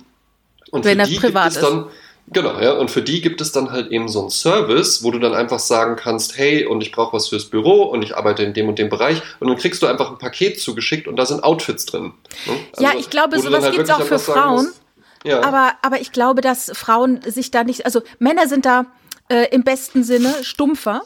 und 0.70 0.84
Wenn 0.84 1.00
für 1.00 1.06
die 1.06 1.18
gibt 1.18 1.36
es 1.46 1.54
dann. 1.58 1.78
Ist 1.80 1.86
Genau, 2.28 2.58
ja. 2.60 2.72
Und 2.72 2.90
für 2.90 3.02
die 3.02 3.20
gibt 3.20 3.40
es 3.40 3.52
dann 3.52 3.70
halt 3.70 3.92
eben 3.92 4.08
so 4.08 4.20
einen 4.20 4.30
Service, 4.30 5.04
wo 5.04 5.10
du 5.10 5.18
dann 5.18 5.34
einfach 5.34 5.60
sagen 5.60 5.96
kannst, 5.96 6.36
hey, 6.36 6.66
und 6.66 6.82
ich 6.82 6.90
brauche 6.90 7.12
was 7.12 7.28
fürs 7.28 7.44
Büro 7.44 7.84
und 7.84 8.02
ich 8.02 8.16
arbeite 8.16 8.42
in 8.42 8.52
dem 8.52 8.68
und 8.68 8.78
dem 8.78 8.88
Bereich. 8.88 9.22
Und 9.38 9.48
dann 9.48 9.56
kriegst 9.56 9.80
du 9.82 9.86
einfach 9.86 10.10
ein 10.10 10.18
Paket 10.18 10.60
zugeschickt 10.60 11.06
und 11.06 11.16
da 11.16 11.26
sind 11.26 11.44
Outfits 11.44 11.86
drin. 11.86 12.14
Ne? 12.46 12.52
Also, 12.72 12.84
ja, 12.84 12.92
ich 12.98 13.10
glaube, 13.10 13.38
sowas 13.38 13.62
halt 13.62 13.74
gibt 13.74 13.88
es 13.88 13.94
auch 13.94 14.02
für 14.02 14.18
Frauen. 14.18 14.66
Musst, 14.66 14.80
ja. 15.24 15.42
aber, 15.42 15.74
aber 15.82 16.00
ich 16.00 16.10
glaube, 16.10 16.40
dass 16.40 16.70
Frauen 16.74 17.20
sich 17.22 17.52
da 17.52 17.62
nicht, 17.62 17.84
also 17.84 18.02
Männer 18.18 18.48
sind 18.48 18.66
da 18.66 18.86
äh, 19.28 19.48
im 19.54 19.62
besten 19.62 20.02
Sinne 20.02 20.34
stumpfer 20.42 21.02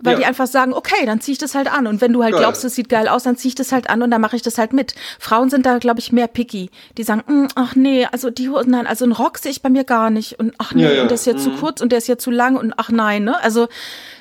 weil 0.00 0.14
ja. 0.14 0.18
die 0.20 0.24
einfach 0.26 0.46
sagen, 0.46 0.72
okay, 0.72 1.06
dann 1.06 1.20
zieh 1.20 1.32
ich 1.32 1.38
das 1.38 1.54
halt 1.54 1.70
an. 1.70 1.86
Und 1.86 2.00
wenn 2.00 2.12
du 2.12 2.22
halt 2.22 2.32
geil. 2.32 2.42
glaubst, 2.42 2.64
das 2.64 2.74
sieht 2.74 2.88
geil 2.88 3.08
aus, 3.08 3.24
dann 3.24 3.36
zieh 3.36 3.48
ich 3.48 3.54
das 3.54 3.72
halt 3.72 3.90
an 3.90 4.02
und 4.02 4.10
dann 4.10 4.20
mache 4.20 4.36
ich 4.36 4.42
das 4.42 4.58
halt 4.58 4.72
mit. 4.72 4.94
Frauen 5.18 5.50
sind 5.50 5.66
da, 5.66 5.78
glaube 5.78 6.00
ich, 6.00 6.12
mehr 6.12 6.28
picky. 6.28 6.70
Die 6.96 7.02
sagen, 7.02 7.22
mm, 7.26 7.48
ach 7.54 7.74
nee, 7.74 8.06
also 8.10 8.30
die 8.30 8.50
nein, 8.66 8.86
also 8.86 9.04
ein 9.04 9.12
Rock 9.12 9.38
sehe 9.38 9.50
ich 9.50 9.62
bei 9.62 9.70
mir 9.70 9.84
gar 9.84 10.10
nicht. 10.10 10.38
Und 10.38 10.54
ach 10.58 10.72
nee, 10.74 10.84
ja, 10.84 10.92
ja. 10.92 11.02
und 11.02 11.10
der 11.10 11.16
ist 11.16 11.26
jetzt 11.26 11.46
mhm. 11.46 11.54
zu 11.54 11.60
kurz 11.60 11.80
und 11.80 11.90
der 11.90 11.98
ist 11.98 12.08
jetzt 12.08 12.22
zu 12.22 12.30
lang 12.30 12.56
und 12.56 12.74
ach 12.76 12.90
nein, 12.90 13.24
ne? 13.24 13.42
Also, 13.42 13.68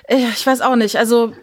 äh, 0.08 0.18
ich 0.36 0.46
weiß 0.46 0.62
auch 0.62 0.76
nicht. 0.76 0.98
Also 0.98 1.34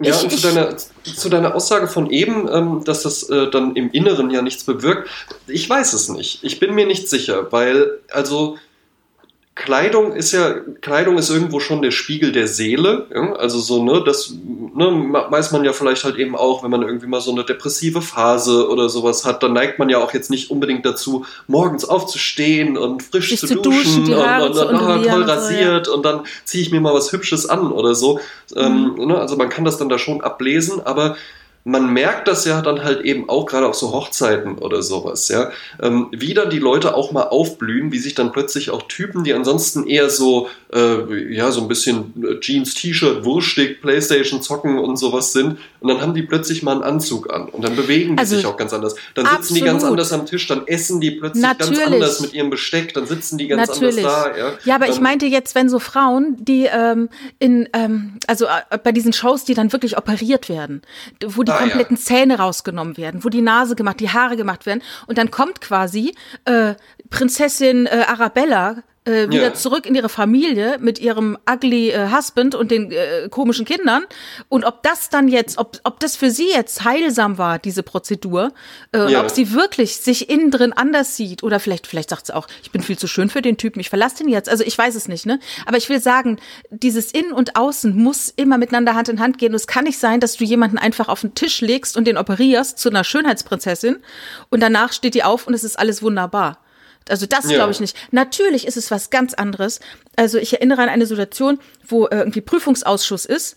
ja, 0.00 0.14
ich, 0.14 0.22
und 0.22 0.30
zu 0.30 0.40
deiner, 0.40 0.76
zu 0.76 1.28
deiner 1.28 1.54
Aussage 1.54 1.88
von 1.88 2.10
eben, 2.10 2.48
ähm, 2.52 2.84
dass 2.84 3.02
das 3.02 3.28
äh, 3.30 3.50
dann 3.50 3.74
im 3.74 3.90
Inneren 3.90 4.30
ja 4.30 4.42
nichts 4.42 4.64
bewirkt, 4.64 5.08
ich 5.46 5.68
weiß 5.68 5.92
es 5.92 6.08
nicht. 6.08 6.44
Ich 6.44 6.60
bin 6.60 6.74
mir 6.74 6.86
nicht 6.86 7.08
sicher, 7.08 7.50
weil, 7.50 7.98
also 8.10 8.58
Kleidung 9.58 10.12
ist 10.12 10.30
ja, 10.30 10.54
Kleidung 10.80 11.18
ist 11.18 11.30
irgendwo 11.30 11.58
schon 11.58 11.82
der 11.82 11.90
Spiegel 11.90 12.30
der 12.30 12.46
Seele. 12.46 13.08
Ja? 13.12 13.32
Also 13.32 13.58
so, 13.58 13.82
ne, 13.82 14.04
das 14.06 14.32
ne, 14.32 15.12
weiß 15.12 15.50
man 15.50 15.64
ja 15.64 15.72
vielleicht 15.72 16.04
halt 16.04 16.16
eben 16.16 16.36
auch, 16.36 16.62
wenn 16.62 16.70
man 16.70 16.82
irgendwie 16.82 17.08
mal 17.08 17.20
so 17.20 17.32
eine 17.32 17.42
depressive 17.42 18.00
Phase 18.00 18.68
oder 18.68 18.88
sowas 18.88 19.24
hat, 19.24 19.42
dann 19.42 19.54
neigt 19.54 19.80
man 19.80 19.88
ja 19.88 19.98
auch 19.98 20.14
jetzt 20.14 20.30
nicht 20.30 20.52
unbedingt 20.52 20.86
dazu, 20.86 21.26
morgens 21.48 21.84
aufzustehen 21.84 22.78
und 22.78 23.02
frisch 23.02 23.36
zu, 23.36 23.48
zu, 23.48 23.56
duschen, 23.56 24.04
duschen 24.04 24.14
und, 24.14 24.56
und, 24.56 24.58
und, 24.58 24.80
und 24.80 25.04
toll 25.04 25.22
rasiert 25.24 25.86
so, 25.86 25.90
ja. 25.90 25.96
und 25.96 26.06
dann 26.06 26.20
ziehe 26.44 26.62
ich 26.62 26.70
mir 26.70 26.80
mal 26.80 26.94
was 26.94 27.10
Hübsches 27.10 27.48
an 27.48 27.72
oder 27.72 27.96
so. 27.96 28.20
Ähm, 28.54 28.92
mhm. 28.92 29.00
Ähm, 29.00 29.08
ne, 29.08 29.18
also 29.18 29.36
man 29.36 29.48
kann 29.48 29.64
das 29.64 29.76
dann 29.76 29.88
da 29.88 29.98
schon 29.98 30.20
ablesen, 30.20 30.80
aber 30.86 31.16
man 31.64 31.92
merkt 31.92 32.28
das 32.28 32.44
ja 32.44 32.62
dann 32.62 32.82
halt 32.82 33.02
eben 33.02 33.28
auch 33.28 33.46
gerade 33.46 33.66
auf 33.66 33.74
so 33.74 33.92
Hochzeiten 33.92 34.58
oder 34.58 34.82
sowas, 34.82 35.28
ja, 35.28 35.50
ähm, 35.82 36.08
wie 36.12 36.34
dann 36.34 36.50
die 36.50 36.58
Leute 36.58 36.94
auch 36.94 37.12
mal 37.12 37.24
aufblühen, 37.24 37.92
wie 37.92 37.98
sich 37.98 38.14
dann 38.14 38.32
plötzlich 38.32 38.70
auch 38.70 38.82
Typen, 38.88 39.24
die 39.24 39.34
ansonsten 39.34 39.86
eher 39.86 40.08
so, 40.08 40.48
äh, 40.72 41.34
ja, 41.34 41.50
so 41.50 41.60
ein 41.60 41.68
bisschen 41.68 42.14
äh, 42.22 42.40
Jeans, 42.40 42.74
T-Shirt, 42.74 43.24
wurstig, 43.24 43.82
Playstation 43.82 44.40
zocken 44.40 44.78
und 44.78 44.96
sowas 44.96 45.32
sind 45.32 45.58
und 45.80 45.88
dann 45.88 46.00
haben 46.00 46.14
die 46.14 46.22
plötzlich 46.22 46.62
mal 46.62 46.72
einen 46.72 46.82
Anzug 46.82 47.32
an 47.32 47.48
und 47.48 47.62
dann 47.62 47.76
bewegen 47.76 48.16
die 48.16 48.20
also, 48.20 48.36
sich 48.36 48.46
auch 48.46 48.56
ganz 48.56 48.72
anders. 48.72 48.94
Dann 49.14 49.26
sitzen 49.26 49.36
absolut. 49.36 49.62
die 49.62 49.66
ganz 49.66 49.84
anders 49.84 50.12
am 50.12 50.26
Tisch, 50.26 50.46
dann 50.46 50.66
essen 50.66 51.00
die 51.00 51.12
plötzlich 51.12 51.42
Natürlich. 51.42 51.78
ganz 51.78 51.92
anders 51.92 52.20
mit 52.20 52.32
ihrem 52.32 52.50
Besteck, 52.50 52.94
dann 52.94 53.06
sitzen 53.06 53.38
die 53.38 53.46
ganz 53.46 53.68
Natürlich. 53.68 54.04
anders 54.04 54.24
da, 54.32 54.38
ja. 54.38 54.52
Ja, 54.64 54.74
aber 54.76 54.86
dann, 54.86 54.94
ich 54.94 55.00
meinte 55.00 55.26
jetzt, 55.26 55.54
wenn 55.54 55.68
so 55.68 55.78
Frauen, 55.78 56.36
die 56.38 56.66
ähm, 56.66 57.08
in, 57.38 57.68
ähm, 57.74 58.14
also 58.26 58.46
äh, 58.46 58.78
bei 58.82 58.92
diesen 58.92 59.12
Shows, 59.12 59.44
die 59.44 59.54
dann 59.54 59.72
wirklich 59.72 59.98
operiert 59.98 60.48
werden, 60.48 60.82
wo 61.26 61.42
die 61.42 61.52
kompletten 61.58 61.96
ja. 61.96 62.02
Zähne 62.02 62.38
rausgenommen 62.38 62.96
werden, 62.96 63.24
wo 63.24 63.28
die 63.28 63.42
Nase 63.42 63.76
gemacht, 63.76 64.00
die 64.00 64.10
Haare 64.10 64.36
gemacht 64.36 64.66
werden. 64.66 64.82
Und 65.06 65.18
dann 65.18 65.30
kommt 65.30 65.60
quasi 65.60 66.14
äh, 66.44 66.74
Prinzessin 67.10 67.86
äh, 67.86 68.04
Arabella 68.06 68.82
äh, 69.08 69.30
wieder 69.30 69.42
ja. 69.42 69.54
zurück 69.54 69.86
in 69.86 69.94
ihre 69.94 70.08
Familie 70.08 70.78
mit 70.78 70.98
ihrem 70.98 71.38
ugly 71.50 71.90
äh, 71.90 72.10
Husband 72.12 72.54
und 72.54 72.70
den 72.70 72.92
äh, 72.92 73.28
komischen 73.30 73.64
Kindern. 73.64 74.04
Und 74.48 74.64
ob 74.64 74.82
das 74.82 75.08
dann 75.08 75.28
jetzt, 75.28 75.58
ob, 75.58 75.78
ob 75.84 75.98
das 76.00 76.16
für 76.16 76.30
sie 76.30 76.48
jetzt 76.48 76.84
heilsam 76.84 77.38
war, 77.38 77.58
diese 77.58 77.82
Prozedur, 77.82 78.52
äh, 78.92 79.10
ja. 79.10 79.22
ob 79.22 79.30
sie 79.30 79.52
wirklich 79.52 79.96
sich 79.96 80.28
innen 80.28 80.50
drin 80.50 80.72
anders 80.72 81.16
sieht 81.16 81.42
oder 81.42 81.58
vielleicht, 81.60 81.86
vielleicht 81.86 82.10
sagt 82.10 82.26
sie 82.26 82.36
auch, 82.36 82.46
ich 82.62 82.70
bin 82.70 82.82
viel 82.82 82.98
zu 82.98 83.06
schön 83.06 83.30
für 83.30 83.42
den 83.42 83.56
Typen, 83.56 83.80
ich 83.80 83.88
verlasse 83.88 84.18
den 84.18 84.28
jetzt. 84.28 84.48
Also 84.48 84.64
ich 84.64 84.76
weiß 84.76 84.94
es 84.94 85.08
nicht, 85.08 85.26
ne? 85.26 85.40
Aber 85.66 85.78
ich 85.78 85.88
will 85.88 86.00
sagen, 86.00 86.38
dieses 86.70 87.12
Innen 87.12 87.32
und 87.32 87.56
Außen 87.56 87.96
muss 87.96 88.28
immer 88.28 88.58
miteinander 88.58 88.94
Hand 88.94 89.08
in 89.08 89.20
Hand 89.20 89.38
gehen. 89.38 89.52
Und 89.52 89.56
es 89.56 89.66
kann 89.66 89.84
nicht 89.84 89.98
sein, 89.98 90.20
dass 90.20 90.36
du 90.36 90.44
jemanden 90.44 90.78
einfach 90.78 91.08
auf 91.08 91.22
den 91.22 91.34
Tisch 91.34 91.60
legst 91.60 91.96
und 91.96 92.06
den 92.06 92.18
operierst 92.18 92.78
zu 92.78 92.90
einer 92.90 93.04
Schönheitsprinzessin 93.04 93.96
und 94.50 94.60
danach 94.60 94.92
steht 94.92 95.14
die 95.14 95.24
auf 95.24 95.46
und 95.46 95.54
es 95.54 95.64
ist 95.64 95.78
alles 95.78 96.02
wunderbar. 96.02 96.58
Also 97.10 97.26
das 97.26 97.48
ja. 97.50 97.56
glaube 97.56 97.72
ich 97.72 97.80
nicht. 97.80 97.96
Natürlich 98.10 98.66
ist 98.66 98.76
es 98.76 98.90
was 98.90 99.10
ganz 99.10 99.34
anderes. 99.34 99.80
Also 100.16 100.38
ich 100.38 100.52
erinnere 100.52 100.82
an 100.82 100.88
eine 100.88 101.06
Situation, 101.06 101.58
wo 101.86 102.06
äh, 102.06 102.18
irgendwie 102.18 102.40
Prüfungsausschuss 102.40 103.24
ist. 103.24 103.56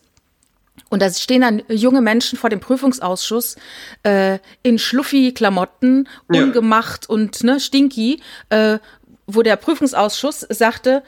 Und 0.89 1.01
da 1.01 1.11
stehen 1.11 1.41
dann 1.41 1.63
junge 1.69 2.01
Menschen 2.01 2.37
vor 2.37 2.49
dem 2.49 2.59
Prüfungsausschuss 2.59 3.55
äh, 4.03 4.39
in 4.63 4.79
Schluffi-Klamotten, 4.79 6.07
ja. 6.31 6.43
ungemacht 6.43 7.09
und 7.09 7.43
ne, 7.43 7.59
stinky, 7.59 8.21
äh, 8.49 8.79
wo 9.27 9.41
der 9.41 9.55
Prüfungsausschuss 9.55 10.45
sagte, 10.49 11.03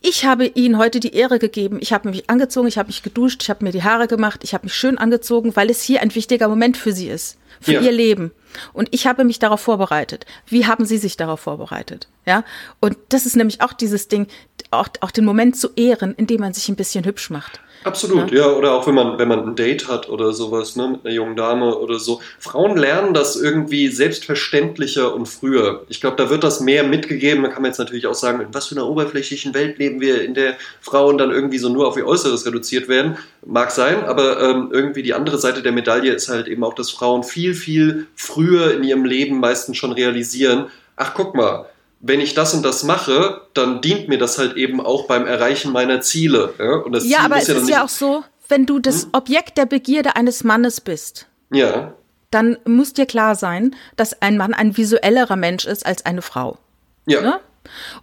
ich 0.00 0.24
habe 0.24 0.46
Ihnen 0.46 0.78
heute 0.78 1.00
die 1.00 1.14
Ehre 1.14 1.38
gegeben. 1.38 1.78
Ich 1.80 1.92
habe 1.92 2.08
mich 2.08 2.30
angezogen, 2.30 2.68
ich 2.68 2.78
habe 2.78 2.88
mich 2.88 3.02
geduscht, 3.02 3.42
ich 3.42 3.50
habe 3.50 3.64
mir 3.64 3.72
die 3.72 3.82
Haare 3.82 4.06
gemacht, 4.06 4.40
ich 4.42 4.54
habe 4.54 4.64
mich 4.64 4.74
schön 4.74 4.98
angezogen, 4.98 5.56
weil 5.56 5.70
es 5.70 5.82
hier 5.82 6.00
ein 6.00 6.14
wichtiger 6.14 6.48
Moment 6.48 6.76
für 6.76 6.92
Sie 6.92 7.08
ist, 7.08 7.38
für 7.66 7.72
ja. 7.72 7.80
Ihr 7.80 7.92
Leben. 7.92 8.30
Und 8.72 8.88
ich 8.92 9.06
habe 9.06 9.24
mich 9.24 9.38
darauf 9.38 9.60
vorbereitet. 9.60 10.24
Wie 10.46 10.66
haben 10.66 10.86
Sie 10.86 10.98
sich 10.98 11.16
darauf 11.16 11.40
vorbereitet? 11.40 12.08
Ja. 12.24 12.44
Und 12.80 12.96
das 13.08 13.26
ist 13.26 13.36
nämlich 13.36 13.60
auch 13.60 13.72
dieses 13.72 14.08
Ding, 14.08 14.28
auch, 14.70 14.88
auch 15.00 15.10
den 15.10 15.24
Moment 15.24 15.56
zu 15.56 15.70
ehren, 15.74 16.14
indem 16.16 16.40
man 16.40 16.54
sich 16.54 16.68
ein 16.68 16.76
bisschen 16.76 17.04
hübsch 17.04 17.28
macht. 17.28 17.60
Absolut, 17.86 18.32
ja. 18.32 18.38
ja. 18.38 18.52
Oder 18.52 18.72
auch 18.72 18.88
wenn 18.88 18.96
man, 18.96 19.16
wenn 19.16 19.28
man 19.28 19.46
ein 19.46 19.54
Date 19.54 19.86
hat 19.86 20.08
oder 20.08 20.32
sowas, 20.32 20.74
ne, 20.74 20.88
mit 20.88 21.06
einer 21.06 21.14
jungen 21.14 21.36
Dame 21.36 21.78
oder 21.78 22.00
so. 22.00 22.20
Frauen 22.40 22.76
lernen 22.76 23.14
das 23.14 23.36
irgendwie 23.36 23.86
selbstverständlicher 23.88 25.14
und 25.14 25.26
früher. 25.26 25.84
Ich 25.88 26.00
glaube, 26.00 26.16
da 26.16 26.28
wird 26.28 26.42
das 26.42 26.58
mehr 26.60 26.82
mitgegeben. 26.82 27.44
Da 27.44 27.50
kann 27.50 27.62
man 27.62 27.70
jetzt 27.70 27.78
natürlich 27.78 28.08
auch 28.08 28.14
sagen, 28.14 28.40
in 28.40 28.52
was 28.52 28.66
für 28.66 28.74
einer 28.74 28.88
oberflächlichen 28.88 29.54
Welt 29.54 29.78
leben 29.78 30.00
wir, 30.00 30.22
in 30.22 30.34
der 30.34 30.56
Frauen 30.80 31.16
dann 31.16 31.30
irgendwie 31.30 31.58
so 31.58 31.68
nur 31.68 31.86
auf 31.86 31.96
ihr 31.96 32.06
Äußeres 32.06 32.44
reduziert 32.44 32.88
werden. 32.88 33.18
Mag 33.46 33.70
sein, 33.70 34.04
aber 34.04 34.40
ähm, 34.40 34.70
irgendwie 34.72 35.04
die 35.04 35.14
andere 35.14 35.38
Seite 35.38 35.62
der 35.62 35.70
Medaille 35.70 36.12
ist 36.12 36.28
halt 36.28 36.48
eben 36.48 36.64
auch, 36.64 36.74
dass 36.74 36.90
Frauen 36.90 37.22
viel, 37.22 37.54
viel 37.54 38.08
früher 38.16 38.74
in 38.74 38.82
ihrem 38.82 39.04
Leben 39.04 39.38
meistens 39.38 39.76
schon 39.76 39.92
realisieren, 39.92 40.66
ach 40.96 41.14
guck 41.14 41.36
mal, 41.36 41.66
wenn 42.08 42.20
ich 42.20 42.34
das 42.34 42.54
und 42.54 42.62
das 42.62 42.82
mache, 42.82 43.42
dann 43.54 43.80
dient 43.80 44.08
mir 44.08 44.18
das 44.18 44.38
halt 44.38 44.56
eben 44.56 44.80
auch 44.80 45.06
beim 45.06 45.26
Erreichen 45.26 45.72
meiner 45.72 46.00
Ziele. 46.00 46.54
Ja, 46.58 46.76
und 46.76 46.92
das 46.92 47.04
ja 47.04 47.18
Ziel 47.18 47.24
aber 47.24 47.36
es 47.38 47.48
ja 47.48 47.54
ist 47.54 47.68
ja 47.68 47.84
auch 47.84 47.88
so, 47.88 48.24
wenn 48.48 48.66
du 48.66 48.78
das 48.78 49.04
hm? 49.04 49.10
Objekt 49.12 49.58
der 49.58 49.66
Begierde 49.66 50.16
eines 50.16 50.44
Mannes 50.44 50.80
bist. 50.80 51.26
Ja. 51.50 51.94
Dann 52.30 52.58
muss 52.64 52.92
dir 52.92 53.06
klar 53.06 53.34
sein, 53.34 53.74
dass 53.96 54.20
ein 54.20 54.36
Mann 54.36 54.54
ein 54.54 54.76
visuellerer 54.76 55.36
Mensch 55.36 55.64
ist 55.64 55.86
als 55.86 56.04
eine 56.04 56.22
Frau. 56.22 56.58
Ja. 57.06 57.20
Ne? 57.20 57.40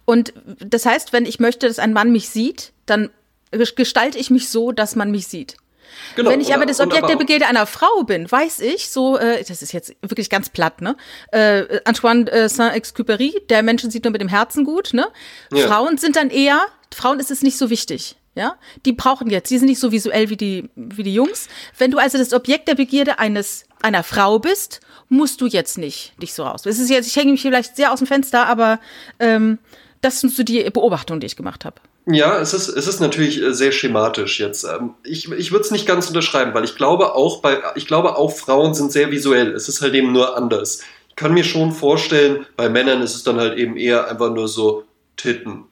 Und 0.04 0.32
das 0.58 0.86
heißt, 0.86 1.12
wenn 1.12 1.26
ich 1.26 1.40
möchte, 1.40 1.68
dass 1.68 1.78
ein 1.78 1.92
Mann 1.92 2.12
mich 2.12 2.28
sieht, 2.28 2.72
dann 2.86 3.10
gestalte 3.50 4.18
ich 4.18 4.30
mich 4.30 4.48
so, 4.48 4.72
dass 4.72 4.96
man 4.96 5.10
mich 5.10 5.28
sieht. 5.28 5.56
Genau, 6.16 6.30
Wenn 6.30 6.40
ich 6.40 6.48
oder, 6.48 6.56
aber 6.56 6.66
das 6.66 6.80
Objekt 6.80 7.08
der 7.08 7.16
Begierde 7.16 7.46
einer 7.46 7.66
Frau 7.66 8.04
bin, 8.04 8.30
weiß 8.30 8.60
ich, 8.60 8.90
so, 8.90 9.18
äh, 9.18 9.42
das 9.44 9.62
ist 9.62 9.72
jetzt 9.72 9.94
wirklich 10.02 10.30
ganz 10.30 10.48
platt, 10.48 10.80
ne? 10.80 10.96
Äh, 11.32 11.80
Antoine 11.84 12.30
äh, 12.30 12.48
Saint-Exupéry, 12.48 13.46
der 13.48 13.62
Menschen 13.62 13.90
sieht 13.90 14.04
nur 14.04 14.12
mit 14.12 14.20
dem 14.20 14.28
Herzen 14.28 14.64
gut, 14.64 14.92
ne? 14.92 15.06
Ja. 15.52 15.66
Frauen 15.66 15.98
sind 15.98 16.16
dann 16.16 16.30
eher, 16.30 16.60
Frauen 16.92 17.20
ist 17.20 17.30
es 17.30 17.42
nicht 17.42 17.58
so 17.58 17.70
wichtig. 17.70 18.16
Ja, 18.36 18.56
die 18.84 18.92
brauchen 18.92 19.30
jetzt, 19.30 19.48
die 19.50 19.58
sind 19.58 19.68
nicht 19.68 19.78
so 19.78 19.92
visuell 19.92 20.28
wie 20.28 20.36
die, 20.36 20.68
wie 20.74 21.04
die 21.04 21.14
Jungs. 21.14 21.46
Wenn 21.78 21.92
du 21.92 21.98
also 21.98 22.18
das 22.18 22.32
Objekt 22.32 22.66
der 22.66 22.74
Begierde 22.74 23.20
eines, 23.20 23.64
einer 23.80 24.02
Frau 24.02 24.40
bist, 24.40 24.80
musst 25.08 25.40
du 25.40 25.46
jetzt 25.46 25.78
nicht 25.78 26.20
dich 26.20 26.34
so 26.34 26.42
raus. 26.42 26.66
Es 26.66 26.80
ist 26.80 26.90
jetzt, 26.90 27.06
ich 27.06 27.14
hänge 27.14 27.30
mich 27.30 27.42
vielleicht 27.42 27.76
sehr 27.76 27.92
aus 27.92 28.00
dem 28.00 28.08
Fenster, 28.08 28.46
aber 28.46 28.80
ähm, 29.20 29.58
das 30.00 30.20
sind 30.20 30.32
so 30.32 30.42
die 30.42 30.68
Beobachtungen, 30.70 31.20
die 31.20 31.26
ich 31.26 31.36
gemacht 31.36 31.64
habe. 31.64 31.76
Ja, 32.06 32.38
es 32.38 32.52
ist, 32.52 32.68
es 32.68 32.86
ist 32.86 33.00
natürlich 33.00 33.40
äh, 33.40 33.54
sehr 33.54 33.72
schematisch 33.72 34.38
jetzt. 34.38 34.64
Ähm, 34.64 34.94
ich, 35.04 35.30
ich 35.32 35.52
würde 35.52 35.64
es 35.64 35.70
nicht 35.70 35.86
ganz 35.86 36.08
unterschreiben, 36.08 36.52
weil 36.52 36.64
ich 36.64 36.76
glaube 36.76 37.14
auch 37.14 37.40
bei, 37.40 37.62
ich 37.76 37.86
glaube 37.86 38.16
auch 38.16 38.30
Frauen 38.30 38.74
sind 38.74 38.92
sehr 38.92 39.10
visuell. 39.10 39.52
Es 39.52 39.68
ist 39.68 39.80
halt 39.80 39.94
eben 39.94 40.12
nur 40.12 40.36
anders. 40.36 40.82
Ich 41.08 41.16
kann 41.16 41.32
mir 41.32 41.44
schon 41.44 41.72
vorstellen, 41.72 42.44
bei 42.56 42.68
Männern 42.68 43.00
ist 43.00 43.14
es 43.14 43.22
dann 43.22 43.38
halt 43.38 43.56
eben 43.56 43.76
eher 43.76 44.08
einfach 44.10 44.30
nur 44.30 44.48
so 44.48 44.84
Titten. 45.16 45.64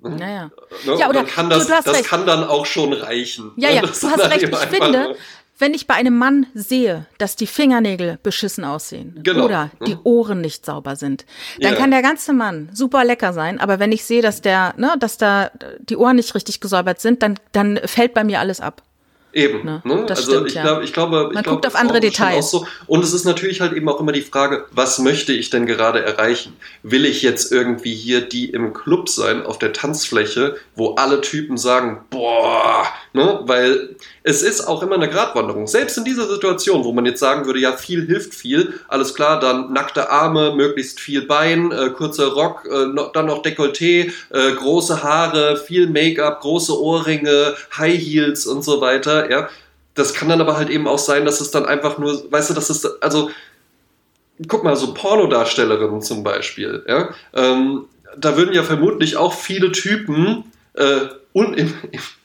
Naja. 0.00 0.50
Ne? 0.84 0.96
Ja, 0.98 1.08
oder 1.08 1.24
kann 1.24 1.50
das, 1.50 1.66
das 1.66 1.86
recht. 1.86 2.04
kann 2.04 2.26
dann 2.26 2.44
auch 2.44 2.66
schon 2.66 2.92
reichen. 2.92 3.52
Ja, 3.56 3.70
ja, 3.70 3.82
das 3.82 4.00
du 4.00 4.08
hast 4.08 4.30
recht. 4.30 4.42
Ich 4.42 4.56
finde, 4.56 5.16
wenn 5.58 5.74
ich 5.74 5.86
bei 5.86 5.94
einem 5.94 6.18
Mann 6.18 6.46
sehe, 6.54 7.06
dass 7.18 7.36
die 7.36 7.46
Fingernägel 7.46 8.18
beschissen 8.22 8.64
aussehen 8.64 9.20
genau. 9.22 9.44
oder 9.44 9.70
die 9.86 9.96
Ohren 10.02 10.40
nicht 10.40 10.66
sauber 10.66 10.96
sind, 10.96 11.24
dann 11.60 11.74
ja. 11.74 11.78
kann 11.78 11.90
der 11.90 12.02
ganze 12.02 12.32
Mann 12.32 12.68
super 12.72 13.04
lecker 13.04 13.32
sein. 13.32 13.60
Aber 13.60 13.78
wenn 13.78 13.92
ich 13.92 14.04
sehe, 14.04 14.22
dass 14.22 14.42
der, 14.42 14.74
ne, 14.76 14.94
dass 14.98 15.18
da 15.18 15.50
die 15.78 15.96
Ohren 15.96 16.16
nicht 16.16 16.34
richtig 16.34 16.60
gesäubert 16.60 17.00
sind, 17.00 17.22
dann, 17.22 17.38
dann 17.52 17.78
fällt 17.84 18.14
bei 18.14 18.24
mir 18.24 18.40
alles 18.40 18.60
ab. 18.60 18.82
Eben. 19.32 19.64
Ne? 19.64 19.80
Ne? 19.84 20.04
Das 20.06 20.18
also 20.18 20.32
stimmt, 20.32 20.48
ich, 20.48 20.60
glaub, 20.60 20.82
ich 20.82 20.92
glaube, 20.92 21.30
man 21.32 21.42
ich 21.42 21.48
guckt 21.48 21.66
auf 21.66 21.74
andere 21.74 22.00
Details. 22.00 22.50
So. 22.50 22.66
Und 22.86 23.02
es 23.02 23.12
ist 23.12 23.24
natürlich 23.24 23.60
halt 23.60 23.72
eben 23.72 23.88
auch 23.88 23.98
immer 23.98 24.12
die 24.12 24.20
Frage, 24.20 24.66
was 24.72 24.98
möchte 24.98 25.32
ich 25.32 25.48
denn 25.50 25.66
gerade 25.66 26.02
erreichen? 26.02 26.54
Will 26.82 27.06
ich 27.06 27.22
jetzt 27.22 27.50
irgendwie 27.50 27.94
hier 27.94 28.20
die 28.20 28.50
im 28.50 28.74
Club 28.74 29.08
sein, 29.08 29.44
auf 29.44 29.58
der 29.58 29.72
Tanzfläche, 29.72 30.56
wo 30.76 30.94
alle 30.94 31.20
Typen 31.22 31.56
sagen, 31.56 32.04
boah, 32.10 32.86
ne? 33.12 33.40
Weil 33.44 33.96
es 34.24 34.42
ist 34.42 34.66
auch 34.68 34.82
immer 34.82 34.94
eine 34.94 35.08
Gratwanderung. 35.08 35.66
Selbst 35.66 35.98
in 35.98 36.04
dieser 36.04 36.28
Situation, 36.28 36.84
wo 36.84 36.92
man 36.92 37.06
jetzt 37.06 37.20
sagen 37.20 37.44
würde, 37.46 37.58
ja, 37.58 37.76
viel 37.76 38.06
hilft 38.06 38.34
viel, 38.34 38.74
alles 38.88 39.14
klar, 39.14 39.40
dann 39.40 39.72
nackte 39.72 40.10
Arme, 40.10 40.54
möglichst 40.54 41.00
viel 41.00 41.26
Bein, 41.26 41.72
äh, 41.72 41.90
kurzer 41.90 42.28
Rock, 42.28 42.68
äh, 42.70 42.86
noch, 42.86 43.12
dann 43.12 43.26
noch 43.26 43.42
Dekolleté, 43.42 44.12
äh, 44.30 44.52
große 44.52 45.02
Haare, 45.02 45.56
viel 45.56 45.88
Make-up, 45.88 46.40
große 46.40 46.80
Ohrringe, 46.80 47.54
High 47.76 48.00
Heels 48.00 48.46
und 48.46 48.62
so 48.62 48.80
weiter, 48.80 49.30
ja. 49.30 49.48
Das 49.94 50.14
kann 50.14 50.28
dann 50.28 50.40
aber 50.40 50.56
halt 50.56 50.70
eben 50.70 50.88
auch 50.88 50.98
sein, 50.98 51.26
dass 51.26 51.40
es 51.40 51.50
dann 51.50 51.66
einfach 51.66 51.98
nur, 51.98 52.30
weißt 52.30 52.50
du, 52.50 52.54
dass 52.54 52.70
es, 52.70 53.02
also, 53.02 53.30
guck 54.48 54.64
mal, 54.64 54.76
so 54.76 54.94
Pornodarstellerinnen 54.94 56.00
zum 56.00 56.22
Beispiel, 56.22 56.84
ja. 56.86 57.10
Ähm, 57.34 57.86
da 58.16 58.36
würden 58.36 58.54
ja 58.54 58.62
vermutlich 58.62 59.16
auch 59.16 59.34
viele 59.34 59.72
Typen 59.72 60.44
äh, 60.74 61.08
un, 61.32 61.54
im, 61.54 61.74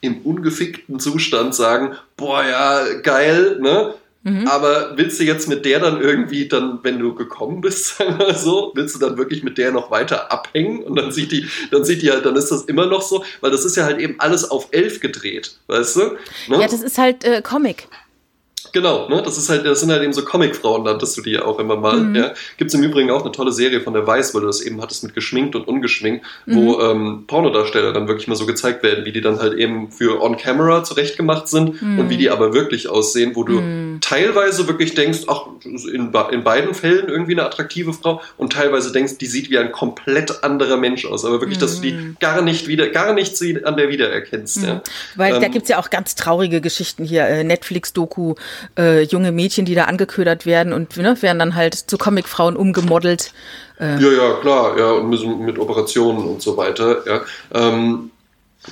im, 0.01 0.21
ungefickten 0.21 0.99
Zustand 0.99 1.55
sagen, 1.55 1.95
boah 2.15 2.43
ja, 2.43 2.93
geil, 3.01 3.59
ne? 3.61 3.93
Mhm. 4.23 4.45
Aber 4.47 4.97
willst 4.97 5.19
du 5.19 5.23
jetzt 5.23 5.47
mit 5.47 5.63
der 5.63 5.79
dann 5.79 6.01
irgendwie 6.01 6.49
dann, 6.49 6.79
wenn 6.83 6.99
du 6.99 7.15
gekommen 7.15 7.61
bist, 7.61 7.87
sagen 7.97 8.19
wir 8.19 8.33
so, 8.33 8.71
willst 8.75 8.95
du 8.95 8.99
dann 8.99 9.17
wirklich 9.17 9.43
mit 9.43 9.57
der 9.57 9.71
noch 9.71 9.89
weiter 9.89 10.31
abhängen? 10.31 10.83
Und 10.83 10.97
dann 10.97 11.11
sieht 11.11 11.31
die, 11.31 11.47
dann 11.71 11.85
sieht 11.85 12.01
die 12.01 12.11
halt, 12.11 12.25
dann 12.25 12.35
ist 12.35 12.51
das 12.51 12.63
immer 12.63 12.87
noch 12.87 13.01
so, 13.01 13.23
weil 13.39 13.51
das 13.51 13.63
ist 13.63 13.77
ja 13.77 13.85
halt 13.85 13.99
eben 13.99 14.19
alles 14.19 14.49
auf 14.49 14.67
elf 14.71 14.99
gedreht, 14.99 15.57
weißt 15.67 15.95
du? 15.95 16.01
Ne? 16.49 16.61
Ja, 16.61 16.67
das 16.67 16.81
ist 16.81 16.97
halt 16.97 17.23
äh, 17.23 17.41
Comic. 17.41 17.87
Genau, 18.71 19.07
ne? 19.07 19.21
Das 19.23 19.37
ist 19.37 19.49
halt, 19.49 19.65
das 19.65 19.79
sind 19.79 19.91
halt 19.91 20.03
eben 20.03 20.13
so 20.13 20.23
Comicfrauen, 20.23 20.83
nanntest 20.83 21.17
du 21.17 21.21
die 21.21 21.31
ja 21.31 21.45
auch 21.45 21.59
immer 21.59 21.77
mal. 21.77 21.97
Mhm. 21.97 22.15
Ja? 22.15 22.33
Gibt 22.57 22.69
es 22.69 22.73
im 22.75 22.83
Übrigen 22.83 23.11
auch 23.11 23.21
eine 23.21 23.31
tolle 23.31 23.51
Serie 23.51 23.81
von 23.81 23.93
der 23.93 24.05
Weiß, 24.05 24.33
weil 24.33 24.41
du 24.41 24.47
das 24.47 24.61
eben 24.61 24.81
hattest 24.81 25.03
mit 25.03 25.13
geschminkt 25.13 25.55
und 25.55 25.67
ungeschminkt, 25.67 26.25
mhm. 26.45 26.55
wo 26.55 26.81
ähm, 26.81 27.23
Pornodarsteller 27.27 27.93
dann 27.93 28.07
wirklich 28.07 28.27
mal 28.27 28.35
so 28.35 28.45
gezeigt 28.45 28.83
werden, 28.83 29.05
wie 29.05 29.11
die 29.11 29.21
dann 29.21 29.39
halt 29.39 29.53
eben 29.53 29.91
für 29.91 30.21
On-Camera 30.21 30.83
zurechtgemacht 30.83 31.47
sind 31.47 31.81
mhm. 31.81 31.99
und 31.99 32.09
wie 32.09 32.17
die 32.17 32.29
aber 32.29 32.53
wirklich 32.53 32.89
aussehen, 32.89 33.35
wo 33.35 33.43
du 33.43 33.61
mhm. 33.61 33.99
teilweise 34.01 34.67
wirklich 34.67 34.95
denkst, 34.95 35.21
ach, 35.27 35.47
in, 35.63 36.11
in 36.31 36.43
beiden 36.43 36.73
Fällen 36.73 37.07
irgendwie 37.07 37.33
eine 37.33 37.45
attraktive 37.45 37.93
Frau 37.93 38.21
und 38.37 38.53
teilweise 38.53 38.91
denkst, 38.91 39.17
die 39.17 39.27
sieht 39.27 39.49
wie 39.49 39.57
ein 39.57 39.71
komplett 39.71 40.43
anderer 40.43 40.77
Mensch 40.77 41.05
aus. 41.05 41.25
Aber 41.25 41.41
wirklich, 41.41 41.57
dass 41.59 41.75
du 41.75 41.81
die 41.81 41.93
mhm. 41.93 42.17
gar 42.19 42.41
nicht 42.41 42.67
wieder, 42.67 42.87
gar 42.89 43.13
nichts 43.13 43.41
an 43.63 43.77
der 43.77 43.89
wiedererkennst. 43.89 44.63
Ja? 44.63 44.75
Mhm. 44.75 44.81
Weil 45.15 45.35
ähm, 45.35 45.41
da 45.41 45.47
gibt 45.47 45.63
es 45.63 45.69
ja 45.69 45.79
auch 45.79 45.89
ganz 45.89 46.15
traurige 46.15 46.59
Geschichten 46.59 47.05
hier, 47.05 47.25
äh, 47.27 47.43
Netflix-Doku 47.43 48.35
äh, 48.77 49.03
junge 49.03 49.31
Mädchen, 49.31 49.65
die 49.65 49.75
da 49.75 49.85
angeködert 49.85 50.45
werden 50.45 50.73
und 50.73 50.97
ne, 50.97 51.21
werden 51.21 51.39
dann 51.39 51.55
halt 51.55 51.75
zu 51.75 51.97
Comicfrauen 51.97 52.55
umgemodelt. 52.55 53.31
Äh. 53.79 54.01
Ja, 54.01 54.11
ja, 54.11 54.33
klar, 54.41 54.77
ja, 54.77 54.91
und 54.91 55.09
mit, 55.09 55.25
mit 55.39 55.59
Operationen 55.59 56.25
und 56.27 56.41
so 56.41 56.57
weiter, 56.57 57.03
ja. 57.05 57.21
Ähm, 57.53 58.11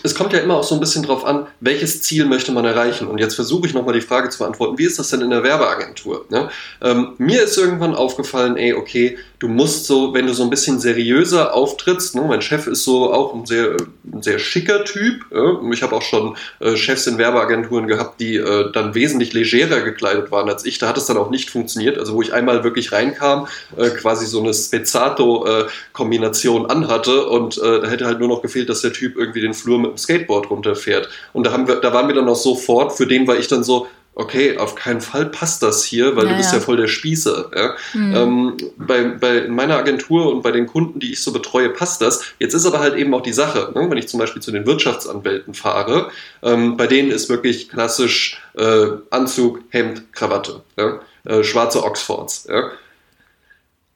es 0.03 0.15
kommt 0.15 0.33
ja 0.33 0.39
immer 0.39 0.55
auch 0.55 0.63
so 0.63 0.75
ein 0.75 0.81
bisschen 0.81 1.03
drauf 1.03 1.25
an, 1.25 1.47
welches 1.59 2.01
Ziel 2.01 2.25
möchte 2.25 2.51
man 2.51 2.65
erreichen. 2.65 3.07
Und 3.07 3.19
jetzt 3.19 3.35
versuche 3.35 3.67
ich 3.67 3.73
nochmal 3.73 3.93
die 3.93 4.01
Frage 4.01 4.29
zu 4.29 4.39
beantworten, 4.39 4.77
wie 4.77 4.85
ist 4.85 4.99
das 4.99 5.09
denn 5.09 5.21
in 5.21 5.29
der 5.29 5.43
Werbeagentur? 5.43 6.25
Ne? 6.29 6.49
Ähm, 6.81 7.13
mir 7.17 7.43
ist 7.43 7.57
irgendwann 7.57 7.95
aufgefallen, 7.95 8.57
ey, 8.57 8.73
okay, 8.73 9.17
du 9.39 9.47
musst 9.47 9.85
so, 9.85 10.13
wenn 10.13 10.27
du 10.27 10.33
so 10.33 10.43
ein 10.43 10.49
bisschen 10.49 10.79
seriöser 10.79 11.53
auftrittst, 11.53 12.15
ne? 12.15 12.25
mein 12.27 12.41
Chef 12.41 12.67
ist 12.67 12.83
so 12.83 13.13
auch 13.13 13.33
ein 13.33 13.45
sehr, 13.45 13.77
ein 14.11 14.21
sehr 14.21 14.39
schicker 14.39 14.83
Typ. 14.85 15.25
Ja? 15.31 15.59
Ich 15.71 15.83
habe 15.83 15.95
auch 15.95 16.01
schon 16.01 16.35
äh, 16.59 16.75
Chefs 16.75 17.07
in 17.07 17.17
Werbeagenturen 17.17 17.87
gehabt, 17.87 18.19
die 18.19 18.35
äh, 18.35 18.71
dann 18.71 18.95
wesentlich 18.95 19.33
legerer 19.33 19.81
gekleidet 19.81 20.31
waren 20.31 20.49
als 20.49 20.65
ich. 20.65 20.77
Da 20.77 20.87
hat 20.87 20.97
es 20.97 21.05
dann 21.05 21.17
auch 21.17 21.29
nicht 21.29 21.49
funktioniert. 21.49 21.97
Also 21.97 22.13
wo 22.13 22.21
ich 22.21 22.33
einmal 22.33 22.63
wirklich 22.63 22.91
reinkam, 22.91 23.47
äh, 23.77 23.89
quasi 23.89 24.25
so 24.25 24.41
eine 24.41 24.53
Spezzato-Kombination 24.53 26.65
anhatte 26.67 27.27
und 27.27 27.57
äh, 27.57 27.81
da 27.81 27.87
hätte 27.87 28.05
halt 28.05 28.19
nur 28.19 28.29
noch 28.29 28.41
gefehlt, 28.41 28.69
dass 28.69 28.81
der 28.81 28.93
Typ 28.93 29.17
irgendwie 29.17 29.41
den 29.41 29.53
Flur 29.53 29.79
mit 29.79 29.91
dem 29.91 29.97
Skateboard 29.97 30.49
runterfährt. 30.49 31.09
Und 31.33 31.45
da, 31.45 31.51
haben 31.51 31.67
wir, 31.67 31.75
da 31.75 31.93
waren 31.93 32.07
wir 32.07 32.15
dann 32.15 32.29
auch 32.29 32.35
sofort, 32.35 32.93
für 32.93 33.07
den 33.07 33.27
war 33.27 33.37
ich 33.37 33.47
dann 33.47 33.63
so, 33.63 33.87
okay, 34.15 34.57
auf 34.57 34.75
keinen 34.75 35.01
Fall 35.01 35.25
passt 35.25 35.61
das 35.61 35.83
hier, 35.83 36.15
weil 36.15 36.23
naja. 36.23 36.29
du 36.29 36.37
bist 36.37 36.53
ja 36.53 36.59
voll 36.61 36.77
der 36.77 36.87
Spießer. 36.87 37.51
Ja? 37.53 37.75
Mhm. 37.93 38.15
Ähm, 38.15 38.57
bei, 38.77 39.03
bei 39.03 39.47
meiner 39.49 39.77
Agentur 39.77 40.33
und 40.33 40.41
bei 40.41 40.51
den 40.51 40.65
Kunden, 40.65 40.99
die 40.99 41.11
ich 41.11 41.21
so 41.21 41.33
betreue, 41.33 41.69
passt 41.69 42.01
das. 42.01 42.23
Jetzt 42.39 42.53
ist 42.53 42.65
aber 42.65 42.79
halt 42.79 42.95
eben 42.95 43.13
auch 43.13 43.21
die 43.21 43.33
Sache, 43.33 43.71
ne? 43.75 43.89
wenn 43.89 43.97
ich 43.97 44.07
zum 44.07 44.19
Beispiel 44.19 44.41
zu 44.41 44.51
den 44.51 44.65
Wirtschaftsanwälten 44.65 45.53
fahre, 45.53 46.09
ähm, 46.41 46.77
bei 46.77 46.87
denen 46.87 47.11
ist 47.11 47.29
wirklich 47.29 47.69
klassisch 47.69 48.41
äh, 48.57 48.87
Anzug, 49.09 49.59
Hemd, 49.69 50.13
Krawatte, 50.13 50.61
ja? 50.77 51.01
äh, 51.25 51.43
schwarze 51.43 51.83
Oxfords. 51.83 52.47
Ja? 52.49 52.71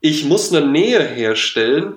Ich 0.01 0.25
muss 0.25 0.53
eine 0.53 0.65
Nähe 0.67 1.01
herstellen, 1.01 1.93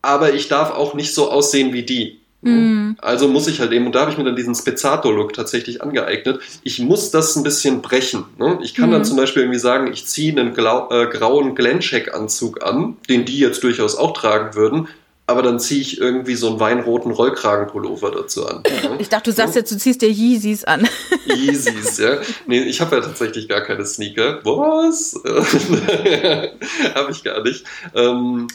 aber 0.00 0.32
ich 0.32 0.48
darf 0.48 0.70
auch 0.70 0.94
nicht 0.94 1.12
so 1.12 1.30
aussehen 1.30 1.72
wie 1.72 1.82
die. 1.82 2.20
Mhm. 2.40 2.96
Also 3.00 3.28
muss 3.28 3.48
ich 3.48 3.60
halt 3.60 3.72
eben, 3.72 3.86
und 3.86 3.94
da 3.94 4.00
habe 4.02 4.12
ich 4.12 4.18
mir 4.18 4.24
dann 4.24 4.36
diesen 4.36 4.54
Spezzato-Look 4.54 5.32
tatsächlich 5.32 5.82
angeeignet. 5.82 6.40
Ich 6.62 6.78
muss 6.78 7.10
das 7.10 7.34
ein 7.36 7.42
bisschen 7.42 7.82
brechen. 7.82 8.24
Ne? 8.38 8.58
Ich 8.62 8.74
kann 8.74 8.90
mhm. 8.90 8.94
dann 8.94 9.04
zum 9.04 9.16
Beispiel 9.16 9.42
irgendwie 9.42 9.58
sagen, 9.58 9.92
ich 9.92 10.06
ziehe 10.06 10.32
einen 10.32 10.54
glau 10.54 10.88
äh, 10.90 11.06
grauen 11.06 11.54
Glencheck-Anzug 11.54 12.64
an, 12.64 12.96
den 13.08 13.24
die 13.24 13.38
jetzt 13.38 13.62
durchaus 13.64 13.96
auch 13.96 14.12
tragen 14.12 14.54
würden, 14.54 14.88
aber 15.26 15.42
dann 15.42 15.60
ziehe 15.60 15.80
ich 15.80 16.00
irgendwie 16.00 16.36
so 16.36 16.48
einen 16.48 16.58
weinroten 16.58 17.12
Rollkragenpullover 17.12 18.12
dazu 18.12 18.46
an. 18.46 18.62
Ne? 18.62 18.96
Ich 18.98 19.10
dachte, 19.10 19.30
du 19.30 19.36
sagst 19.36 19.56
jetzt, 19.56 19.70
du 19.70 19.76
ziehst 19.76 20.00
dir 20.00 20.08
Yeezys 20.08 20.64
an. 20.64 20.88
Yeezys, 21.26 21.98
ja. 21.98 22.18
Nee, 22.46 22.62
ich 22.62 22.80
habe 22.80 22.96
ja 22.96 23.02
tatsächlich 23.02 23.46
gar 23.46 23.60
keine 23.60 23.84
Sneaker. 23.84 24.40
Was? 24.44 25.20
habe 26.94 27.12
ich 27.12 27.24
gar 27.24 27.42
nicht. 27.42 27.64
Ähm, 27.94 28.48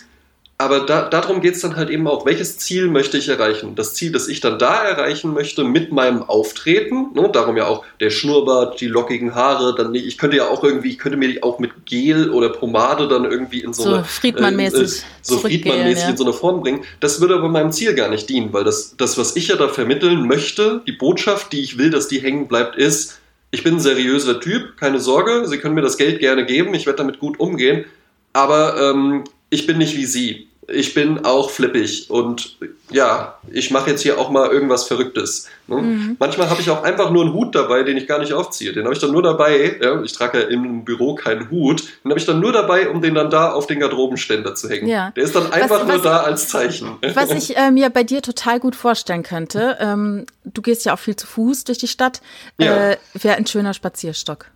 aber 0.64 0.86
da, 0.86 1.10
darum 1.10 1.42
geht 1.42 1.56
es 1.56 1.62
dann 1.62 1.76
halt 1.76 1.90
eben 1.90 2.08
auch, 2.08 2.26
welches 2.26 2.58
Ziel 2.58 2.88
möchte 2.88 3.18
ich 3.18 3.28
erreichen? 3.28 3.76
Das 3.76 3.94
Ziel, 3.94 4.14
das 4.14 4.30
ich 4.30 4.40
dann 4.40 4.58
da 4.58 4.84
erreichen 4.84 5.34
möchte 5.34 5.66
mit 5.66 5.92
meinem 5.92 6.24
Auftreten, 6.24 7.08
ne, 7.14 7.30
darum 7.32 7.58
ja 7.58 7.68
auch 7.68 7.84
der 8.00 8.10
Schnurrbart, 8.10 8.80
die 8.80 8.88
lockigen 8.88 9.36
Haare, 9.36 9.76
dann 9.76 9.94
ich 9.94 10.18
könnte 10.18 10.38
ja 10.38 10.48
auch 10.48 10.64
irgendwie, 10.64 10.90
ich 10.90 10.98
könnte 10.98 11.18
mir 11.18 11.28
die 11.28 11.44
auch 11.44 11.60
mit 11.60 11.86
Gel 11.86 12.30
oder 12.30 12.48
Pomade 12.50 13.10
dann 13.10 13.26
irgendwie 13.26 13.60
in 13.60 13.74
so, 13.74 13.84
so 13.84 13.90
eine 13.90 14.04
Friedmann-mäßig 14.06 14.80
äh, 14.80 14.84
äh 14.84 15.04
so 15.22 15.38
Friedmann 15.40 15.80
ja. 15.92 16.10
in 16.10 16.18
so 16.18 16.24
eine 16.24 16.34
Form 16.34 16.62
bringen. 16.62 16.86
Das 17.02 17.20
würde 17.20 17.36
aber 17.36 17.50
meinem 17.50 17.74
Ziel 17.74 17.94
gar 17.94 18.08
nicht 18.08 18.30
dienen, 18.30 18.54
weil 18.54 18.64
das, 18.64 18.96
das, 18.96 19.18
was 19.18 19.36
ich 19.36 19.50
ja 19.50 19.58
da 19.58 19.68
vermitteln 19.68 20.26
möchte, 20.28 20.82
die 20.88 20.94
Botschaft, 20.94 21.52
die 21.52 21.60
ich 21.60 21.78
will, 21.78 21.90
dass 21.90 22.08
die 22.08 22.22
hängen 22.22 22.48
bleibt, 22.48 22.78
ist, 22.78 23.20
ich 23.52 23.64
bin 23.64 23.76
ein 23.76 23.80
seriöser 23.82 24.40
Typ, 24.40 24.78
keine 24.78 25.00
Sorge, 25.00 25.46
Sie 25.48 25.58
können 25.58 25.76
mir 25.76 25.82
das 25.82 25.98
Geld 25.98 26.20
gerne 26.20 26.46
geben, 26.46 26.74
ich 26.74 26.86
werde 26.86 26.98
damit 26.98 27.20
gut 27.20 27.40
umgehen, 27.40 27.86
aber 28.32 28.82
ähm, 28.82 29.26
ich 29.50 29.68
bin 29.68 29.78
nicht 29.78 29.96
wie 29.96 30.06
Sie. 30.06 30.48
Ich 30.74 30.94
bin 30.94 31.26
auch 31.26 31.50
flippig 31.50 32.10
und 32.10 32.58
ja, 32.92 33.40
ich 33.52 33.72
mache 33.72 33.92
jetzt 33.92 34.02
hier 34.02 34.20
auch 34.20 34.30
mal 34.30 34.50
irgendwas 34.50 34.84
Verrücktes. 34.86 35.48
Ne? 35.68 35.78
Mhm. 35.78 36.16
Manchmal 36.20 36.50
habe 36.50 36.62
ich 36.62 36.70
auch 36.70 36.84
einfach 36.84 37.12
nur 37.12 37.24
einen 37.24 37.34
Hut 37.34 37.56
dabei, 37.56 37.84
den 37.84 37.98
ich 37.98 38.08
gar 38.08 38.20
nicht 38.20 38.34
aufziehe. 38.34 38.74
Den 38.74 38.84
habe 38.84 38.94
ich 38.94 39.00
dann 39.00 39.12
nur 39.12 39.24
dabei, 39.24 39.78
ja, 39.82 40.02
ich 40.02 40.14
trage 40.14 40.42
ja 40.42 40.48
im 40.48 40.84
Büro 40.84 41.16
keinen 41.16 41.50
Hut, 41.50 41.84
den 42.04 42.12
habe 42.12 42.20
ich 42.20 42.26
dann 42.26 42.40
nur 42.40 42.52
dabei, 42.52 42.90
um 42.90 43.02
den 43.02 43.16
dann 43.16 43.30
da 43.30 43.52
auf 43.52 43.68
den 43.68 43.80
Garderobenständer 43.80 44.56
zu 44.56 44.70
hängen. 44.70 44.88
Ja. 44.88 45.12
Der 45.16 45.24
ist 45.24 45.36
dann 45.36 45.52
einfach 45.52 45.82
was, 45.82 45.88
nur 45.88 45.96
was, 45.96 46.02
da 46.02 46.18
als 46.22 46.48
Zeichen. 46.48 46.98
Was 47.14 47.32
ich 47.32 47.56
äh, 47.56 47.72
mir 47.72 47.90
bei 47.90 48.04
dir 48.04 48.22
total 48.22 48.60
gut 48.60 48.76
vorstellen 48.76 49.24
könnte, 49.24 49.78
ähm, 49.80 50.26
du 50.44 50.62
gehst 50.62 50.86
ja 50.86 50.94
auch 50.94 51.00
viel 51.00 51.16
zu 51.16 51.28
Fuß 51.28 51.64
durch 51.64 51.78
die 51.78 51.88
Stadt, 51.88 52.22
ja. 52.58 52.92
äh, 52.92 52.98
wäre 53.14 53.38
ein 53.38 53.46
schöner 53.46 53.74
Spazierstock. 53.74 54.48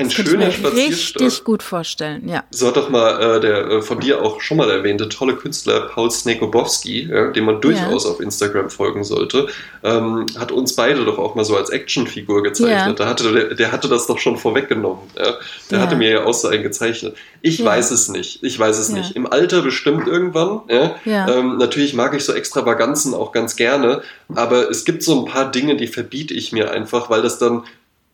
Ein 0.00 0.08
das 0.08 0.14
schöner 0.14 0.48
ich 0.48 0.62
mir 0.62 0.72
richtig 0.72 1.44
gut 1.44 1.62
vorstellen, 1.62 2.26
ja. 2.26 2.44
So 2.50 2.68
hat 2.68 2.76
doch 2.76 2.88
mal 2.88 3.36
äh, 3.36 3.40
der 3.40 3.68
äh, 3.68 3.82
von 3.82 4.00
dir 4.00 4.22
auch 4.22 4.40
schon 4.40 4.56
mal 4.56 4.70
erwähnte 4.70 5.10
tolle 5.10 5.36
Künstler 5.36 5.88
Paul 5.88 6.10
Snekobowski, 6.10 7.10
ja, 7.10 7.28
dem 7.28 7.44
man 7.44 7.60
durchaus 7.60 8.04
ja. 8.04 8.10
auf 8.10 8.20
Instagram 8.20 8.70
folgen 8.70 9.04
sollte, 9.04 9.48
ähm, 9.82 10.24
hat 10.38 10.52
uns 10.52 10.74
beide 10.74 11.04
doch 11.04 11.18
auch 11.18 11.34
mal 11.34 11.44
so 11.44 11.54
als 11.54 11.68
Actionfigur 11.68 12.42
gezeichnet. 12.42 12.98
Ja. 12.98 13.04
Da 13.04 13.06
hatte, 13.06 13.30
der, 13.30 13.54
der, 13.54 13.72
hatte 13.72 13.88
das 13.88 14.06
doch 14.06 14.18
schon 14.18 14.38
vorweggenommen. 14.38 15.02
Ja? 15.18 15.34
Der 15.70 15.80
hatte 15.80 15.96
mir 15.96 16.10
ja 16.10 16.24
auch 16.24 16.34
so 16.34 16.48
einen 16.48 16.62
gezeichnet. 16.62 17.14
Ich 17.42 17.62
weiß 17.62 17.90
es 17.90 18.08
nicht. 18.08 18.42
Ich 18.42 18.58
weiß 18.58 18.78
es 18.78 18.88
nicht. 18.88 19.16
Im 19.16 19.30
Alter 19.30 19.60
bestimmt 19.60 20.08
irgendwann. 20.08 20.62
Ähm, 20.70 21.58
natürlich 21.58 21.94
mag 21.94 22.14
ich 22.14 22.24
so 22.24 22.32
Extravaganzen 22.32 23.12
auch 23.12 23.32
ganz 23.32 23.56
gerne, 23.56 24.02
aber 24.34 24.70
es 24.70 24.84
gibt 24.84 25.02
so 25.02 25.20
ein 25.20 25.30
paar 25.30 25.50
Dinge, 25.50 25.76
die 25.76 25.86
verbiete 25.86 26.34
ich 26.34 26.52
mir 26.52 26.70
einfach, 26.70 27.10
weil 27.10 27.22
das 27.22 27.38
dann 27.38 27.64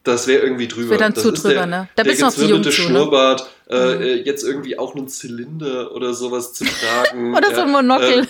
das 0.06 0.26
wäre 0.26 0.42
irgendwie 0.42 0.68
drüber. 0.68 0.90
Wäre 0.90 1.00
dann 1.00 1.14
das 1.14 1.22
zu 1.22 1.32
drüber, 1.32 1.54
der, 1.54 1.66
ne? 1.66 1.88
Da 1.96 2.02
bist 2.04 2.20
du 2.20 2.26
noch 2.26 2.32
zu 2.32 2.46
jung 2.46 2.62
zu, 2.62 2.68
ne? 2.68 2.72
Schnurrbart, 2.72 3.50
ne? 3.68 3.76
äh, 3.76 4.14
jetzt 4.22 4.44
irgendwie 4.44 4.78
auch 4.78 4.94
einen 4.94 5.08
Zylinder 5.08 5.92
oder 5.92 6.14
sowas 6.14 6.52
zu 6.52 6.64
tragen. 6.64 7.34
oder 7.36 7.54
so 7.54 7.62
ein 7.62 7.70
Monokel. 7.70 8.20
Äh, 8.20 8.26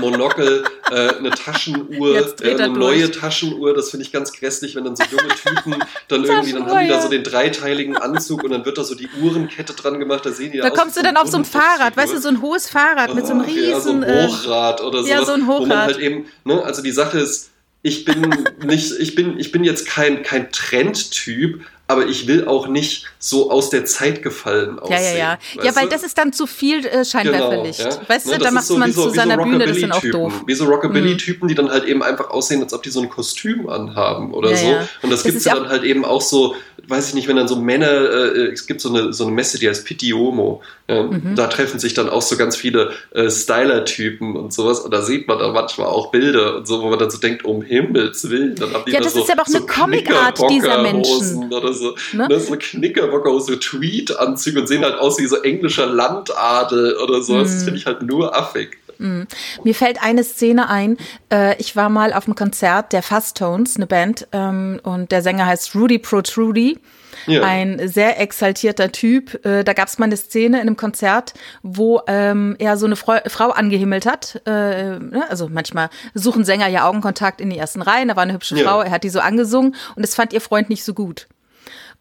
Monokel, 0.00 0.62
äh, 0.90 1.16
eine 1.16 1.30
Taschenuhr, 1.30 2.16
äh, 2.16 2.54
eine 2.54 2.68
neue 2.68 3.10
Taschenuhr, 3.10 3.74
das 3.74 3.90
finde 3.90 4.06
ich 4.06 4.12
ganz 4.12 4.32
grässlich, 4.32 4.76
wenn 4.76 4.84
dann 4.84 4.94
so 4.94 5.02
junge 5.04 5.28
Typen 5.28 5.74
dann 6.08 6.24
irgendwie, 6.24 6.52
dann 6.52 6.66
haben 6.66 6.84
die 6.84 6.88
da 6.88 7.00
so 7.00 7.08
den 7.08 7.24
dreiteiligen 7.24 7.96
Anzug 7.96 8.44
und 8.44 8.50
dann 8.50 8.64
wird 8.64 8.78
da 8.78 8.84
so 8.84 8.94
die 8.94 9.08
Uhrenkette 9.20 9.72
dran 9.72 9.98
gemacht, 9.98 10.24
da 10.24 10.30
sehen 10.30 10.52
die 10.52 10.58
da 10.58 10.70
kommst 10.70 10.96
du 10.96 11.02
dann 11.02 11.16
auf 11.16 11.28
so 11.28 11.38
ein 11.38 11.44
Fahrrad, 11.44 11.96
weißt 11.96 12.12
du, 12.12 12.20
so 12.20 12.28
ein 12.28 12.40
hohes 12.40 12.68
Fahrrad 12.68 13.14
mit 13.14 13.26
so 13.26 13.32
einem 13.32 13.40
riesen... 13.40 13.70
Ja, 13.70 13.80
so 13.80 13.90
ein 13.90 14.02
äh, 14.04 14.28
Hochrad 14.28 14.80
oder 14.80 15.02
so. 15.02 15.08
Ja, 15.08 15.24
so 15.24 15.32
ein 15.32 15.48
Hochrad. 15.48 15.62
Wo 15.62 15.66
man 15.66 15.78
halt 15.78 15.98
eben, 15.98 16.26
ne, 16.44 16.62
also 16.62 16.82
die 16.82 16.92
Sache 16.92 17.18
ist, 17.18 17.49
ich 17.82 18.04
bin 18.04 18.28
nicht, 18.64 18.92
ich 18.98 19.14
bin, 19.14 19.38
ich 19.38 19.52
bin 19.52 19.64
jetzt 19.64 19.86
kein, 19.86 20.22
kein 20.22 20.50
Trendtyp, 20.52 21.64
aber 21.90 22.06
ich 22.06 22.26
will 22.26 22.46
auch 22.46 22.68
nicht 22.68 23.06
so 23.18 23.50
aus 23.50 23.68
der 23.68 23.84
Zeit 23.84 24.22
gefallen 24.22 24.78
aussehen. 24.78 25.02
Ja, 25.02 25.10
ja, 25.10 25.38
ja. 25.56 25.64
Ja, 25.64 25.76
weil 25.76 25.84
du? 25.84 25.90
das 25.90 26.04
ist 26.04 26.16
dann 26.16 26.32
zu 26.32 26.46
viel 26.46 26.86
äh, 26.86 27.04
Scheinwerferlicht. 27.04 27.80
Genau, 27.80 27.90
ja. 27.90 28.08
Weißt 28.08 28.26
ne, 28.26 28.38
du, 28.38 28.44
da 28.44 28.50
macht 28.52 28.66
so, 28.66 28.78
man 28.78 28.92
so, 28.92 29.08
zu 29.08 29.10
seiner 29.10 29.36
so 29.36 29.42
Bühne, 29.42 29.66
das 29.66 29.76
ist 29.76 29.82
dann 29.82 29.92
auch 29.92 30.02
doof. 30.02 30.32
Wie 30.46 30.54
so 30.54 30.66
Rockabilly-Typen, 30.66 31.44
mhm. 31.44 31.48
die 31.48 31.54
dann 31.54 31.70
halt 31.70 31.84
eben 31.84 32.02
einfach 32.02 32.30
aussehen, 32.30 32.62
als 32.62 32.72
ob 32.72 32.82
die 32.82 32.90
so 32.90 33.00
ein 33.00 33.10
Kostüm 33.10 33.68
anhaben 33.68 34.32
oder 34.32 34.50
ja, 34.50 34.56
so. 34.56 34.66
Ja. 34.66 34.88
Und 35.02 35.10
das, 35.10 35.22
das 35.22 35.24
gibt 35.24 35.38
es 35.38 35.44
ja 35.44 35.54
dann 35.54 35.68
halt 35.68 35.82
eben 35.82 36.04
auch 36.04 36.22
so, 36.22 36.54
weiß 36.86 37.08
ich 37.08 37.14
nicht, 37.14 37.28
wenn 37.28 37.36
dann 37.36 37.48
so 37.48 37.56
Männer, 37.56 37.88
äh, 37.88 38.52
es 38.52 38.66
gibt 38.66 38.80
so 38.80 38.88
eine, 38.88 39.12
so 39.12 39.24
eine 39.24 39.32
Messe, 39.32 39.58
die 39.58 39.68
heißt 39.68 39.84
Pitiomo. 39.84 40.62
Ja, 40.88 41.04
mhm. 41.04 41.34
Da 41.36 41.46
treffen 41.46 41.78
sich 41.78 41.94
dann 41.94 42.08
auch 42.08 42.22
so 42.22 42.36
ganz 42.36 42.56
viele 42.56 42.92
äh, 43.12 43.30
Styler-Typen 43.30 44.36
und 44.36 44.52
sowas. 44.52 44.80
Und 44.80 44.92
da 44.92 45.02
sieht 45.02 45.28
man 45.28 45.38
dann 45.38 45.52
manchmal 45.52 45.86
auch 45.86 46.10
Bilder 46.10 46.56
und 46.56 46.66
so, 46.66 46.82
wo 46.82 46.90
man 46.90 46.98
dann 46.98 47.10
so 47.10 47.18
denkt, 47.18 47.44
um 47.44 47.62
Himmels 47.62 48.28
Willen. 48.28 48.56
Dann 48.56 48.72
haben 48.72 48.84
die 48.86 48.92
ja, 48.92 48.98
da 48.98 49.04
das 49.04 49.14
so, 49.14 49.20
ist 49.20 49.28
ja 49.28 49.36
doch 49.36 49.46
so 49.46 49.58
eine 49.58 49.66
Comic-Art 49.66 50.40
dieser 50.50 50.82
Menschen. 50.82 51.52
Oder 51.52 51.72
so, 51.80 51.96
ne? 52.16 52.28
ne? 52.28 52.40
so 52.40 52.56
Knickerbocker, 52.56 53.38
so 53.40 53.56
Tweet-Anzüge 53.56 54.60
und 54.60 54.66
sehen 54.66 54.84
halt 54.84 54.98
aus 54.98 55.18
wie 55.18 55.26
so 55.26 55.36
englischer 55.36 55.86
Landadel 55.86 56.96
oder 56.96 57.22
so. 57.22 57.34
Mhm. 57.34 57.42
Das 57.42 57.62
finde 57.64 57.78
ich 57.78 57.86
halt 57.86 58.02
nur 58.02 58.36
affig. 58.36 58.78
Mhm. 59.00 59.26
Mir 59.64 59.74
fällt 59.74 60.02
eine 60.02 60.22
Szene 60.22 60.68
ein. 60.68 60.98
Äh, 61.32 61.56
ich 61.58 61.74
war 61.74 61.88
mal 61.88 62.12
auf 62.12 62.26
einem 62.26 62.34
Konzert 62.34 62.92
der 62.92 63.02
Fast 63.02 63.38
Tones, 63.38 63.76
eine 63.76 63.86
Band, 63.86 64.28
ähm, 64.32 64.78
und 64.82 65.10
der 65.10 65.22
Sänger 65.22 65.46
heißt 65.46 65.74
Rudy 65.74 65.98
Protrudy. 65.98 66.78
Ja. 67.26 67.42
Ein 67.42 67.88
sehr 67.88 68.20
exaltierter 68.20 68.92
Typ. 68.92 69.44
Äh, 69.44 69.64
da 69.64 69.72
gab 69.72 69.88
es 69.88 69.98
mal 69.98 70.06
eine 70.06 70.16
Szene 70.16 70.60
in 70.60 70.68
einem 70.68 70.76
Konzert, 70.76 71.34
wo 71.62 72.00
ähm, 72.06 72.56
er 72.58 72.76
so 72.76 72.86
eine 72.86 72.96
Frau, 72.96 73.18
Frau 73.26 73.50
angehimmelt 73.50 74.06
hat. 74.06 74.40
Äh, 74.46 74.98
ne? 74.98 75.24
Also 75.28 75.48
manchmal 75.48 75.90
suchen 76.14 76.44
Sänger 76.44 76.68
ja 76.68 76.86
Augenkontakt 76.88 77.40
in 77.40 77.50
die 77.50 77.58
ersten 77.58 77.82
Reihen. 77.82 78.08
Da 78.08 78.16
war 78.16 78.22
eine 78.22 78.32
hübsche 78.32 78.56
ja. 78.56 78.64
Frau, 78.64 78.82
er 78.82 78.90
hat 78.90 79.04
die 79.04 79.10
so 79.10 79.20
angesungen 79.20 79.74
und 79.96 80.02
das 80.02 80.14
fand 80.14 80.32
ihr 80.32 80.40
Freund 80.40 80.70
nicht 80.70 80.84
so 80.84 80.94
gut. 80.94 81.26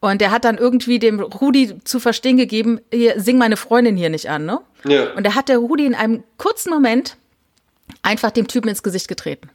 Und 0.01 0.21
der 0.21 0.31
hat 0.31 0.45
dann 0.45 0.57
irgendwie 0.57 0.97
dem 0.97 1.19
Rudi 1.19 1.77
zu 1.83 1.99
verstehen 1.99 2.37
gegeben, 2.37 2.79
hier, 2.91 3.19
sing 3.19 3.37
meine 3.37 3.57
Freundin 3.57 3.97
hier 3.97 4.09
nicht 4.09 4.29
an, 4.29 4.45
ne? 4.45 4.61
Ja. 4.85 5.13
Und 5.13 5.25
da 5.25 5.35
hat 5.35 5.49
der 5.49 5.57
Rudi 5.57 5.85
in 5.85 5.95
einem 5.95 6.23
kurzen 6.37 6.69
Moment 6.69 7.17
einfach 8.01 8.31
dem 8.31 8.47
Typen 8.47 8.69
ins 8.69 8.83
Gesicht 8.83 9.07
getreten. 9.07 9.49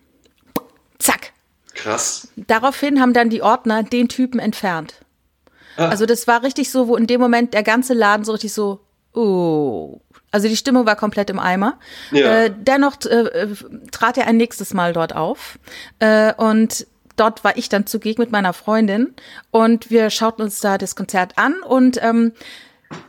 Zack. 0.98 1.32
Krass. 1.74 2.28
Daraufhin 2.36 3.00
haben 3.00 3.14
dann 3.14 3.30
die 3.30 3.42
Ordner 3.42 3.82
den 3.82 4.08
Typen 4.08 4.38
entfernt. 4.38 4.94
Ah. 5.76 5.88
Also 5.88 6.06
das 6.06 6.26
war 6.26 6.42
richtig 6.42 6.70
so, 6.70 6.88
wo 6.88 6.96
in 6.96 7.06
dem 7.06 7.20
Moment 7.20 7.54
der 7.54 7.62
ganze 7.62 7.94
Laden 7.94 8.24
so 8.24 8.32
richtig 8.32 8.52
so, 8.52 8.80
oh. 9.12 10.00
Also 10.30 10.48
die 10.48 10.56
Stimmung 10.56 10.84
war 10.84 10.96
komplett 10.96 11.30
im 11.30 11.38
Eimer. 11.38 11.78
Ja. 12.10 12.44
Äh, 12.44 12.52
dennoch 12.56 12.96
äh, 13.06 13.46
trat 13.92 14.18
er 14.18 14.26
ein 14.26 14.36
nächstes 14.36 14.74
Mal 14.74 14.92
dort 14.92 15.14
auf. 15.14 15.58
Äh, 16.00 16.34
und 16.34 16.86
dort 17.16 17.44
war 17.44 17.56
ich 17.56 17.68
dann 17.68 17.86
zugegen 17.86 18.22
mit 18.22 18.32
meiner 18.32 18.52
Freundin 18.52 19.14
und 19.50 19.90
wir 19.90 20.10
schauten 20.10 20.42
uns 20.42 20.60
da 20.60 20.78
das 20.78 20.96
Konzert 20.96 21.38
an 21.38 21.54
und 21.62 22.02
ähm, 22.02 22.32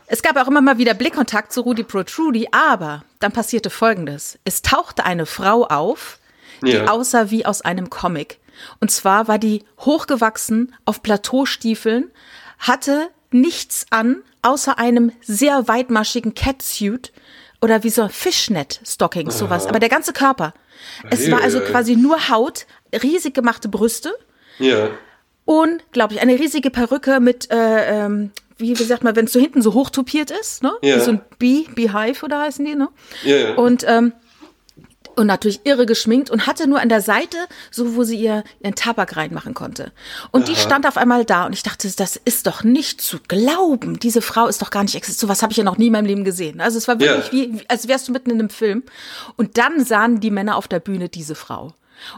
es 0.06 0.22
gab 0.22 0.36
auch 0.36 0.48
immer 0.48 0.60
mal 0.60 0.78
wieder 0.78 0.94
Blickkontakt 0.94 1.52
zu 1.52 1.60
Rudi 1.60 1.84
Protrudy, 1.84 2.48
aber 2.52 3.04
dann 3.20 3.32
passierte 3.32 3.70
Folgendes. 3.70 4.38
Es 4.44 4.62
tauchte 4.62 5.04
eine 5.04 5.26
Frau 5.26 5.64
auf, 5.66 6.18
die 6.62 6.72
ja. 6.72 6.86
aussah 6.86 7.30
wie 7.30 7.46
aus 7.46 7.62
einem 7.62 7.90
Comic. 7.90 8.38
Und 8.80 8.90
zwar 8.90 9.28
war 9.28 9.38
die 9.38 9.64
hochgewachsen 9.80 10.74
auf 10.84 11.02
Plateaustiefeln, 11.02 12.10
hatte 12.58 13.08
nichts 13.30 13.86
an, 13.90 14.22
außer 14.42 14.78
einem 14.78 15.12
sehr 15.20 15.68
weitmaschigen 15.68 16.34
Catsuit 16.34 17.12
oder 17.60 17.82
wie 17.82 17.90
so 17.90 18.08
Fishnet-Stockings, 18.08 19.38
sowas. 19.38 19.66
Aber 19.66 19.78
der 19.80 19.88
ganze 19.88 20.12
Körper. 20.12 20.54
Es 21.10 21.30
war 21.30 21.42
also 21.42 21.60
quasi 21.60 21.96
nur 21.96 22.28
Haut, 22.28 22.66
riesig 22.92 23.34
gemachte 23.34 23.68
Brüste. 23.68 24.14
Ja. 24.58 24.90
Unglaublich. 25.44 26.20
Eine 26.20 26.38
riesige 26.38 26.70
Perücke 26.70 27.20
mit, 27.20 27.50
äh, 27.50 28.04
ähm, 28.04 28.32
wie, 28.58 28.78
wie 28.78 28.84
sagt 28.84 29.04
man, 29.04 29.14
wenn 29.16 29.26
es 29.26 29.32
so 29.32 29.40
hinten 29.40 29.62
so 29.62 29.74
hochtopiert 29.74 30.30
ist, 30.30 30.62
ne? 30.62 30.72
Ja. 30.82 30.96
Wie 30.96 31.00
so 31.00 31.12
ein 31.12 31.20
Bee, 31.38 31.66
Beehive 31.74 32.24
oder 32.24 32.40
heißen 32.40 32.64
die, 32.64 32.74
ne? 32.74 32.88
Ja, 33.22 33.36
ja. 33.36 33.54
Und 33.54 33.84
ähm, 33.86 34.12
und 35.16 35.26
natürlich 35.26 35.60
irre 35.64 35.86
geschminkt 35.86 36.30
und 36.30 36.46
hatte 36.46 36.68
nur 36.68 36.78
an 36.78 36.90
der 36.90 37.00
Seite 37.00 37.38
so, 37.70 37.96
wo 37.96 38.04
sie 38.04 38.16
ihr 38.16 38.44
ihren 38.60 38.74
Tabak 38.74 39.16
reinmachen 39.16 39.54
konnte. 39.54 39.92
Und 40.30 40.42
Aha. 40.42 40.50
die 40.50 40.56
stand 40.56 40.86
auf 40.86 40.98
einmal 40.98 41.24
da 41.24 41.46
und 41.46 41.54
ich 41.54 41.62
dachte, 41.62 41.90
das 41.90 42.16
ist 42.16 42.46
doch 42.46 42.62
nicht 42.62 43.00
zu 43.00 43.18
glauben. 43.26 43.98
Diese 43.98 44.20
Frau 44.20 44.46
ist 44.46 44.60
doch 44.60 44.70
gar 44.70 44.82
nicht 44.82 44.94
existiert. 44.94 45.20
So 45.20 45.28
was 45.28 45.42
habe 45.42 45.52
ich 45.52 45.56
ja 45.56 45.64
noch 45.64 45.78
nie 45.78 45.86
in 45.86 45.92
meinem 45.92 46.04
Leben 46.04 46.24
gesehen. 46.24 46.60
Also 46.60 46.76
es 46.76 46.86
war 46.86 47.00
wirklich 47.00 47.32
ja. 47.32 47.54
wie, 47.54 47.62
als 47.68 47.88
wärst 47.88 48.08
du 48.08 48.12
mitten 48.12 48.30
in 48.30 48.38
einem 48.38 48.50
Film. 48.50 48.82
Und 49.36 49.56
dann 49.56 49.84
sahen 49.84 50.20
die 50.20 50.30
Männer 50.30 50.56
auf 50.56 50.68
der 50.68 50.80
Bühne 50.80 51.08
diese 51.08 51.34
Frau. 51.34 51.72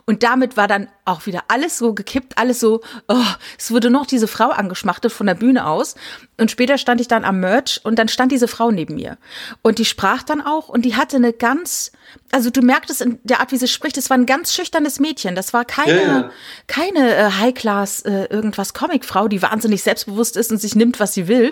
Und 0.07 0.23
damit 0.23 0.57
war 0.57 0.69
dann 0.69 0.89
auch 1.05 1.27
wieder 1.27 1.45
alles 1.49 1.79
so 1.79 1.95
gekippt, 1.95 2.39
alles 2.39 2.61
so, 2.61 2.81
oh, 3.09 3.25
es 3.59 3.71
wurde 3.71 3.91
noch 3.91 4.07
diese 4.07 4.29
Frau 4.29 4.51
angeschmachtet 4.51 5.13
von 5.13 5.27
der 5.27 5.35
Bühne 5.35 5.67
aus. 5.67 5.95
Und 6.37 6.51
später 6.51 6.79
stand 6.79 7.01
ich 7.01 7.09
dann 7.09 7.25
am 7.25 7.41
Merch 7.41 7.81
und 7.85 7.99
dann 7.99 8.09
stand 8.09 8.33
diese 8.33 8.49
Frau 8.49 8.71
neben 8.71 8.95
mir. 8.95 9.19
Und 9.63 9.79
die 9.79 9.85
sprach 9.85 10.23
dann 10.23 10.41
auch 10.41 10.69
und 10.69 10.85
die 10.85 10.97
hatte 10.97 11.17
eine 11.17 11.33
ganz, 11.33 11.93
also 12.31 12.51
du 12.51 12.63
merktest 12.63 13.01
in 13.01 13.19
der 13.23 13.41
Art, 13.41 13.53
wie 13.53 13.57
sie 13.57 13.69
spricht, 13.69 13.97
es 13.97 14.11
war 14.11 14.17
ein 14.17 14.27
ganz 14.27 14.55
schüchternes 14.55 15.01
Mädchen. 15.01 15.35
Das 15.35 15.53
war 15.53 15.65
keine, 15.65 16.03
ja, 16.03 16.31
keine 16.67 17.15
äh, 17.15 17.31
High-Class 17.31 18.03
äh, 18.03 18.25
irgendwas 18.27 18.75
Comicfrau, 18.75 19.29
die 19.29 19.43
wahnsinnig 19.43 19.83
selbstbewusst 19.83 20.37
ist 20.37 20.51
und 20.51 20.59
sich 20.59 20.75
nimmt, 20.75 21.01
was 21.01 21.15
sie 21.15 21.29
will. 21.29 21.51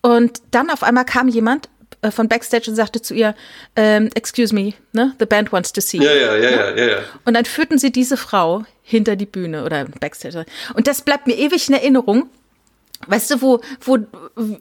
Und 0.00 0.40
dann 0.50 0.70
auf 0.70 0.82
einmal 0.82 1.04
kam 1.04 1.28
jemand 1.28 1.68
äh, 2.02 2.10
von 2.10 2.28
Backstage 2.28 2.70
und 2.70 2.76
sagte 2.76 3.02
zu 3.02 3.14
ihr, 3.14 3.34
ähm, 3.76 4.10
excuse 4.14 4.54
me, 4.54 4.74
ne, 4.92 5.14
the 5.18 5.26
band 5.26 5.52
wants 5.52 5.72
to 5.72 5.80
see 5.80 5.98
you. 5.98 6.04
Ja, 6.04 6.12
ja, 6.12 6.36
ja, 6.36 6.50
ja, 6.50 6.76
ja, 6.76 6.90
ja. 6.90 6.98
Und 7.24 7.34
dann 7.34 7.44
führten 7.44 7.78
sie 7.78 7.90
diese 7.90 8.16
Frau 8.16 8.64
hinter 8.82 9.16
die 9.16 9.26
Bühne 9.26 9.64
oder 9.64 9.84
Backstage. 10.00 10.46
Und 10.74 10.86
das 10.86 11.02
bleibt 11.02 11.26
mir 11.26 11.36
ewig 11.36 11.68
in 11.68 11.74
Erinnerung. 11.74 12.30
Weißt 13.06 13.30
du, 13.30 13.42
wo, 13.42 13.60
wo, 13.80 13.98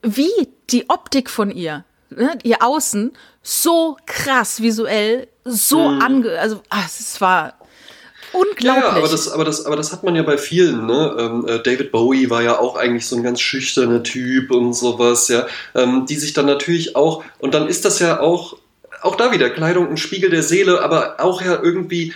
wie 0.03 0.29
die 0.69 0.89
Optik 0.89 1.29
von 1.29 1.49
ihr, 1.49 1.85
ne, 2.09 2.37
ihr 2.43 2.63
Außen, 2.63 3.11
so 3.41 3.97
krass 4.05 4.61
visuell, 4.61 5.27
so 5.43 5.89
mhm. 5.89 6.01
ange, 6.01 6.39
also, 6.39 6.61
ach, 6.69 6.87
es 6.87 7.19
war 7.21 7.53
Unglaublich. 8.33 8.63
Ja, 8.63 8.89
aber 8.89 9.07
das, 9.07 9.31
aber, 9.31 9.45
das, 9.45 9.65
aber 9.65 9.75
das 9.75 9.91
hat 9.91 10.03
man 10.03 10.15
ja 10.15 10.23
bei 10.23 10.37
vielen. 10.37 10.85
Ne? 10.85 11.15
Ähm, 11.17 11.47
äh, 11.47 11.59
David 11.59 11.91
Bowie 11.91 12.29
war 12.29 12.41
ja 12.41 12.59
auch 12.59 12.75
eigentlich 12.75 13.07
so 13.07 13.15
ein 13.15 13.23
ganz 13.23 13.39
schüchterner 13.39 14.03
Typ 14.03 14.51
und 14.51 14.73
sowas, 14.73 15.27
ja. 15.29 15.47
Ähm, 15.75 16.05
die 16.07 16.15
sich 16.15 16.33
dann 16.33 16.45
natürlich 16.45 16.95
auch, 16.95 17.23
und 17.39 17.53
dann 17.53 17.67
ist 17.67 17.85
das 17.85 17.99
ja 17.99 18.19
auch, 18.19 18.57
auch 19.01 19.15
da 19.15 19.31
wieder 19.31 19.49
Kleidung 19.49 19.89
ein 19.89 19.97
Spiegel 19.97 20.29
der 20.29 20.43
Seele, 20.43 20.81
aber 20.81 21.15
auch 21.19 21.41
ja 21.41 21.61
irgendwie 21.61 22.13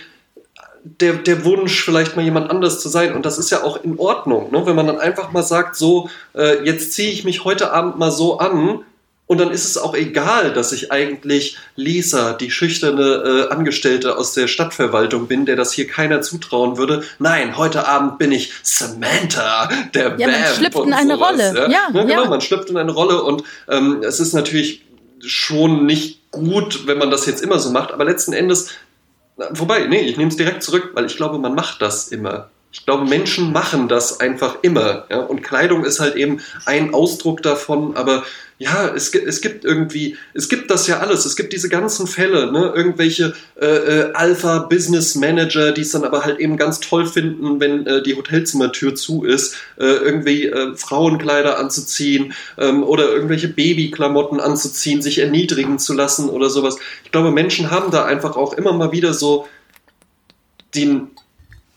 der, 0.84 1.14
der 1.14 1.44
Wunsch, 1.44 1.82
vielleicht 1.82 2.16
mal 2.16 2.24
jemand 2.24 2.50
anders 2.50 2.80
zu 2.80 2.88
sein. 2.88 3.14
Und 3.14 3.24
das 3.24 3.38
ist 3.38 3.50
ja 3.50 3.62
auch 3.62 3.82
in 3.82 3.98
Ordnung, 3.98 4.50
ne? 4.50 4.66
wenn 4.66 4.76
man 4.76 4.86
dann 4.86 4.98
einfach 4.98 5.32
mal 5.32 5.42
sagt, 5.42 5.76
so, 5.76 6.10
äh, 6.34 6.64
jetzt 6.64 6.92
ziehe 6.92 7.10
ich 7.10 7.24
mich 7.24 7.44
heute 7.44 7.72
Abend 7.72 7.98
mal 7.98 8.10
so 8.10 8.38
an, 8.38 8.80
und 9.32 9.38
dann 9.38 9.50
ist 9.50 9.64
es 9.64 9.78
auch 9.78 9.94
egal, 9.94 10.52
dass 10.52 10.72
ich 10.72 10.92
eigentlich 10.92 11.56
Lisa, 11.74 12.34
die 12.34 12.50
schüchterne 12.50 13.48
äh, 13.48 13.50
Angestellte 13.50 14.18
aus 14.18 14.34
der 14.34 14.46
Stadtverwaltung 14.46 15.26
bin, 15.26 15.46
der 15.46 15.56
das 15.56 15.72
hier 15.72 15.86
keiner 15.86 16.20
zutrauen 16.20 16.76
würde. 16.76 17.02
Nein, 17.18 17.56
heute 17.56 17.88
Abend 17.88 18.18
bin 18.18 18.30
ich 18.30 18.52
Samantha, 18.62 19.70
der 19.94 20.16
ja, 20.18 20.26
man 20.28 20.44
schlüpft 20.54 20.78
in 20.84 20.92
eine 20.92 21.14
sowas, 21.14 21.30
Rolle. 21.30 21.54
Ja, 21.54 21.62
ja, 21.62 21.88
ja 21.94 22.04
genau, 22.04 22.24
ja. 22.24 22.28
man 22.28 22.42
schlüpft 22.42 22.68
in 22.68 22.76
eine 22.76 22.92
Rolle 22.92 23.22
und 23.22 23.42
ähm, 23.70 24.02
es 24.06 24.20
ist 24.20 24.34
natürlich 24.34 24.84
schon 25.24 25.86
nicht 25.86 26.30
gut, 26.30 26.86
wenn 26.86 26.98
man 26.98 27.10
das 27.10 27.24
jetzt 27.24 27.42
immer 27.42 27.58
so 27.58 27.70
macht, 27.70 27.90
aber 27.90 28.04
letzten 28.04 28.34
Endes, 28.34 28.68
wobei, 29.48 29.86
nee, 29.86 30.02
ich 30.02 30.18
nehme 30.18 30.28
es 30.28 30.36
direkt 30.36 30.62
zurück, 30.62 30.90
weil 30.92 31.06
ich 31.06 31.16
glaube, 31.16 31.38
man 31.38 31.54
macht 31.54 31.80
das 31.80 32.08
immer. 32.08 32.50
Ich 32.72 32.86
glaube, 32.86 33.04
Menschen 33.04 33.52
machen 33.52 33.86
das 33.86 34.18
einfach 34.20 34.56
immer. 34.62 35.04
Ja? 35.10 35.18
Und 35.18 35.42
Kleidung 35.42 35.84
ist 35.84 36.00
halt 36.00 36.16
eben 36.16 36.40
ein 36.64 36.94
Ausdruck 36.94 37.42
davon, 37.42 37.96
aber 37.96 38.24
ja, 38.62 38.92
es, 38.94 39.12
es 39.14 39.40
gibt 39.40 39.64
irgendwie, 39.64 40.16
es 40.34 40.48
gibt 40.48 40.70
das 40.70 40.86
ja 40.86 41.00
alles. 41.00 41.24
Es 41.26 41.36
gibt 41.36 41.52
diese 41.52 41.68
ganzen 41.68 42.06
Fälle, 42.06 42.50
ne? 42.52 42.72
irgendwelche 42.74 43.34
äh, 43.60 43.66
äh, 43.66 44.12
Alpha-Business-Manager, 44.14 45.72
die 45.72 45.80
es 45.80 45.90
dann 45.90 46.04
aber 46.04 46.24
halt 46.24 46.38
eben 46.38 46.56
ganz 46.56 46.78
toll 46.80 47.06
finden, 47.06 47.60
wenn 47.60 47.86
äh, 47.86 48.02
die 48.02 48.14
Hotelzimmertür 48.14 48.94
zu 48.94 49.24
ist, 49.24 49.56
äh, 49.78 49.84
irgendwie 49.84 50.46
äh, 50.46 50.76
Frauenkleider 50.76 51.58
anzuziehen 51.58 52.34
ähm, 52.56 52.84
oder 52.84 53.10
irgendwelche 53.10 53.48
Babyklamotten 53.48 54.40
anzuziehen, 54.40 55.02
sich 55.02 55.18
erniedrigen 55.18 55.78
zu 55.78 55.92
lassen 55.92 56.30
oder 56.30 56.48
sowas. 56.48 56.76
Ich 57.04 57.10
glaube, 57.10 57.32
Menschen 57.32 57.70
haben 57.70 57.90
da 57.90 58.04
einfach 58.04 58.36
auch 58.36 58.54
immer 58.54 58.72
mal 58.72 58.92
wieder 58.92 59.12
so 59.12 59.48
den, 60.76 61.10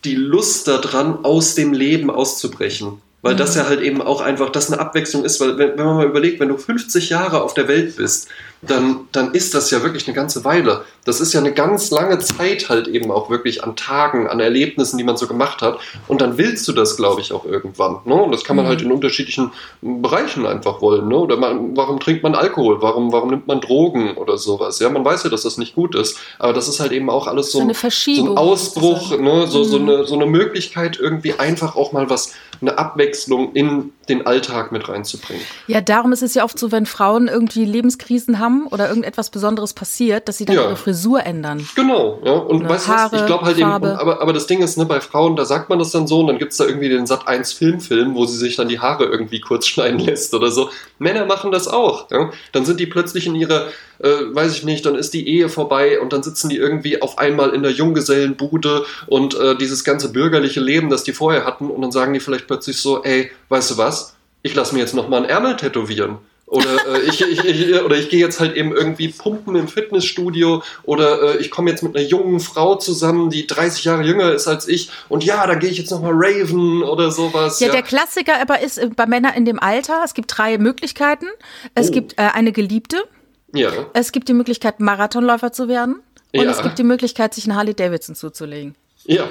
die 0.06 0.14
Lust 0.14 0.68
daran, 0.68 1.24
aus 1.24 1.56
dem 1.56 1.72
Leben 1.72 2.10
auszubrechen. 2.10 3.02
Weil 3.26 3.34
mhm. 3.34 3.38
das 3.38 3.56
ja 3.56 3.66
halt 3.66 3.80
eben 3.80 4.00
auch 4.00 4.20
einfach, 4.20 4.50
das 4.50 4.72
eine 4.72 4.80
Abwechslung 4.80 5.24
ist, 5.24 5.40
weil 5.40 5.58
wenn, 5.58 5.76
wenn 5.76 5.84
man 5.84 5.96
mal 5.96 6.06
überlegt, 6.06 6.38
wenn 6.38 6.48
du 6.48 6.56
50 6.56 7.10
Jahre 7.10 7.42
auf 7.42 7.54
der 7.54 7.66
Welt 7.66 7.96
bist, 7.96 8.28
dann, 8.62 9.08
dann 9.12 9.32
ist 9.32 9.54
das 9.54 9.70
ja 9.70 9.82
wirklich 9.82 10.06
eine 10.06 10.14
ganze 10.14 10.44
Weile. 10.44 10.84
Das 11.04 11.20
ist 11.20 11.32
ja 11.32 11.40
eine 11.40 11.52
ganz 11.52 11.90
lange 11.90 12.18
Zeit 12.18 12.68
halt 12.68 12.88
eben 12.88 13.10
auch 13.10 13.30
wirklich 13.30 13.62
an 13.62 13.76
Tagen, 13.76 14.28
an 14.28 14.40
Erlebnissen, 14.40 14.96
die 14.96 15.04
man 15.04 15.16
so 15.16 15.26
gemacht 15.26 15.60
hat. 15.60 15.78
Und 16.08 16.20
dann 16.20 16.38
willst 16.38 16.66
du 16.66 16.72
das, 16.72 16.96
glaube 16.96 17.20
ich, 17.20 17.32
auch 17.32 17.44
irgendwann. 17.44 17.98
Ne? 18.04 18.14
Und 18.14 18.32
das 18.32 18.44
kann 18.44 18.56
man 18.56 18.64
mhm. 18.64 18.68
halt 18.70 18.82
in 18.82 18.92
unterschiedlichen 18.92 19.52
Bereichen 19.82 20.46
einfach 20.46 20.80
wollen. 20.80 21.08
Ne? 21.08 21.16
Oder 21.16 21.36
man, 21.36 21.76
warum 21.76 22.00
trinkt 22.00 22.22
man 22.22 22.34
Alkohol? 22.34 22.80
Warum, 22.80 23.12
warum 23.12 23.30
nimmt 23.30 23.46
man 23.46 23.60
Drogen 23.60 24.16
oder 24.16 24.38
sowas? 24.38 24.78
Ja, 24.78 24.88
man 24.88 25.04
weiß 25.04 25.24
ja, 25.24 25.30
dass 25.30 25.42
das 25.42 25.58
nicht 25.58 25.74
gut 25.74 25.94
ist. 25.94 26.18
Aber 26.38 26.52
das 26.52 26.68
ist 26.68 26.80
halt 26.80 26.92
eben 26.92 27.10
auch 27.10 27.26
alles 27.26 27.52
so, 27.52 27.60
ein, 27.60 27.72
so 27.72 28.30
ein 28.30 28.38
Ausbruch, 28.38 29.16
ne? 29.18 29.46
so, 29.46 29.60
mhm. 29.60 29.64
so, 29.64 29.76
eine, 29.78 30.06
so 30.06 30.14
eine 30.14 30.26
Möglichkeit, 30.26 30.98
irgendwie 30.98 31.34
einfach 31.34 31.76
auch 31.76 31.92
mal 31.92 32.08
was, 32.10 32.32
eine 32.60 32.78
Abwechslung 32.78 33.15
in 33.54 33.92
den 34.08 34.26
Alltag 34.26 34.72
mit 34.72 34.88
reinzubringen. 34.88 35.42
Ja, 35.66 35.80
darum 35.80 36.12
ist 36.12 36.22
es 36.22 36.34
ja 36.34 36.44
oft 36.44 36.58
so, 36.58 36.70
wenn 36.70 36.86
Frauen 36.86 37.28
irgendwie 37.28 37.64
Lebenskrisen 37.64 38.38
haben 38.38 38.66
oder 38.68 38.88
irgendetwas 38.88 39.30
Besonderes 39.30 39.74
passiert, 39.74 40.28
dass 40.28 40.38
sie 40.38 40.44
dann 40.44 40.56
ja. 40.56 40.62
ihre 40.62 40.76
Frisur 40.76 41.24
ändern. 41.24 41.66
Genau, 41.74 42.20
ja. 42.24 42.32
Und 42.32 42.60
oder 42.60 42.68
weißt 42.70 42.88
du 42.88 42.92
was, 42.92 43.12
ich 43.12 43.26
glaube 43.26 43.44
halt 43.44 43.58
eben, 43.58 43.68
aber, 43.68 44.20
aber 44.20 44.32
das 44.32 44.46
Ding 44.46 44.62
ist, 44.62 44.78
ne, 44.78 44.84
bei 44.84 45.00
Frauen, 45.00 45.36
da 45.36 45.44
sagt 45.44 45.68
man 45.68 45.78
das 45.78 45.90
dann 45.90 46.06
so 46.06 46.20
und 46.20 46.28
dann 46.28 46.38
gibt 46.38 46.52
es 46.52 46.58
da 46.58 46.64
irgendwie 46.64 46.88
den 46.88 47.06
Sat 47.06 47.26
1 47.26 47.52
Filmfilm, 47.52 48.14
wo 48.14 48.26
sie 48.26 48.36
sich 48.36 48.56
dann 48.56 48.68
die 48.68 48.80
Haare 48.80 49.04
irgendwie 49.04 49.40
kurz 49.40 49.66
schneiden 49.66 49.98
lässt 49.98 50.34
oder 50.34 50.50
so. 50.50 50.70
Männer 50.98 51.26
machen 51.26 51.50
das 51.50 51.68
auch. 51.68 52.10
Ja? 52.10 52.30
Dann 52.52 52.64
sind 52.64 52.80
die 52.80 52.86
plötzlich 52.86 53.26
in 53.26 53.34
ihrer, 53.34 53.66
äh, 53.98 54.08
weiß 54.08 54.52
ich 54.52 54.64
nicht, 54.64 54.86
dann 54.86 54.94
ist 54.94 55.14
die 55.14 55.28
Ehe 55.28 55.48
vorbei 55.48 56.00
und 56.00 56.12
dann 56.12 56.22
sitzen 56.22 56.48
die 56.48 56.56
irgendwie 56.56 57.02
auf 57.02 57.18
einmal 57.18 57.50
in 57.50 57.62
der 57.62 57.72
Junggesellenbude 57.72 58.84
und 59.06 59.38
äh, 59.38 59.56
dieses 59.56 59.84
ganze 59.84 60.12
bürgerliche 60.12 60.60
Leben, 60.60 60.90
das 60.90 61.04
die 61.04 61.12
vorher 61.12 61.44
hatten 61.44 61.70
und 61.70 61.82
dann 61.82 61.92
sagen 61.92 62.12
die 62.12 62.20
vielleicht 62.20 62.46
plötzlich 62.46 62.78
so, 62.78 63.02
ey, 63.02 63.30
weißt 63.48 63.72
du 63.72 63.78
was? 63.78 64.16
Ich 64.42 64.54
lasse 64.54 64.74
mir 64.74 64.80
jetzt 64.80 64.94
noch 64.94 65.08
mal 65.08 65.18
einen 65.18 65.26
Ärmel 65.26 65.56
tätowieren. 65.56 66.18
Oder 66.56 66.86
äh, 66.86 67.00
ich, 67.08 67.20
ich, 67.20 67.44
ich, 67.44 67.82
oder 67.82 67.96
ich 67.96 68.08
gehe 68.08 68.20
jetzt 68.20 68.40
halt 68.40 68.56
eben 68.56 68.74
irgendwie 68.74 69.08
pumpen 69.08 69.56
im 69.56 69.68
Fitnessstudio 69.68 70.62
oder 70.84 71.34
äh, 71.34 71.36
ich 71.38 71.50
komme 71.50 71.70
jetzt 71.70 71.82
mit 71.82 71.96
einer 71.96 72.06
jungen 72.06 72.40
Frau 72.40 72.76
zusammen, 72.76 73.30
die 73.30 73.46
30 73.46 73.84
Jahre 73.84 74.02
jünger 74.02 74.32
ist 74.32 74.48
als 74.48 74.66
ich 74.68 74.90
und 75.08 75.24
ja, 75.24 75.46
da 75.46 75.54
gehe 75.54 75.70
ich 75.70 75.78
jetzt 75.78 75.90
nochmal 75.90 76.12
Raven 76.14 76.82
oder 76.82 77.10
sowas. 77.10 77.60
Ja, 77.60 77.66
ja, 77.68 77.72
der 77.72 77.82
Klassiker 77.82 78.40
aber 78.40 78.60
ist 78.60 78.78
äh, 78.78 78.88
bei 78.94 79.06
Männern 79.06 79.34
in 79.34 79.44
dem 79.44 79.60
Alter, 79.60 80.02
es 80.04 80.14
gibt 80.14 80.36
drei 80.36 80.58
Möglichkeiten. 80.58 81.26
Es 81.74 81.88
oh. 81.88 81.92
gibt 81.92 82.14
äh, 82.18 82.28
eine 82.34 82.52
Geliebte. 82.52 83.04
Ja. 83.52 83.70
Es 83.92 84.12
gibt 84.12 84.28
die 84.28 84.34
Möglichkeit, 84.34 84.80
Marathonläufer 84.80 85.52
zu 85.52 85.68
werden. 85.68 86.02
Und 86.34 86.44
ja. 86.44 86.50
es 86.50 86.62
gibt 86.62 86.78
die 86.78 86.84
Möglichkeit, 86.84 87.34
sich 87.34 87.44
einen 87.44 87.56
Harley 87.56 87.74
Davidson 87.74 88.14
zuzulegen. 88.14 88.74
Ja. 89.04 89.28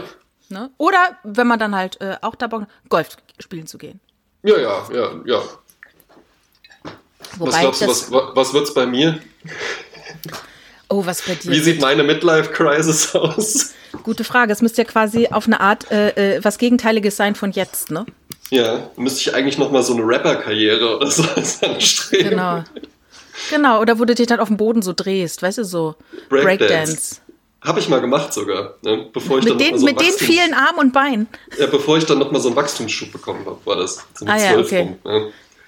Ne? 0.49 0.69
Oder 0.77 1.17
wenn 1.23 1.47
man 1.47 1.59
dann 1.59 1.75
halt 1.75 1.99
äh, 2.01 2.15
auch 2.21 2.35
dabei 2.35 2.65
Golf 2.89 3.09
spielen 3.39 3.67
zu 3.67 3.77
gehen. 3.77 3.99
Ja, 4.43 4.57
ja, 4.57 4.87
ja, 4.93 5.11
ja. 5.25 5.41
Wobei 7.37 7.51
was 7.51 7.59
glaubst 7.59 7.81
du, 7.81 7.87
was, 7.87 8.11
was 8.11 8.53
wird's 8.53 8.73
bei 8.73 8.85
mir? 8.85 9.19
Oh, 10.89 11.05
was 11.05 11.21
bei 11.23 11.35
dir? 11.35 11.51
Wie 11.51 11.59
sieht 11.59 11.81
meine 11.81 12.03
Midlife-Crisis 12.03 13.15
aus? 13.15 13.73
Gute 14.03 14.23
Frage. 14.23 14.53
Es 14.53 14.61
müsste 14.61 14.83
ja 14.83 14.87
quasi 14.87 15.27
auf 15.27 15.47
eine 15.47 15.59
Art 15.59 15.91
äh, 15.91 16.35
äh, 16.35 16.43
was 16.43 16.57
Gegenteiliges 16.57 17.15
sein 17.15 17.35
von 17.35 17.51
jetzt, 17.51 17.91
ne? 17.91 18.05
Ja, 18.51 18.89
müsste 18.95 19.21
ich 19.21 19.35
eigentlich 19.35 19.57
noch 19.57 19.71
mal 19.71 19.81
so 19.81 19.93
eine 19.93 20.03
Rapper-Karriere 20.03 20.97
oder 20.97 21.09
so 21.09 21.23
anstreben. 21.65 22.31
Genau. 22.31 22.63
Genau, 23.49 23.81
oder 23.81 23.99
wo 23.99 24.05
du 24.05 24.15
dich 24.15 24.27
dann 24.27 24.39
auf 24.39 24.47
dem 24.47 24.57
Boden 24.57 24.81
so 24.81 24.93
drehst, 24.93 25.41
weißt 25.41 25.57
du, 25.57 25.65
so 25.65 25.95
Breakdance. 26.29 27.15
Break 27.15 27.67
Habe 27.67 27.79
ich 27.79 27.89
mal 27.89 27.99
gemacht 27.99 28.31
sogar. 28.31 28.75
Ne? 28.81 29.07
Bevor 29.11 29.39
ich 29.39 29.45
mit 29.45 29.51
dann 29.51 29.57
den, 29.57 29.77
so 29.77 29.85
mit 29.85 29.99
den 29.99 30.13
vielen 30.13 30.53
Armen 30.53 30.79
und 30.79 30.93
Beinen. 30.93 31.27
Ja, 31.57 31.67
bevor 31.67 31.97
ich 31.97 32.05
dann 32.05 32.19
nochmal 32.19 32.39
so 32.39 32.49
einen 32.49 32.55
Wachstumsschub 32.55 33.11
bekommen 33.11 33.45
habe, 33.45 33.57
war 33.65 33.77
das. 33.77 34.05
So 34.13 34.25
ah, 34.25 34.37
ja, 34.37 34.57
okay. 34.57 34.95
Rum, 35.03 35.13
ja. 35.13 35.21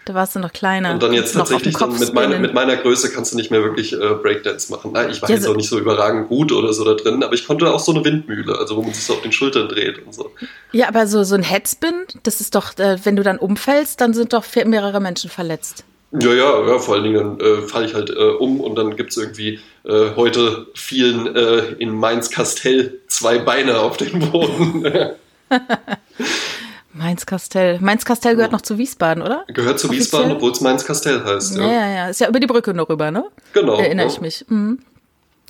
Da 0.08 0.14
warst 0.14 0.38
du 0.38 0.40
noch 0.40 0.54
kleiner. 0.54 0.94
Und 0.94 1.04
dann 1.04 1.12
jetzt 1.12 1.34
tatsächlich 1.34 1.76
dann 1.76 2.00
mit, 2.00 2.14
meiner, 2.14 2.40
mit 2.40 2.54
meiner 2.54 2.78
Größe 2.78 3.12
kannst 3.12 3.34
du 3.34 3.36
nicht 3.36 3.52
mehr 3.52 3.62
wirklich 3.62 3.92
äh, 3.92 3.98
Breakdance 3.98 4.72
machen. 4.72 4.94
Nein, 4.94 5.10
ich 5.10 5.22
war 5.22 5.28
ja, 5.28 5.36
jetzt 5.36 5.44
so 5.44 5.52
auch 5.52 5.56
nicht 5.58 5.68
so 5.68 5.78
überragend 5.78 6.30
gut 6.30 6.54
oder 6.54 6.72
so 6.72 6.86
da 6.86 6.94
drin, 6.94 7.22
aber 7.24 7.34
ich 7.34 7.46
konnte 7.46 7.70
auch 7.70 7.82
so 7.82 7.94
eine 7.94 8.06
Windmühle, 8.06 8.58
also 8.58 8.78
wo 8.78 8.84
man 8.84 8.94
sich 8.94 9.04
so 9.04 9.16
auf 9.16 9.22
den 9.22 9.34
Schultern 9.34 9.68
dreht 9.68 10.06
und 10.06 10.16
so. 10.16 10.32
Ja, 10.72 10.88
aber 10.88 11.08
so, 11.08 11.26
so 11.26 11.36
ein 11.36 11.44
Headspin, 11.44 12.06
das 12.24 12.40
ist 12.40 12.56
doch, 12.56 12.78
äh, 12.80 12.98
wenn 13.04 13.18
du 13.18 13.24
dann 13.24 13.38
umfällst, 13.38 14.00
dann 14.00 14.14
sind 14.14 14.32
doch 14.32 14.46
mehrere 14.64 15.02
Menschen 15.02 15.30
verletzt. 15.30 15.84
Ja, 16.14 16.34
ja, 16.34 16.66
ja, 16.66 16.80
vor 16.80 16.96
allen 16.96 17.04
Dingen 17.04 17.38
dann 17.38 17.40
äh, 17.42 17.62
falle 17.64 17.88
ich 17.88 17.94
halt 17.94 18.10
äh, 18.10 18.14
um 18.14 18.62
und 18.62 18.76
dann 18.78 18.96
gibt 18.96 19.12
es 19.12 19.18
irgendwie 19.18 19.60
äh, 19.84 20.12
heute 20.16 20.68
vielen 20.74 21.36
äh, 21.36 21.74
in 21.80 21.92
Mainz-Kastell 21.92 23.02
zwei 23.08 23.40
Beine 23.40 23.80
auf 23.80 23.98
dem 23.98 24.20
Boden. 24.32 24.86
Mainz-Kastell. 26.98 27.80
Mainz-Kastell 27.80 28.36
gehört 28.36 28.52
noch 28.52 28.62
zu 28.62 28.78
Wiesbaden, 28.78 29.24
oder? 29.24 29.46
Gehört 29.48 29.80
zu 29.80 29.88
Offiziell? 29.88 30.00
Wiesbaden, 30.00 30.32
obwohl 30.32 30.52
es 30.52 30.62
Mainz-Kastell 30.62 31.24
heißt. 31.24 31.58
Ja. 31.58 31.64
ja, 31.64 31.72
ja, 31.72 31.90
ja. 31.90 32.10
Ist 32.10 32.20
ja 32.20 32.28
über 32.28 32.40
die 32.40 32.48
Brücke 32.48 32.74
nur 32.74 32.90
rüber, 32.90 33.12
ne? 33.12 33.26
Genau. 33.54 33.78
Erinnere 33.78 34.08
ja. 34.08 34.12
ich 34.12 34.22
mich. 34.22 34.46
Mhm. 34.50 34.80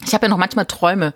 Ich 0.05 0.13
habe 0.13 0.25
ja 0.25 0.29
noch 0.29 0.37
manchmal 0.37 0.65
Träume 0.65 1.13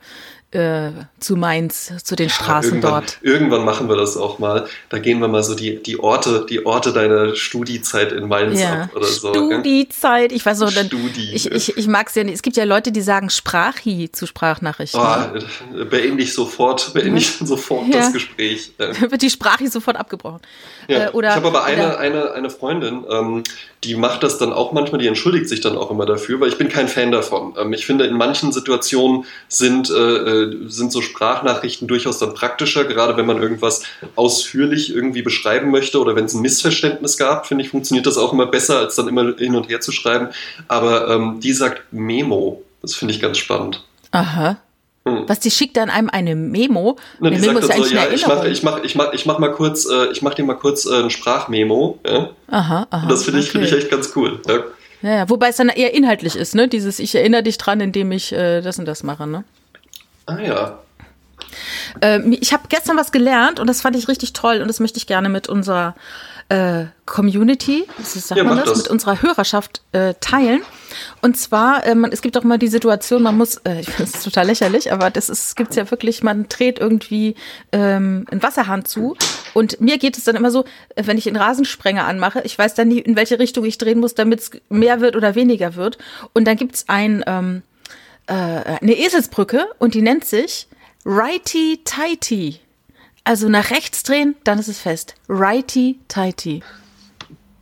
äh, 0.51 0.91
zu 1.19 1.37
Mainz, 1.37 1.93
zu 2.03 2.15
den 2.15 2.29
Straßen 2.29 2.71
irgendwann, 2.71 2.91
dort. 2.91 3.17
Irgendwann 3.21 3.63
machen 3.63 3.87
wir 3.87 3.95
das 3.95 4.17
auch 4.17 4.37
mal. 4.37 4.67
Da 4.89 4.99
gehen 4.99 5.19
wir 5.19 5.27
mal 5.27 5.43
so 5.43 5.55
die, 5.55 5.81
die 5.81 5.99
Orte, 5.99 6.45
die 6.49 6.65
Orte 6.65 6.91
deiner 6.91 7.35
Studiezeit 7.35 8.11
in 8.11 8.27
Mainz 8.27 8.59
ja. 8.59 8.83
ab 8.83 8.95
oder 8.95 9.05
so. 9.05 9.29
Studiezeit, 9.29 10.31
ich 10.31 10.45
weiß 10.45 10.59
noch, 10.59 10.73
dann, 10.73 10.87
Studi. 10.87 11.31
ich, 11.33 11.49
ich, 11.49 11.77
ich 11.77 11.87
mag 11.87 12.07
es 12.07 12.15
ja 12.15 12.23
nicht. 12.23 12.35
Es 12.35 12.41
gibt 12.41 12.57
ja 12.57 12.65
Leute, 12.65 12.91
die 12.91 13.01
sagen 13.01 13.29
Sprachi 13.29 14.11
zu 14.11 14.25
Sprachnachrichten. 14.25 14.99
Oh, 14.99 15.85
beende 15.85 16.23
ich 16.23 16.33
sofort, 16.33 16.93
beende 16.93 17.19
ich 17.19 17.31
sofort 17.37 17.87
ja. 17.87 17.99
das 17.99 18.13
Gespräch. 18.13 18.71
Wird 18.77 19.21
die 19.21 19.29
Sprachi 19.29 19.67
sofort 19.67 19.95
abgebrochen. 19.95 20.41
Ja. 20.87 21.07
Äh, 21.07 21.09
oder, 21.11 21.29
ich 21.29 21.35
habe 21.35 21.47
aber 21.47 21.63
eine, 21.63 21.97
eine, 21.97 22.31
eine 22.33 22.49
Freundin, 22.49 23.05
ähm, 23.09 23.43
die 23.83 23.95
macht 23.95 24.21
das 24.23 24.37
dann 24.37 24.53
auch 24.53 24.73
manchmal, 24.73 25.01
die 25.01 25.07
entschuldigt 25.07 25.49
sich 25.49 25.61
dann 25.61 25.77
auch 25.77 25.89
immer 25.89 26.05
dafür, 26.05 26.39
weil 26.39 26.49
ich 26.49 26.57
bin 26.57 26.69
kein 26.69 26.87
Fan 26.87 27.11
davon. 27.11 27.55
Ähm, 27.57 27.73
ich 27.73 27.85
finde, 27.85 28.05
in 28.05 28.15
manchen 28.15 28.51
Situationen 28.51 29.25
sind, 29.47 29.89
äh, 29.89 30.40
äh, 30.41 30.69
sind 30.69 30.91
so 30.91 31.01
Sprachnachrichten 31.01 31.87
durchaus 31.87 32.19
dann 32.19 32.33
praktischer, 32.33 32.85
gerade 32.85 33.17
wenn 33.17 33.25
man 33.25 33.41
irgendwas 33.41 33.83
ausführlich 34.15 34.93
irgendwie 34.93 35.21
beschreiben 35.21 35.71
möchte 35.71 35.99
oder 35.99 36.15
wenn 36.15 36.25
es 36.25 36.33
ein 36.33 36.41
Missverständnis 36.41 37.17
gab, 37.17 37.47
finde 37.47 37.63
ich, 37.63 37.69
funktioniert 37.69 38.05
das 38.05 38.17
auch 38.17 38.33
immer 38.33 38.47
besser, 38.47 38.79
als 38.79 38.95
dann 38.95 39.07
immer 39.07 39.35
hin 39.37 39.55
und 39.55 39.69
her 39.69 39.81
zu 39.81 39.91
schreiben. 39.91 40.29
Aber 40.67 41.09
ähm, 41.09 41.39
die 41.39 41.53
sagt 41.53 41.81
Memo. 41.91 42.63
Das 42.81 42.95
finde 42.95 43.13
ich 43.13 43.21
ganz 43.21 43.37
spannend. 43.37 43.83
Aha. 44.11 44.57
Hm. 45.05 45.23
Was, 45.27 45.39
die 45.39 45.49
schickt 45.49 45.77
dann 45.77 45.89
einem 45.89 46.09
eine 46.09 46.35
Memo? 46.35 46.97
Na, 47.19 47.29
eine 47.29 47.39
Memo 47.39 47.59
ist 47.59 47.69
ja 47.69 47.75
eigentlich 47.75 47.89
so, 47.89 47.97
eine 47.97 48.05
ja, 48.05 48.11
Erinnerung. 48.11 48.51
Ich 48.51 48.63
mach, 48.63 48.83
ich 48.83 48.95
mach, 48.95 49.13
ich 49.13 49.25
mach, 49.25 49.39
mal 49.39 49.51
kurz, 49.51 49.89
äh, 49.89 50.11
ich 50.11 50.21
mach 50.21 50.35
dir 50.35 50.45
mal 50.45 50.55
kurz 50.55 50.85
äh, 50.85 51.01
ein 51.01 51.09
Sprachmemo. 51.09 51.99
Ja? 52.05 52.29
Aha, 52.47 52.87
aha. 52.89 53.03
Und 53.03 53.11
das 53.11 53.23
finde 53.23 53.39
ich, 53.39 53.49
okay. 53.49 53.59
find 53.59 53.71
ich 53.71 53.77
echt 53.77 53.89
ganz 53.89 54.11
cool. 54.15 54.39
Ja, 55.01 55.15
ja, 55.15 55.29
wobei 55.29 55.49
es 55.49 55.57
dann 55.57 55.69
eher 55.69 55.95
inhaltlich 55.95 56.35
ist, 56.35 56.53
ne? 56.53 56.67
Dieses 56.67 56.99
Ich 56.99 57.15
erinnere 57.15 57.41
dich 57.41 57.57
dran, 57.57 57.81
indem 57.81 58.11
ich 58.11 58.31
äh, 58.31 58.61
das 58.61 58.77
und 58.77 58.85
das 58.85 59.01
mache, 59.01 59.25
ne? 59.25 59.43
Ah 60.25 60.39
ja. 60.39 60.79
Ähm, 62.01 62.35
ich 62.39 62.53
habe 62.53 62.63
gestern 62.69 62.97
was 62.97 63.11
gelernt 63.11 63.59
und 63.59 63.67
das 63.67 63.81
fand 63.81 63.95
ich 63.95 64.07
richtig 64.07 64.33
toll 64.33 64.61
und 64.61 64.67
das 64.67 64.79
möchte 64.79 64.97
ich 64.97 65.07
gerne 65.07 65.29
mit 65.29 65.49
unserer 65.49 65.95
äh, 66.51 66.87
Community, 67.05 67.87
sagt 68.03 68.37
ja, 68.37 68.43
man 68.43 68.57
das, 68.57 68.65
das, 68.65 68.77
mit 68.79 68.87
unserer 68.89 69.21
Hörerschaft 69.21 69.81
äh, 69.93 70.15
teilen. 70.19 70.61
Und 71.21 71.37
zwar, 71.37 71.85
äh, 71.85 71.95
man, 71.95 72.11
es 72.11 72.21
gibt 72.21 72.37
auch 72.37 72.43
mal 72.43 72.57
die 72.57 72.67
Situation, 72.67 73.23
man 73.23 73.37
muss, 73.37 73.57
äh, 73.63 73.79
ich 73.79 73.89
finde 73.89 74.11
es 74.13 74.21
total 74.23 74.47
lächerlich, 74.47 74.91
aber 74.91 75.09
das 75.09 75.29
ist, 75.29 75.55
gibt's 75.55 75.77
ja 75.77 75.89
wirklich, 75.89 76.23
man 76.23 76.49
dreht 76.49 76.79
irgendwie 76.79 77.35
ähm, 77.71 78.25
einen 78.29 78.43
Wasserhahn 78.43 78.83
zu. 78.83 79.15
Und 79.53 79.79
mir 79.79 79.97
geht 79.97 80.17
es 80.17 80.25
dann 80.25 80.35
immer 80.35 80.51
so, 80.51 80.65
äh, 80.95 81.03
wenn 81.05 81.17
ich 81.17 81.25
einen 81.27 81.37
Rasensprenger 81.37 82.05
anmache, 82.05 82.41
ich 82.43 82.57
weiß 82.57 82.73
dann 82.73 82.89
nie, 82.89 82.99
in 82.99 83.15
welche 83.15 83.39
Richtung 83.39 83.63
ich 83.63 83.77
drehen 83.77 83.99
muss, 83.99 84.13
damit 84.13 84.41
es 84.41 84.51
mehr 84.67 84.99
wird 84.99 85.15
oder 85.15 85.35
weniger 85.35 85.75
wird. 85.75 85.99
Und 86.33 86.45
dann 86.45 86.57
gibt's 86.57 86.83
ein, 86.89 87.23
ähm, 87.27 87.61
äh, 88.27 88.33
eine 88.33 88.97
Eselsbrücke 88.97 89.67
und 89.79 89.93
die 89.93 90.01
nennt 90.01 90.25
sich 90.25 90.67
Righty 91.05 91.81
Tighty. 91.83 92.59
Also 93.23 93.49
nach 93.49 93.69
rechts 93.69 94.03
drehen, 94.03 94.35
dann 94.43 94.59
ist 94.59 94.67
es 94.67 94.79
fest. 94.79 95.15
Righty 95.29 95.99
tighty. 96.07 96.63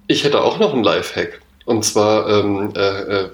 Ich 0.07 0.23
hätte 0.23 0.41
auch 0.41 0.57
noch 0.57 0.73
einen 0.73 0.83
Lifehack. 0.83 1.41
Und 1.65 1.85
zwar 1.85 2.27
ähm, 2.27 2.73
äh, 2.75 2.79
äh, 2.79 3.29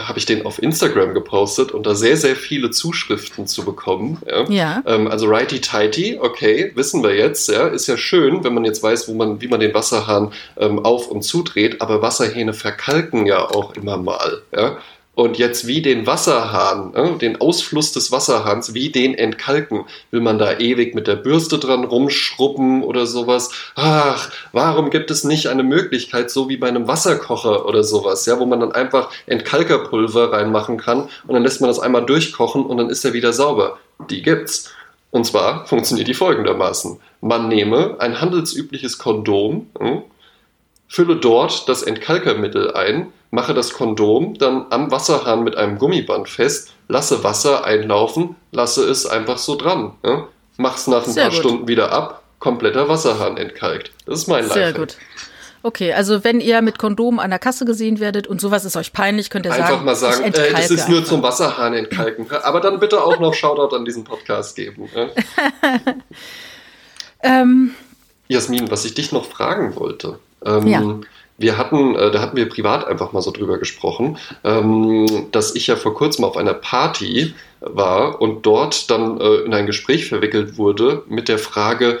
habe 0.00 0.18
ich 0.18 0.26
den 0.26 0.46
auf 0.46 0.62
Instagram 0.62 1.12
gepostet 1.12 1.72
und 1.72 1.86
da 1.86 1.96
sehr, 1.96 2.16
sehr 2.16 2.36
viele 2.36 2.70
Zuschriften 2.70 3.48
zu 3.48 3.64
bekommen. 3.64 4.18
Ja. 4.30 4.48
ja. 4.48 4.82
Ähm, 4.86 5.08
also 5.08 5.26
righty 5.26 5.60
tighty, 5.60 6.18
okay, 6.20 6.70
wissen 6.76 7.02
wir 7.02 7.16
jetzt, 7.16 7.48
ja, 7.48 7.66
ist 7.66 7.88
ja 7.88 7.96
schön, 7.96 8.44
wenn 8.44 8.54
man 8.54 8.64
jetzt 8.64 8.80
weiß, 8.80 9.08
wo 9.08 9.14
man, 9.14 9.40
wie 9.40 9.48
man 9.48 9.58
den 9.58 9.74
Wasserhahn 9.74 10.32
ähm, 10.56 10.78
auf 10.78 11.08
und 11.08 11.22
zudreht, 11.22 11.82
aber 11.82 12.00
Wasserhähne 12.00 12.52
verkalken 12.52 13.26
ja 13.26 13.44
auch 13.50 13.74
immer 13.74 13.96
mal. 13.96 14.42
Ja. 14.54 14.78
Und 15.18 15.36
jetzt 15.36 15.66
wie 15.66 15.82
den 15.82 16.06
Wasserhahn, 16.06 16.94
äh, 16.94 17.18
den 17.18 17.40
Ausfluss 17.40 17.90
des 17.90 18.12
Wasserhahns, 18.12 18.72
wie 18.72 18.90
den 18.90 19.14
entkalken. 19.14 19.84
Will 20.12 20.20
man 20.20 20.38
da 20.38 20.60
ewig 20.60 20.94
mit 20.94 21.08
der 21.08 21.16
Bürste 21.16 21.58
dran 21.58 21.82
rumschrubben 21.82 22.84
oder 22.84 23.04
sowas? 23.04 23.50
Ach, 23.74 24.30
warum 24.52 24.90
gibt 24.90 25.10
es 25.10 25.24
nicht 25.24 25.48
eine 25.48 25.64
Möglichkeit, 25.64 26.30
so 26.30 26.48
wie 26.48 26.56
bei 26.56 26.68
einem 26.68 26.86
Wasserkocher 26.86 27.66
oder 27.66 27.82
sowas, 27.82 28.26
ja, 28.26 28.38
wo 28.38 28.46
man 28.46 28.60
dann 28.60 28.70
einfach 28.70 29.10
Entkalkerpulver 29.26 30.30
reinmachen 30.30 30.76
kann 30.76 31.08
und 31.26 31.34
dann 31.34 31.42
lässt 31.42 31.60
man 31.60 31.66
das 31.66 31.80
einmal 31.80 32.06
durchkochen 32.06 32.64
und 32.64 32.76
dann 32.76 32.88
ist 32.88 33.04
er 33.04 33.12
wieder 33.12 33.32
sauber. 33.32 33.78
Die 34.10 34.22
gibt's. 34.22 34.72
Und 35.10 35.26
zwar 35.26 35.66
funktioniert 35.66 36.06
die 36.06 36.14
folgendermaßen. 36.14 37.00
Man 37.22 37.48
nehme 37.48 37.96
ein 37.98 38.20
handelsübliches 38.20 38.98
Kondom, 38.98 39.66
hm, 39.80 40.02
fülle 40.88 41.16
dort 41.16 41.68
das 41.68 41.82
Entkalkermittel 41.82 42.72
ein, 42.72 43.12
mache 43.30 43.54
das 43.54 43.74
Kondom 43.74 44.34
dann 44.38 44.66
am 44.70 44.90
Wasserhahn 44.90 45.44
mit 45.44 45.56
einem 45.56 45.78
Gummiband 45.78 46.28
fest, 46.28 46.72
lasse 46.88 47.22
Wasser 47.22 47.64
einlaufen, 47.64 48.36
lasse 48.50 48.88
es 48.88 49.06
einfach 49.06 49.38
so 49.38 49.54
dran. 49.54 49.92
Ja? 50.04 50.26
Mach's 50.56 50.86
nach 50.86 51.06
ein 51.06 51.12
Sehr 51.12 51.24
paar 51.24 51.32
gut. 51.32 51.40
Stunden 51.40 51.68
wieder 51.68 51.92
ab, 51.92 52.22
kompletter 52.38 52.88
Wasserhahn 52.88 53.36
entkalkt. 53.36 53.92
Das 54.06 54.20
ist 54.20 54.26
mein 54.28 54.44
Lifehack. 54.44 54.54
Sehr 54.54 54.72
gut. 54.72 54.96
Okay, 55.62 55.92
also 55.92 56.22
wenn 56.22 56.40
ihr 56.40 56.62
mit 56.62 56.78
Kondom 56.78 57.18
an 57.18 57.30
der 57.30 57.40
Kasse 57.40 57.64
gesehen 57.64 57.98
werdet 57.98 58.26
und 58.26 58.40
sowas 58.40 58.64
ist 58.64 58.76
euch 58.76 58.92
peinlich, 58.92 59.28
könnt 59.28 59.44
ihr 59.44 59.52
einfach 59.52 59.70
sagen, 59.70 59.84
mal 59.84 59.96
sagen, 59.96 60.24
äh, 60.24 60.52
das 60.52 60.70
ist 60.70 60.88
nur 60.88 61.04
zum 61.04 61.22
Wasserhahn 61.22 61.74
entkalken. 61.74 62.30
Aber 62.42 62.60
dann 62.60 62.78
bitte 62.78 63.02
auch 63.02 63.18
noch 63.18 63.34
Shoutout 63.34 63.74
an 63.74 63.84
diesen 63.84 64.04
Podcast 64.04 64.54
geben. 64.54 64.88
Ja? 64.94 65.08
ähm, 67.40 67.74
Jasmin, 68.28 68.70
was 68.70 68.84
ich 68.84 68.94
dich 68.94 69.10
noch 69.10 69.24
fragen 69.26 69.74
wollte. 69.74 70.20
Ähm, 70.44 70.66
ja. 70.66 71.00
wir 71.36 71.58
hatten, 71.58 71.94
äh, 71.94 72.10
da 72.10 72.20
hatten 72.20 72.36
wir 72.36 72.48
privat 72.48 72.86
einfach 72.86 73.12
mal 73.12 73.22
so 73.22 73.30
drüber 73.30 73.58
gesprochen, 73.58 74.18
ähm, 74.44 75.26
dass 75.32 75.54
ich 75.54 75.66
ja 75.66 75.76
vor 75.76 75.94
kurzem 75.94 76.24
auf 76.24 76.36
einer 76.36 76.54
Party 76.54 77.34
war 77.60 78.20
und 78.20 78.46
dort 78.46 78.90
dann 78.90 79.20
äh, 79.20 79.36
in 79.44 79.54
ein 79.54 79.66
Gespräch 79.66 80.08
verwickelt 80.08 80.58
wurde 80.58 81.02
mit 81.08 81.28
der 81.28 81.38
Frage, 81.38 82.00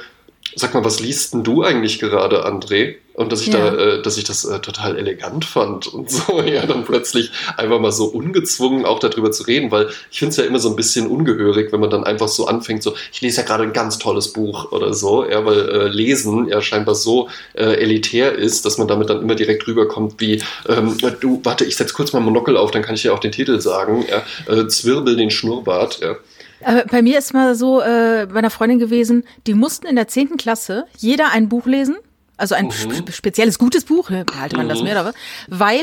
sag 0.54 0.74
mal, 0.74 0.84
was 0.84 1.00
liest 1.00 1.34
denn 1.34 1.44
du 1.44 1.62
eigentlich 1.62 1.98
gerade, 1.98 2.46
André? 2.46 2.96
Und 3.18 3.32
dass 3.32 3.40
ich 3.40 3.48
ja. 3.48 3.70
da, 3.70 3.76
äh, 3.76 4.02
dass 4.02 4.16
ich 4.16 4.22
das 4.22 4.44
äh, 4.44 4.60
total 4.60 4.96
elegant 4.96 5.44
fand 5.44 5.88
und 5.88 6.08
so, 6.10 6.40
ja, 6.40 6.64
dann 6.66 6.84
plötzlich 6.84 7.32
einfach 7.56 7.80
mal 7.80 7.90
so 7.90 8.04
ungezwungen 8.04 8.84
auch 8.84 9.00
darüber 9.00 9.32
zu 9.32 9.42
reden, 9.42 9.72
weil 9.72 9.88
ich 10.12 10.20
finde 10.20 10.30
es 10.30 10.36
ja 10.36 10.44
immer 10.44 10.60
so 10.60 10.70
ein 10.70 10.76
bisschen 10.76 11.08
ungehörig, 11.08 11.72
wenn 11.72 11.80
man 11.80 11.90
dann 11.90 12.04
einfach 12.04 12.28
so 12.28 12.46
anfängt, 12.46 12.84
so, 12.84 12.94
ich 13.12 13.20
lese 13.20 13.40
ja 13.40 13.46
gerade 13.46 13.64
ein 13.64 13.72
ganz 13.72 13.98
tolles 13.98 14.32
Buch 14.32 14.70
oder 14.70 14.94
so, 14.94 15.28
ja, 15.28 15.44
weil 15.44 15.68
äh, 15.68 15.88
Lesen 15.88 16.46
ja 16.46 16.62
scheinbar 16.62 16.94
so 16.94 17.28
äh, 17.54 17.82
elitär 17.82 18.36
ist, 18.36 18.64
dass 18.64 18.78
man 18.78 18.86
damit 18.86 19.10
dann 19.10 19.20
immer 19.20 19.34
direkt 19.34 19.66
rüberkommt 19.66 20.14
wie, 20.18 20.40
ähm, 20.68 20.96
du, 21.20 21.40
warte, 21.42 21.64
ich 21.64 21.74
setze 21.74 21.94
kurz 21.94 22.12
mal 22.12 22.20
Monokel 22.20 22.56
auf, 22.56 22.70
dann 22.70 22.82
kann 22.82 22.94
ich 22.94 23.02
dir 23.02 23.12
auch 23.12 23.18
den 23.18 23.32
Titel 23.32 23.60
sagen, 23.60 24.06
ja, 24.08 24.54
äh, 24.54 24.68
Zwirbel 24.68 25.16
den 25.16 25.32
Schnurrbart, 25.32 25.98
ja. 26.00 26.16
Aber 26.64 26.84
bei 26.86 27.02
mir 27.02 27.18
ist 27.18 27.34
mal 27.34 27.54
so 27.54 27.80
äh, 27.80 28.26
bei 28.30 28.38
einer 28.38 28.50
Freundin 28.50 28.78
gewesen, 28.78 29.24
die 29.46 29.54
mussten 29.54 29.86
in 29.86 29.96
der 29.96 30.08
10. 30.08 30.36
Klasse 30.36 30.86
jeder 30.96 31.30
ein 31.30 31.48
Buch 31.48 31.66
lesen 31.66 31.96
also 32.38 32.54
ein 32.54 32.66
mhm. 32.66 33.10
spezielles 33.10 33.58
gutes 33.58 33.84
Buch, 33.84 34.10
behalte 34.10 34.56
man 34.56 34.66
mhm. 34.66 34.70
das 34.70 34.82
mehr, 34.82 35.00
oder? 35.00 35.12
weil 35.48 35.80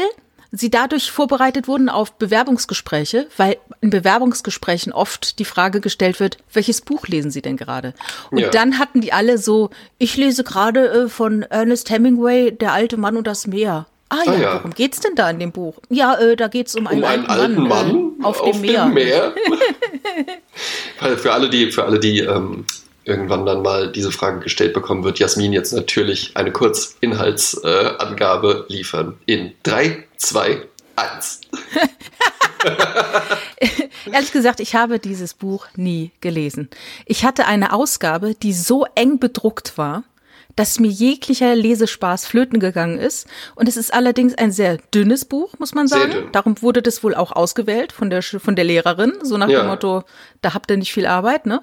sie 0.51 0.69
dadurch 0.69 1.11
vorbereitet 1.11 1.67
wurden 1.67 1.89
auf 1.89 2.13
Bewerbungsgespräche, 2.13 3.27
weil 3.35 3.57
in 3.81 3.89
Bewerbungsgesprächen 3.89 4.93
oft 4.93 5.37
die 5.39 5.45
Frage 5.45 5.81
gestellt 5.81 6.21
wird, 6.21 6.37
welches 6.53 6.79
Buch 6.79 7.07
lesen 7.07 7.29
Sie 7.29 7.41
denn 7.41 7.57
gerade? 7.57 7.93
Und 8.31 8.39
ja. 8.39 8.49
dann 8.49 8.79
hatten 8.79 9.01
die 9.01 9.11
alle 9.11 9.37
so, 9.37 9.69
ich 9.97 10.15
lese 10.15 10.45
gerade 10.45 10.87
äh, 10.87 11.09
von 11.09 11.41
Ernest 11.43 11.89
Hemingway, 11.89 12.51
Der 12.51 12.71
alte 12.71 12.95
Mann 12.95 13.17
und 13.17 13.27
das 13.27 13.47
Meer. 13.47 13.87
Ah 14.07 14.17
ja, 14.25 14.31
ah, 14.31 14.35
ja. 14.37 14.53
worum 14.55 14.71
geht's 14.71 14.99
denn 14.99 15.15
da 15.15 15.29
in 15.29 15.39
dem 15.39 15.51
Buch? 15.51 15.75
Ja, 15.89 16.15
äh, 16.15 16.35
da 16.35 16.47
geht's 16.47 16.75
um 16.75 16.85
einen, 16.85 17.03
um 17.03 17.09
einen 17.09 17.25
alten, 17.25 17.41
alten 17.41 17.67
Mann, 17.67 17.67
Mann 17.67 18.11
äh, 18.21 18.23
auf, 18.23 18.39
auf, 18.39 18.51
dem 18.51 18.61
Meer. 18.61 18.85
Dem 18.85 18.93
Meer. 18.93 19.33
für 21.17 21.33
alle, 21.33 21.49
die, 21.49 21.71
für 21.71 21.83
alle, 21.83 21.99
die 21.99 22.19
ähm, 22.19 22.65
irgendwann 23.05 23.45
dann 23.45 23.61
mal 23.61 23.91
diese 23.91 24.11
Frage 24.11 24.39
gestellt 24.39 24.73
bekommen, 24.73 25.03
wird 25.03 25.19
Jasmin 25.19 25.53
jetzt 25.53 25.73
natürlich 25.73 26.31
eine 26.35 26.51
Kurzinhaltsangabe 26.51 28.65
äh, 28.67 28.73
liefern. 28.73 29.17
In 29.25 29.53
3, 29.63 30.03
2, 30.17 30.63
1. 30.95 31.41
Ehrlich 34.11 34.31
gesagt, 34.31 34.59
ich 34.59 34.75
habe 34.75 34.99
dieses 34.99 35.33
Buch 35.33 35.65
nie 35.75 36.11
gelesen. 36.21 36.69
Ich 37.05 37.25
hatte 37.25 37.45
eine 37.45 37.73
Ausgabe, 37.73 38.33
die 38.33 38.53
so 38.53 38.85
eng 38.95 39.19
bedruckt 39.19 39.77
war, 39.77 40.03
dass 40.55 40.79
mir 40.79 40.89
jeglicher 40.89 41.55
Lesespaß 41.55 42.27
flöten 42.27 42.59
gegangen 42.59 42.97
ist. 42.97 43.27
Und 43.55 43.67
es 43.67 43.77
ist 43.77 43.93
allerdings 43.93 44.35
ein 44.35 44.51
sehr 44.51 44.77
dünnes 44.93 45.25
Buch, 45.25 45.53
muss 45.59 45.73
man 45.73 45.87
sagen. 45.87 46.29
Darum 46.31 46.61
wurde 46.61 46.81
das 46.81 47.03
wohl 47.03 47.15
auch 47.15 47.31
ausgewählt 47.31 47.91
von 47.91 48.09
der, 48.09 48.21
von 48.21 48.55
der 48.55 48.65
Lehrerin, 48.65 49.13
so 49.21 49.37
nach 49.37 49.49
ja. 49.49 49.61
dem 49.61 49.67
Motto, 49.67 50.03
da 50.41 50.53
habt 50.53 50.71
ihr 50.71 50.77
nicht 50.77 50.93
viel 50.93 51.05
Arbeit, 51.05 51.45
ne? 51.45 51.61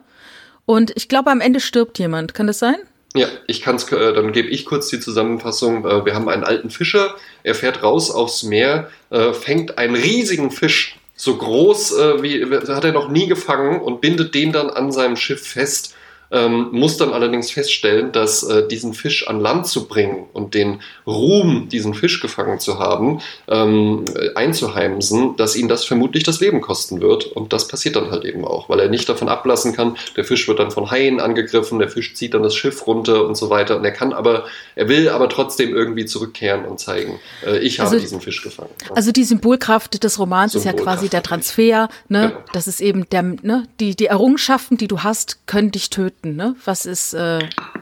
Und 0.65 0.93
ich 0.95 1.09
glaube, 1.09 1.31
am 1.31 1.41
Ende 1.41 1.61
stirbt 1.61 1.99
jemand. 1.99 2.35
Kann 2.35 2.47
das 2.47 2.61
sein? 2.61 2.77
Ja, 3.15 3.27
ich 3.47 3.61
kann's, 3.61 3.91
äh, 3.93 4.13
dann 4.15 4.33
gebe 4.33 4.49
ich 4.49 4.65
kurz 4.65 4.89
die 4.89 5.01
Zusammenfassung. 5.01 5.85
Äh, 5.85 6.05
wir 6.05 6.15
haben 6.15 6.29
einen 6.29 6.45
alten 6.45 6.71
Fischer, 6.71 7.15
er 7.43 7.55
fährt 7.55 7.83
raus 7.83 8.11
aufs 8.11 8.43
Meer, 8.43 8.91
äh, 9.11 9.33
fängt 9.33 9.77
einen 9.77 9.97
riesigen 9.97 10.51
Fisch, 10.51 10.99
so 11.15 11.37
groß 11.37 11.93
äh, 11.99 12.23
wie 12.23 12.45
hat 12.45 12.85
er 12.85 12.93
noch 12.93 13.09
nie 13.09 13.27
gefangen 13.27 13.81
und 13.81 14.01
bindet 14.01 14.35
den 14.35 14.53
dann 14.53 14.71
an 14.71 14.93
seinem 14.93 15.17
Schiff 15.17 15.47
fest 15.47 15.92
ähm, 16.33 16.69
muss 16.73 16.97
dann 16.97 17.13
allerdings 17.13 17.51
feststellen, 17.51 18.11
dass 18.11 18.43
äh, 18.43 18.67
diesen 18.67 18.95
Fisch 18.95 19.29
an 19.29 19.41
Land 19.41 19.67
zu 19.67 19.87
bringen 19.87 20.27
und 20.33 20.55
den 20.55 20.81
Ruhm, 21.07 21.69
diesen 21.71 21.95
Fisch 21.95 22.21
gefangen 22.21 22.59
zu 22.59 22.79
haben, 22.79 23.21
ähm, 23.49 24.05
einzuheimsen, 24.35 25.37
dass 25.37 25.57
ihn 25.57 25.69
das 25.69 25.85
vermutlich 25.85 26.25
das 26.25 26.41
Leben 26.41 26.61
kosten 26.61 27.01
wird. 27.01 27.27
Und 27.27 27.53
das 27.53 27.69
passiert 27.69 27.97
dann 27.97 28.11
halt 28.11 28.25
eben 28.25 28.45
auch, 28.45 28.69
weil 28.69 28.81
er 28.81 28.89
nicht 28.89 29.09
davon 29.09 29.29
ablassen 29.29 29.75
kann. 29.75 29.97
Der 30.17 30.25
Fisch 30.25 30.49
wird 30.49 30.59
dann 30.59 30.71
von 30.71 30.91
Haien 30.91 31.21
angegriffen, 31.21 31.79
der 31.79 31.89
Fisch 31.89 32.15
zieht 32.15 32.35
dann 32.35 32.43
das 32.43 32.55
Schiff 32.55 32.87
runter 32.87 33.27
und 33.27 33.37
so 33.37 33.51
weiter. 33.51 33.77
Und 33.77 33.85
er 33.85 33.93
kann 33.93 34.13
aber, 34.13 34.45
er 34.75 34.89
will 34.89 35.11
aber 35.11 35.29
trotzdem 35.29 35.75
irgendwie 35.75 36.07
zurückkehren 36.07 36.65
und 36.65 36.81
zeigen, 36.81 37.21
äh, 37.47 37.59
ich 37.59 37.79
habe 37.79 37.91
also, 37.91 38.01
diesen 38.01 38.21
Fisch 38.21 38.43
gefangen. 38.43 38.71
Also 38.95 39.13
die 39.13 39.25
Symbolkraft 39.25 40.03
des 40.03 40.19
Romans 40.19 40.53
Symbolkraft 40.53 40.79
ist 40.79 40.85
ja 40.87 40.93
quasi 40.93 41.09
der 41.11 41.23
Transfer, 41.23 41.89
ne? 42.09 42.29
Genau. 42.29 42.41
Das 42.53 42.69
ist 42.69 42.81
eben 42.81 43.09
der, 43.11 43.23
ne? 43.23 43.67
die, 43.81 43.95
die 43.95 44.07
Errungenschaften, 44.07 44.79
die 44.79 44.89
du 44.89 45.01
hast, 45.01 45.47
können 45.47 45.71
dich 45.71 45.91
töten 45.91 46.22
beachten, 46.23 46.37
ne? 46.37 46.57
Was 46.65 46.87
ist 46.87 47.15
äh, 47.15 47.41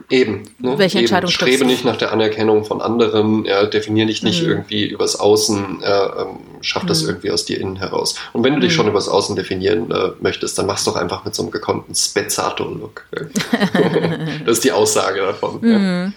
eben, 0.09 0.43
ne? 0.59 0.79
welche 0.79 0.99
eben. 0.99 1.05
Entscheidung 1.05 1.31
Strebe 1.31 1.65
nicht 1.65 1.85
nach 1.85 1.97
der 1.97 2.13
Anerkennung 2.13 2.65
von 2.65 2.81
anderen, 2.81 3.45
ja, 3.45 3.65
definiere 3.67 4.09
dich 4.09 4.23
nicht 4.23 4.43
mhm. 4.43 4.49
irgendwie 4.49 4.87
übers 4.87 5.17
Außen, 5.17 5.81
ja, 5.83 6.23
ähm, 6.23 6.39
schaff 6.61 6.85
das 6.87 7.03
mhm. 7.03 7.11
irgendwie 7.11 7.31
aus 7.31 7.45
dir 7.45 7.61
innen 7.61 7.77
heraus. 7.77 8.17
Und 8.33 8.45
wenn 8.45 8.55
du 8.55 8.61
dich 8.61 8.73
mhm. 8.73 8.77
schon 8.77 8.89
übers 8.89 9.09
Außen 9.09 9.37
definieren 9.37 9.91
äh, 9.91 10.13
möchtest, 10.21 10.59
dann 10.59 10.67
mach's 10.67 10.85
doch 10.85 10.97
einfach 10.97 11.25
mit 11.25 11.35
so 11.35 11.43
einem 11.43 11.53
gekonnten 11.53 11.95
Spezzato-Look. 11.95 13.07
das 14.45 14.59
ist 14.59 14.65
die 14.65 14.73
Aussage 14.73 15.21
davon. 15.21 15.61
Ja. 15.63 15.79
Mhm. 15.79 16.15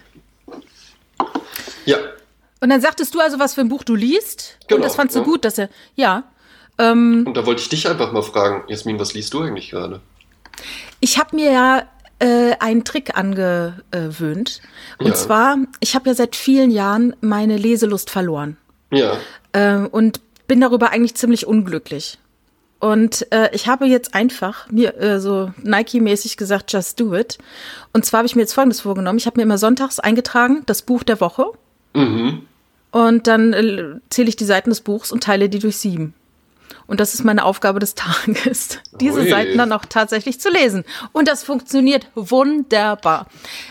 ja. 1.85 1.97
Und 2.59 2.69
dann 2.69 2.81
sagtest 2.81 3.13
du 3.13 3.19
also, 3.19 3.39
was 3.39 3.53
für 3.53 3.61
ein 3.61 3.69
Buch 3.69 3.83
du 3.83 3.95
liest. 3.95 4.57
Genau, 4.67 4.77
und 4.77 4.85
das 4.85 4.95
fandst 4.95 5.15
du 5.15 5.23
gut, 5.23 5.43
dass 5.43 5.57
er, 5.57 5.69
ja. 5.95 6.23
Ähm, 6.79 7.25
und 7.27 7.35
da 7.35 7.45
wollte 7.45 7.61
ich 7.61 7.69
dich 7.69 7.87
einfach 7.87 8.13
mal 8.13 8.23
fragen, 8.23 8.63
Jasmin, 8.67 8.97
was 8.99 9.13
liest 9.13 9.33
du 9.33 9.41
eigentlich 9.41 9.69
gerade? 9.69 9.99
Ich 11.01 11.17
habe 11.19 11.35
mir 11.35 11.51
ja 11.51 11.83
äh, 12.19 12.55
einen 12.59 12.83
Trick 12.83 13.17
angewöhnt. 13.17 14.61
Und 14.99 15.07
ja. 15.07 15.13
zwar, 15.13 15.57
ich 15.79 15.95
habe 15.95 16.09
ja 16.09 16.15
seit 16.15 16.35
vielen 16.35 16.71
Jahren 16.71 17.15
meine 17.21 17.57
Leselust 17.57 18.09
verloren. 18.09 18.57
Ja. 18.91 19.17
Äh, 19.51 19.87
und 19.87 20.21
bin 20.47 20.61
darüber 20.61 20.91
eigentlich 20.91 21.15
ziemlich 21.15 21.47
unglücklich. 21.47 22.19
Und 22.79 23.31
äh, 23.31 23.49
ich 23.53 23.67
habe 23.67 23.85
jetzt 23.85 24.13
einfach 24.13 24.69
mir 24.69 24.99
äh, 24.99 25.19
so 25.21 25.53
Nike-mäßig 25.63 26.35
gesagt, 26.35 26.73
just 26.73 26.99
do 26.99 27.15
it. 27.15 27.37
Und 27.93 28.05
zwar 28.05 28.17
habe 28.19 28.27
ich 28.27 28.35
mir 28.35 28.41
jetzt 28.41 28.53
Folgendes 28.53 28.81
vorgenommen. 28.81 29.17
Ich 29.17 29.25
habe 29.25 29.37
mir 29.37 29.43
immer 29.43 29.57
sonntags 29.57 29.99
eingetragen, 30.01 30.63
das 30.65 30.81
Buch 30.81 31.03
der 31.03 31.21
Woche. 31.21 31.45
Mhm. 31.93 32.41
Und 32.91 33.27
dann 33.27 33.53
äh, 33.53 33.95
zähle 34.09 34.27
ich 34.27 34.35
die 34.35 34.43
Seiten 34.43 34.69
des 34.69 34.81
Buchs 34.81 35.13
und 35.13 35.23
teile 35.23 35.47
die 35.47 35.59
durch 35.59 35.77
sieben. 35.77 36.13
Und 36.87 36.99
das 36.99 37.13
ist 37.13 37.23
meine 37.23 37.45
Aufgabe 37.45 37.79
des 37.79 37.95
Tages, 37.95 38.79
diese 38.99 39.21
Ui. 39.21 39.29
Seiten 39.29 39.57
dann 39.57 39.71
auch 39.71 39.85
tatsächlich 39.85 40.39
zu 40.39 40.49
lesen. 40.49 40.83
Und 41.11 41.27
das 41.27 41.43
funktioniert 41.43 42.07
wunderbar. 42.15 43.27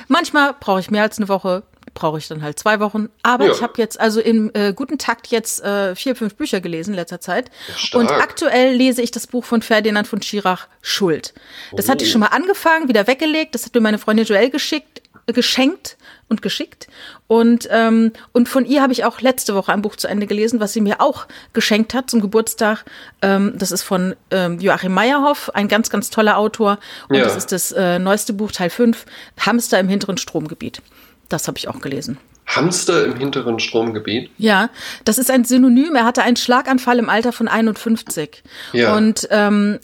Manchmal 0.09 0.55
brauche 0.59 0.81
ich 0.81 0.91
mehr 0.91 1.03
als 1.03 1.19
eine 1.19 1.29
Woche, 1.29 1.63
brauche 1.95 2.19
ich 2.19 2.29
dann 2.29 2.43
halt 2.43 2.59
zwei 2.59 2.81
Wochen. 2.81 3.09
Aber 3.23 3.47
ja. 3.47 3.53
ich 3.53 3.63
habe 3.63 3.75
jetzt 3.77 4.01
also 4.01 4.21
im 4.21 4.51
äh, 4.55 4.73
guten 4.73 4.99
Takt 4.99 5.29
jetzt 5.29 5.63
äh, 5.63 5.95
vier, 5.95 6.17
fünf 6.17 6.35
Bücher 6.37 6.61
gelesen 6.61 6.91
in 6.91 6.97
letzter 6.97 7.21
Zeit. 7.21 7.51
Ja, 7.93 7.99
und 7.99 8.11
aktuell 8.11 8.75
lese 8.75 9.03
ich 9.03 9.11
das 9.11 9.27
Buch 9.27 9.45
von 9.45 9.63
Ferdinand 9.63 10.07
von 10.07 10.23
Schirach, 10.23 10.69
Schuld. 10.81 11.35
Das 11.73 11.87
oh. 11.87 11.91
hatte 11.91 12.05
ich 12.05 12.11
oh. 12.11 12.13
schon 12.13 12.21
mal 12.21 12.29
angefangen, 12.29 12.89
wieder 12.89 13.07
weggelegt. 13.07 13.55
Das 13.55 13.65
hat 13.65 13.75
mir 13.75 13.81
meine 13.81 13.99
Freundin 13.99 14.27
Joelle 14.27 14.51
geschickt, 14.51 15.02
geschenkt 15.27 15.97
und 16.29 16.43
geschickt. 16.43 16.89
Und, 17.27 17.69
ähm, 17.71 18.13
und 18.33 18.49
von 18.49 18.65
ihr 18.65 18.83
habe 18.83 18.93
ich 18.93 19.05
auch 19.05 19.21
letzte 19.21 19.55
Woche 19.55 19.73
ein 19.73 19.83
Buch 19.83 19.97
zu 19.97 20.09
Ende 20.09 20.27
gelesen, 20.27 20.61
was 20.61 20.73
sie 20.73 20.81
mir 20.81 21.01
auch 21.01 21.27
geschenkt 21.53 21.95
hat 21.95 22.11
zum 22.11 22.21
Geburtstag. 22.21 22.85
Ähm, 23.21 23.53
das 23.57 23.71
ist 23.71 23.83
von 23.83 24.17
ähm, 24.31 24.59
Joachim 24.59 24.93
Meyerhoff, 24.93 25.51
ein 25.55 25.69
ganz, 25.69 25.91
ganz 25.91 26.11
toller 26.11 26.39
Autor. 26.39 26.79
Und 27.09 27.17
ja. 27.17 27.25
das 27.25 27.37
ist 27.37 27.53
das 27.53 27.73
äh, 27.73 27.99
neueste 27.99 28.33
Buch, 28.33 28.53
Teil 28.53 28.71
5, 28.71 29.05
Hamster 29.41 29.79
im 29.79 29.89
hinteren 29.89 30.17
Stromgebiet. 30.17 30.83
Das 31.29 31.49
habe 31.49 31.59
ich 31.59 31.69
auch 31.69 31.81
gelesen. 31.81 32.19
Hamster 32.47 33.05
im 33.05 33.17
hinteren 33.17 33.61
Stromgebiet? 33.61 34.31
Ja, 34.37 34.69
das 35.05 35.19
ist 35.19 35.31
ein 35.31 35.45
Synonym. 35.45 35.95
Er 35.95 36.05
hatte 36.05 36.23
einen 36.23 36.37
Schlaganfall 36.37 36.99
im 36.99 37.09
Alter 37.09 37.33
von 37.33 37.49
51. 37.49 38.43
Ja. 38.73 38.97
Und 38.97 39.29
ähm, 39.31 39.79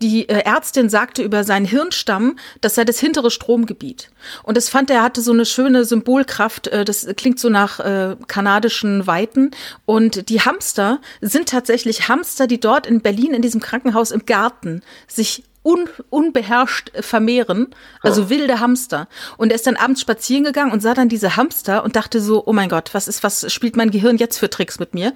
die 0.00 0.28
äh, 0.28 0.42
Ärztin 0.44 0.88
sagte 0.88 1.22
über 1.22 1.44
seinen 1.44 1.66
Hirnstamm, 1.66 2.36
das 2.60 2.74
sei 2.74 2.84
das 2.84 2.98
hintere 2.98 3.30
Stromgebiet. 3.30 4.10
Und 4.42 4.56
das 4.56 4.68
fand 4.68 4.90
er 4.90 5.02
hatte 5.02 5.22
so 5.22 5.32
eine 5.32 5.46
schöne 5.46 5.84
Symbolkraft. 5.84 6.68
Äh, 6.68 6.84
das 6.84 7.06
klingt 7.16 7.38
so 7.38 7.48
nach 7.48 7.80
äh, 7.80 8.16
kanadischen 8.26 9.06
Weiten. 9.06 9.52
Und 9.86 10.28
die 10.28 10.40
Hamster 10.40 11.00
sind 11.20 11.48
tatsächlich 11.48 12.08
Hamster, 12.08 12.46
die 12.46 12.60
dort 12.60 12.86
in 12.86 13.00
Berlin 13.00 13.32
in 13.32 13.42
diesem 13.42 13.60
Krankenhaus 13.60 14.10
im 14.10 14.26
Garten 14.26 14.82
sich 15.06 15.44
un, 15.62 15.88
unbeherrscht 16.08 16.90
vermehren, 17.00 17.68
also 18.02 18.22
oh. 18.22 18.28
wilde 18.30 18.60
Hamster. 18.60 19.08
Und 19.36 19.50
er 19.50 19.56
ist 19.56 19.66
dann 19.66 19.76
abends 19.76 20.00
spazieren 20.00 20.44
gegangen 20.44 20.72
und 20.72 20.80
sah 20.80 20.94
dann 20.94 21.08
diese 21.08 21.36
Hamster 21.36 21.84
und 21.84 21.96
dachte 21.96 22.20
so, 22.20 22.42
oh 22.46 22.52
mein 22.52 22.70
Gott, 22.70 22.90
was 22.92 23.08
ist, 23.08 23.22
was 23.22 23.52
spielt 23.52 23.76
mein 23.76 23.90
Gehirn 23.90 24.16
jetzt 24.16 24.38
für 24.38 24.50
Tricks 24.50 24.78
mit 24.78 24.94
mir? 24.94 25.12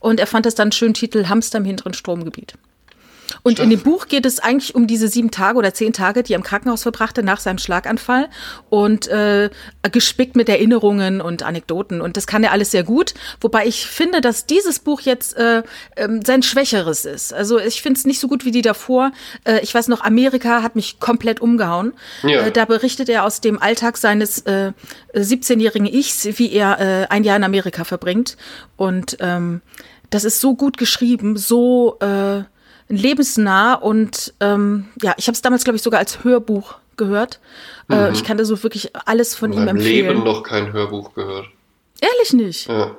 Und 0.00 0.20
er 0.20 0.26
fand 0.26 0.46
das 0.46 0.54
dann 0.54 0.66
einen 0.66 0.72
schönen 0.72 0.94
Titel 0.94 1.26
Hamster 1.28 1.58
im 1.58 1.64
hinteren 1.64 1.94
Stromgebiet. 1.94 2.54
Und 3.42 3.54
Stimmt. 3.54 3.72
in 3.72 3.78
dem 3.78 3.84
Buch 3.84 4.08
geht 4.08 4.26
es 4.26 4.40
eigentlich 4.40 4.74
um 4.74 4.86
diese 4.86 5.08
sieben 5.08 5.30
Tage 5.30 5.58
oder 5.58 5.74
zehn 5.74 5.92
Tage, 5.92 6.22
die 6.22 6.34
er 6.34 6.36
im 6.36 6.42
Krankenhaus 6.42 6.82
verbrachte 6.82 7.22
nach 7.22 7.40
seinem 7.40 7.58
Schlaganfall 7.58 8.28
und 8.70 9.08
äh, 9.08 9.50
gespickt 9.90 10.36
mit 10.36 10.48
Erinnerungen 10.48 11.20
und 11.20 11.42
Anekdoten. 11.42 12.00
Und 12.00 12.16
das 12.16 12.26
kann 12.26 12.44
er 12.44 12.52
alles 12.52 12.70
sehr 12.70 12.82
gut. 12.82 13.14
Wobei 13.40 13.66
ich 13.66 13.86
finde, 13.86 14.20
dass 14.20 14.46
dieses 14.46 14.78
Buch 14.78 15.00
jetzt 15.00 15.36
äh, 15.36 15.62
äh, 15.96 16.08
sein 16.24 16.42
Schwächeres 16.42 17.04
ist. 17.04 17.32
Also 17.32 17.58
ich 17.58 17.82
finde 17.82 17.98
es 17.98 18.04
nicht 18.04 18.20
so 18.20 18.28
gut 18.28 18.44
wie 18.44 18.50
die 18.50 18.62
davor. 18.62 19.12
Äh, 19.44 19.60
ich 19.60 19.74
weiß 19.74 19.88
noch, 19.88 20.02
Amerika 20.02 20.62
hat 20.62 20.76
mich 20.76 21.00
komplett 21.00 21.40
umgehauen. 21.40 21.92
Ja. 22.22 22.46
Äh, 22.46 22.52
da 22.52 22.64
berichtet 22.64 23.08
er 23.08 23.24
aus 23.24 23.40
dem 23.40 23.60
Alltag 23.60 23.96
seines 23.96 24.40
äh, 24.40 24.72
17-jährigen 25.14 25.86
Ichs, 25.86 26.26
wie 26.38 26.52
er 26.52 26.80
äh, 26.80 27.06
ein 27.08 27.24
Jahr 27.24 27.36
in 27.36 27.44
Amerika 27.44 27.84
verbringt. 27.84 28.36
Und 28.76 29.16
ähm, 29.20 29.60
das 30.10 30.24
ist 30.24 30.40
so 30.40 30.54
gut 30.54 30.78
geschrieben, 30.78 31.36
so 31.36 31.98
äh, 32.00 32.42
lebensnah 32.88 33.74
und 33.74 34.34
ähm, 34.40 34.88
ja, 35.02 35.14
ich 35.16 35.26
habe 35.26 35.34
es 35.34 35.42
damals, 35.42 35.64
glaube 35.64 35.76
ich, 35.76 35.82
sogar 35.82 36.00
als 36.00 36.24
Hörbuch 36.24 36.76
gehört. 36.96 37.40
Äh, 37.88 37.94
mhm. 37.94 38.00
Äh, 38.00 38.12
ich 38.12 38.24
kannte 38.24 38.44
so 38.44 38.62
wirklich 38.62 38.92
alles 39.06 39.34
von 39.34 39.52
In 39.52 39.62
ihm 39.62 39.68
empfehlen. 39.68 40.08
Leben 40.08 40.24
noch 40.24 40.42
kein 40.42 40.72
Hörbuch 40.72 41.14
gehört. 41.14 41.46
Ehrlich 42.00 42.32
nicht? 42.32 42.68
Ja. 42.68 42.96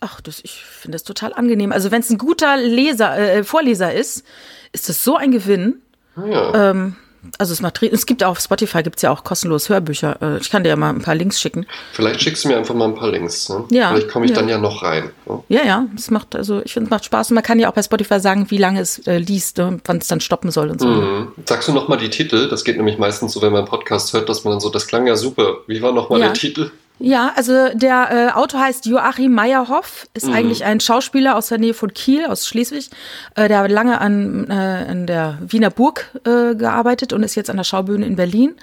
Ach, 0.00 0.20
das, 0.20 0.40
ich 0.42 0.64
finde 0.64 0.96
das 0.96 1.04
total 1.04 1.32
angenehm. 1.32 1.72
Also 1.72 1.90
wenn 1.90 2.00
es 2.00 2.10
ein 2.10 2.18
guter 2.18 2.56
Leser, 2.56 3.16
äh, 3.16 3.44
Vorleser 3.44 3.92
ist, 3.92 4.24
ist 4.72 4.88
das 4.88 5.04
so 5.04 5.16
ein 5.16 5.30
Gewinn. 5.30 5.80
Ja. 6.16 6.70
Ähm, 6.70 6.96
also 7.38 7.52
es 7.52 7.60
macht, 7.60 7.82
es 7.82 8.06
gibt 8.06 8.24
auch 8.24 8.32
auf 8.32 8.40
Spotify 8.40 8.82
gibt 8.82 8.96
es 8.96 9.02
ja 9.02 9.10
auch 9.10 9.24
kostenlos 9.24 9.68
Hörbücher. 9.68 10.16
Äh, 10.20 10.38
ich 10.38 10.50
kann 10.50 10.64
dir 10.64 10.70
ja 10.70 10.76
mal 10.76 10.90
ein 10.90 11.02
paar 11.02 11.14
Links 11.14 11.40
schicken. 11.40 11.66
Vielleicht 11.92 12.20
schickst 12.20 12.44
du 12.44 12.48
mir 12.48 12.56
einfach 12.56 12.74
mal 12.74 12.86
ein 12.86 12.94
paar 12.94 13.10
Links. 13.10 13.48
Ne? 13.48 13.64
Ja. 13.70 13.90
Vielleicht 13.90 14.08
komme 14.08 14.24
ich 14.26 14.32
ja. 14.32 14.38
dann 14.38 14.48
ja 14.48 14.58
noch 14.58 14.82
rein. 14.82 15.10
Ne? 15.26 15.42
Ja, 15.48 15.64
ja. 15.64 15.86
Es 15.96 16.10
macht 16.10 16.34
also 16.34 16.62
ich 16.64 16.72
finde 16.72 16.86
es 16.86 16.90
macht 16.90 17.04
Spaß 17.04 17.30
und 17.30 17.34
man 17.34 17.44
kann 17.44 17.58
ja 17.58 17.68
auch 17.68 17.74
bei 17.74 17.82
Spotify 17.82 18.18
sagen, 18.20 18.50
wie 18.50 18.58
lange 18.58 18.80
es 18.80 18.98
äh, 19.06 19.18
liest, 19.18 19.58
ne? 19.58 19.78
wann 19.84 19.98
es 19.98 20.08
dann 20.08 20.20
stoppen 20.20 20.50
soll 20.50 20.70
und 20.70 20.80
so. 20.80 20.88
Mhm. 20.88 21.32
Sagst 21.46 21.68
du 21.68 21.72
noch 21.72 21.88
mal 21.88 21.96
die 21.96 22.10
Titel? 22.10 22.48
Das 22.48 22.64
geht 22.64 22.76
nämlich 22.76 22.98
meistens 22.98 23.32
so, 23.32 23.42
wenn 23.42 23.52
man 23.52 23.60
einen 23.60 23.68
Podcast 23.68 24.12
hört, 24.12 24.28
dass 24.28 24.44
man 24.44 24.52
dann 24.52 24.60
so, 24.60 24.70
das 24.70 24.86
klang 24.86 25.06
ja 25.06 25.16
super. 25.16 25.58
Wie 25.66 25.80
war 25.82 25.92
noch 25.92 26.10
mal 26.10 26.18
ja. 26.18 26.26
der 26.26 26.34
Titel? 26.34 26.70
Ja, 27.04 27.32
also 27.34 27.68
der 27.74 28.10
äh, 28.12 28.38
Autor 28.38 28.60
heißt 28.60 28.86
Joachim 28.86 29.34
Meyerhoff, 29.34 30.06
ist 30.14 30.28
mhm. 30.28 30.34
eigentlich 30.34 30.64
ein 30.64 30.78
Schauspieler 30.78 31.34
aus 31.34 31.48
der 31.48 31.58
Nähe 31.58 31.74
von 31.74 31.92
Kiel, 31.92 32.26
aus 32.26 32.46
Schleswig. 32.46 32.90
Äh, 33.34 33.48
der 33.48 33.58
hat 33.58 33.72
lange 33.72 34.00
an, 34.00 34.46
äh, 34.48 34.52
an 34.52 35.08
der 35.08 35.38
Wiener 35.44 35.70
Burg 35.70 36.16
äh, 36.24 36.54
gearbeitet 36.54 37.12
und 37.12 37.24
ist 37.24 37.34
jetzt 37.34 37.50
an 37.50 37.56
der 37.56 37.64
Schaubühne 37.64 38.06
in 38.06 38.14
Berlin. 38.14 38.54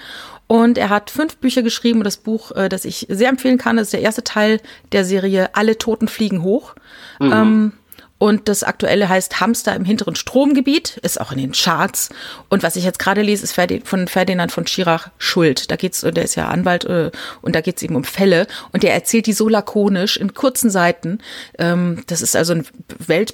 Und 0.47 0.77
er 0.77 0.89
hat 0.89 1.09
fünf 1.09 1.35
Bücher 1.37 1.63
geschrieben 1.63 1.99
und 1.99 2.05
das 2.05 2.15
Buch, 2.15 2.51
äh, 2.51 2.69
das 2.69 2.85
ich 2.85 3.07
sehr 3.09 3.27
empfehlen 3.27 3.57
kann, 3.57 3.77
ist 3.77 3.91
der 3.91 4.01
erste 4.01 4.23
Teil 4.23 4.61
der 4.93 5.03
Serie 5.03 5.49
Alle 5.53 5.77
Toten 5.77 6.07
fliegen 6.07 6.41
hoch. 6.41 6.75
Mhm. 7.19 7.31
Ähm, 7.33 7.73
und 8.19 8.47
das 8.49 8.63
aktuelle 8.63 9.09
heißt 9.09 9.39
Hamster 9.41 9.75
im 9.75 9.85
hinteren 9.85 10.15
Stromgebiet, 10.15 10.97
ist 10.97 11.19
auch 11.19 11.31
in 11.31 11.37
den 11.39 11.53
Charts. 11.53 12.09
Und 12.49 12.61
was 12.63 12.75
ich 12.75 12.83
jetzt 12.83 12.99
gerade 12.99 13.21
lese, 13.21 13.43
ist 13.45 13.57
von 13.85 14.07
Ferdinand 14.07 14.51
von 14.51 14.67
Schirach 14.67 15.09
Schuld. 15.17 15.71
Da 15.71 15.77
geht's, 15.77 16.01
der 16.01 16.23
ist 16.23 16.35
ja 16.35 16.49
Anwalt 16.49 16.83
äh, 16.85 17.11
und 17.41 17.55
da 17.55 17.61
geht's 17.61 17.81
eben 17.81 17.95
um 17.95 18.03
Fälle. 18.03 18.45
Und 18.73 18.83
der 18.83 18.93
erzählt 18.93 19.25
die 19.25 19.33
so 19.33 19.47
lakonisch 19.49 20.17
in 20.17 20.33
kurzen 20.33 20.69
Seiten. 20.69 21.19
Ähm, 21.57 22.03
das 22.07 22.21
ist 22.21 22.35
also 22.35 22.53
ein 22.53 22.67
Welt 22.99 23.33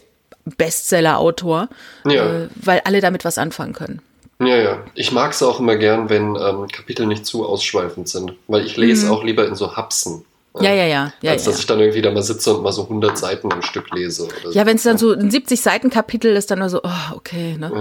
Bestseller-Autor, 0.57 1.69
Ja. 2.05 2.43
äh, 2.43 2.49
weil 2.55 2.81
alle 2.85 3.01
damit 3.01 3.25
was 3.25 3.37
anfangen 3.37 3.73
können. 3.73 4.01
Ja, 4.39 4.57
ja. 4.57 4.83
Ich 4.93 5.11
mag 5.11 5.31
es 5.31 5.41
auch 5.41 5.59
immer 5.59 5.77
gern, 5.77 6.09
wenn 6.09 6.35
ähm, 6.35 6.67
Kapitel 6.71 7.05
nicht 7.07 7.25
zu 7.25 7.45
ausschweifend 7.45 8.09
sind, 8.09 8.33
weil 8.47 8.65
ich 8.65 8.77
lese 8.77 9.09
auch 9.11 9.23
lieber 9.23 9.47
in 9.47 9.55
so 9.55 9.75
Hapsen. 9.75 10.25
Mhm. 10.57 10.63
Ja, 10.63 10.73
ja, 10.73 10.85
ja. 10.85 11.13
ja, 11.21 11.31
als 11.31 11.45
ja, 11.45 11.51
dass 11.51 11.59
ich 11.59 11.65
dann 11.65 11.79
irgendwie 11.79 12.01
da 12.01 12.11
mal 12.11 12.23
sitze 12.23 12.55
und 12.55 12.63
mal 12.63 12.71
so 12.71 12.83
100 12.83 13.17
Seiten 13.17 13.51
am 13.51 13.61
Stück 13.61 13.93
lese. 13.93 14.27
Ja 14.51 14.65
wenn 14.65 14.77
es 14.77 14.83
dann 14.83 14.97
so 14.97 15.11
ein 15.11 15.29
70-Seiten-Kapitel 15.29 16.35
ist, 16.35 16.51
dann 16.51 16.59
nur 16.59 16.69
so, 16.69 16.81
oh, 16.83 17.15
okay, 17.15 17.57
ne? 17.57 17.71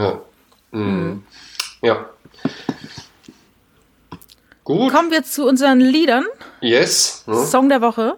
Ja. 0.73 0.79
Mhm. 0.79 1.23
ja. 1.83 2.09
Gut. 4.65 4.93
Kommen 4.93 5.11
wir 5.11 5.23
zu 5.23 5.47
unseren 5.47 5.79
Liedern. 5.79 6.25
Yes. 6.63 7.23
Hm? 7.27 7.45
Song 7.45 7.69
der 7.69 7.83
Woche. 7.83 8.17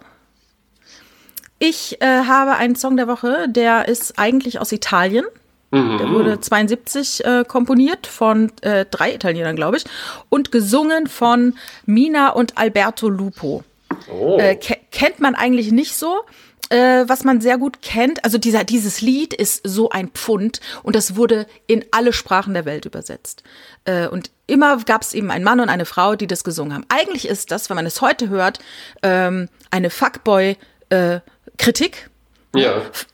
Ich 1.59 2.01
äh, 2.01 2.07
habe 2.07 2.53
einen 2.53 2.77
Song 2.77 2.97
der 2.97 3.09
Woche, 3.09 3.49
der 3.49 3.89
ist 3.89 4.19
eigentlich 4.19 4.61
aus 4.61 4.73
Italien. 4.73 5.25
Mhm. 5.71 5.99
Der 5.99 6.11
wurde 6.11 6.41
72 6.41 7.25
äh, 7.25 7.45
komponiert 7.47 8.07
von 8.07 8.53
äh, 8.63 8.85
drei 8.89 9.15
Italienern, 9.15 9.57
glaube 9.57 9.79
ich, 9.79 9.85
und 10.29 10.53
gesungen 10.53 11.09
von 11.09 11.55
Mina 11.85 12.31
und 12.31 12.57
Alberto 12.57 13.09
Lupo. 13.09 13.65
Oh. 14.13 14.39
Äh, 14.39 14.57
ke 14.57 14.77
kennt 14.91 15.21
man 15.21 15.35
eigentlich 15.35 15.73
nicht 15.73 15.97
so. 15.97 16.21
Äh, 16.69 17.05
was 17.07 17.23
man 17.23 17.41
sehr 17.41 17.59
gut 17.59 17.81
kennt, 17.81 18.25
also 18.25 18.39
dieser, 18.39 18.65
dieses 18.65 19.01
Lied 19.01 19.33
ist 19.33 19.61
so 19.63 19.91
ein 19.91 20.09
Pfund 20.09 20.59
und 20.83 20.97
das 20.97 21.15
wurde 21.15 21.47
in 21.69 21.85
alle 21.93 22.13
Sprachen 22.13 22.55
der 22.55 22.65
Welt 22.65 22.87
übersetzt. 22.87 23.45
Äh, 23.85 24.09
und 24.09 24.33
immer 24.49 24.77
gab 24.79 25.03
es 25.03 25.15
eben 25.15 25.31
einen 25.31 25.45
Mann 25.45 25.61
und 25.61 25.69
eine 25.69 25.85
Frau, 25.85 26.17
die 26.17 26.27
das 26.27 26.43
gesungen 26.43 26.75
haben. 26.75 26.85
Eigentlich 26.89 27.29
ist 27.29 27.53
das, 27.53 27.71
wenn 27.71 27.77
man 27.77 27.87
es 27.87 28.01
heute 28.01 28.31
hört, 28.31 28.59
ähm, 29.05 29.49
eine 29.71 29.91
Fuckboy-Kritik. 29.91 32.11
ja. 32.57 32.79
F- 32.79 33.07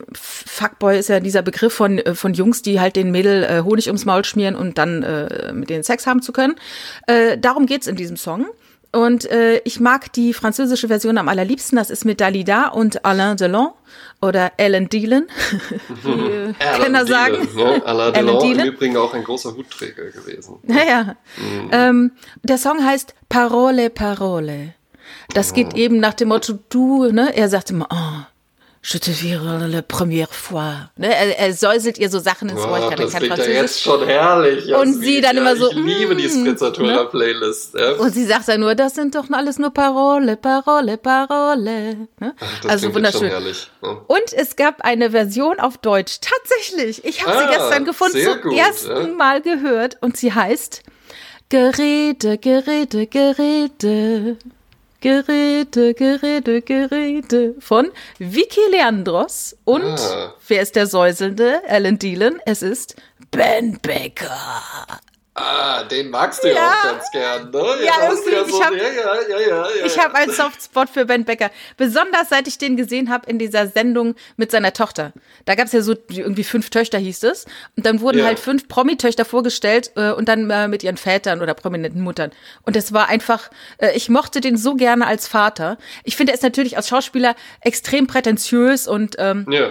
Fuckboy 0.46 0.98
ist 0.98 1.10
ja 1.10 1.20
dieser 1.20 1.42
Begriff 1.42 1.74
von, 1.74 1.98
äh, 1.98 2.14
von 2.14 2.32
Jungs, 2.32 2.62
die 2.62 2.80
halt 2.80 2.96
den 2.96 3.10
Mädel 3.10 3.44
äh, 3.44 3.60
Honig 3.64 3.88
ums 3.88 4.06
Maul 4.06 4.24
schmieren 4.24 4.56
und 4.56 4.78
dann 4.78 5.02
äh, 5.02 5.52
mit 5.52 5.68
denen 5.68 5.82
Sex 5.82 6.06
haben 6.06 6.22
zu 6.22 6.32
können. 6.32 6.54
Äh, 7.06 7.36
darum 7.36 7.66
geht's 7.66 7.86
in 7.86 7.96
diesem 7.96 8.16
Song. 8.16 8.46
Und 8.92 9.24
äh, 9.30 9.58
ich 9.64 9.80
mag 9.80 10.12
die 10.12 10.34
französische 10.34 10.88
Version 10.88 11.16
am 11.16 11.28
allerliebsten. 11.28 11.76
Das 11.76 11.90
ist 11.90 12.04
mit 12.04 12.20
Dalida 12.20 12.68
und 12.68 13.04
Alain 13.04 13.38
Delon 13.38 13.70
oder 14.20 14.52
Ellen 14.58 14.88
Dealon, 14.90 15.26
wie 16.02 16.10
äh, 16.10 16.52
Kenner 16.78 17.06
sagen. 17.06 17.48
Ne? 17.56 17.82
Alain 17.86 18.14
Alan 18.14 18.14
Delon 18.14 18.34
im 18.34 18.40
Dillon. 18.40 18.66
Übrigen 18.68 18.96
auch 18.98 19.14
ein 19.14 19.24
großer 19.24 19.56
Hutträger 19.56 20.10
gewesen. 20.10 20.58
Naja. 20.62 21.16
Ähm, 21.70 22.12
der 22.42 22.58
Song 22.58 22.84
heißt 22.84 23.14
Parole, 23.30 23.88
Parole. 23.88 24.74
Das 25.34 25.54
geht 25.54 25.74
eben 25.74 25.98
nach 25.98 26.14
dem 26.14 26.28
Motto, 26.28 26.58
du, 26.68 27.10
ne? 27.10 27.34
Er 27.34 27.48
sagt 27.48 27.70
immer, 27.70 27.88
oh, 27.90 28.31
je 28.84 28.98
te 28.98 29.12
verrai 29.12 29.68
la 29.68 29.80
première 29.82 30.32
fois. 30.34 30.90
Ne? 30.98 31.06
Er, 31.06 31.38
er 31.38 31.52
säuselt 31.54 31.98
ihr 31.98 32.10
so 32.10 32.18
Sachen 32.18 32.48
ins 32.48 32.60
Ohr, 32.60 32.78
ich 32.78 32.84
Ah, 32.84 32.88
kann 32.90 32.98
ja 32.98 33.04
das 33.04 33.12
kein 33.12 33.20
klingt 33.22 33.38
ja 33.38 33.44
Französisch. 33.44 33.60
jetzt 33.62 33.80
schon 33.82 34.04
herrlich. 34.06 34.64
Und 34.64 34.70
Jasmin. 34.88 35.00
sie 35.02 35.20
dann 35.20 35.36
ja, 35.36 35.42
immer 35.42 35.56
so, 35.56 35.70
Ich 35.70 35.76
liebe 35.76 36.16
die 36.16 36.26
mm, 36.26 36.30
Sprezzatura-Playlist. 36.40 37.74
Ja. 37.78 37.92
Und 37.92 38.12
sie 38.12 38.24
sagt 38.24 38.48
dann 38.48 38.58
nur, 38.60 38.74
das 38.74 38.94
sind 38.96 39.14
doch 39.14 39.30
alles 39.30 39.58
nur 39.60 39.70
Parole, 39.70 40.36
Parole, 40.36 40.96
Parole. 40.98 42.08
Ne? 42.18 42.34
Das 42.62 42.70
Also 42.72 42.92
wunderschön. 42.92 43.28
herrlich. 43.28 43.70
Ja. 43.82 43.88
Und 44.08 44.32
es 44.32 44.56
gab 44.56 44.80
eine 44.84 45.10
Version 45.12 45.60
auf 45.60 45.78
Deutsch. 45.78 46.18
Tatsächlich. 46.20 47.04
Ich 47.04 47.24
habe 47.24 47.38
sie 47.38 47.44
Ah, 47.44 47.50
gestern 47.56 47.84
gefunden, 47.84 48.18
zum 48.20 48.40
gut, 48.42 48.58
ersten 48.58 48.90
ja. 48.90 49.06
Mal 49.14 49.40
gehört. 49.42 49.96
Und 50.00 50.16
sie 50.16 50.32
heißt 50.32 50.82
Gerede, 51.50 52.36
Gerede, 52.38 53.06
Gerede. 53.06 54.36
Gerede, 55.02 55.94
Gerede, 55.94 56.62
Gerede 56.62 57.54
von 57.58 57.90
Vicky 58.18 58.60
Leandros. 58.70 59.56
Und 59.64 59.82
Ah. 59.82 60.34
wer 60.46 60.62
ist 60.62 60.76
der 60.76 60.86
Säuselnde? 60.86 61.60
Alan 61.68 61.98
Dealon. 61.98 62.38
Es 62.46 62.62
ist 62.62 62.94
Ben 63.32 63.78
Becker. 63.82 64.30
Ah, 65.34 65.84
den 65.84 66.10
magst 66.10 66.44
du 66.44 66.48
ja, 66.48 66.54
Ja. 66.56 66.68
auch 66.68 66.82
ganz 66.84 67.10
gern, 67.10 67.50
ne? 67.50 67.58
Ja, 67.84 67.92
da 68.00 68.06
hast 68.08 68.26
du 68.26 68.30
irgendwie, 68.30 68.54
ich 68.54 68.62
hab- 68.62 68.72
ja, 68.74 68.82
ja, 68.82 68.90
ja, 69.30 69.38
ja, 69.40 69.66
ja. 69.78 69.86
Ich 69.86 69.98
habe 69.98 70.14
einen 70.14 70.30
Softspot 70.30 70.90
für 70.90 71.06
Ben 71.06 71.24
Becker. 71.24 71.50
Besonders 71.78 72.28
seit 72.28 72.46
ich 72.48 72.58
den 72.58 72.76
gesehen 72.76 73.08
habe 73.08 73.30
in 73.30 73.38
dieser 73.38 73.66
Sendung 73.66 74.14
mit 74.36 74.50
seiner 74.50 74.74
Tochter. 74.74 75.14
Da 75.46 75.54
gab 75.54 75.66
es 75.68 75.72
ja 75.72 75.80
so 75.80 75.94
irgendwie 76.10 76.44
fünf 76.44 76.68
Töchter, 76.68 76.98
hieß 76.98 77.22
es. 77.22 77.46
Und 77.78 77.86
dann 77.86 78.02
wurden 78.02 78.18
Ja. 78.18 78.26
halt 78.26 78.40
fünf 78.40 78.68
Promi-Töchter 78.68 79.24
vorgestellt 79.24 79.92
äh, 79.96 80.10
und 80.12 80.28
dann 80.28 80.50
äh, 80.50 80.68
mit 80.68 80.82
ihren 80.82 80.98
Vätern 80.98 81.40
oder 81.40 81.54
prominenten 81.54 82.02
Muttern. 82.02 82.30
Und 82.66 82.76
das 82.76 82.92
war 82.92 83.08
einfach, 83.08 83.50
äh, 83.78 83.92
ich 83.96 84.10
mochte 84.10 84.42
den 84.42 84.58
so 84.58 84.74
gerne 84.74 85.06
als 85.06 85.28
Vater. 85.28 85.78
Ich 86.04 86.14
finde, 86.14 86.32
er 86.32 86.34
ist 86.34 86.42
natürlich 86.42 86.76
als 86.76 86.88
Schauspieler 86.90 87.36
extrem 87.62 88.06
prätentiös 88.06 88.86
und 88.86 89.16
ähm, 89.18 89.46
ja. 89.50 89.70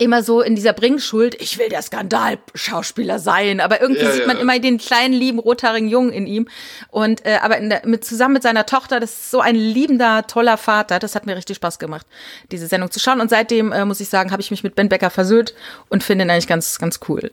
Immer 0.00 0.22
so 0.22 0.40
in 0.40 0.56
dieser 0.56 0.72
Bringschuld, 0.72 1.40
ich 1.40 1.58
will 1.58 1.68
der 1.68 1.82
Skandalschauspieler 1.82 3.18
sein, 3.18 3.60
aber 3.60 3.80
irgendwie 3.80 4.02
Ja, 4.02 4.10
sieht 4.12 4.26
man 4.26 4.36
ja. 4.36 4.42
immer 4.42 4.58
den 4.58 4.78
kleinen, 4.78 5.12
lieben, 5.12 5.38
rothaarigen 5.38 5.88
Jungen 5.88 6.12
in 6.12 6.26
ihm. 6.26 6.48
Und 6.88 7.24
äh, 7.26 7.38
aber 7.42 7.58
in 7.58 7.68
der, 7.68 7.82
mit, 7.86 8.04
zusammen 8.04 8.34
mit 8.34 8.42
seiner 8.42 8.64
Tochter, 8.66 8.98
das 8.98 9.10
ist 9.10 9.30
so 9.30 9.40
ein 9.40 9.54
liebender, 9.54 10.26
toller 10.26 10.56
Vater. 10.56 10.98
Das 10.98 11.14
hat 11.14 11.26
mir 11.26 11.36
richtig 11.36 11.56
Spaß 11.56 11.78
gemacht, 11.78 12.06
diese 12.50 12.66
Sendung 12.66 12.90
zu 12.90 12.98
schauen. 12.98 13.20
Und 13.20 13.28
seitdem, 13.28 13.72
äh, 13.72 13.84
muss 13.84 14.00
ich 14.00 14.08
sagen, 14.08 14.32
habe 14.32 14.40
ich 14.40 14.50
mich 14.50 14.64
mit 14.64 14.74
Ben 14.74 14.88
Becker 14.88 15.10
versöhnt 15.10 15.54
und 15.90 16.02
finde 16.02 16.24
ihn 16.24 16.30
eigentlich 16.30 16.46
ganz, 16.46 16.78
ganz 16.78 17.00
cool. 17.08 17.30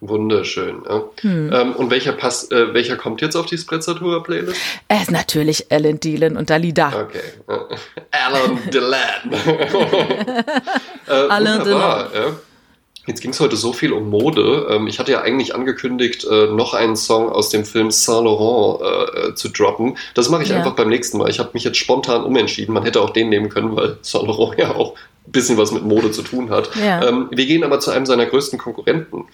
Wunderschön. 0.00 0.82
Ja. 0.88 1.04
Hm. 1.22 1.50
Ähm, 1.52 1.72
und 1.72 1.90
welcher, 1.90 2.12
Pass, 2.12 2.50
äh, 2.50 2.74
welcher 2.74 2.96
kommt 2.96 3.22
jetzt 3.22 3.34
auf 3.34 3.46
die 3.46 3.56
Sprezzatura-Playlist? 3.56 4.60
Er 4.88 5.00
ist 5.02 5.10
natürlich 5.10 5.72
Alan 5.72 5.98
Dealon 5.98 6.36
und 6.36 6.50
Dalida. 6.50 6.92
Okay. 7.08 7.20
Alan 8.10 8.58
Delan. 8.72 9.32
äh, 11.08 11.12
Alain 11.12 11.60
wunderbar, 11.60 12.10
ja. 12.14 12.36
Jetzt 13.06 13.20
ging 13.20 13.30
es 13.30 13.38
heute 13.38 13.54
so 13.56 13.72
viel 13.72 13.92
um 13.92 14.10
Mode. 14.10 14.66
Ähm, 14.68 14.88
ich 14.88 14.98
hatte 14.98 15.12
ja 15.12 15.20
eigentlich 15.22 15.54
angekündigt, 15.54 16.24
äh, 16.28 16.48
noch 16.48 16.74
einen 16.74 16.96
Song 16.96 17.28
aus 17.30 17.50
dem 17.50 17.64
Film 17.64 17.90
Saint 17.92 18.24
Laurent 18.24 18.82
äh, 18.82 19.28
äh, 19.28 19.34
zu 19.36 19.48
droppen. 19.48 19.96
Das 20.14 20.28
mache 20.28 20.42
ich 20.42 20.48
Ja. 20.48 20.56
einfach 20.56 20.74
beim 20.74 20.88
nächsten 20.88 21.18
Mal. 21.18 21.30
Ich 21.30 21.38
habe 21.38 21.50
mich 21.54 21.62
jetzt 21.62 21.78
spontan 21.78 22.24
umentschieden. 22.24 22.74
Man 22.74 22.82
hätte 22.82 23.00
auch 23.00 23.10
den 23.10 23.28
nehmen 23.28 23.48
können, 23.48 23.76
weil 23.76 23.96
Saint 24.02 24.26
Laurent 24.26 24.58
ja 24.58 24.74
auch 24.74 24.94
ein 25.24 25.32
bisschen 25.32 25.56
was 25.56 25.70
mit 25.70 25.84
Mode 25.84 26.10
zu 26.10 26.22
tun 26.22 26.50
hat. 26.50 26.68
Ja. 26.74 27.06
Ähm, 27.08 27.28
wir 27.30 27.46
gehen 27.46 27.62
aber 27.62 27.78
zu 27.78 27.92
einem 27.92 28.06
seiner 28.06 28.26
größten 28.26 28.58
Konkurrenten. 28.58 29.26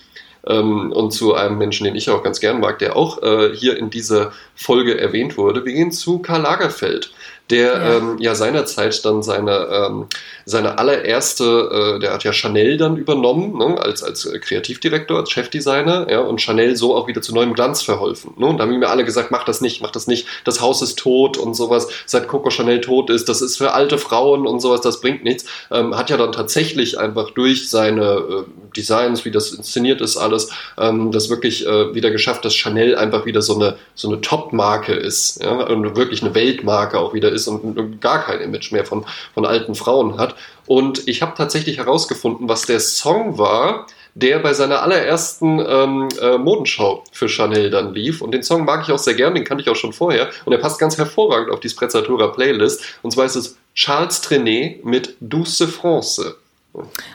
Ähm, 0.47 0.93
und 0.93 1.12
zu 1.12 1.34
einem 1.34 1.59
Menschen, 1.59 1.84
den 1.84 1.95
ich 1.95 2.11
auch 2.11 2.22
ganz 2.22 2.40
gern 2.40 2.61
mag, 2.61 2.78
der 2.78 2.97
auch 2.97 3.22
äh, 3.22 3.55
hier 3.55 3.76
in 3.76 3.90
dieser 3.90 4.32
Folge 4.55 4.99
erwähnt 4.99 5.36
wurde. 5.36 5.64
Wir 5.64 5.72
gehen 5.72 5.93
zu 5.93 6.18
Karl 6.18 6.43
Lagerfeld, 6.43 7.12
der 7.51 7.72
Ja. 7.72 7.97
ähm, 7.97 8.16
ja 8.18 8.34
seinerzeit 8.34 9.05
dann 9.05 9.22
seine, 9.22 9.66
ähm, 9.70 10.07
seine 10.45 10.78
allererste, 10.78 11.95
äh, 11.97 12.01
der 12.01 12.12
hat 12.12 12.24
ja 12.24 12.32
Chanel 12.32 12.76
dann 12.76 12.97
übernommen, 12.97 13.59
ne, 13.59 13.80
als, 13.80 14.03
als 14.03 14.28
Kreativdirektor, 14.40 15.18
als 15.18 15.30
Chefdesigner, 15.30 16.11
ja, 16.11 16.20
und 16.20 16.40
Chanel 16.40 16.76
so 16.76 16.95
auch 16.95 17.09
wieder 17.09 17.22
zu 17.22 17.34
neuem 17.34 17.55
Glanz 17.55 17.82
verholfen. 17.82 18.32
Ne? 18.36 18.47
Und 18.47 18.59
da 18.59 18.64
haben 18.64 18.78
mir 18.78 18.88
alle 18.88 19.05
gesagt, 19.05 19.30
mach 19.30 19.45
das 19.45 19.61
nicht, 19.61 19.82
mach 19.82 19.90
das 19.90 20.07
nicht, 20.07 20.26
das 20.45 20.61
Haus 20.61 20.82
ist 20.82 20.99
tot 20.99 21.36
und 21.36 21.55
sowas, 21.55 21.88
seit 22.07 22.28
Coco 22.28 22.51
Chanel 22.51 22.80
tot 22.80 23.11
ist, 23.11 23.28
das 23.28 23.43
ist 23.43 23.59
für 23.59 23.72
alte 23.72 23.99
Frauen 23.99 24.47
und 24.47 24.61
sowas, 24.61 24.80
das 24.80 25.01
bringt 25.01 25.24
nichts. 25.24 25.45
Ähm, 25.70 25.97
hat 25.97 26.11
ja 26.11 26.16
dann 26.16 26.32
tatsächlich 26.32 26.99
einfach 26.99 27.30
durch 27.30 27.68
seine 27.68 28.03
äh, 28.03 28.45
Designs, 28.76 29.24
wie 29.24 29.30
das 29.30 29.53
inszeniert 29.53 30.01
ist, 30.01 30.16
alles, 30.16 30.51
ähm, 30.78 31.12
das 31.12 31.30
wirklich 31.30 31.66
äh, 31.66 31.95
wieder 31.95 32.11
geschafft, 32.11 32.45
dass 32.45 32.55
Chanel 32.55 32.97
einfach 32.97 33.26
wieder 33.26 33.43
so 33.43 33.55
eine, 33.55 33.76
so 33.95 34.09
eine 34.09 34.20
Top-Marke 34.20 34.93
ist, 34.93 35.43
ja, 35.43 35.53
und 35.53 35.97
wirklich 35.97 36.22
eine 36.22 36.34
Weltmarke 36.34 36.99
auch 36.99 37.14
wieder 37.14 37.32
ist 37.33 37.49
und 37.49 38.01
gar 38.01 38.24
kein 38.24 38.41
Image 38.41 38.72
mehr 38.72 38.85
von, 38.85 39.05
von 39.35 39.45
alten 39.45 39.74
Frauen 39.74 40.18
hat. 40.18 40.37
Und 40.66 41.09
ich 41.09 41.22
habe 41.22 41.33
tatsächlich 41.37 41.78
herausgefunden, 41.78 42.49
was 42.49 42.62
der 42.62 42.80
Song 42.80 43.39
war, 43.39 43.87
der 44.14 44.39
bei 44.41 44.53
seiner 44.53 44.83
allerersten 44.83 45.59
ähm, 45.66 46.09
äh, 46.20 46.37
Modenschau 46.37 47.03
für 47.12 47.28
Chanel 47.28 47.70
dann 47.70 47.95
lief. 47.95 48.20
Und 48.20 48.33
den 48.33 48.43
Song 48.43 48.64
mag 48.64 48.83
ich 48.83 48.93
auch 48.93 48.99
sehr 48.99 49.14
gern, 49.14 49.35
den 49.35 49.45
kannte 49.45 49.62
ich 49.62 49.70
auch 49.70 49.76
schon 49.76 49.93
vorher. 49.93 50.30
Und 50.45 50.53
er 50.53 50.59
passt 50.59 50.78
ganz 50.78 50.99
hervorragend 50.99 51.51
auf 51.51 51.61
die 51.61 51.70
Sprezzatura 51.70 52.28
Playlist. 52.28 52.99
Und 53.03 53.12
zwar 53.12 53.24
ist 53.24 53.37
es 53.37 53.57
Charles 53.74 54.20
Trenet 54.20 54.85
mit 54.85 55.16
Douce 55.20 55.64
France. 55.64 56.37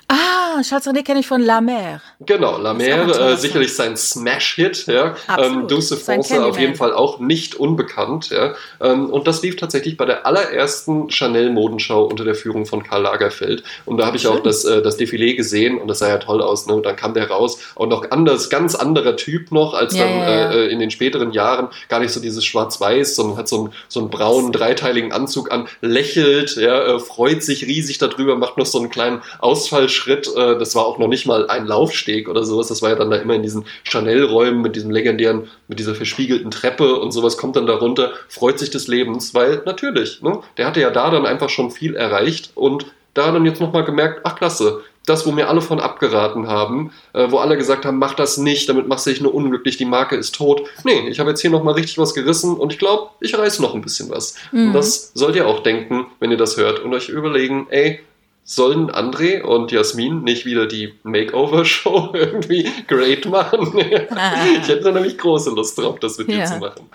Ah, 0.08 0.62
Charles 0.62 0.88
René 0.88 1.04
kenne 1.04 1.20
ich 1.22 1.28
von 1.28 1.42
La 1.42 1.62
Mer. 1.62 2.02
Genau, 2.20 2.60
La 2.60 2.74
Mer, 2.74 3.08
äh, 3.08 3.38
sicherlich 3.38 3.76
sein 3.76 3.98
Smash-Hit, 3.98 4.86
ja. 4.86 5.16
Absolut. 5.26 5.64
Ähm, 5.64 5.68
Douce 5.68 5.94
France 6.00 6.46
auf 6.46 6.60
jeden 6.60 6.76
Fall 6.76 6.94
auch 6.94 7.20
nicht 7.20 7.56
unbekannt, 7.56 8.30
ja. 8.30 8.54
Ähm, 8.80 9.10
und 9.10 9.28
das 9.28 9.42
lief 9.42 9.56
tatsächlich 9.56 9.98
bei 9.98 10.06
der 10.06 10.28
allerersten 10.28 11.10
Chanel-Modenschau 11.10 12.04
unter 12.06 12.24
der 12.24 12.36
Führung 12.36 12.68
von 12.68 12.84
Karl 12.84 13.02
Lagerfeld. 13.02 13.64
Und 13.86 13.98
da 13.98 14.06
habe 14.06 14.18
ich 14.18 14.28
auch 14.28 14.40
das, 14.42 14.64
äh, 14.64 14.82
das 14.84 15.00
Defilé 15.00 15.36
gesehen 15.36 15.80
und 15.80 15.88
das 15.88 16.00
sah 16.00 16.08
ja 16.10 16.18
toll 16.20 16.42
aus, 16.42 16.68
ne. 16.68 16.76
Und 16.76 16.86
dann 16.86 16.96
kam 16.96 17.16
der 17.16 17.30
raus, 17.30 17.60
auch 17.76 17.88
noch 17.88 18.12
anders, 18.12 18.50
ganz 18.52 18.76
anderer 18.76 19.16
Typ 19.16 19.52
noch, 19.52 19.74
als 19.74 19.96
Ja, 19.96 20.04
dann 20.04 20.20
ja, 20.20 20.30
ja. 20.30 20.52
Äh, 20.52 20.68
in 20.68 20.80
den 20.80 20.92
späteren 20.92 21.32
Jahren. 21.32 21.70
Gar 21.90 22.02
nicht 22.02 22.12
so 22.12 22.20
dieses 22.20 22.46
Schwarz-Weiß, 22.46 23.16
sondern 23.16 23.38
hat 23.38 23.48
so 23.48 23.58
einen, 23.58 23.74
so 23.88 24.02
einen 24.02 24.12
braunen, 24.12 24.52
dreiteiligen 24.52 25.12
Anzug 25.12 25.52
an, 25.52 25.68
lächelt, 25.82 26.56
ja, 26.58 26.96
äh, 26.96 27.00
freut 27.00 27.42
sich 27.44 27.66
riesig 27.66 27.98
darüber, 27.98 28.36
macht 28.36 28.58
noch 28.58 28.68
so 28.68 28.78
einen 28.78 28.90
kleinen 28.92 29.22
Ausfallschritt. 29.48 30.28
Äh, 30.36 30.60
das 30.60 30.76
war 30.76 30.86
auch 30.86 30.98
noch 30.98 31.08
nicht 31.08 31.26
mal 31.26 31.50
ein 31.50 31.66
Laufsteg 31.66 32.28
oder 32.28 32.44
sowas. 32.44 32.68
Das 32.68 32.82
war 32.82 32.90
ja 32.90 32.96
dann 32.96 33.10
da 33.10 33.16
immer 33.16 33.34
in 33.34 33.44
diesen 33.44 33.64
Chanel-Räumen 33.86 34.62
mit 34.62 34.76
diesem 34.76 34.92
legendären, 34.92 35.48
mit 35.70 35.80
dieser 35.80 35.96
verspiegelten 35.96 36.52
Treppe 36.52 37.00
und 37.00 37.12
sowas, 37.12 37.38
kommt 37.38 37.56
dann 37.56 37.66
da 37.66 37.76
runter, 37.76 38.12
freut 38.28 38.60
sich 38.60 38.72
des 38.72 38.88
Lebens, 38.88 39.34
weil 39.34 39.62
natürlich, 39.66 40.22
ne, 40.22 40.42
der 40.58 40.68
hatte 40.68 40.82
ja 40.82 40.90
da 40.90 41.10
dann 41.10 41.26
einfach 41.26 41.50
schon 41.50 41.72
viel 41.72 41.96
erreicht 41.96 42.52
und 42.56 42.88
da 43.14 43.32
dann 43.32 43.46
jetzt 43.46 43.62
nochmal 43.62 43.86
gemerkt, 43.86 44.22
ach 44.26 44.36
klasse, 44.36 44.84
das, 45.08 45.26
wo 45.26 45.32
mir 45.32 45.48
alle 45.48 45.62
von 45.62 45.80
abgeraten 45.80 46.48
haben, 46.48 46.92
äh, 47.14 47.32
wo 47.32 47.38
alle 47.38 47.58
gesagt 47.58 47.86
haben, 47.86 47.98
mach 47.98 48.14
das 48.14 48.38
nicht, 48.38 48.68
damit 48.68 48.88
machst 48.88 49.06
du 49.06 49.10
dich 49.10 49.22
nur 49.22 49.34
unglücklich, 49.34 49.78
die 49.78 49.86
Marke 49.86 50.18
ist 50.18 50.36
tot. 50.36 50.70
Nee, 50.84 51.08
ich 51.08 51.20
habe 51.20 51.30
jetzt 51.30 51.42
hier 51.42 51.50
nochmal 51.50 51.76
richtig 51.76 51.98
was 51.98 52.14
gerissen 52.14 52.56
und 52.56 52.74
ich 52.74 52.80
glaube, 52.80 53.12
ich 53.22 53.36
reiß 53.36 53.60
noch 53.60 53.74
ein 53.74 53.82
bisschen 53.82 54.10
was. 54.10 54.36
Mhm. 54.52 54.68
Und 54.68 54.74
das 54.74 55.12
sollt 55.14 55.38
ihr 55.38 55.48
auch 55.48 55.62
denken, 55.64 56.08
wenn 56.20 56.30
ihr 56.30 56.38
das 56.38 56.58
hört 56.58 56.82
und 56.82 56.94
euch 56.94 57.08
überlegen, 57.08 57.68
ey, 57.70 58.02
sollen 58.48 58.90
André 58.90 59.42
und 59.42 59.74
Jasmin 59.74 60.24
nicht 60.24 60.46
wieder 60.46 60.68
die 60.68 60.94
Makeover-Show 61.04 62.12
irgendwie 62.14 62.72
great 62.88 63.26
machen? 63.26 63.78
ich 63.78 64.68
hätte 64.68 64.84
da 64.84 64.92
nämlich 64.94 65.18
große 65.18 65.52
Lust 65.52 65.78
drauf, 65.78 66.00
das 66.00 66.18
mit 66.18 66.30
ja. 66.30 66.38
dir 66.38 66.46
zu 66.46 66.58
machen. 66.58 66.90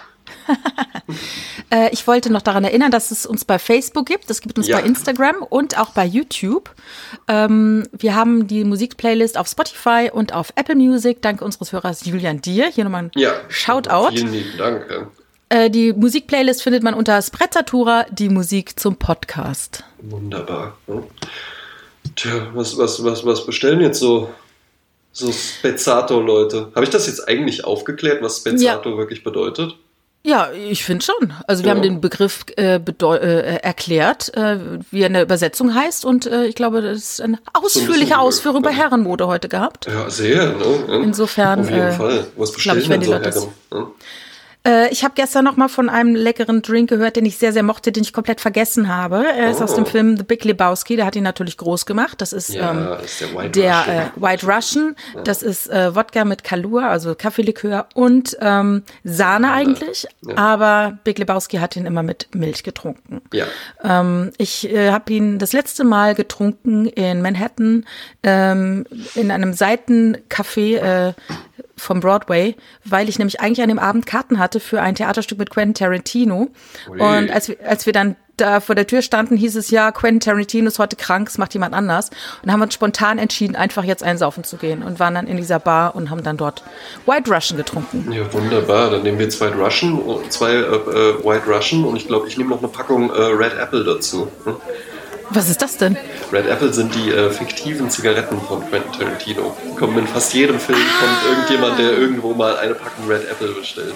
Äh, 1.71 1.89
ich 1.91 2.07
wollte 2.07 2.31
noch 2.31 2.43
daran 2.43 2.65
erinnern, 2.65 2.91
dass 2.91 3.11
es 3.11 3.25
uns 3.25 3.47
bei 3.47 3.59
Facebook 3.59 4.05
gibt, 4.05 4.31
es 4.31 4.43
gibt 4.43 4.59
uns 4.59 4.69
ja. 4.69 4.79
bei 4.79 4.87
Instagram 4.87 5.37
und 5.49 5.79
auch 5.79 5.91
bei 5.91 6.05
YouTube. 6.05 6.71
Ähm, 7.29 7.89
wir 7.93 8.15
haben 8.15 8.47
die 8.47 8.65
Musikplaylist 8.65 9.39
auf 9.39 9.49
Spotify 9.49 10.11
und 10.13 10.35
auf 10.35 10.53
Apple 10.57 10.75
Music, 10.75 11.23
dank 11.23 11.41
unseres 11.41 11.73
Hörers 11.73 12.05
Julian 12.05 12.43
Dir. 12.43 12.67
Hier 12.67 12.85
nochmal 12.85 13.05
ein 13.05 13.11
ja. 13.15 13.33
Shoutout. 13.49 14.11
Vielen 14.11 14.33
lieben 14.33 14.59
Dank. 14.59 14.87
Äh, 15.53 15.69
die 15.69 15.93
Musikplaylist 15.93 16.63
findet 16.63 16.83
man 16.83 16.95
unter 16.95 17.21
Sprezzatura, 17.21 18.07
die 18.11 18.31
Musik 18.31 18.81
zum 18.81 18.97
Podcast. 18.97 19.85
Wunderbar. 20.01 20.79
Tja, 22.17 22.49
was, 22.55 22.79
was, 22.79 23.05
was, 23.05 23.27
was 23.27 23.45
bestellen 23.45 23.83
jetzt 23.83 24.01
so 24.01 24.31
so 25.15 25.31
Spezzato-Leute. 25.31 26.73
Habe 26.75 26.85
ich 26.85 26.91
das 26.91 27.07
jetzt 27.07 27.29
eigentlich 27.29 27.67
aufgeklärt, 27.67 28.23
was 28.23 28.39
Spezzato 28.39 28.93
ja. 28.93 28.97
wirklich 28.97 29.23
bedeutet? 29.23 29.77
Ja, 30.25 30.51
ich 30.53 30.85
finde 30.85 31.05
schon. 31.05 31.35
Also 31.47 31.65
wir 31.65 31.69
ja. 31.69 31.75
haben 31.75 31.83
den 31.83 32.01
Begriff 32.01 32.47
äh, 32.57 32.77
äh, 32.77 33.57
erklärt, 33.57 34.35
äh, 34.35 34.57
wie 34.91 35.03
er 35.03 35.09
in 35.09 35.13
der 35.13 35.23
Übersetzung 35.23 35.75
heißt 35.75 36.07
und 36.07 36.25
äh, 36.25 36.47
ich 36.47 36.55
glaube, 36.55 36.81
das 36.81 36.97
ist 36.97 37.21
eine 37.21 37.39
ausführliche 37.53 38.07
so 38.07 38.15
ein 38.15 38.21
Ausführung 38.21 38.63
über 38.63 38.71
Herrenmode 38.71 39.27
heute 39.27 39.51
gehabt. 39.51 39.87
Ja, 39.87 40.09
sehr. 40.09 40.55
Ne? 40.55 41.03
Insofern. 41.03 41.61
Auf 41.61 41.69
jeden 41.69 41.83
äh, 41.83 41.93
Fall. 41.93 42.27
Was 42.37 42.53
bestellen 42.53 42.79
ich, 42.79 42.89
denn 42.89 43.03
so 43.03 43.13
Herren? 43.13 43.35
Ne? 43.71 43.87
Äh, 44.65 44.93
ich 44.93 45.03
habe 45.03 45.15
gestern 45.17 45.45
noch 45.45 45.57
mal 45.57 45.69
von 45.69 45.89
einem 45.89 46.15
leckeren 46.15 46.63
Drink 46.63 46.89
gehört, 46.89 47.17
den 47.17 47.27
ich 47.27 47.37
sehr, 47.37 47.53
sehr 47.53 47.63
mochte, 47.63 47.91
den 47.91 48.03
ich 48.03 48.13
komplett 48.13 48.41
vergessen 48.41 48.89
habe. 48.89 49.27
Er 49.27 49.51
ist 49.51 49.61
oh. 49.61 49.65
aus 49.65 49.75
dem 49.75 49.85
oh. 49.85 49.87
Film 49.87 50.17
The 50.17 50.23
Big 50.23 50.45
Lebowski, 50.45 50.97
der 50.97 51.07
hat 51.07 51.17
ihn 51.17 51.25
natürlich 51.25 51.57
groß 51.57 51.87
gemacht. 51.87 52.21
Das 52.21 52.33
ist, 52.33 52.55
ja, 52.55 52.71
ähm, 52.71 53.05
ist 53.05 53.21
der 53.21 53.35
White 53.35 53.51
der, 53.51 53.79
Russian. 53.79 53.97
Äh, 53.97 54.11
White 54.17 54.47
Russian. 54.47 54.97
Ja. 55.15 55.23
Das 55.23 55.43
ist 55.43 55.69
äh, 55.69 55.95
Wodka 55.95 56.25
mit 56.25 56.45
Kalua, 56.45 56.89
also 56.89 57.15
Kaffeelikör 57.15 57.89
und 57.95 58.37
ähm, 58.41 58.83
Sahne 59.05 59.53
eigentlich. 59.53 60.07
Ja. 60.27 60.37
Aber 60.37 60.99
Big 61.05 61.19
Lebowski 61.19 61.57
hat 61.59 61.77
ihn 61.77 61.87
immer 61.87 62.03
mit 62.03 62.29
Milch 62.35 62.63
getrunken. 62.63 63.23
Ja. 63.33 63.47
Ähm, 63.83 64.31
ich 64.39 64.71
äh, 64.71 64.93
habe 64.93 65.13
ihn 65.13 65.39
das 65.39 65.53
letzte 65.53 65.85
Mal 65.85 66.15
getrunken 66.15 66.87
in 66.87 67.23
Manhattan 67.23 67.85
ähm, 68.23 68.85
in 69.15 69.31
einem 69.31 69.53
Seitencafé 69.53 70.77
äh, 70.79 71.13
vom 71.83 72.01
Broadway, 72.01 72.55
weil 72.85 73.09
ich 73.09 73.19
nämlich 73.19 73.41
eigentlich 73.41 73.63
an 73.63 73.69
dem 73.69 73.79
Abend 73.79 74.07
Karten 74.07 74.39
hatte 74.39 74.61
für 74.61 74.81
ein 74.81 74.95
Theaterstück 74.95 75.39
mit 75.39 75.51
Quentin 75.51 75.75
Tarantino. 75.75 76.49
Ui. 76.89 77.01
Und 77.01 77.31
als 77.31 77.49
wir, 77.49 77.57
als 77.67 77.87
wir 77.87 77.93
dann 77.93 78.17
da 78.37 78.61
vor 78.61 78.75
der 78.75 78.87
Tür 78.87 79.03
standen, 79.03 79.37
hieß 79.37 79.57
es 79.57 79.71
ja, 79.71 79.93
Quentin 79.93 80.21
Tarantino 80.21 80.69
ist 80.69 80.79
heute 80.79 80.97
krank, 80.97 81.29
es 81.29 81.39
macht 81.39 81.53
jemand 81.55 81.75
anders. 81.75 82.11
Und 82.43 82.51
haben 82.51 82.63
uns 82.63 82.75
spontan 82.75 83.19
entschieden, 83.19 83.57
einfach 83.57 83.85
jetzt 83.85 84.03
einsaufen 84.03 84.45
zu 84.45 84.57
gehen 84.57 84.83
und 84.83 85.01
waren 85.01 85.15
dann 85.15 85.27
in 85.27 85.37
dieser 85.37 85.59
Bar 85.59 85.95
und 85.95 86.11
haben 86.11 86.23
dann 86.23 86.37
dort 86.37 86.63
White 87.07 87.31
Russian 87.31 87.57
getrunken. 87.57 88.11
Ja, 88.11 88.33
wunderbar. 88.33 88.91
Dann 88.91 89.03
nehmen 89.03 89.19
wir 89.19 89.29
zwei 89.29 89.49
Russian, 89.49 90.01
zwei 90.31 90.53
äh, 90.53 90.59
äh, 90.59 91.25
White 91.25 91.47
Russian 91.47 91.85
und 91.85 91.97
ich 91.97 92.07
glaube, 92.07 92.29
ich 92.29 92.39
nehme 92.39 92.51
noch 92.51 92.61
eine 92.61 92.69
Packung 92.69 93.11
äh, 93.11 93.21
Red 93.21 93.55
Apple 93.59 93.85
dazu. 93.85 94.29
Hm? 94.45 94.57
Was 95.35 95.49
ist 95.49 95.63
das 95.63 95.79
denn? 95.79 95.97
Red 96.31 96.47
Apple 96.47 96.73
sind 96.73 96.95
die 96.95 97.11
äh, 97.11 97.31
fiktiven 97.31 97.89
Zigaretten 97.89 98.39
von 98.43 98.69
Quentin 98.69 98.93
Tarantino. 98.93 99.57
Kommen 99.79 99.99
in 99.99 100.07
fast 100.07 100.35
jedem 100.35 100.61
Film 100.61 100.79
ah. 100.79 101.05
kommt 101.05 101.37
irgendjemand, 101.37 101.79
der 101.79 101.99
irgendwo 101.99 102.35
mal 102.35 102.57
eine 102.59 102.75
Packung 102.75 103.09
Red 103.09 103.31
Apple 103.31 103.49
bestellt. 103.49 103.95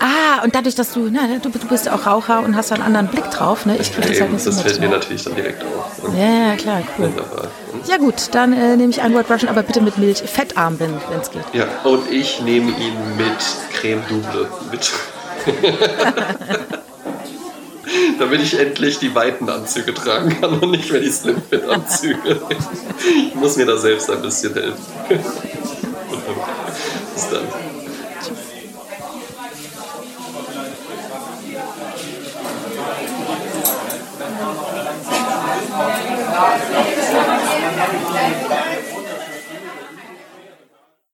Ah, 0.00 0.42
und 0.42 0.54
dadurch, 0.54 0.74
dass 0.74 0.92
du, 0.92 1.08
na, 1.10 1.20
du, 1.40 1.48
du 1.48 1.66
bist 1.68 1.86
ja 1.86 1.94
auch 1.94 2.06
Raucher 2.06 2.40
und 2.40 2.56
hast 2.56 2.72
einen 2.72 2.82
anderen 2.82 3.08
Blick 3.08 3.30
drauf, 3.30 3.64
ne? 3.64 3.76
Ich 3.78 3.92
kriege 3.92 4.08
das 4.08 4.20
halt 4.20 4.32
nicht 4.32 4.44
so 4.44 4.50
Das 4.50 4.62
fällt 4.62 4.80
mir 4.80 4.88
natürlich 4.88 5.22
dann 5.22 5.34
direkt 5.36 5.62
auf. 5.62 6.14
Ja, 6.16 6.48
ja, 6.48 6.56
klar, 6.56 6.82
cool. 6.98 7.06
Wunderbar. 7.06 7.48
Ja 7.86 7.96
gut, 7.98 8.28
dann 8.32 8.52
äh, 8.52 8.76
nehme 8.76 8.90
ich 8.90 9.00
einen 9.00 9.14
White 9.14 9.32
Russian, 9.32 9.50
aber 9.50 9.62
bitte 9.62 9.80
mit 9.80 9.98
Milch, 9.98 10.18
fettarm, 10.18 10.80
wenn 10.80 10.94
es 11.20 11.30
geht. 11.30 11.44
Ja, 11.52 11.66
und 11.84 12.10
ich 12.10 12.42
nehme 12.42 12.70
ihn 12.70 13.16
mit 13.16 13.36
Creme 13.72 14.02
Double. 14.08 14.48
Mit 14.70 14.92
damit 18.18 18.42
ich 18.42 18.58
endlich 18.58 18.98
die 18.98 19.14
weiten 19.14 19.48
Anzüge 19.48 19.94
tragen 19.94 20.40
kann 20.40 20.58
und 20.58 20.70
nicht 20.70 20.90
mehr 20.90 21.00
die 21.00 21.10
Slimfit-Anzüge. 21.10 22.40
Ich 23.28 23.34
muss 23.34 23.56
mir 23.56 23.66
da 23.66 23.76
selbst 23.76 24.10
ein 24.10 24.22
bisschen 24.22 24.54
helfen. 24.54 24.82
Bis 27.14 27.28
dann. 27.28 27.44
Tschüss. 28.20 28.46